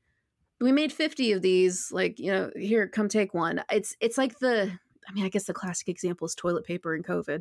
we 0.61 0.73
made 0.73 0.93
50 0.93 1.33
of 1.33 1.43
these 1.43 1.91
like 1.91 2.19
you 2.19 2.31
know 2.31 2.51
here 2.55 2.87
come 2.87 3.09
take 3.09 3.35
one 3.35 3.63
it's 3.71 3.97
it's 4.01 4.17
like 4.17 4.39
the 4.39 4.71
i 5.09 5.13
mean 5.13 5.25
i 5.25 5.29
guess 5.29 5.45
the 5.45 5.53
classic 5.53 5.89
example 5.89 6.25
is 6.25 6.37
toilet 6.37 6.65
paper 6.65 6.95
and 6.95 7.05
covid 7.05 7.41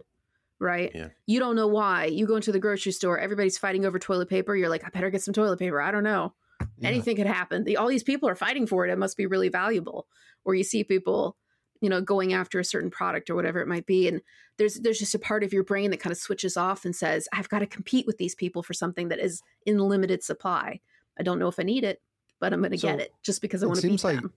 right? 0.62 0.92
Yeah. 0.94 1.08
You 1.26 1.40
don't 1.40 1.56
know 1.56 1.68
why. 1.68 2.06
You 2.06 2.26
go 2.26 2.36
into 2.36 2.52
the 2.52 2.60
grocery 2.60 2.92
store, 2.92 3.20
everybody's 3.20 3.58
fighting 3.58 3.86
over 3.86 4.00
toilet 4.00 4.30
paper. 4.30 4.56
You're 4.56 4.70
like, 4.70 4.86
I 4.86 4.90
better 4.90 5.10
get 5.10 5.24
some 5.24 5.34
toilet 5.34 5.60
paper. 5.60 5.82
I 5.82 5.92
don't 5.92 6.04
know. 6.04 6.34
Yeah. 6.78 6.90
Anything 6.90 7.16
could 7.16 7.26
happen. 7.26 7.64
The, 7.64 7.78
all 7.78 7.88
these 7.88 8.04
people 8.04 8.30
are 8.30 8.36
fighting 8.36 8.68
for 8.68 8.86
it. 8.86 8.92
It 8.92 8.98
must 8.98 9.18
be 9.18 9.26
really 9.26 9.50
valuable. 9.50 10.08
Or 10.46 10.54
you 10.54 10.64
see 10.64 10.84
people, 10.84 11.36
you 11.82 11.90
know, 11.90 12.02
going 12.02 12.34
after 12.34 12.60
a 12.60 12.66
certain 12.66 12.92
product 12.92 13.30
or 13.30 13.36
whatever 13.36 13.60
it 13.60 13.68
might 13.68 13.88
be, 13.88 14.08
and 14.08 14.22
there's 14.58 14.76
there's 14.76 15.00
just 15.00 15.16
a 15.16 15.20
part 15.20 15.44
of 15.44 15.54
your 15.54 15.64
brain 15.64 15.90
that 15.92 16.00
kind 16.00 16.12
of 16.12 16.18
switches 16.18 16.56
off 16.56 16.86
and 16.86 16.96
says, 16.96 17.28
I've 17.34 17.50
got 17.50 17.60
to 17.60 17.68
compete 17.68 18.06
with 18.06 18.18
these 18.18 18.36
people 18.36 18.62
for 18.62 18.74
something 18.74 19.10
that 19.10 19.20
is 19.20 19.42
in 19.66 19.80
limited 19.80 20.24
supply. 20.24 20.80
I 21.20 21.24
don't 21.24 21.40
know 21.40 21.48
if 21.48 21.60
I 21.60 21.64
need 21.64 21.84
it, 21.84 22.02
but 22.40 22.54
I'm 22.54 22.60
going 22.60 22.72
to 22.72 22.78
so 22.78 22.88
get 22.88 23.00
it 23.00 23.14
just 23.24 23.42
because 23.42 23.64
I 23.64 23.66
want 23.66 23.82
to 23.82 23.88
beat 23.88 24.04
like, 24.04 24.18
them 24.18 24.34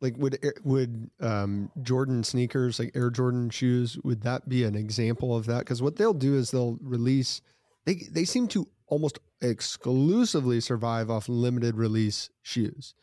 like 0.00 0.16
would 0.16 0.38
would 0.64 1.10
um, 1.20 1.70
Jordan 1.82 2.24
sneakers 2.24 2.78
like 2.78 2.92
Air 2.94 3.10
Jordan 3.10 3.50
shoes 3.50 3.98
would 4.02 4.22
that 4.22 4.48
be 4.48 4.64
an 4.64 4.74
example 4.74 5.36
of 5.36 5.46
that? 5.46 5.60
Because 5.60 5.82
what 5.82 5.96
they'll 5.96 6.14
do 6.14 6.36
is 6.36 6.50
they'll 6.50 6.78
release 6.82 7.42
they 7.84 8.06
they 8.10 8.24
seem 8.24 8.48
to 8.48 8.66
almost 8.86 9.18
exclusively 9.40 10.60
survive 10.60 11.10
off 11.10 11.28
limited 11.28 11.76
release 11.76 12.30
shoes. 12.42 12.94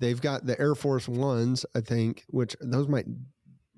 They've 0.00 0.20
got 0.20 0.46
the 0.46 0.58
Air 0.60 0.74
Force 0.74 1.08
Ones, 1.08 1.66
I 1.74 1.80
think, 1.80 2.24
which 2.28 2.56
those 2.60 2.88
might 2.88 3.06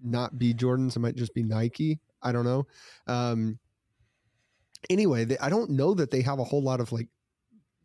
not 0.02 0.38
be 0.38 0.52
Jordans. 0.54 0.96
It 0.96 1.00
might 1.00 1.16
just 1.16 1.34
be 1.34 1.42
Nike. 1.42 1.98
I 2.22 2.32
don't 2.32 2.44
know. 2.44 2.66
Um, 3.06 3.58
anyway, 4.90 5.24
they, 5.24 5.38
I 5.38 5.48
don't 5.48 5.70
know 5.70 5.94
that 5.94 6.10
they 6.10 6.22
have 6.22 6.38
a 6.38 6.44
whole 6.44 6.62
lot 6.62 6.80
of 6.80 6.92
like 6.92 7.08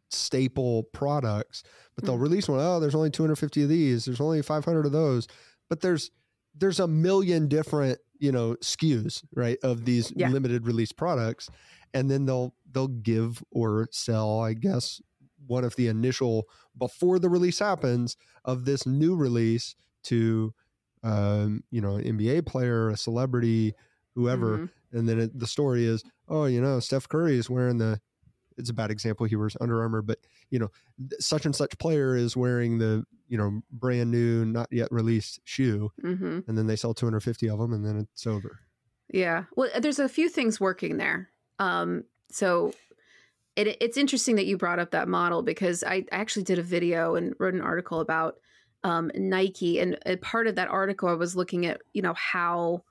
staple 0.09 0.83
products, 0.93 1.63
but 1.95 2.05
they'll 2.05 2.17
mm. 2.17 2.21
release 2.21 2.47
one. 2.47 2.59
Oh, 2.59 2.79
there's 2.79 2.95
only 2.95 3.09
250 3.09 3.63
of 3.63 3.69
these. 3.69 4.05
There's 4.05 4.21
only 4.21 4.41
500 4.41 4.85
of 4.85 4.91
those. 4.91 5.27
But 5.69 5.81
there's 5.81 6.11
there's 6.57 6.79
a 6.79 6.87
million 6.87 7.47
different 7.47 7.99
you 8.19 8.31
know 8.31 8.55
SKUs 8.61 9.23
right 9.35 9.57
of 9.63 9.85
these 9.85 10.13
yeah. 10.15 10.29
limited 10.29 10.65
release 10.65 10.91
products, 10.91 11.49
and 11.93 12.09
then 12.09 12.25
they'll 12.25 12.53
they'll 12.71 12.87
give 12.87 13.43
or 13.51 13.87
sell, 13.91 14.39
I 14.41 14.53
guess, 14.53 15.01
one 15.47 15.63
of 15.63 15.75
the 15.75 15.87
initial 15.87 16.47
before 16.77 17.19
the 17.19 17.29
release 17.29 17.59
happens 17.59 18.17
of 18.43 18.65
this 18.65 18.85
new 18.85 19.15
release 19.15 19.75
to 20.03 20.53
um, 21.03 21.63
you 21.71 21.81
know 21.81 21.95
an 21.95 22.03
NBA 22.03 22.45
player, 22.45 22.89
a 22.89 22.97
celebrity, 22.97 23.73
whoever, 24.15 24.57
mm-hmm. 24.57 24.97
and 24.97 25.07
then 25.07 25.19
it, 25.19 25.39
the 25.39 25.47
story 25.47 25.85
is, 25.85 26.03
oh, 26.27 26.45
you 26.45 26.61
know, 26.61 26.79
Steph 26.79 27.07
Curry 27.07 27.37
is 27.37 27.49
wearing 27.49 27.77
the 27.77 27.99
it's 28.57 28.69
a 28.69 28.73
bad 28.73 28.91
example. 28.91 29.25
He 29.25 29.35
wears 29.35 29.57
Under 29.59 29.81
Armour, 29.81 30.01
but 30.01 30.19
you 30.49 30.59
know, 30.59 30.69
such 31.19 31.45
and 31.45 31.55
such 31.55 31.77
player 31.77 32.15
is 32.15 32.35
wearing 32.35 32.77
the 32.77 33.05
you 33.27 33.37
know 33.37 33.61
brand 33.71 34.11
new, 34.11 34.45
not 34.45 34.67
yet 34.71 34.91
released 34.91 35.39
shoe, 35.43 35.91
mm-hmm. 36.03 36.39
and 36.47 36.57
then 36.57 36.67
they 36.67 36.75
sell 36.75 36.93
250 36.93 37.49
of 37.49 37.59
them, 37.59 37.73
and 37.73 37.85
then 37.85 37.97
it's 37.97 38.27
over. 38.27 38.59
Yeah, 39.09 39.43
well, 39.55 39.69
there's 39.79 39.99
a 39.99 40.09
few 40.09 40.29
things 40.29 40.59
working 40.59 40.97
there. 40.97 41.29
Um, 41.59 42.03
so 42.31 42.73
it, 43.55 43.77
it's 43.79 43.97
interesting 43.97 44.35
that 44.35 44.45
you 44.45 44.57
brought 44.57 44.79
up 44.79 44.91
that 44.91 45.07
model 45.07 45.41
because 45.41 45.83
I 45.83 46.05
actually 46.11 46.43
did 46.43 46.59
a 46.59 46.63
video 46.63 47.15
and 47.15 47.33
wrote 47.39 47.53
an 47.53 47.61
article 47.61 47.99
about 47.99 48.35
um, 48.83 49.11
Nike, 49.15 49.79
and 49.79 49.97
part 50.21 50.47
of 50.47 50.55
that 50.55 50.69
article 50.69 51.09
I 51.09 51.13
was 51.13 51.35
looking 51.35 51.65
at 51.65 51.81
you 51.93 52.01
know 52.01 52.13
how 52.13 52.83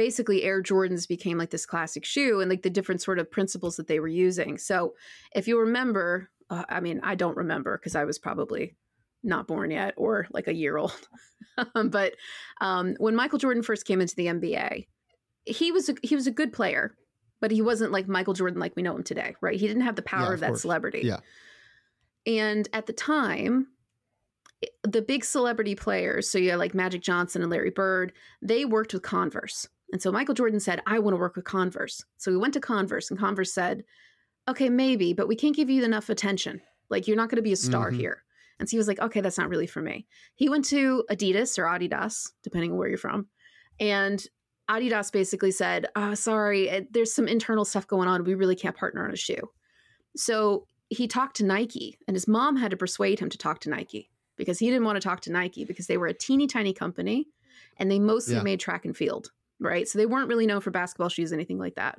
basically 0.00 0.44
Air 0.44 0.62
Jordans 0.62 1.06
became 1.06 1.36
like 1.36 1.50
this 1.50 1.66
classic 1.66 2.06
shoe 2.06 2.40
and 2.40 2.48
like 2.48 2.62
the 2.62 2.70
different 2.70 3.02
sort 3.02 3.18
of 3.18 3.30
principles 3.30 3.76
that 3.76 3.86
they 3.86 4.00
were 4.00 4.08
using. 4.08 4.56
So 4.56 4.94
if 5.34 5.46
you 5.46 5.60
remember, 5.60 6.30
uh, 6.48 6.64
I 6.70 6.80
mean, 6.80 7.00
I 7.02 7.14
don't 7.14 7.36
remember 7.36 7.76
because 7.76 7.94
I 7.94 8.04
was 8.04 8.18
probably 8.18 8.76
not 9.22 9.46
born 9.46 9.70
yet 9.70 9.92
or 9.98 10.26
like 10.32 10.48
a 10.48 10.54
year 10.54 10.78
old. 10.78 11.06
but 11.74 12.14
um, 12.62 12.94
when 12.96 13.14
Michael 13.14 13.38
Jordan 13.38 13.62
first 13.62 13.84
came 13.84 14.00
into 14.00 14.16
the 14.16 14.28
NBA, 14.28 14.86
he 15.44 15.70
was 15.70 15.90
a, 15.90 15.94
he 16.02 16.14
was 16.14 16.26
a 16.26 16.30
good 16.30 16.54
player, 16.54 16.96
but 17.42 17.50
he 17.50 17.60
wasn't 17.60 17.92
like 17.92 18.08
Michael 18.08 18.32
Jordan 18.32 18.58
like 18.58 18.74
we 18.76 18.82
know 18.82 18.96
him 18.96 19.02
today, 19.02 19.36
right? 19.42 19.60
He 19.60 19.66
didn't 19.66 19.82
have 19.82 19.96
the 19.96 20.02
power 20.02 20.28
yeah, 20.28 20.28
of, 20.28 20.34
of 20.34 20.40
that 20.40 20.56
celebrity. 20.56 21.02
Yeah. 21.04 21.18
And 22.26 22.66
at 22.72 22.86
the 22.86 22.94
time, 22.94 23.66
the 24.82 25.02
big 25.02 25.26
celebrity 25.26 25.74
players, 25.74 26.30
so 26.30 26.38
yeah, 26.38 26.56
like 26.56 26.72
Magic 26.72 27.02
Johnson 27.02 27.42
and 27.42 27.50
Larry 27.50 27.68
Bird, 27.68 28.14
they 28.40 28.64
worked 28.64 28.94
with 28.94 29.02
Converse. 29.02 29.68
And 29.92 30.00
so 30.00 30.12
Michael 30.12 30.34
Jordan 30.34 30.60
said, 30.60 30.82
I 30.86 30.98
want 30.98 31.14
to 31.14 31.18
work 31.18 31.36
with 31.36 31.44
Converse. 31.44 32.04
So 32.18 32.30
we 32.30 32.38
went 32.38 32.54
to 32.54 32.60
Converse, 32.60 33.10
and 33.10 33.18
Converse 33.18 33.52
said, 33.52 33.84
Okay, 34.48 34.68
maybe, 34.68 35.12
but 35.12 35.28
we 35.28 35.36
can't 35.36 35.54
give 35.54 35.70
you 35.70 35.84
enough 35.84 36.08
attention. 36.08 36.60
Like, 36.88 37.06
you're 37.06 37.16
not 37.16 37.28
going 37.28 37.36
to 37.36 37.42
be 37.42 37.52
a 37.52 37.56
star 37.56 37.90
mm-hmm. 37.90 38.00
here. 38.00 38.24
And 38.58 38.68
so 38.68 38.72
he 38.72 38.78
was 38.78 38.88
like, 38.88 39.00
Okay, 39.00 39.20
that's 39.20 39.38
not 39.38 39.48
really 39.48 39.66
for 39.66 39.82
me. 39.82 40.06
He 40.34 40.48
went 40.48 40.64
to 40.66 41.04
Adidas 41.10 41.58
or 41.58 41.64
Adidas, 41.64 42.30
depending 42.42 42.72
on 42.72 42.78
where 42.78 42.88
you're 42.88 42.98
from. 42.98 43.28
And 43.78 44.24
Adidas 44.70 45.10
basically 45.10 45.50
said, 45.50 45.86
oh, 45.96 46.14
sorry, 46.14 46.86
there's 46.92 47.12
some 47.12 47.26
internal 47.26 47.64
stuff 47.64 47.88
going 47.88 48.06
on. 48.06 48.22
We 48.22 48.34
really 48.34 48.54
can't 48.54 48.76
partner 48.76 49.04
on 49.04 49.10
a 49.10 49.16
shoe. 49.16 49.50
So 50.16 50.66
he 50.90 51.08
talked 51.08 51.36
to 51.36 51.44
Nike, 51.44 51.98
and 52.06 52.14
his 52.14 52.28
mom 52.28 52.56
had 52.56 52.70
to 52.70 52.76
persuade 52.76 53.18
him 53.18 53.30
to 53.30 53.38
talk 53.38 53.58
to 53.60 53.70
Nike 53.70 54.10
because 54.36 54.60
he 54.60 54.66
didn't 54.66 54.84
want 54.84 54.96
to 54.96 55.06
talk 55.06 55.20
to 55.22 55.32
Nike 55.32 55.64
because 55.64 55.86
they 55.86 55.96
were 55.96 56.06
a 56.06 56.14
teeny 56.14 56.46
tiny 56.46 56.72
company 56.72 57.26
and 57.78 57.90
they 57.90 57.98
mostly 57.98 58.36
yeah. 58.36 58.42
made 58.42 58.60
track 58.60 58.84
and 58.84 58.96
field 58.96 59.30
right? 59.60 59.86
So 59.86 59.98
they 59.98 60.06
weren't 60.06 60.28
really 60.28 60.46
known 60.46 60.60
for 60.60 60.70
basketball 60.70 61.08
shoes, 61.08 61.32
anything 61.32 61.58
like 61.58 61.74
that. 61.76 61.98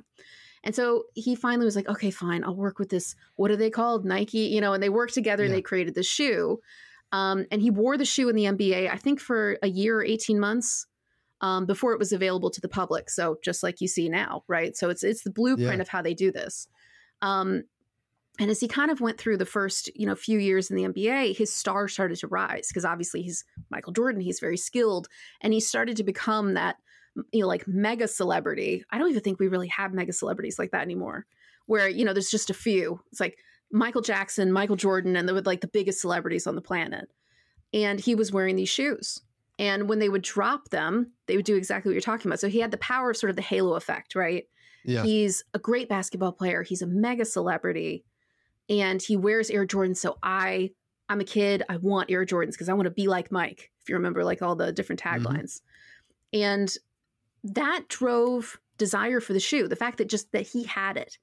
And 0.64 0.74
so 0.74 1.04
he 1.14 1.34
finally 1.34 1.64
was 1.64 1.76
like, 1.76 1.88
okay, 1.88 2.10
fine, 2.10 2.44
I'll 2.44 2.54
work 2.54 2.78
with 2.78 2.88
this. 2.88 3.16
What 3.36 3.50
are 3.50 3.56
they 3.56 3.70
called? 3.70 4.04
Nike, 4.04 4.38
you 4.38 4.60
know, 4.60 4.72
and 4.72 4.82
they 4.82 4.88
worked 4.88 5.14
together 5.14 5.42
yeah. 5.42 5.48
and 5.48 5.56
they 5.56 5.62
created 5.62 5.94
the 5.94 6.02
shoe. 6.02 6.60
Um, 7.10 7.46
and 7.50 7.60
he 7.60 7.70
wore 7.70 7.98
the 7.98 8.04
shoe 8.04 8.28
in 8.28 8.36
the 8.36 8.44
NBA, 8.44 8.90
I 8.90 8.96
think 8.96 9.20
for 9.20 9.58
a 9.62 9.68
year 9.68 9.98
or 9.98 10.04
18 10.04 10.38
months 10.38 10.86
um, 11.42 11.66
before 11.66 11.92
it 11.92 11.98
was 11.98 12.12
available 12.12 12.50
to 12.50 12.60
the 12.60 12.68
public. 12.68 13.10
So 13.10 13.38
just 13.42 13.62
like 13.62 13.80
you 13.80 13.88
see 13.88 14.08
now, 14.08 14.44
right? 14.48 14.76
So 14.76 14.88
it's 14.88 15.02
it's 15.02 15.22
the 15.22 15.30
blueprint 15.30 15.76
yeah. 15.76 15.82
of 15.82 15.88
how 15.88 16.00
they 16.00 16.14
do 16.14 16.32
this. 16.32 16.68
Um, 17.20 17.64
and 18.38 18.50
as 18.50 18.60
he 18.60 18.68
kind 18.68 18.90
of 18.90 19.00
went 19.00 19.18
through 19.18 19.36
the 19.36 19.44
first, 19.44 19.90
you 19.94 20.06
know, 20.06 20.14
few 20.14 20.38
years 20.38 20.70
in 20.70 20.76
the 20.76 20.84
NBA, 20.84 21.36
his 21.36 21.52
star 21.52 21.86
started 21.86 22.18
to 22.20 22.28
rise 22.28 22.68
because 22.68 22.84
obviously 22.84 23.22
he's 23.22 23.44
Michael 23.70 23.92
Jordan, 23.92 24.22
he's 24.22 24.40
very 24.40 24.56
skilled, 24.56 25.08
and 25.42 25.52
he 25.52 25.60
started 25.60 25.96
to 25.98 26.04
become 26.04 26.54
that 26.54 26.76
you 27.32 27.40
know 27.40 27.48
like 27.48 27.66
mega 27.66 28.08
celebrity. 28.08 28.84
I 28.90 28.98
don't 28.98 29.10
even 29.10 29.22
think 29.22 29.38
we 29.38 29.48
really 29.48 29.68
have 29.68 29.92
mega 29.92 30.12
celebrities 30.12 30.58
like 30.58 30.70
that 30.72 30.82
anymore 30.82 31.26
where 31.66 31.88
you 31.88 32.04
know 32.04 32.12
there's 32.12 32.30
just 32.30 32.50
a 32.50 32.54
few. 32.54 33.00
It's 33.10 33.20
like 33.20 33.38
michael 33.74 34.02
jackson 34.02 34.52
michael 34.52 34.76
jordan 34.76 35.16
and 35.16 35.26
they 35.26 35.32
would 35.32 35.46
like 35.46 35.62
the 35.62 35.66
biggest 35.66 36.00
celebrities 36.00 36.46
on 36.46 36.54
the 36.54 36.60
planet. 36.60 37.08
And 37.72 37.98
he 37.98 38.14
was 38.14 38.30
wearing 38.30 38.56
these 38.56 38.68
shoes. 38.68 39.22
And 39.58 39.88
when 39.88 39.98
they 39.98 40.10
would 40.10 40.20
drop 40.20 40.68
them 40.68 41.12
they 41.26 41.36
would 41.36 41.46
do 41.46 41.56
exactly 41.56 41.88
what 41.88 41.94
you're 41.94 42.02
talking 42.02 42.28
about. 42.28 42.40
So 42.40 42.48
he 42.48 42.60
had 42.60 42.70
the 42.70 42.76
power 42.76 43.10
of 43.10 43.16
sort 43.16 43.30
of 43.30 43.36
the 43.36 43.42
halo 43.42 43.74
effect 43.74 44.14
right? 44.14 44.44
Yeah. 44.84 45.04
he's 45.04 45.42
a 45.54 45.58
great 45.58 45.88
basketball 45.88 46.32
player. 46.32 46.62
He's 46.62 46.82
a 46.82 46.86
mega 46.86 47.24
celebrity. 47.24 48.04
And 48.68 49.00
he 49.00 49.16
wears 49.16 49.48
air 49.48 49.66
jordans. 49.66 49.96
So 49.96 50.18
i 50.22 50.70
i'm 51.08 51.20
a 51.20 51.24
kid. 51.24 51.62
I 51.70 51.78
want 51.78 52.10
air 52.10 52.26
jordans 52.26 52.52
because 52.52 52.68
i 52.68 52.74
want 52.74 52.84
to 52.84 52.90
be 52.90 53.08
like 53.08 53.32
mike 53.32 53.70
if 53.80 53.88
you 53.88 53.94
remember 53.94 54.22
like 54.22 54.42
all 54.42 54.54
the 54.54 54.70
different 54.70 55.00
mm-hmm. 55.00 55.26
taglines. 55.26 55.62
Mm-hmm. 56.34 56.42
and 56.42 56.76
that 57.44 57.84
drove 57.88 58.58
desire 58.78 59.20
for 59.20 59.32
the 59.32 59.40
shoe 59.40 59.68
the 59.68 59.76
fact 59.76 59.98
that 59.98 60.08
just 60.08 60.30
that 60.32 60.46
he 60.46 60.64
had 60.64 60.96
it 60.96 61.18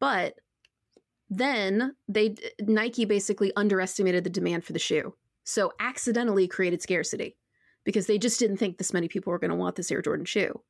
but 0.00 0.34
then 1.30 1.94
they 2.08 2.34
nike 2.60 3.04
basically 3.04 3.52
underestimated 3.56 4.24
the 4.24 4.30
demand 4.30 4.64
for 4.64 4.72
the 4.72 4.78
shoe 4.78 5.14
So 5.44 5.72
accidentally 5.78 6.48
created 6.48 6.82
scarcity 6.82 7.36
because 7.84 8.06
they 8.06 8.18
just 8.18 8.40
didn't 8.40 8.56
think 8.56 8.78
this 8.78 8.92
many 8.92 9.08
people 9.08 9.30
were 9.30 9.38
going 9.38 9.50
to 9.50 9.56
want 9.56 9.76
this 9.76 9.92
Air 9.92 10.02
Jordan 10.02 10.24
shoe. 10.24 10.60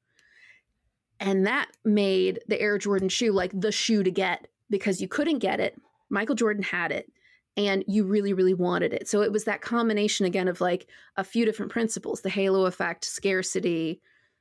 And 1.21 1.47
that 1.47 1.71
made 1.85 2.41
the 2.49 2.61
Air 2.61 2.77
Jordan 2.77 3.09
shoe 3.09 3.33
like 3.33 3.53
the 3.59 3.73
shoe 3.73 4.03
to 4.03 4.11
get 4.11 4.49
because 4.69 5.01
you 5.01 5.09
couldn't 5.09 5.39
get 5.39 5.61
it. 5.61 5.81
Michael 6.11 6.35
Jordan 6.35 6.65
had 6.65 6.91
it 6.91 7.11
and 7.57 7.85
you 7.87 8.05
really, 8.05 8.33
really 8.33 8.53
wanted 8.53 8.93
it. 8.93 9.09
So 9.09 9.23
it 9.23 9.31
was 9.31 9.45
that 9.45 9.63
combination 9.63 10.27
again 10.27 10.49
of 10.49 10.61
like 10.61 10.89
a 11.17 11.25
few 11.25 11.45
different 11.45 11.71
principles 11.71 12.21
the 12.21 12.31
halo 12.31 12.67
effect, 12.67 13.05
scarcity, 13.05 14.01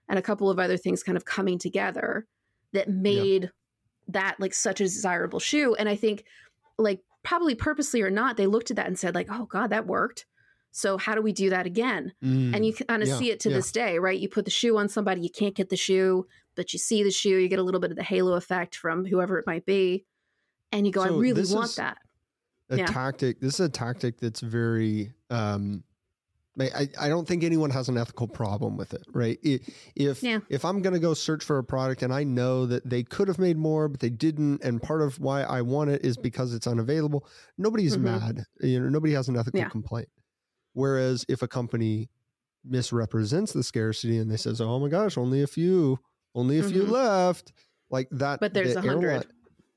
and 0.09 0.19
a 0.19 0.21
couple 0.21 0.49
of 0.49 0.59
other 0.59 0.77
things 0.77 1.03
kind 1.03 1.17
of 1.17 1.25
coming 1.25 1.57
together 1.57 2.25
that 2.73 2.89
made 2.89 3.43
yeah. 3.43 3.49
that 4.09 4.35
like 4.39 4.53
such 4.53 4.81
a 4.81 4.85
desirable 4.85 5.39
shoe. 5.39 5.75
And 5.75 5.87
I 5.87 5.95
think, 5.95 6.25
like, 6.77 7.01
probably 7.23 7.55
purposely 7.55 8.01
or 8.01 8.09
not, 8.09 8.35
they 8.35 8.47
looked 8.47 8.69
at 8.69 8.77
that 8.77 8.87
and 8.87 8.99
said, 8.99 9.15
like, 9.15 9.27
oh 9.31 9.45
God, 9.45 9.69
that 9.69 9.87
worked. 9.87 10.25
So 10.71 10.97
how 10.97 11.13
do 11.13 11.21
we 11.21 11.33
do 11.33 11.51
that 11.51 11.67
again? 11.67 12.13
Mm, 12.23 12.55
and 12.55 12.65
you 12.65 12.73
kind 12.73 13.03
of 13.03 13.07
yeah, 13.07 13.17
see 13.17 13.29
it 13.29 13.39
to 13.41 13.49
yeah. 13.49 13.55
this 13.55 13.71
day, 13.71 13.99
right? 13.99 14.19
You 14.19 14.27
put 14.27 14.45
the 14.45 14.51
shoe 14.51 14.77
on 14.77 14.89
somebody, 14.89 15.21
you 15.21 15.29
can't 15.29 15.55
get 15.55 15.69
the 15.69 15.77
shoe, 15.77 16.25
but 16.55 16.73
you 16.73 16.79
see 16.79 17.03
the 17.03 17.11
shoe, 17.11 17.37
you 17.37 17.47
get 17.47 17.59
a 17.59 17.63
little 17.63 17.79
bit 17.79 17.91
of 17.91 17.97
the 17.97 18.03
halo 18.03 18.33
effect 18.33 18.75
from 18.75 19.05
whoever 19.05 19.37
it 19.37 19.45
might 19.45 19.65
be. 19.65 20.03
And 20.71 20.87
you 20.87 20.91
go, 20.91 21.05
so 21.05 21.13
I 21.13 21.17
really 21.17 21.45
want 21.53 21.75
that. 21.75 21.97
A 22.69 22.77
yeah. 22.77 22.85
tactic. 22.87 23.39
This 23.39 23.59
is 23.59 23.67
a 23.67 23.69
tactic 23.69 24.19
that's 24.19 24.39
very 24.39 25.13
um 25.29 25.83
I, 26.59 26.87
I 26.99 27.09
don't 27.09 27.27
think 27.27 27.43
anyone 27.43 27.71
has 27.71 27.89
an 27.89 27.97
ethical 27.97 28.27
problem 28.27 28.77
with 28.77 28.93
it, 28.93 29.03
right? 29.11 29.39
If 29.41 30.21
yeah. 30.21 30.39
if 30.49 30.63
I'm 30.63 30.81
going 30.81 30.93
to 30.93 30.99
go 30.99 31.15
search 31.15 31.43
for 31.43 31.57
a 31.57 31.63
product 31.63 32.03
and 32.03 32.13
I 32.13 32.23
know 32.23 32.67
that 32.67 32.87
they 32.87 33.01
could 33.01 33.27
have 33.27 33.39
made 33.39 33.57
more 33.57 33.87
but 33.87 33.99
they 33.99 34.11
didn't, 34.11 34.63
and 34.63 34.81
part 34.81 35.01
of 35.01 35.19
why 35.19 35.41
I 35.43 35.61
want 35.61 35.89
it 35.89 36.05
is 36.05 36.15
because 36.15 36.53
it's 36.53 36.67
unavailable, 36.67 37.25
nobody's 37.57 37.97
mm-hmm. 37.97 38.05
mad. 38.05 38.45
You 38.61 38.81
know, 38.81 38.89
nobody 38.89 39.13
has 39.13 39.29
an 39.29 39.37
ethical 39.37 39.61
yeah. 39.61 39.69
complaint. 39.69 40.09
Whereas 40.73 41.25
if 41.27 41.41
a 41.41 41.47
company 41.47 42.09
misrepresents 42.63 43.53
the 43.53 43.63
scarcity 43.63 44.19
and 44.19 44.29
they 44.31 44.37
says, 44.37 44.61
"Oh 44.61 44.79
my 44.79 44.89
gosh, 44.89 45.17
only 45.17 45.41
a 45.41 45.47
few, 45.47 45.99
only 46.35 46.59
a 46.59 46.61
mm-hmm. 46.61 46.71
few 46.71 46.83
left," 46.85 47.51
like 47.89 48.09
that. 48.11 48.39
But 48.39 48.53
there's 48.53 48.75
a 48.75 48.81
the 48.81 48.89
hundred. 48.89 49.25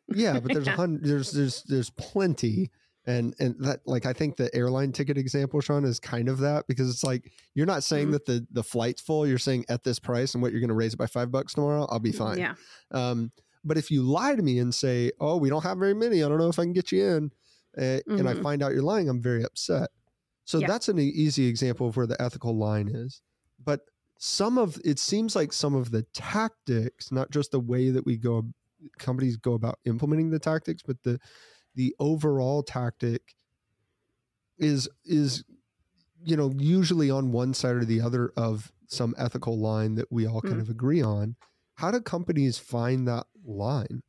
Yeah, 0.09 0.41
but 0.41 0.53
there's 0.53 0.69
a 0.69 0.73
hundred. 0.77 1.05
There's 1.05 1.31
there's 1.33 1.63
there's 1.63 1.91
plenty 1.91 2.71
and 3.07 3.35
and 3.39 3.55
that 3.61 3.81
like 3.87 4.05
i 4.05 4.13
think 4.13 4.37
the 4.37 4.55
airline 4.55 4.93
ticket 4.93 5.17
example 5.17 5.61
sean 5.61 5.85
is 5.85 6.01
kind 6.01 6.29
of 6.29 6.39
that 6.39 6.67
because 6.67 6.91
it's 6.91 7.05
like 7.05 7.33
you're 7.55 7.67
not 7.67 7.85
saying 7.85 8.07
mm-hmm. 8.07 8.13
that 8.13 8.27
the 8.27 8.47
the 8.51 8.63
flight's 8.63 9.01
full 9.01 9.27
you're 9.27 9.39
saying 9.39 9.65
at 9.69 9.85
this 9.85 9.99
price 9.99 10.35
and 10.35 10.43
what 10.43 10.53
you're 10.53 10.61
going 10.61 10.69
to 10.69 10.75
raise 10.75 10.95
it 10.95 10.99
by 10.99 11.07
five 11.07 11.31
bucks 11.31 11.55
tomorrow 11.55 11.87
i'll 11.91 11.99
be 11.99 12.13
fine 12.13 12.39
yeah 12.39 12.55
um 12.91 13.31
but 13.65 13.77
if 13.77 13.91
you 13.91 14.03
lie 14.03 14.35
to 14.35 14.43
me 14.43 14.59
and 14.59 14.75
say 14.75 15.11
oh 15.21 15.37
we 15.37 15.49
don't 15.49 15.63
have 15.63 15.79
very 15.79 15.95
many 15.95 16.23
i 16.23 16.29
don't 16.29 16.39
know 16.39 16.49
if 16.49 16.59
i 16.59 16.63
can 16.63 16.73
get 16.73 16.93
you 16.93 17.05
in 17.05 17.31
uh, 17.79 17.81
mm-hmm. 17.81 18.19
and 18.19 18.29
i 18.29 18.33
mm-hmm. 18.33 18.43
find 18.43 18.63
out 18.63 18.73
you're 18.73 18.83
lying 18.83 19.09
i'm 19.09 19.23
very 19.23 19.45
upset 19.45 19.91
so 20.45 20.59
yeah. 20.59 20.67
that's 20.67 20.89
an 20.89 20.99
easy 20.99 21.47
example 21.47 21.89
of 21.89 21.97
where 21.97 22.07
the 22.07 22.21
ethical 22.21 22.57
line 22.57 22.89
is 22.89 23.23
but 23.65 23.81
some 24.19 24.59
of 24.59 24.81
it 24.85 24.99
seems 24.99 25.37
like 25.37 25.53
some 25.53 25.75
of 25.75 25.91
the 25.91 26.03
tactics 26.13 27.13
not 27.13 27.31
just 27.31 27.53
the 27.53 27.61
way 27.61 27.91
that 27.91 28.05
we 28.05 28.17
go 28.17 28.43
companies 28.99 29.37
go 29.37 29.55
about 29.55 29.79
implementing 29.85 30.31
the 30.31 30.39
tactics 30.39 30.83
but 30.83 31.03
the 31.03 31.19
the 31.77 31.95
overall 32.01 32.63
tactic 32.63 33.37
is 34.59 34.89
is 35.05 35.45
you 36.25 36.37
know 36.37 36.53
usually 36.57 37.11
on 37.11 37.31
one 37.31 37.55
side 37.55 37.77
or 37.77 37.85
the 37.85 38.01
other 38.01 38.33
of 38.37 38.73
some 38.89 39.15
ethical 39.19 39.59
line 39.59 39.95
that 39.97 40.11
we 40.11 40.27
all 40.27 40.41
kind 40.41 40.57
mm. 40.57 40.61
of 40.61 40.71
agree 40.71 41.03
on. 41.03 41.37
How 41.75 41.91
do 41.91 42.01
companies 42.01 42.59
find 42.59 43.07
that 43.07 43.27
line? 43.45 44.03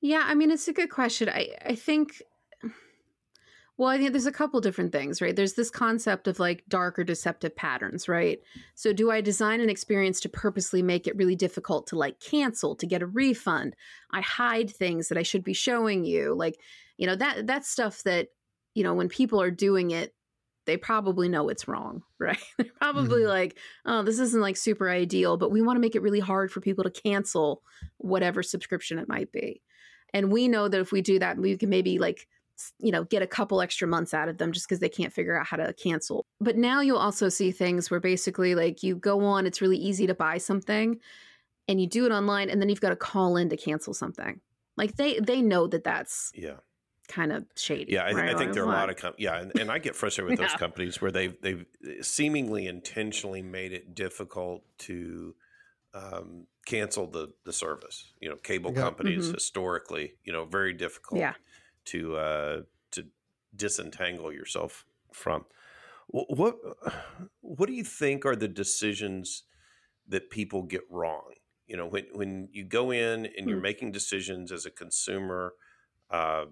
Yeah 0.00 0.24
i 0.26 0.34
mean 0.34 0.50
it's 0.50 0.68
a 0.68 0.72
good 0.72 0.90
question. 0.90 1.28
I 1.28 1.54
i 1.64 1.74
think 1.74 2.22
well, 3.78 3.90
I 3.90 3.98
think 3.98 4.12
there's 4.12 4.26
a 4.26 4.32
couple 4.32 4.60
different 4.60 4.92
things, 4.92 5.20
right? 5.20 5.36
There's 5.36 5.52
this 5.52 5.68
concept 5.68 6.28
of 6.28 6.38
like 6.38 6.64
dark 6.68 6.98
or 6.98 7.04
deceptive 7.04 7.54
patterns, 7.54 8.08
right? 8.08 8.40
So, 8.74 8.92
do 8.92 9.10
I 9.10 9.20
design 9.20 9.60
an 9.60 9.68
experience 9.68 10.20
to 10.20 10.30
purposely 10.30 10.82
make 10.82 11.06
it 11.06 11.16
really 11.16 11.36
difficult 11.36 11.86
to 11.88 11.98
like 11.98 12.18
cancel, 12.18 12.74
to 12.76 12.86
get 12.86 13.02
a 13.02 13.06
refund? 13.06 13.76
I 14.10 14.22
hide 14.22 14.70
things 14.70 15.08
that 15.08 15.18
I 15.18 15.22
should 15.22 15.44
be 15.44 15.52
showing 15.52 16.04
you, 16.04 16.34
like, 16.34 16.58
you 16.96 17.06
know, 17.06 17.16
that 17.16 17.46
that's 17.46 17.68
stuff 17.68 18.02
that, 18.04 18.28
you 18.74 18.82
know, 18.82 18.94
when 18.94 19.10
people 19.10 19.42
are 19.42 19.50
doing 19.50 19.90
it, 19.90 20.14
they 20.64 20.78
probably 20.78 21.28
know 21.28 21.50
it's 21.50 21.68
wrong, 21.68 22.02
right? 22.18 22.42
They're 22.56 22.70
probably 22.80 23.20
mm-hmm. 23.20 23.28
like, 23.28 23.58
oh, 23.84 24.02
this 24.02 24.18
isn't 24.18 24.40
like 24.40 24.56
super 24.56 24.88
ideal, 24.88 25.36
but 25.36 25.50
we 25.50 25.60
want 25.60 25.76
to 25.76 25.82
make 25.82 25.94
it 25.94 26.02
really 26.02 26.20
hard 26.20 26.50
for 26.50 26.62
people 26.62 26.84
to 26.84 26.90
cancel 26.90 27.62
whatever 27.98 28.42
subscription 28.42 28.98
it 28.98 29.08
might 29.08 29.30
be. 29.32 29.60
And 30.14 30.32
we 30.32 30.48
know 30.48 30.66
that 30.66 30.80
if 30.80 30.92
we 30.92 31.02
do 31.02 31.18
that, 31.18 31.36
we 31.36 31.58
can 31.58 31.68
maybe 31.68 31.98
like 31.98 32.26
you 32.78 32.90
know, 32.92 33.04
get 33.04 33.22
a 33.22 33.26
couple 33.26 33.60
extra 33.60 33.86
months 33.86 34.14
out 34.14 34.28
of 34.28 34.38
them 34.38 34.52
just 34.52 34.66
because 34.66 34.80
they 34.80 34.88
can't 34.88 35.12
figure 35.12 35.38
out 35.38 35.46
how 35.46 35.56
to 35.56 35.72
cancel. 35.74 36.24
But 36.40 36.56
now 36.56 36.80
you'll 36.80 36.98
also 36.98 37.28
see 37.28 37.50
things 37.50 37.90
where 37.90 38.00
basically, 38.00 38.54
like, 38.54 38.82
you 38.82 38.96
go 38.96 39.24
on, 39.24 39.46
it's 39.46 39.60
really 39.60 39.76
easy 39.76 40.06
to 40.06 40.14
buy 40.14 40.38
something 40.38 40.98
and 41.68 41.80
you 41.80 41.86
do 41.86 42.06
it 42.06 42.12
online 42.12 42.50
and 42.50 42.60
then 42.60 42.68
you've 42.68 42.80
got 42.80 42.90
to 42.90 42.96
call 42.96 43.36
in 43.36 43.48
to 43.50 43.56
cancel 43.56 43.94
something. 43.94 44.40
Like, 44.76 44.96
they, 44.96 45.18
they 45.18 45.42
know 45.42 45.66
that 45.66 45.84
that's. 45.84 46.32
Yeah 46.34 46.56
kind 47.08 47.30
of 47.30 47.44
shady. 47.54 47.92
Yeah, 47.92 48.02
I, 48.02 48.10
right? 48.10 48.34
I 48.34 48.36
think 48.36 48.52
there 48.52 48.64
are 48.64 48.68
a 48.68 48.74
lot 48.74 48.90
of 48.90 48.96
com- 48.96 49.14
yeah, 49.16 49.38
and, 49.38 49.56
and, 49.60 49.70
I 49.70 49.78
get 49.78 49.94
frustrated 49.94 50.28
with 50.30 50.40
yeah. 50.40 50.48
those 50.48 50.56
companies 50.56 51.00
where 51.00 51.12
they've 51.12 51.40
they've 51.40 51.64
seemingly 52.00 52.66
intentionally 52.66 53.42
made 53.42 53.72
it 53.72 53.94
difficult 53.94 54.64
to 54.78 55.36
um, 55.94 56.48
cancel 56.66 57.06
the 57.06 57.32
the 57.44 57.52
service. 57.52 58.12
You 58.20 58.30
know, 58.30 58.34
cable 58.34 58.72
yeah. 58.74 58.80
companies 58.80 59.26
mm-hmm. 59.26 59.34
historically, 59.34 60.14
you 60.24 60.32
know, 60.32 60.46
very 60.46 60.72
difficult. 60.72 61.20
Yeah 61.20 61.34
to 61.86 62.16
uh, 62.16 62.62
to 62.92 63.06
disentangle 63.54 64.32
yourself 64.32 64.84
from. 65.12 65.44
What 66.08 66.56
what 67.40 67.66
do 67.66 67.72
you 67.72 67.84
think 67.84 68.24
are 68.24 68.36
the 68.36 68.48
decisions 68.48 69.42
that 70.06 70.30
people 70.30 70.62
get 70.62 70.82
wrong? 70.88 71.34
You 71.66 71.76
know, 71.76 71.86
when 71.86 72.04
when 72.12 72.48
you 72.52 72.64
go 72.64 72.92
in 72.92 73.26
and 73.26 73.48
you're 73.48 73.56
hmm. 73.56 73.62
making 73.62 73.92
decisions 73.92 74.52
as 74.52 74.66
a 74.66 74.70
consumer, 74.70 75.54
uh, 76.10 76.44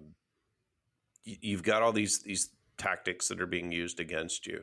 you've 1.23 1.63
got 1.63 1.81
all 1.81 1.93
these 1.93 2.19
these 2.19 2.49
tactics 2.77 3.29
that 3.29 3.39
are 3.39 3.47
being 3.47 3.71
used 3.71 3.99
against 4.01 4.45
you 4.45 4.61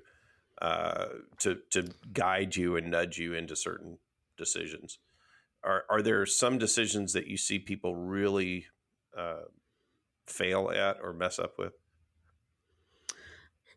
uh, 0.61 1.07
to 1.39 1.59
to 1.71 1.89
guide 2.13 2.55
you 2.55 2.77
and 2.77 2.91
nudge 2.91 3.19
you 3.19 3.33
into 3.33 3.57
certain 3.57 3.99
decisions. 4.37 4.99
Are 5.65 5.85
are 5.89 6.03
there 6.03 6.27
some 6.27 6.59
decisions 6.59 7.15
that 7.15 7.27
you 7.27 7.39
see 7.39 7.59
people 7.59 7.97
really 7.97 8.67
uh, 9.17 9.45
fail 10.27 10.71
at 10.71 10.99
or 11.03 11.13
mess 11.13 11.39
up 11.39 11.59
with? 11.59 11.73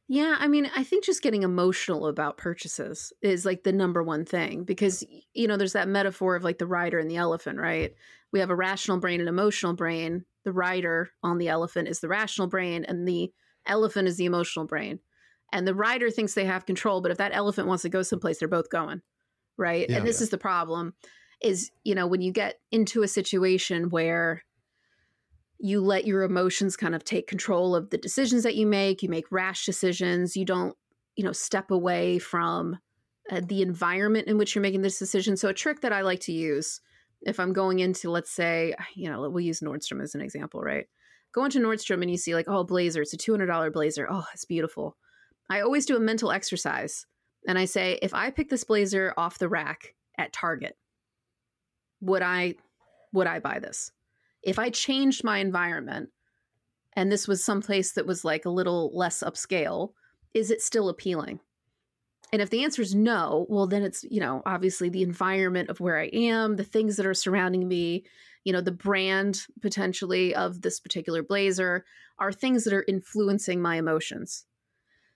Yeah, 0.07 0.35
I 0.37 0.47
mean, 0.47 0.69
I 0.75 0.83
think 0.83 1.03
just 1.03 1.23
getting 1.23 1.41
emotional 1.41 2.05
about 2.05 2.37
purchases 2.37 3.11
is 3.23 3.43
like 3.43 3.63
the 3.63 3.71
number 3.71 4.03
one 4.03 4.23
thing 4.23 4.63
because, 4.63 5.03
you 5.33 5.47
know, 5.47 5.57
there's 5.57 5.73
that 5.73 5.87
metaphor 5.87 6.35
of 6.35 6.43
like 6.43 6.59
the 6.59 6.67
rider 6.67 6.99
and 6.99 7.09
the 7.09 7.17
elephant, 7.17 7.57
right? 7.57 7.95
We 8.31 8.39
have 8.39 8.51
a 8.51 8.55
rational 8.55 8.99
brain 8.99 9.19
and 9.19 9.27
emotional 9.29 9.73
brain. 9.73 10.23
The 10.43 10.51
rider 10.51 11.09
on 11.23 11.39
the 11.39 11.47
elephant 11.47 11.87
is 11.87 12.01
the 12.01 12.07
rational 12.07 12.47
brain, 12.47 12.85
and 12.85 13.07
the 13.07 13.33
elephant 13.65 14.07
is 14.07 14.17
the 14.17 14.25
emotional 14.25 14.65
brain. 14.65 14.99
And 15.51 15.67
the 15.67 15.73
rider 15.73 16.11
thinks 16.11 16.35
they 16.35 16.45
have 16.45 16.67
control, 16.67 17.01
but 17.01 17.11
if 17.11 17.17
that 17.17 17.33
elephant 17.33 17.67
wants 17.67 17.81
to 17.81 17.89
go 17.89 18.03
someplace, 18.03 18.37
they're 18.37 18.47
both 18.47 18.69
going, 18.69 19.01
right? 19.57 19.89
Yeah, 19.89 19.97
and 19.97 20.05
this 20.05 20.19
yeah. 20.19 20.25
is 20.25 20.29
the 20.29 20.37
problem 20.37 20.93
is, 21.41 21.71
you 21.83 21.95
know, 21.95 22.05
when 22.05 22.21
you 22.21 22.31
get 22.31 22.59
into 22.71 23.01
a 23.01 23.07
situation 23.07 23.89
where 23.89 24.43
you 25.59 25.81
let 25.81 26.05
your 26.05 26.23
emotions 26.23 26.75
kind 26.75 26.95
of 26.95 27.03
take 27.03 27.27
control 27.27 27.75
of 27.75 27.89
the 27.89 27.97
decisions 27.97 28.43
that 28.43 28.55
you 28.55 28.65
make 28.65 29.01
you 29.01 29.09
make 29.09 29.31
rash 29.31 29.65
decisions 29.65 30.35
you 30.35 30.45
don't 30.45 30.75
you 31.15 31.23
know 31.23 31.31
step 31.31 31.71
away 31.71 32.19
from 32.19 32.77
uh, 33.31 33.41
the 33.47 33.61
environment 33.61 34.27
in 34.27 34.37
which 34.37 34.53
you're 34.53 34.61
making 34.61 34.83
this 34.83 34.99
decision. 34.99 35.35
So 35.35 35.49
a 35.49 35.53
trick 35.53 35.81
that 35.81 35.93
i 35.93 36.01
like 36.01 36.19
to 36.21 36.31
use 36.31 36.81
if 37.21 37.39
i'm 37.39 37.53
going 37.53 37.79
into 37.79 38.11
let's 38.11 38.31
say 38.31 38.75
you 38.95 39.09
know 39.09 39.29
we'll 39.29 39.39
use 39.39 39.61
nordstrom 39.61 40.01
as 40.01 40.15
an 40.15 40.21
example 40.21 40.61
right? 40.61 40.87
Go 41.33 41.45
into 41.45 41.59
nordstrom 41.59 42.01
and 42.01 42.11
you 42.11 42.17
see 42.17 42.35
like 42.35 42.47
oh 42.47 42.63
blazer 42.63 43.01
it's 43.01 43.13
a 43.13 43.17
$200 43.17 43.73
blazer. 43.73 44.07
Oh 44.09 44.25
it's 44.33 44.45
beautiful. 44.45 44.97
I 45.49 45.61
always 45.61 45.85
do 45.85 45.95
a 45.95 45.99
mental 45.99 46.31
exercise 46.31 47.05
and 47.47 47.59
i 47.59 47.65
say 47.65 47.99
if 48.01 48.13
i 48.13 48.29
pick 48.29 48.49
this 48.49 48.63
blazer 48.63 49.13
off 49.17 49.39
the 49.39 49.49
rack 49.49 49.93
at 50.17 50.33
target 50.33 50.75
would 52.01 52.21
i 52.21 52.55
would 53.13 53.27
i 53.27 53.39
buy 53.39 53.59
this 53.59 53.91
if 54.45 54.59
I 54.59 54.69
changed 54.69 55.23
my 55.23 55.39
environment 55.39 56.09
and 56.93 57.11
this 57.11 57.27
was 57.27 57.43
someplace 57.43 57.91
that 57.93 58.05
was 58.05 58.23
like 58.23 58.45
a 58.45 58.49
little 58.49 58.91
less 58.93 59.21
upscale, 59.21 59.91
is 60.33 60.51
it 60.51 60.61
still 60.61 60.87
appealing? 60.87 61.39
And 62.31 62.41
if 62.41 62.49
the 62.49 62.63
answer 62.63 62.81
is 62.81 62.95
no, 62.95 63.45
well, 63.49 63.67
then 63.67 63.83
it's, 63.83 64.03
you 64.03 64.19
know, 64.19 64.41
obviously 64.45 64.89
the 64.89 65.03
environment 65.03 65.69
of 65.69 65.79
where 65.79 65.99
I 65.99 66.09
am, 66.13 66.55
the 66.55 66.63
things 66.63 66.97
that 66.97 67.05
are 67.05 67.13
surrounding 67.13 67.67
me, 67.67 68.05
you 68.43 68.53
know, 68.53 68.61
the 68.61 68.71
brand 68.71 69.45
potentially 69.61 70.33
of 70.35 70.61
this 70.61 70.79
particular 70.79 71.23
blazer 71.23 71.85
are 72.19 72.31
things 72.31 72.63
that 72.63 72.73
are 72.73 72.85
influencing 72.87 73.61
my 73.61 73.77
emotions. 73.77 74.45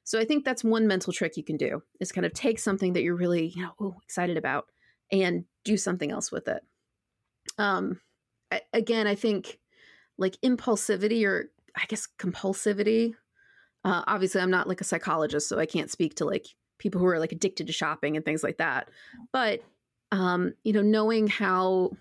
So 0.03 0.19
I 0.19 0.25
think 0.25 0.43
that's 0.43 0.63
one 0.63 0.87
mental 0.87 1.13
trick 1.13 1.37
you 1.37 1.43
can 1.43 1.57
do 1.57 1.83
is 1.99 2.11
kind 2.11 2.25
of 2.25 2.33
take 2.33 2.57
something 2.57 2.93
that 2.93 3.03
you're 3.03 3.15
really, 3.15 3.47
you 3.47 3.61
know, 3.61 3.73
ooh, 3.81 3.95
excited 4.03 4.37
about 4.37 4.65
and 5.11 5.45
do 5.63 5.77
something 5.77 6.11
else 6.11 6.31
with 6.31 6.47
it. 6.47 6.63
Um, 7.57 7.99
again, 8.73 9.07
I 9.07 9.15
think 9.15 9.59
like 10.17 10.37
impulsivity 10.41 11.25
or 11.25 11.49
I 11.75 11.85
guess 11.87 12.07
compulsivity 12.17 13.13
Uh, 13.85 14.03
obviously, 14.07 14.41
I'm 14.41 14.51
not 14.51 14.67
like 14.67 14.81
a 14.81 14.85
psychologist, 14.85 15.47
so 15.47 15.57
I 15.57 15.65
can't 15.65 15.89
speak 15.91 16.15
to 16.15 16.25
like 16.25 16.47
people 16.77 16.99
who 16.99 17.07
are 17.07 17.19
like 17.19 17.31
addicted 17.31 17.67
to 17.67 17.73
shopping 17.73 18.15
and 18.17 18.25
things 18.25 18.43
like 18.43 18.57
that. 18.57 18.89
But 19.31 19.61
um, 20.11 20.53
you 20.63 20.73
know, 20.73 20.81
knowing 20.81 21.27
how 21.27 21.91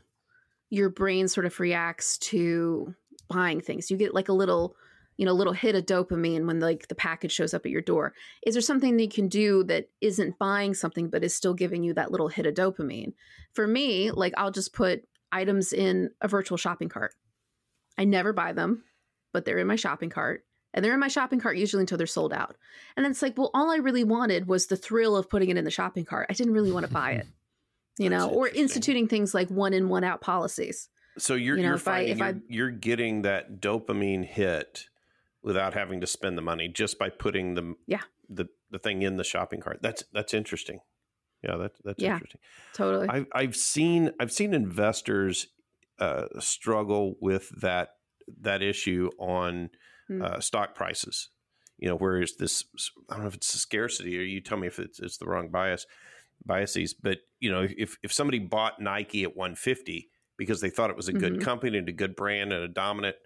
your 0.70 0.90
brain 0.90 1.28
sort 1.28 1.46
of 1.46 1.60
reacts 1.60 2.18
to 2.18 2.94
buying 3.28 3.60
things, 3.60 3.90
you 3.90 3.96
get 3.96 4.14
like 4.14 4.28
a 4.28 4.32
little 4.32 4.74
you 5.16 5.26
know, 5.26 5.32
little 5.32 5.52
hit 5.52 5.74
of 5.74 5.84
dopamine 5.84 6.46
when 6.46 6.60
like 6.60 6.86
the 6.86 6.94
package 6.94 7.32
shows 7.32 7.52
up 7.52 7.66
at 7.66 7.72
your 7.72 7.82
door. 7.82 8.14
Is 8.46 8.54
there 8.54 8.62
something 8.62 8.96
that 8.96 9.02
you 9.02 9.08
can 9.08 9.28
do 9.28 9.64
that 9.64 9.88
isn't 10.00 10.38
buying 10.38 10.74
something 10.74 11.10
but 11.10 11.24
is 11.24 11.34
still 11.34 11.54
giving 11.54 11.82
you 11.82 11.92
that 11.94 12.12
little 12.12 12.28
hit 12.28 12.46
of 12.46 12.54
dopamine? 12.54 13.14
For 13.52 13.66
me, 13.66 14.12
like 14.12 14.32
I'll 14.36 14.52
just 14.52 14.72
put 14.72 15.08
items 15.32 15.72
in 15.72 16.10
a 16.20 16.28
virtual 16.28 16.58
shopping 16.58 16.88
cart. 16.88 17.14
I 17.96 18.04
never 18.04 18.32
buy 18.32 18.52
them, 18.52 18.84
but 19.32 19.44
they're 19.44 19.58
in 19.58 19.66
my 19.66 19.76
shopping 19.76 20.10
cart. 20.10 20.44
And 20.74 20.84
they're 20.84 20.94
in 20.94 21.00
my 21.00 21.08
shopping 21.08 21.40
cart 21.40 21.56
usually 21.56 21.82
until 21.82 21.98
they're 21.98 22.06
sold 22.06 22.32
out. 22.32 22.56
And 22.96 23.04
then 23.04 23.10
it's 23.10 23.22
like, 23.22 23.38
well, 23.38 23.50
all 23.54 23.70
I 23.70 23.76
really 23.76 24.04
wanted 24.04 24.46
was 24.46 24.66
the 24.66 24.76
thrill 24.76 25.16
of 25.16 25.30
putting 25.30 25.48
it 25.48 25.56
in 25.56 25.64
the 25.64 25.70
shopping 25.70 26.04
cart. 26.04 26.26
I 26.28 26.34
didn't 26.34 26.52
really 26.52 26.70
want 26.70 26.86
to 26.86 26.92
buy 26.92 27.12
it, 27.12 27.26
you 27.98 28.10
know, 28.10 28.28
or 28.28 28.48
instituting 28.48 29.08
things 29.08 29.34
like 29.34 29.48
one 29.48 29.72
in, 29.72 29.88
one 29.88 30.04
out 30.04 30.20
policies. 30.20 30.88
So 31.16 31.34
you're, 31.34 31.56
you 31.56 31.62
know, 31.62 31.70
you're 31.70 31.78
finding 31.78 32.22
I, 32.22 32.26
you're, 32.26 32.36
I, 32.36 32.40
you're 32.48 32.70
getting 32.70 33.22
that 33.22 33.60
dopamine 33.60 34.24
hit 34.24 34.88
without 35.42 35.74
having 35.74 36.00
to 36.00 36.06
spend 36.06 36.36
the 36.36 36.42
money 36.42 36.68
just 36.68 36.98
by 36.98 37.08
putting 37.08 37.54
the 37.54 37.74
yeah 37.86 38.02
the 38.28 38.48
the 38.70 38.78
thing 38.78 39.02
in 39.02 39.16
the 39.16 39.24
shopping 39.24 39.60
cart. 39.60 39.80
That's 39.82 40.04
that's 40.12 40.34
interesting. 40.34 40.80
Yeah, 41.42 41.56
that, 41.56 41.72
that's 41.84 42.02
yeah, 42.02 42.14
interesting. 42.14 42.40
Totally. 42.74 43.08
I've 43.08 43.26
I've 43.32 43.56
seen 43.56 44.10
I've 44.18 44.32
seen 44.32 44.54
investors 44.54 45.48
uh, 45.98 46.26
struggle 46.40 47.16
with 47.20 47.48
that 47.60 47.90
that 48.40 48.62
issue 48.62 49.10
on 49.18 49.70
mm. 50.10 50.22
uh, 50.22 50.40
stock 50.40 50.74
prices. 50.74 51.30
You 51.78 51.88
know, 51.88 51.96
whereas 51.96 52.34
this 52.36 52.64
I 53.08 53.14
don't 53.14 53.22
know 53.22 53.28
if 53.28 53.34
it's 53.34 53.54
a 53.54 53.58
scarcity 53.58 54.18
or 54.18 54.22
you 54.22 54.40
tell 54.40 54.58
me 54.58 54.66
if 54.66 54.78
it's, 54.78 54.98
it's 54.98 55.18
the 55.18 55.26
wrong 55.26 55.48
bias 55.48 55.86
biases, 56.44 56.94
but 56.94 57.18
you 57.40 57.50
know, 57.50 57.66
if 57.76 57.96
if 58.02 58.12
somebody 58.12 58.40
bought 58.40 58.80
Nike 58.80 59.22
at 59.22 59.36
150 59.36 60.08
because 60.36 60.60
they 60.60 60.70
thought 60.70 60.90
it 60.90 60.96
was 60.96 61.08
a 61.08 61.12
good 61.12 61.34
mm-hmm. 61.34 61.42
company 61.42 61.78
and 61.78 61.88
a 61.88 61.92
good 61.92 62.16
brand 62.16 62.52
and 62.52 62.62
a 62.62 62.68
dominant 62.68 63.16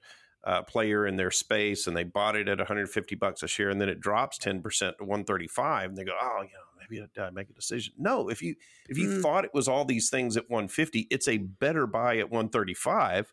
uh, 0.45 0.63
player 0.63 1.07
in 1.07 1.17
their 1.17 1.31
space 1.31 1.87
and 1.87 1.97
they 1.97 2.05
bought 2.05 2.37
it 2.37 2.49
at 2.49 2.59
150 2.59 3.15
bucks 3.15 3.43
a 3.43 3.49
share 3.49 3.71
and 3.71 3.81
then 3.81 3.89
it 3.89 4.01
drops 4.01 4.39
10% 4.39 4.63
to 4.97 5.05
135 5.05 5.91
and 5.91 5.97
they 5.97 6.05
go 6.05 6.13
oh 6.21 6.39
you 6.41 6.49
know 6.49 6.72
maybe 6.91 7.07
I 7.19 7.31
make 7.31 7.51
a 7.51 7.55
decision 7.55 7.95
no 7.99 8.29
if 8.29 8.43
you 8.43 8.55
if 8.89 8.99
you 8.99 9.09
mm. 9.09 9.23
thought 9.23 9.45
it 9.45 9.55
was 9.55 9.69
all 9.69 9.85
these 9.85 10.11
things 10.11 10.37
at 10.37 10.51
150 10.51 11.09
it's 11.11 11.29
a 11.29 11.39
better 11.39 11.87
buy 11.87 12.19
at 12.19 12.31
135 12.31 13.33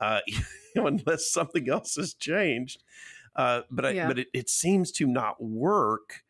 uh, 0.00 0.20
unless 0.74 1.30
something 1.30 1.68
else 1.68 1.96
has 1.96 2.14
changed 2.14 2.82
uh, 3.36 3.62
but 3.70 3.86
I, 3.86 3.90
yeah. 3.90 4.08
but 4.08 4.18
it, 4.18 4.28
it 4.32 4.50
seems 4.50 4.90
to 4.92 5.06
not 5.06 5.42
work 5.42 6.24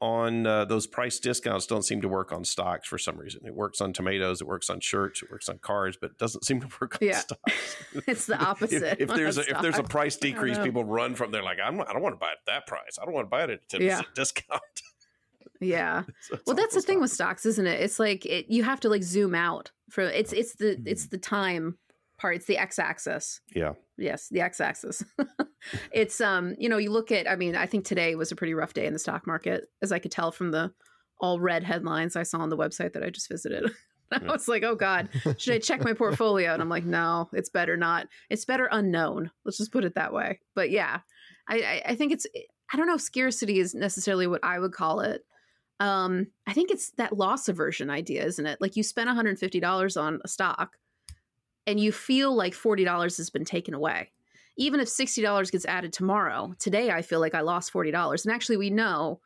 on 0.00 0.46
uh, 0.46 0.64
those 0.64 0.86
price 0.86 1.18
discounts 1.18 1.66
don't 1.66 1.82
seem 1.82 2.00
to 2.00 2.08
work 2.08 2.32
on 2.32 2.44
stocks 2.44 2.88
for 2.88 2.96
some 2.96 3.18
reason. 3.18 3.42
It 3.44 3.54
works 3.54 3.80
on 3.80 3.92
tomatoes, 3.92 4.40
it 4.40 4.46
works 4.46 4.70
on 4.70 4.80
shirts, 4.80 5.22
it 5.22 5.30
works 5.30 5.48
on 5.48 5.58
cars, 5.58 5.98
but 6.00 6.12
it 6.12 6.18
doesn't 6.18 6.44
seem 6.44 6.60
to 6.60 6.68
work 6.80 6.98
on 7.00 7.08
yeah. 7.08 7.18
stocks. 7.18 7.76
it's 8.06 8.26
the 8.26 8.38
opposite. 8.42 8.82
if, 8.82 9.00
if 9.00 9.08
there's 9.08 9.38
a, 9.38 9.42
if 9.42 9.60
there's 9.60 9.78
a 9.78 9.82
price 9.82 10.16
decrease, 10.16 10.58
people 10.58 10.84
run 10.84 11.14
from 11.14 11.30
there 11.30 11.42
like 11.42 11.58
I'm, 11.62 11.80
I 11.80 11.92
don't 11.92 12.02
want 12.02 12.14
to 12.14 12.18
buy 12.18 12.28
it 12.28 12.38
at 12.40 12.46
that 12.46 12.66
price. 12.66 12.98
I 13.00 13.04
don't 13.04 13.14
want 13.14 13.26
to 13.26 13.30
buy 13.30 13.44
it 13.44 13.50
at 13.50 13.60
a 13.62 13.66
ten 13.68 13.82
yeah. 13.82 14.00
discount. 14.14 14.62
Yeah. 15.60 16.04
so 16.22 16.38
well, 16.46 16.56
that's 16.56 16.74
the 16.74 16.82
thing 16.82 17.00
with 17.00 17.10
stocks, 17.10 17.46
isn't 17.46 17.66
it? 17.66 17.80
It's 17.80 17.98
like 17.98 18.26
it, 18.26 18.46
you 18.48 18.62
have 18.64 18.80
to 18.80 18.88
like 18.88 19.02
zoom 19.02 19.34
out 19.34 19.70
for 19.90 20.02
it's 20.02 20.32
it's 20.32 20.54
the 20.54 20.76
mm-hmm. 20.76 20.86
it's 20.86 21.08
the 21.08 21.18
time 21.18 21.78
part. 22.18 22.36
It's 22.36 22.46
the 22.46 22.58
x-axis. 22.58 23.40
Yeah. 23.54 23.72
Yes, 23.96 24.28
the 24.30 24.40
x-axis. 24.40 25.04
it's 25.92 26.20
um, 26.20 26.54
you 26.58 26.68
know, 26.68 26.78
you 26.78 26.90
look 26.90 27.12
at. 27.12 27.30
I 27.30 27.36
mean, 27.36 27.56
I 27.56 27.66
think 27.66 27.84
today 27.84 28.14
was 28.14 28.32
a 28.32 28.36
pretty 28.36 28.54
rough 28.54 28.74
day 28.74 28.86
in 28.86 28.92
the 28.92 28.98
stock 28.98 29.26
market, 29.26 29.64
as 29.82 29.92
I 29.92 29.98
could 29.98 30.12
tell 30.12 30.32
from 30.32 30.50
the 30.50 30.72
all 31.20 31.38
red 31.38 31.64
headlines 31.64 32.16
I 32.16 32.22
saw 32.22 32.38
on 32.38 32.48
the 32.48 32.56
website 32.56 32.94
that 32.94 33.02
I 33.02 33.10
just 33.10 33.28
visited. 33.28 33.70
I 34.12 34.18
was 34.24 34.48
like, 34.48 34.64
oh 34.64 34.74
God, 34.74 35.08
should 35.36 35.54
I 35.54 35.58
check 35.58 35.84
my 35.84 35.92
portfolio? 35.92 36.52
And 36.52 36.60
I'm 36.60 36.68
like, 36.68 36.84
no, 36.84 37.28
it's 37.32 37.50
better 37.50 37.76
not. 37.76 38.08
It's 38.28 38.44
better 38.44 38.68
unknown. 38.72 39.30
Let's 39.44 39.58
just 39.58 39.70
put 39.70 39.84
it 39.84 39.94
that 39.94 40.12
way. 40.12 40.40
But 40.54 40.70
yeah, 40.70 41.00
I, 41.48 41.60
I, 41.60 41.82
I 41.90 41.94
think 41.94 42.12
it's, 42.12 42.26
I 42.72 42.76
don't 42.76 42.86
know 42.86 42.94
if 42.94 43.02
scarcity 43.02 43.60
is 43.60 43.74
necessarily 43.74 44.26
what 44.26 44.42
I 44.42 44.58
would 44.58 44.72
call 44.72 45.00
it. 45.00 45.22
Um, 45.80 46.28
I 46.46 46.52
think 46.52 46.70
it's 46.70 46.90
that 46.92 47.16
loss 47.16 47.48
aversion 47.48 47.90
idea, 47.90 48.24
isn't 48.24 48.46
it? 48.46 48.60
Like 48.60 48.76
you 48.76 48.82
spend 48.82 49.08
$150 49.08 50.00
on 50.00 50.20
a 50.22 50.28
stock 50.28 50.76
and 51.66 51.80
you 51.80 51.90
feel 51.90 52.34
like 52.34 52.52
$40 52.52 53.16
has 53.16 53.30
been 53.30 53.46
taken 53.46 53.74
away. 53.74 54.10
Even 54.56 54.78
if 54.78 54.88
$60 54.88 55.50
gets 55.50 55.64
added 55.64 55.92
tomorrow, 55.92 56.54
today 56.58 56.90
I 56.90 57.00
feel 57.00 57.18
like 57.18 57.34
I 57.34 57.40
lost 57.40 57.72
$40. 57.72 58.24
And 58.24 58.34
actually, 58.34 58.58
we 58.58 58.68
know 58.68 59.20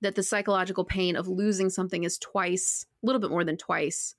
that 0.00 0.16
the 0.16 0.22
psychological 0.22 0.84
pain 0.84 1.14
of 1.14 1.28
losing 1.28 1.70
something 1.70 2.02
is 2.02 2.18
twice, 2.18 2.86
a 3.02 3.06
little 3.06 3.20
bit 3.20 3.30
more 3.30 3.44
than 3.44 3.56
twice, 3.56 4.16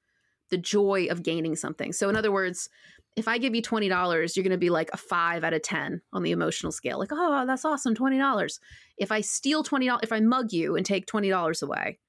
the 0.50 0.58
joy 0.58 1.08
of 1.10 1.24
gaining 1.24 1.56
something. 1.56 1.92
So, 1.92 2.08
in 2.08 2.16
other 2.16 2.32
words, 2.32 2.70
if 3.16 3.28
I 3.28 3.38
give 3.38 3.54
you 3.54 3.62
$20, 3.62 4.36
you're 4.36 4.44
going 4.44 4.52
to 4.52 4.58
be 4.58 4.70
like 4.70 4.90
a 4.94 4.98
five 4.98 5.44
out 5.44 5.54
of 5.54 5.62
10 5.62 6.02
on 6.14 6.24
the 6.24 6.32
emotional 6.32 6.72
scale. 6.72 6.98
Like, 6.98 7.10
oh, 7.12 7.46
that's 7.46 7.66
awesome, 7.66 7.96
$20. 7.96 8.60
If 8.98 9.12
I 9.12 9.22
steal 9.22 9.64
$20, 9.64 10.00
if 10.04 10.12
I 10.12 10.20
mug 10.22 10.54
you 10.54 10.76
and 10.76 10.86
take 10.86 11.08
$20 11.08 11.62
away, 11.62 12.00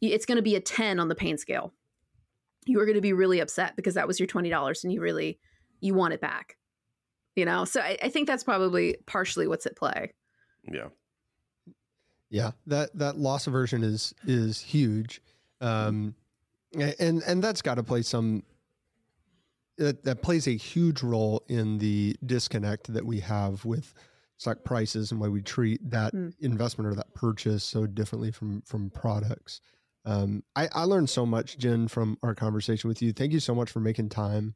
it's 0.00 0.26
going 0.26 0.36
to 0.36 0.42
be 0.42 0.54
a 0.54 0.60
10 0.60 1.00
on 1.00 1.08
the 1.08 1.14
pain 1.14 1.38
scale. 1.38 1.72
You 2.66 2.80
are 2.80 2.84
going 2.84 2.94
to 2.94 3.00
be 3.00 3.12
really 3.12 3.40
upset 3.40 3.74
because 3.76 3.94
that 3.94 4.06
was 4.06 4.20
your 4.20 4.28
$20 4.28 4.84
and 4.84 4.92
you 4.92 5.00
really 5.00 5.38
you 5.80 5.94
want 5.94 6.14
it 6.14 6.20
back 6.20 6.58
you 7.38 7.44
know? 7.44 7.64
So 7.64 7.80
I, 7.80 7.96
I, 8.02 8.08
think 8.08 8.26
that's 8.26 8.42
probably 8.42 8.96
partially 9.06 9.46
what's 9.46 9.64
at 9.64 9.76
play. 9.76 10.12
Yeah. 10.70 10.88
Yeah 12.30 12.50
that 12.66 12.90
that 12.98 13.16
loss 13.16 13.46
aversion 13.46 13.82
is 13.82 14.12
is 14.26 14.60
huge. 14.60 15.22
Um 15.62 16.14
and 16.78 17.22
and 17.22 17.42
that's 17.42 17.62
got 17.62 17.76
to 17.76 17.82
play 17.82 18.02
some 18.02 18.42
that, 19.78 20.04
that 20.04 20.22
plays 20.22 20.46
a 20.46 20.56
huge 20.56 21.02
role 21.02 21.42
in 21.48 21.78
the 21.78 22.16
disconnect 22.24 22.92
that 22.92 23.06
we 23.06 23.20
have 23.20 23.64
with 23.64 23.94
stock 24.36 24.62
prices 24.64 25.10
and 25.10 25.20
why 25.20 25.28
we 25.28 25.42
treat 25.42 25.80
that 25.90 26.12
mm. 26.14 26.32
investment 26.40 26.90
or 26.90 26.94
that 26.94 27.12
purchase 27.14 27.64
so 27.64 27.86
differently 27.86 28.30
from 28.30 28.62
from 28.62 28.90
products 28.90 29.60
um, 30.08 30.42
I, 30.56 30.68
I 30.72 30.84
learned 30.84 31.10
so 31.10 31.26
much, 31.26 31.58
Jen, 31.58 31.86
from 31.86 32.16
our 32.22 32.34
conversation 32.34 32.88
with 32.88 33.02
you. 33.02 33.12
Thank 33.12 33.32
you 33.32 33.40
so 33.40 33.54
much 33.54 33.70
for 33.70 33.80
making 33.80 34.08
time 34.08 34.54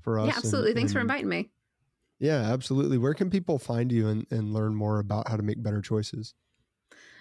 for 0.00 0.18
us. 0.18 0.28
Yeah, 0.28 0.36
absolutely. 0.38 0.70
And, 0.70 0.78
Thanks 0.78 0.92
and, 0.92 0.96
for 0.96 1.00
inviting 1.00 1.28
me. 1.28 1.50
Yeah, 2.18 2.40
absolutely. 2.40 2.96
Where 2.96 3.12
can 3.12 3.28
people 3.28 3.58
find 3.58 3.92
you 3.92 4.08
and, 4.08 4.26
and 4.30 4.54
learn 4.54 4.74
more 4.74 4.98
about 4.98 5.28
how 5.28 5.36
to 5.36 5.42
make 5.42 5.62
better 5.62 5.82
choices? 5.82 6.32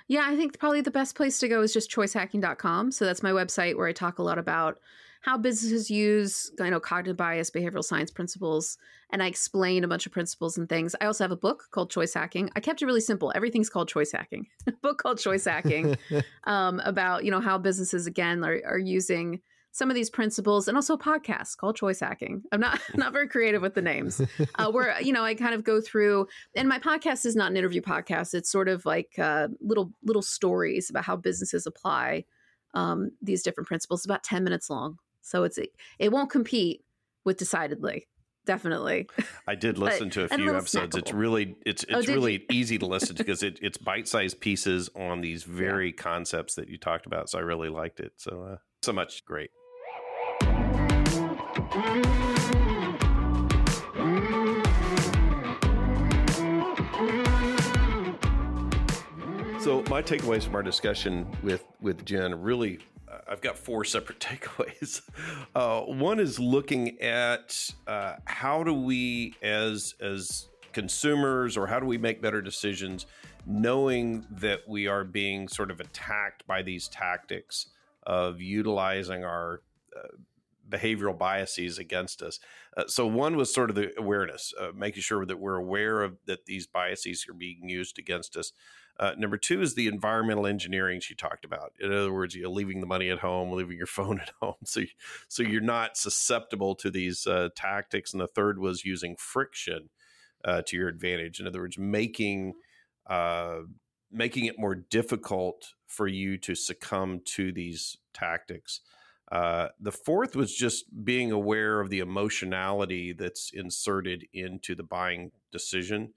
Yeah, 0.07 0.23
I 0.25 0.37
think 0.37 0.57
probably 0.59 0.79
the 0.79 0.91
best 0.91 1.15
place 1.15 1.39
to 1.39 1.49
go 1.49 1.61
is 1.61 1.73
just 1.73 1.91
choicehacking.com. 1.91 2.93
So 2.93 3.03
that's 3.05 3.21
my 3.21 3.31
website 3.31 3.75
where 3.75 3.87
I 3.87 3.91
talk 3.91 4.17
a 4.17 4.23
lot 4.23 4.37
about 4.37 4.79
how 5.23 5.37
businesses 5.37 5.89
use 5.89 6.51
you 6.59 6.69
know 6.69 6.79
cognitive 6.79 7.17
bias 7.17 7.49
behavioral 7.49 7.83
science 7.83 8.11
principles 8.11 8.77
and 9.09 9.23
i 9.23 9.27
explain 9.27 9.83
a 9.83 9.87
bunch 9.87 10.05
of 10.05 10.11
principles 10.11 10.57
and 10.57 10.67
things. 10.67 10.95
I 10.99 11.05
also 11.05 11.23
have 11.23 11.31
a 11.31 11.37
book 11.37 11.67
called 11.71 11.89
choice 11.91 12.13
hacking. 12.13 12.49
I 12.55 12.59
kept 12.59 12.81
it 12.81 12.85
really 12.85 13.01
simple. 13.01 13.31
Everything's 13.35 13.69
called 13.69 13.87
choice 13.87 14.11
hacking. 14.11 14.47
A 14.67 14.71
book 14.71 14.97
called 14.97 15.19
choice 15.19 15.45
hacking 15.45 15.95
um, 16.45 16.81
about 16.83 17.23
you 17.23 17.31
know 17.31 17.39
how 17.39 17.57
businesses 17.57 18.07
again 18.07 18.43
are, 18.43 18.59
are 18.65 18.79
using 18.79 19.39
some 19.71 19.89
of 19.89 19.95
these 19.95 20.09
principles 20.09 20.67
and 20.67 20.77
also 20.77 20.93
a 20.93 20.99
podcast 20.99 21.57
called 21.57 21.75
choice 21.75 21.99
hacking. 21.99 22.43
I'm 22.51 22.59
not 22.59 22.79
not 22.95 23.13
very 23.13 23.27
creative 23.27 23.61
with 23.61 23.75
the 23.75 23.81
names. 23.81 24.21
Uh, 24.55 24.71
where 24.71 24.99
you 25.01 25.13
know 25.13 25.23
i 25.23 25.35
kind 25.35 25.53
of 25.53 25.63
go 25.63 25.79
through 25.81 26.27
and 26.55 26.67
my 26.67 26.79
podcast 26.79 27.25
is 27.25 27.35
not 27.35 27.51
an 27.51 27.57
interview 27.57 27.81
podcast. 27.81 28.33
It's 28.33 28.51
sort 28.51 28.67
of 28.67 28.85
like 28.85 29.11
uh, 29.19 29.49
little 29.61 29.91
little 30.03 30.21
stories 30.21 30.89
about 30.89 31.05
how 31.05 31.15
businesses 31.15 31.67
apply 31.67 32.25
um, 32.73 33.11
these 33.21 33.43
different 33.43 33.67
principles 33.67 33.99
it's 34.01 34.05
about 34.05 34.23
10 34.23 34.43
minutes 34.43 34.69
long 34.69 34.97
so 35.23 35.43
it's 35.43 35.57
it 35.97 36.11
won't 36.11 36.29
compete 36.29 36.83
with 37.25 37.37
decidedly. 37.37 38.07
Definitely. 38.45 39.07
I 39.47 39.55
did 39.55 39.77
listen 39.77 40.09
to 40.11 40.25
a 40.25 40.27
few 40.27 40.51
a 40.51 40.57
episodes. 40.57 40.95
Snackable. 40.95 40.99
It's 40.99 41.13
really 41.13 41.55
it's 41.65 41.85
oh, 41.91 41.99
it's 41.99 42.09
oh, 42.09 42.13
really 42.13 42.45
easy 42.51 42.77
to 42.77 42.85
listen 42.85 43.15
to 43.15 43.23
because 43.23 43.41
it, 43.41 43.57
it's 43.61 43.77
bite-sized 43.77 44.39
pieces 44.39 44.89
on 44.95 45.21
these 45.21 45.43
very 45.45 45.87
yeah. 45.87 46.01
concepts 46.01 46.55
that 46.55 46.67
you 46.67 46.77
talked 46.77 47.05
about. 47.05 47.29
So 47.29 47.39
I 47.39 47.41
really 47.41 47.69
liked 47.69 47.99
it. 47.99 48.13
So 48.17 48.43
uh, 48.43 48.57
so 48.81 48.93
much 48.93 49.23
great. 49.25 49.49
So 59.63 59.81
my 59.89 60.01
takeaways 60.01 60.43
from 60.43 60.55
our 60.55 60.61
discussion 60.61 61.25
with 61.41 61.63
with 61.79 62.03
Jen 62.03 62.41
really 62.41 62.79
I've 63.29 63.39
got 63.39 63.57
four 63.57 63.85
separate 63.85 64.19
takeaways. 64.19 64.99
Uh, 65.55 65.83
one 65.83 66.19
is 66.19 66.37
looking 66.37 66.99
at 66.99 67.69
uh, 67.87 68.15
how 68.25 68.65
do 68.65 68.73
we, 68.73 69.35
as 69.41 69.95
as 70.01 70.49
consumers, 70.73 71.55
or 71.55 71.67
how 71.67 71.79
do 71.79 71.85
we 71.85 71.97
make 71.97 72.21
better 72.21 72.41
decisions, 72.41 73.05
knowing 73.45 74.25
that 74.31 74.67
we 74.67 74.87
are 74.87 75.05
being 75.05 75.47
sort 75.47 75.71
of 75.71 75.79
attacked 75.79 76.45
by 76.45 76.61
these 76.61 76.89
tactics 76.89 77.67
of 78.05 78.41
utilizing 78.41 79.23
our 79.23 79.61
uh, 79.95 80.09
behavioral 80.69 81.17
biases 81.17 81.77
against 81.77 82.21
us. 82.21 82.37
Uh, 82.75 82.83
so 82.87 83.07
one 83.07 83.37
was 83.37 83.53
sort 83.53 83.69
of 83.69 83.77
the 83.77 83.93
awareness, 83.97 84.53
uh, 84.59 84.71
making 84.75 85.03
sure 85.03 85.25
that 85.25 85.39
we're 85.39 85.55
aware 85.55 86.01
of 86.01 86.17
that 86.25 86.47
these 86.47 86.67
biases 86.67 87.25
are 87.29 87.33
being 87.33 87.69
used 87.69 87.97
against 87.97 88.35
us. 88.35 88.51
Uh, 88.99 89.13
number 89.17 89.37
two 89.37 89.61
is 89.61 89.73
the 89.73 89.87
environmental 89.87 90.45
engineering 90.45 90.99
she 90.99 91.15
talked 91.15 91.45
about. 91.45 91.73
In 91.79 91.91
other 91.91 92.13
words, 92.13 92.35
you're 92.35 92.49
leaving 92.49 92.79
the 92.79 92.87
money 92.87 93.09
at 93.09 93.19
home, 93.19 93.51
leaving 93.51 93.77
your 93.77 93.87
phone 93.87 94.19
at 94.19 94.31
home, 94.41 94.55
so 94.63 94.81
so 95.27 95.43
you're 95.43 95.61
not 95.61 95.97
susceptible 95.97 96.75
to 96.75 96.91
these 96.91 97.25
uh, 97.25 97.49
tactics. 97.55 98.13
And 98.13 98.21
the 98.21 98.27
third 98.27 98.59
was 98.59 98.85
using 98.85 99.15
friction 99.17 99.89
uh, 100.45 100.61
to 100.67 100.77
your 100.77 100.87
advantage. 100.87 101.39
In 101.39 101.47
other 101.47 101.61
words, 101.61 101.77
making 101.77 102.53
uh, 103.07 103.61
making 104.11 104.45
it 104.45 104.59
more 104.59 104.75
difficult 104.75 105.73
for 105.87 106.07
you 106.07 106.37
to 106.37 106.55
succumb 106.55 107.21
to 107.25 107.51
these 107.51 107.97
tactics. 108.13 108.81
Uh, 109.31 109.69
the 109.79 109.91
fourth 109.91 110.35
was 110.35 110.53
just 110.53 110.85
being 111.03 111.31
aware 111.31 111.79
of 111.79 111.89
the 111.89 111.99
emotionality 111.99 113.13
that's 113.13 113.49
inserted 113.51 114.27
into 114.31 114.75
the 114.75 114.83
buying 114.83 115.31
decision, 115.51 116.13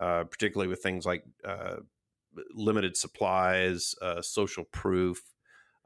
uh, 0.00 0.24
particularly 0.24 0.68
with 0.68 0.82
things 0.82 1.06
like 1.06 1.24
uh, 1.46 1.76
limited 2.54 2.96
supplies, 2.96 3.94
uh, 4.02 4.22
social 4.22 4.64
proof. 4.64 5.22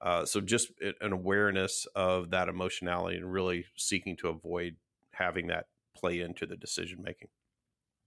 Uh, 0.01 0.25
so 0.25 0.41
just 0.41 0.73
an 1.01 1.13
awareness 1.13 1.87
of 1.95 2.31
that 2.31 2.49
emotionality 2.49 3.17
and 3.17 3.33
really 3.33 3.67
seeking 3.77 4.17
to 4.17 4.29
avoid 4.29 4.77
having 5.13 5.47
that 5.47 5.67
play 5.97 6.21
into 6.21 6.45
the 6.45 6.57
decision 6.57 7.01
making. 7.03 7.29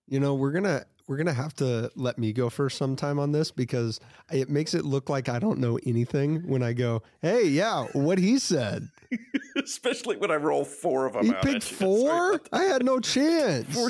You 0.08 0.20
know, 0.20 0.36
we're 0.36 0.52
gonna 0.52 0.86
we're 1.08 1.18
gonna 1.18 1.34
have 1.34 1.56
to 1.56 1.90
let 1.96 2.20
me 2.20 2.32
go 2.32 2.50
first 2.50 2.78
sometime 2.78 3.18
on 3.18 3.32
this 3.32 3.50
because 3.50 4.00
it 4.32 4.50
makes 4.50 4.74
it 4.74 4.86
look 4.86 5.10
like 5.10 5.30
I 5.30 5.40
don't 5.40 5.60
know 5.60 5.80
anything 5.86 6.48
when 6.48 6.62
I 6.62 6.74
go, 6.74 7.02
"Hey, 7.22 7.46
yeah, 7.48 7.86
what 7.94 8.20
he 8.20 8.38
said." 8.38 8.88
Especially 9.64 10.18
when 10.18 10.30
I 10.30 10.36
roll 10.36 10.64
four 10.64 11.08
of 11.08 11.14
them. 11.14 11.32
Out. 11.32 11.46
He 11.46 11.54
picked 11.54 11.64
four. 11.64 12.40
I 12.52 12.64
had 12.64 12.84
no 12.86 13.00
chance. 13.00 13.74
Four. 13.74 13.90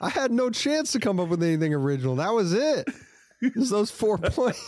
I 0.00 0.08
had 0.08 0.30
no 0.30 0.48
chance 0.48 0.92
to 0.92 1.00
come 1.00 1.20
up 1.20 1.28
with 1.28 1.42
anything 1.42 1.74
original. 1.74 2.16
That 2.16 2.32
was 2.32 2.52
it. 2.54 2.88
Was 3.54 3.70
those 3.70 3.90
four 3.90 4.18
points 4.18 4.62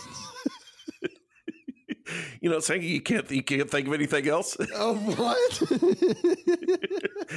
you 2.40 2.50
know, 2.50 2.60
saying 2.60 2.82
you 2.82 3.00
can't 3.00 3.30
you 3.30 3.42
can't 3.42 3.70
think 3.70 3.86
of 3.86 3.94
anything 3.94 4.28
else. 4.28 4.56
Oh, 4.78 4.94
what? 4.94 5.60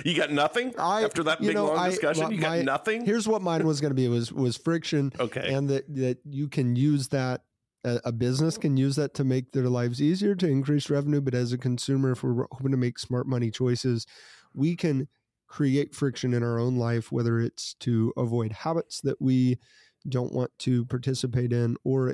you 0.05 0.15
got 0.15 0.31
nothing 0.31 0.73
I, 0.77 1.03
after 1.03 1.23
that 1.23 1.39
big 1.39 1.55
know, 1.55 1.67
long 1.67 1.77
I, 1.77 1.89
discussion. 1.89 2.23
Well, 2.23 2.33
you 2.33 2.41
got 2.41 2.57
my, 2.57 2.61
nothing. 2.63 3.05
Here's 3.05 3.27
what 3.27 3.41
mine 3.41 3.65
was 3.65 3.79
going 3.79 3.91
to 3.91 3.95
be 3.95 4.07
was 4.07 4.33
was 4.33 4.57
friction. 4.57 5.13
Okay, 5.19 5.53
and 5.53 5.69
that 5.69 5.93
that 5.95 6.17
you 6.25 6.47
can 6.47 6.75
use 6.75 7.07
that. 7.09 7.41
A, 7.85 8.01
a 8.05 8.11
business 8.11 8.57
can 8.57 8.75
use 8.75 8.97
that 8.97 9.13
to 9.13 9.23
make 9.23 9.53
their 9.53 9.69
lives 9.69 10.01
easier 10.01 10.35
to 10.35 10.47
increase 10.47 10.89
revenue, 10.89 11.21
but 11.21 11.33
as 11.33 11.53
a 11.53 11.57
consumer, 11.57 12.11
if 12.11 12.23
we're 12.23 12.45
hoping 12.51 12.71
to 12.71 12.77
make 12.77 12.99
smart 12.99 13.25
money 13.25 13.49
choices, 13.49 14.05
we 14.53 14.75
can 14.75 15.07
create 15.47 15.95
friction 15.95 16.33
in 16.33 16.43
our 16.43 16.59
own 16.59 16.75
life, 16.75 17.09
whether 17.09 17.39
it's 17.39 17.75
to 17.75 18.11
avoid 18.17 18.51
habits 18.51 18.99
that 19.01 19.21
we 19.21 19.59
don't 20.07 20.33
want 20.33 20.51
to 20.59 20.85
participate 20.85 21.51
in, 21.51 21.77
or 21.83 22.13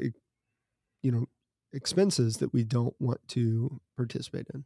you 1.01 1.11
know 1.11 1.25
expenses 1.73 2.37
that 2.37 2.53
we 2.53 2.63
don't 2.63 2.95
want 2.99 3.19
to 3.29 3.81
participate 3.97 4.47
in. 4.53 4.65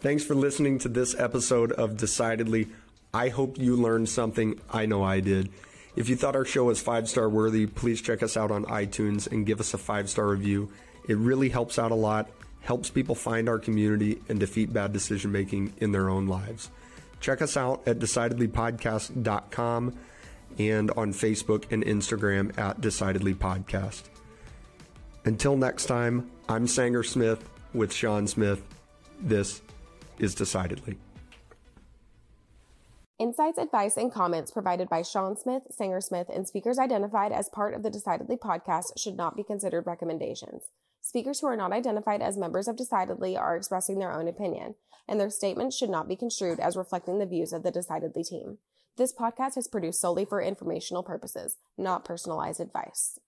Thanks 0.00 0.24
for 0.24 0.34
listening 0.34 0.78
to 0.78 0.88
this 0.88 1.14
episode 1.18 1.72
of 1.72 1.96
Decidedly. 1.96 2.68
I 3.12 3.28
hope 3.28 3.58
you 3.58 3.76
learned 3.76 4.08
something. 4.08 4.58
I 4.70 4.86
know 4.86 5.02
I 5.02 5.20
did. 5.20 5.50
If 5.96 6.08
you 6.08 6.16
thought 6.16 6.36
our 6.36 6.44
show 6.44 6.64
was 6.64 6.80
five 6.80 7.08
star 7.08 7.28
worthy, 7.28 7.66
please 7.66 8.00
check 8.00 8.22
us 8.22 8.36
out 8.36 8.50
on 8.50 8.64
iTunes 8.66 9.30
and 9.30 9.44
give 9.44 9.60
us 9.60 9.74
a 9.74 9.78
five 9.78 10.08
star 10.08 10.28
review. 10.28 10.72
It 11.08 11.16
really 11.16 11.48
helps 11.48 11.78
out 11.78 11.90
a 11.90 11.96
lot, 11.96 12.30
helps 12.60 12.88
people 12.88 13.14
find 13.14 13.48
our 13.48 13.58
community 13.58 14.20
and 14.28 14.38
defeat 14.38 14.72
bad 14.72 14.92
decision 14.92 15.32
making 15.32 15.72
in 15.78 15.92
their 15.92 16.08
own 16.08 16.28
lives. 16.28 16.70
Check 17.20 17.42
us 17.42 17.56
out 17.56 17.86
at 17.86 17.98
decidedlypodcast.com 17.98 19.98
and 20.58 20.90
on 20.92 21.12
Facebook 21.12 21.70
and 21.70 21.84
Instagram 21.84 22.56
at 22.58 22.80
Decidedly 22.80 23.34
Podcast. 23.34 24.04
Until 25.24 25.56
next 25.56 25.86
time, 25.86 26.30
I'm 26.48 26.66
Sanger 26.66 27.02
Smith 27.02 27.48
with 27.74 27.92
Sean 27.92 28.26
Smith. 28.26 28.62
This 29.20 29.60
is 30.18 30.34
Decidedly. 30.34 30.98
Insights, 33.18 33.58
advice, 33.58 33.98
and 33.98 34.10
comments 34.10 34.50
provided 34.50 34.88
by 34.88 35.02
Sean 35.02 35.36
Smith, 35.36 35.64
Sanger 35.70 36.00
Smith, 36.00 36.28
and 36.34 36.48
speakers 36.48 36.78
identified 36.78 37.32
as 37.32 37.50
part 37.50 37.74
of 37.74 37.82
the 37.82 37.90
Decidedly 37.90 38.38
podcast 38.38 38.98
should 38.98 39.14
not 39.14 39.36
be 39.36 39.44
considered 39.44 39.86
recommendations. 39.86 40.70
Speakers 41.02 41.40
who 41.40 41.46
are 41.46 41.56
not 41.56 41.72
identified 41.72 42.22
as 42.22 42.38
members 42.38 42.66
of 42.66 42.76
Decidedly 42.76 43.36
are 43.36 43.56
expressing 43.56 43.98
their 43.98 44.12
own 44.12 44.26
opinion, 44.26 44.74
and 45.10 45.20
their 45.20 45.28
statements 45.28 45.76
should 45.76 45.90
not 45.90 46.08
be 46.08 46.14
construed 46.14 46.60
as 46.60 46.76
reflecting 46.76 47.18
the 47.18 47.26
views 47.26 47.52
of 47.52 47.64
the 47.64 47.72
Decidedly 47.72 48.22
team. 48.22 48.58
This 48.96 49.12
podcast 49.12 49.58
is 49.58 49.66
produced 49.66 50.00
solely 50.00 50.24
for 50.24 50.40
informational 50.40 51.02
purposes, 51.02 51.56
not 51.76 52.04
personalized 52.04 52.60
advice. 52.60 53.18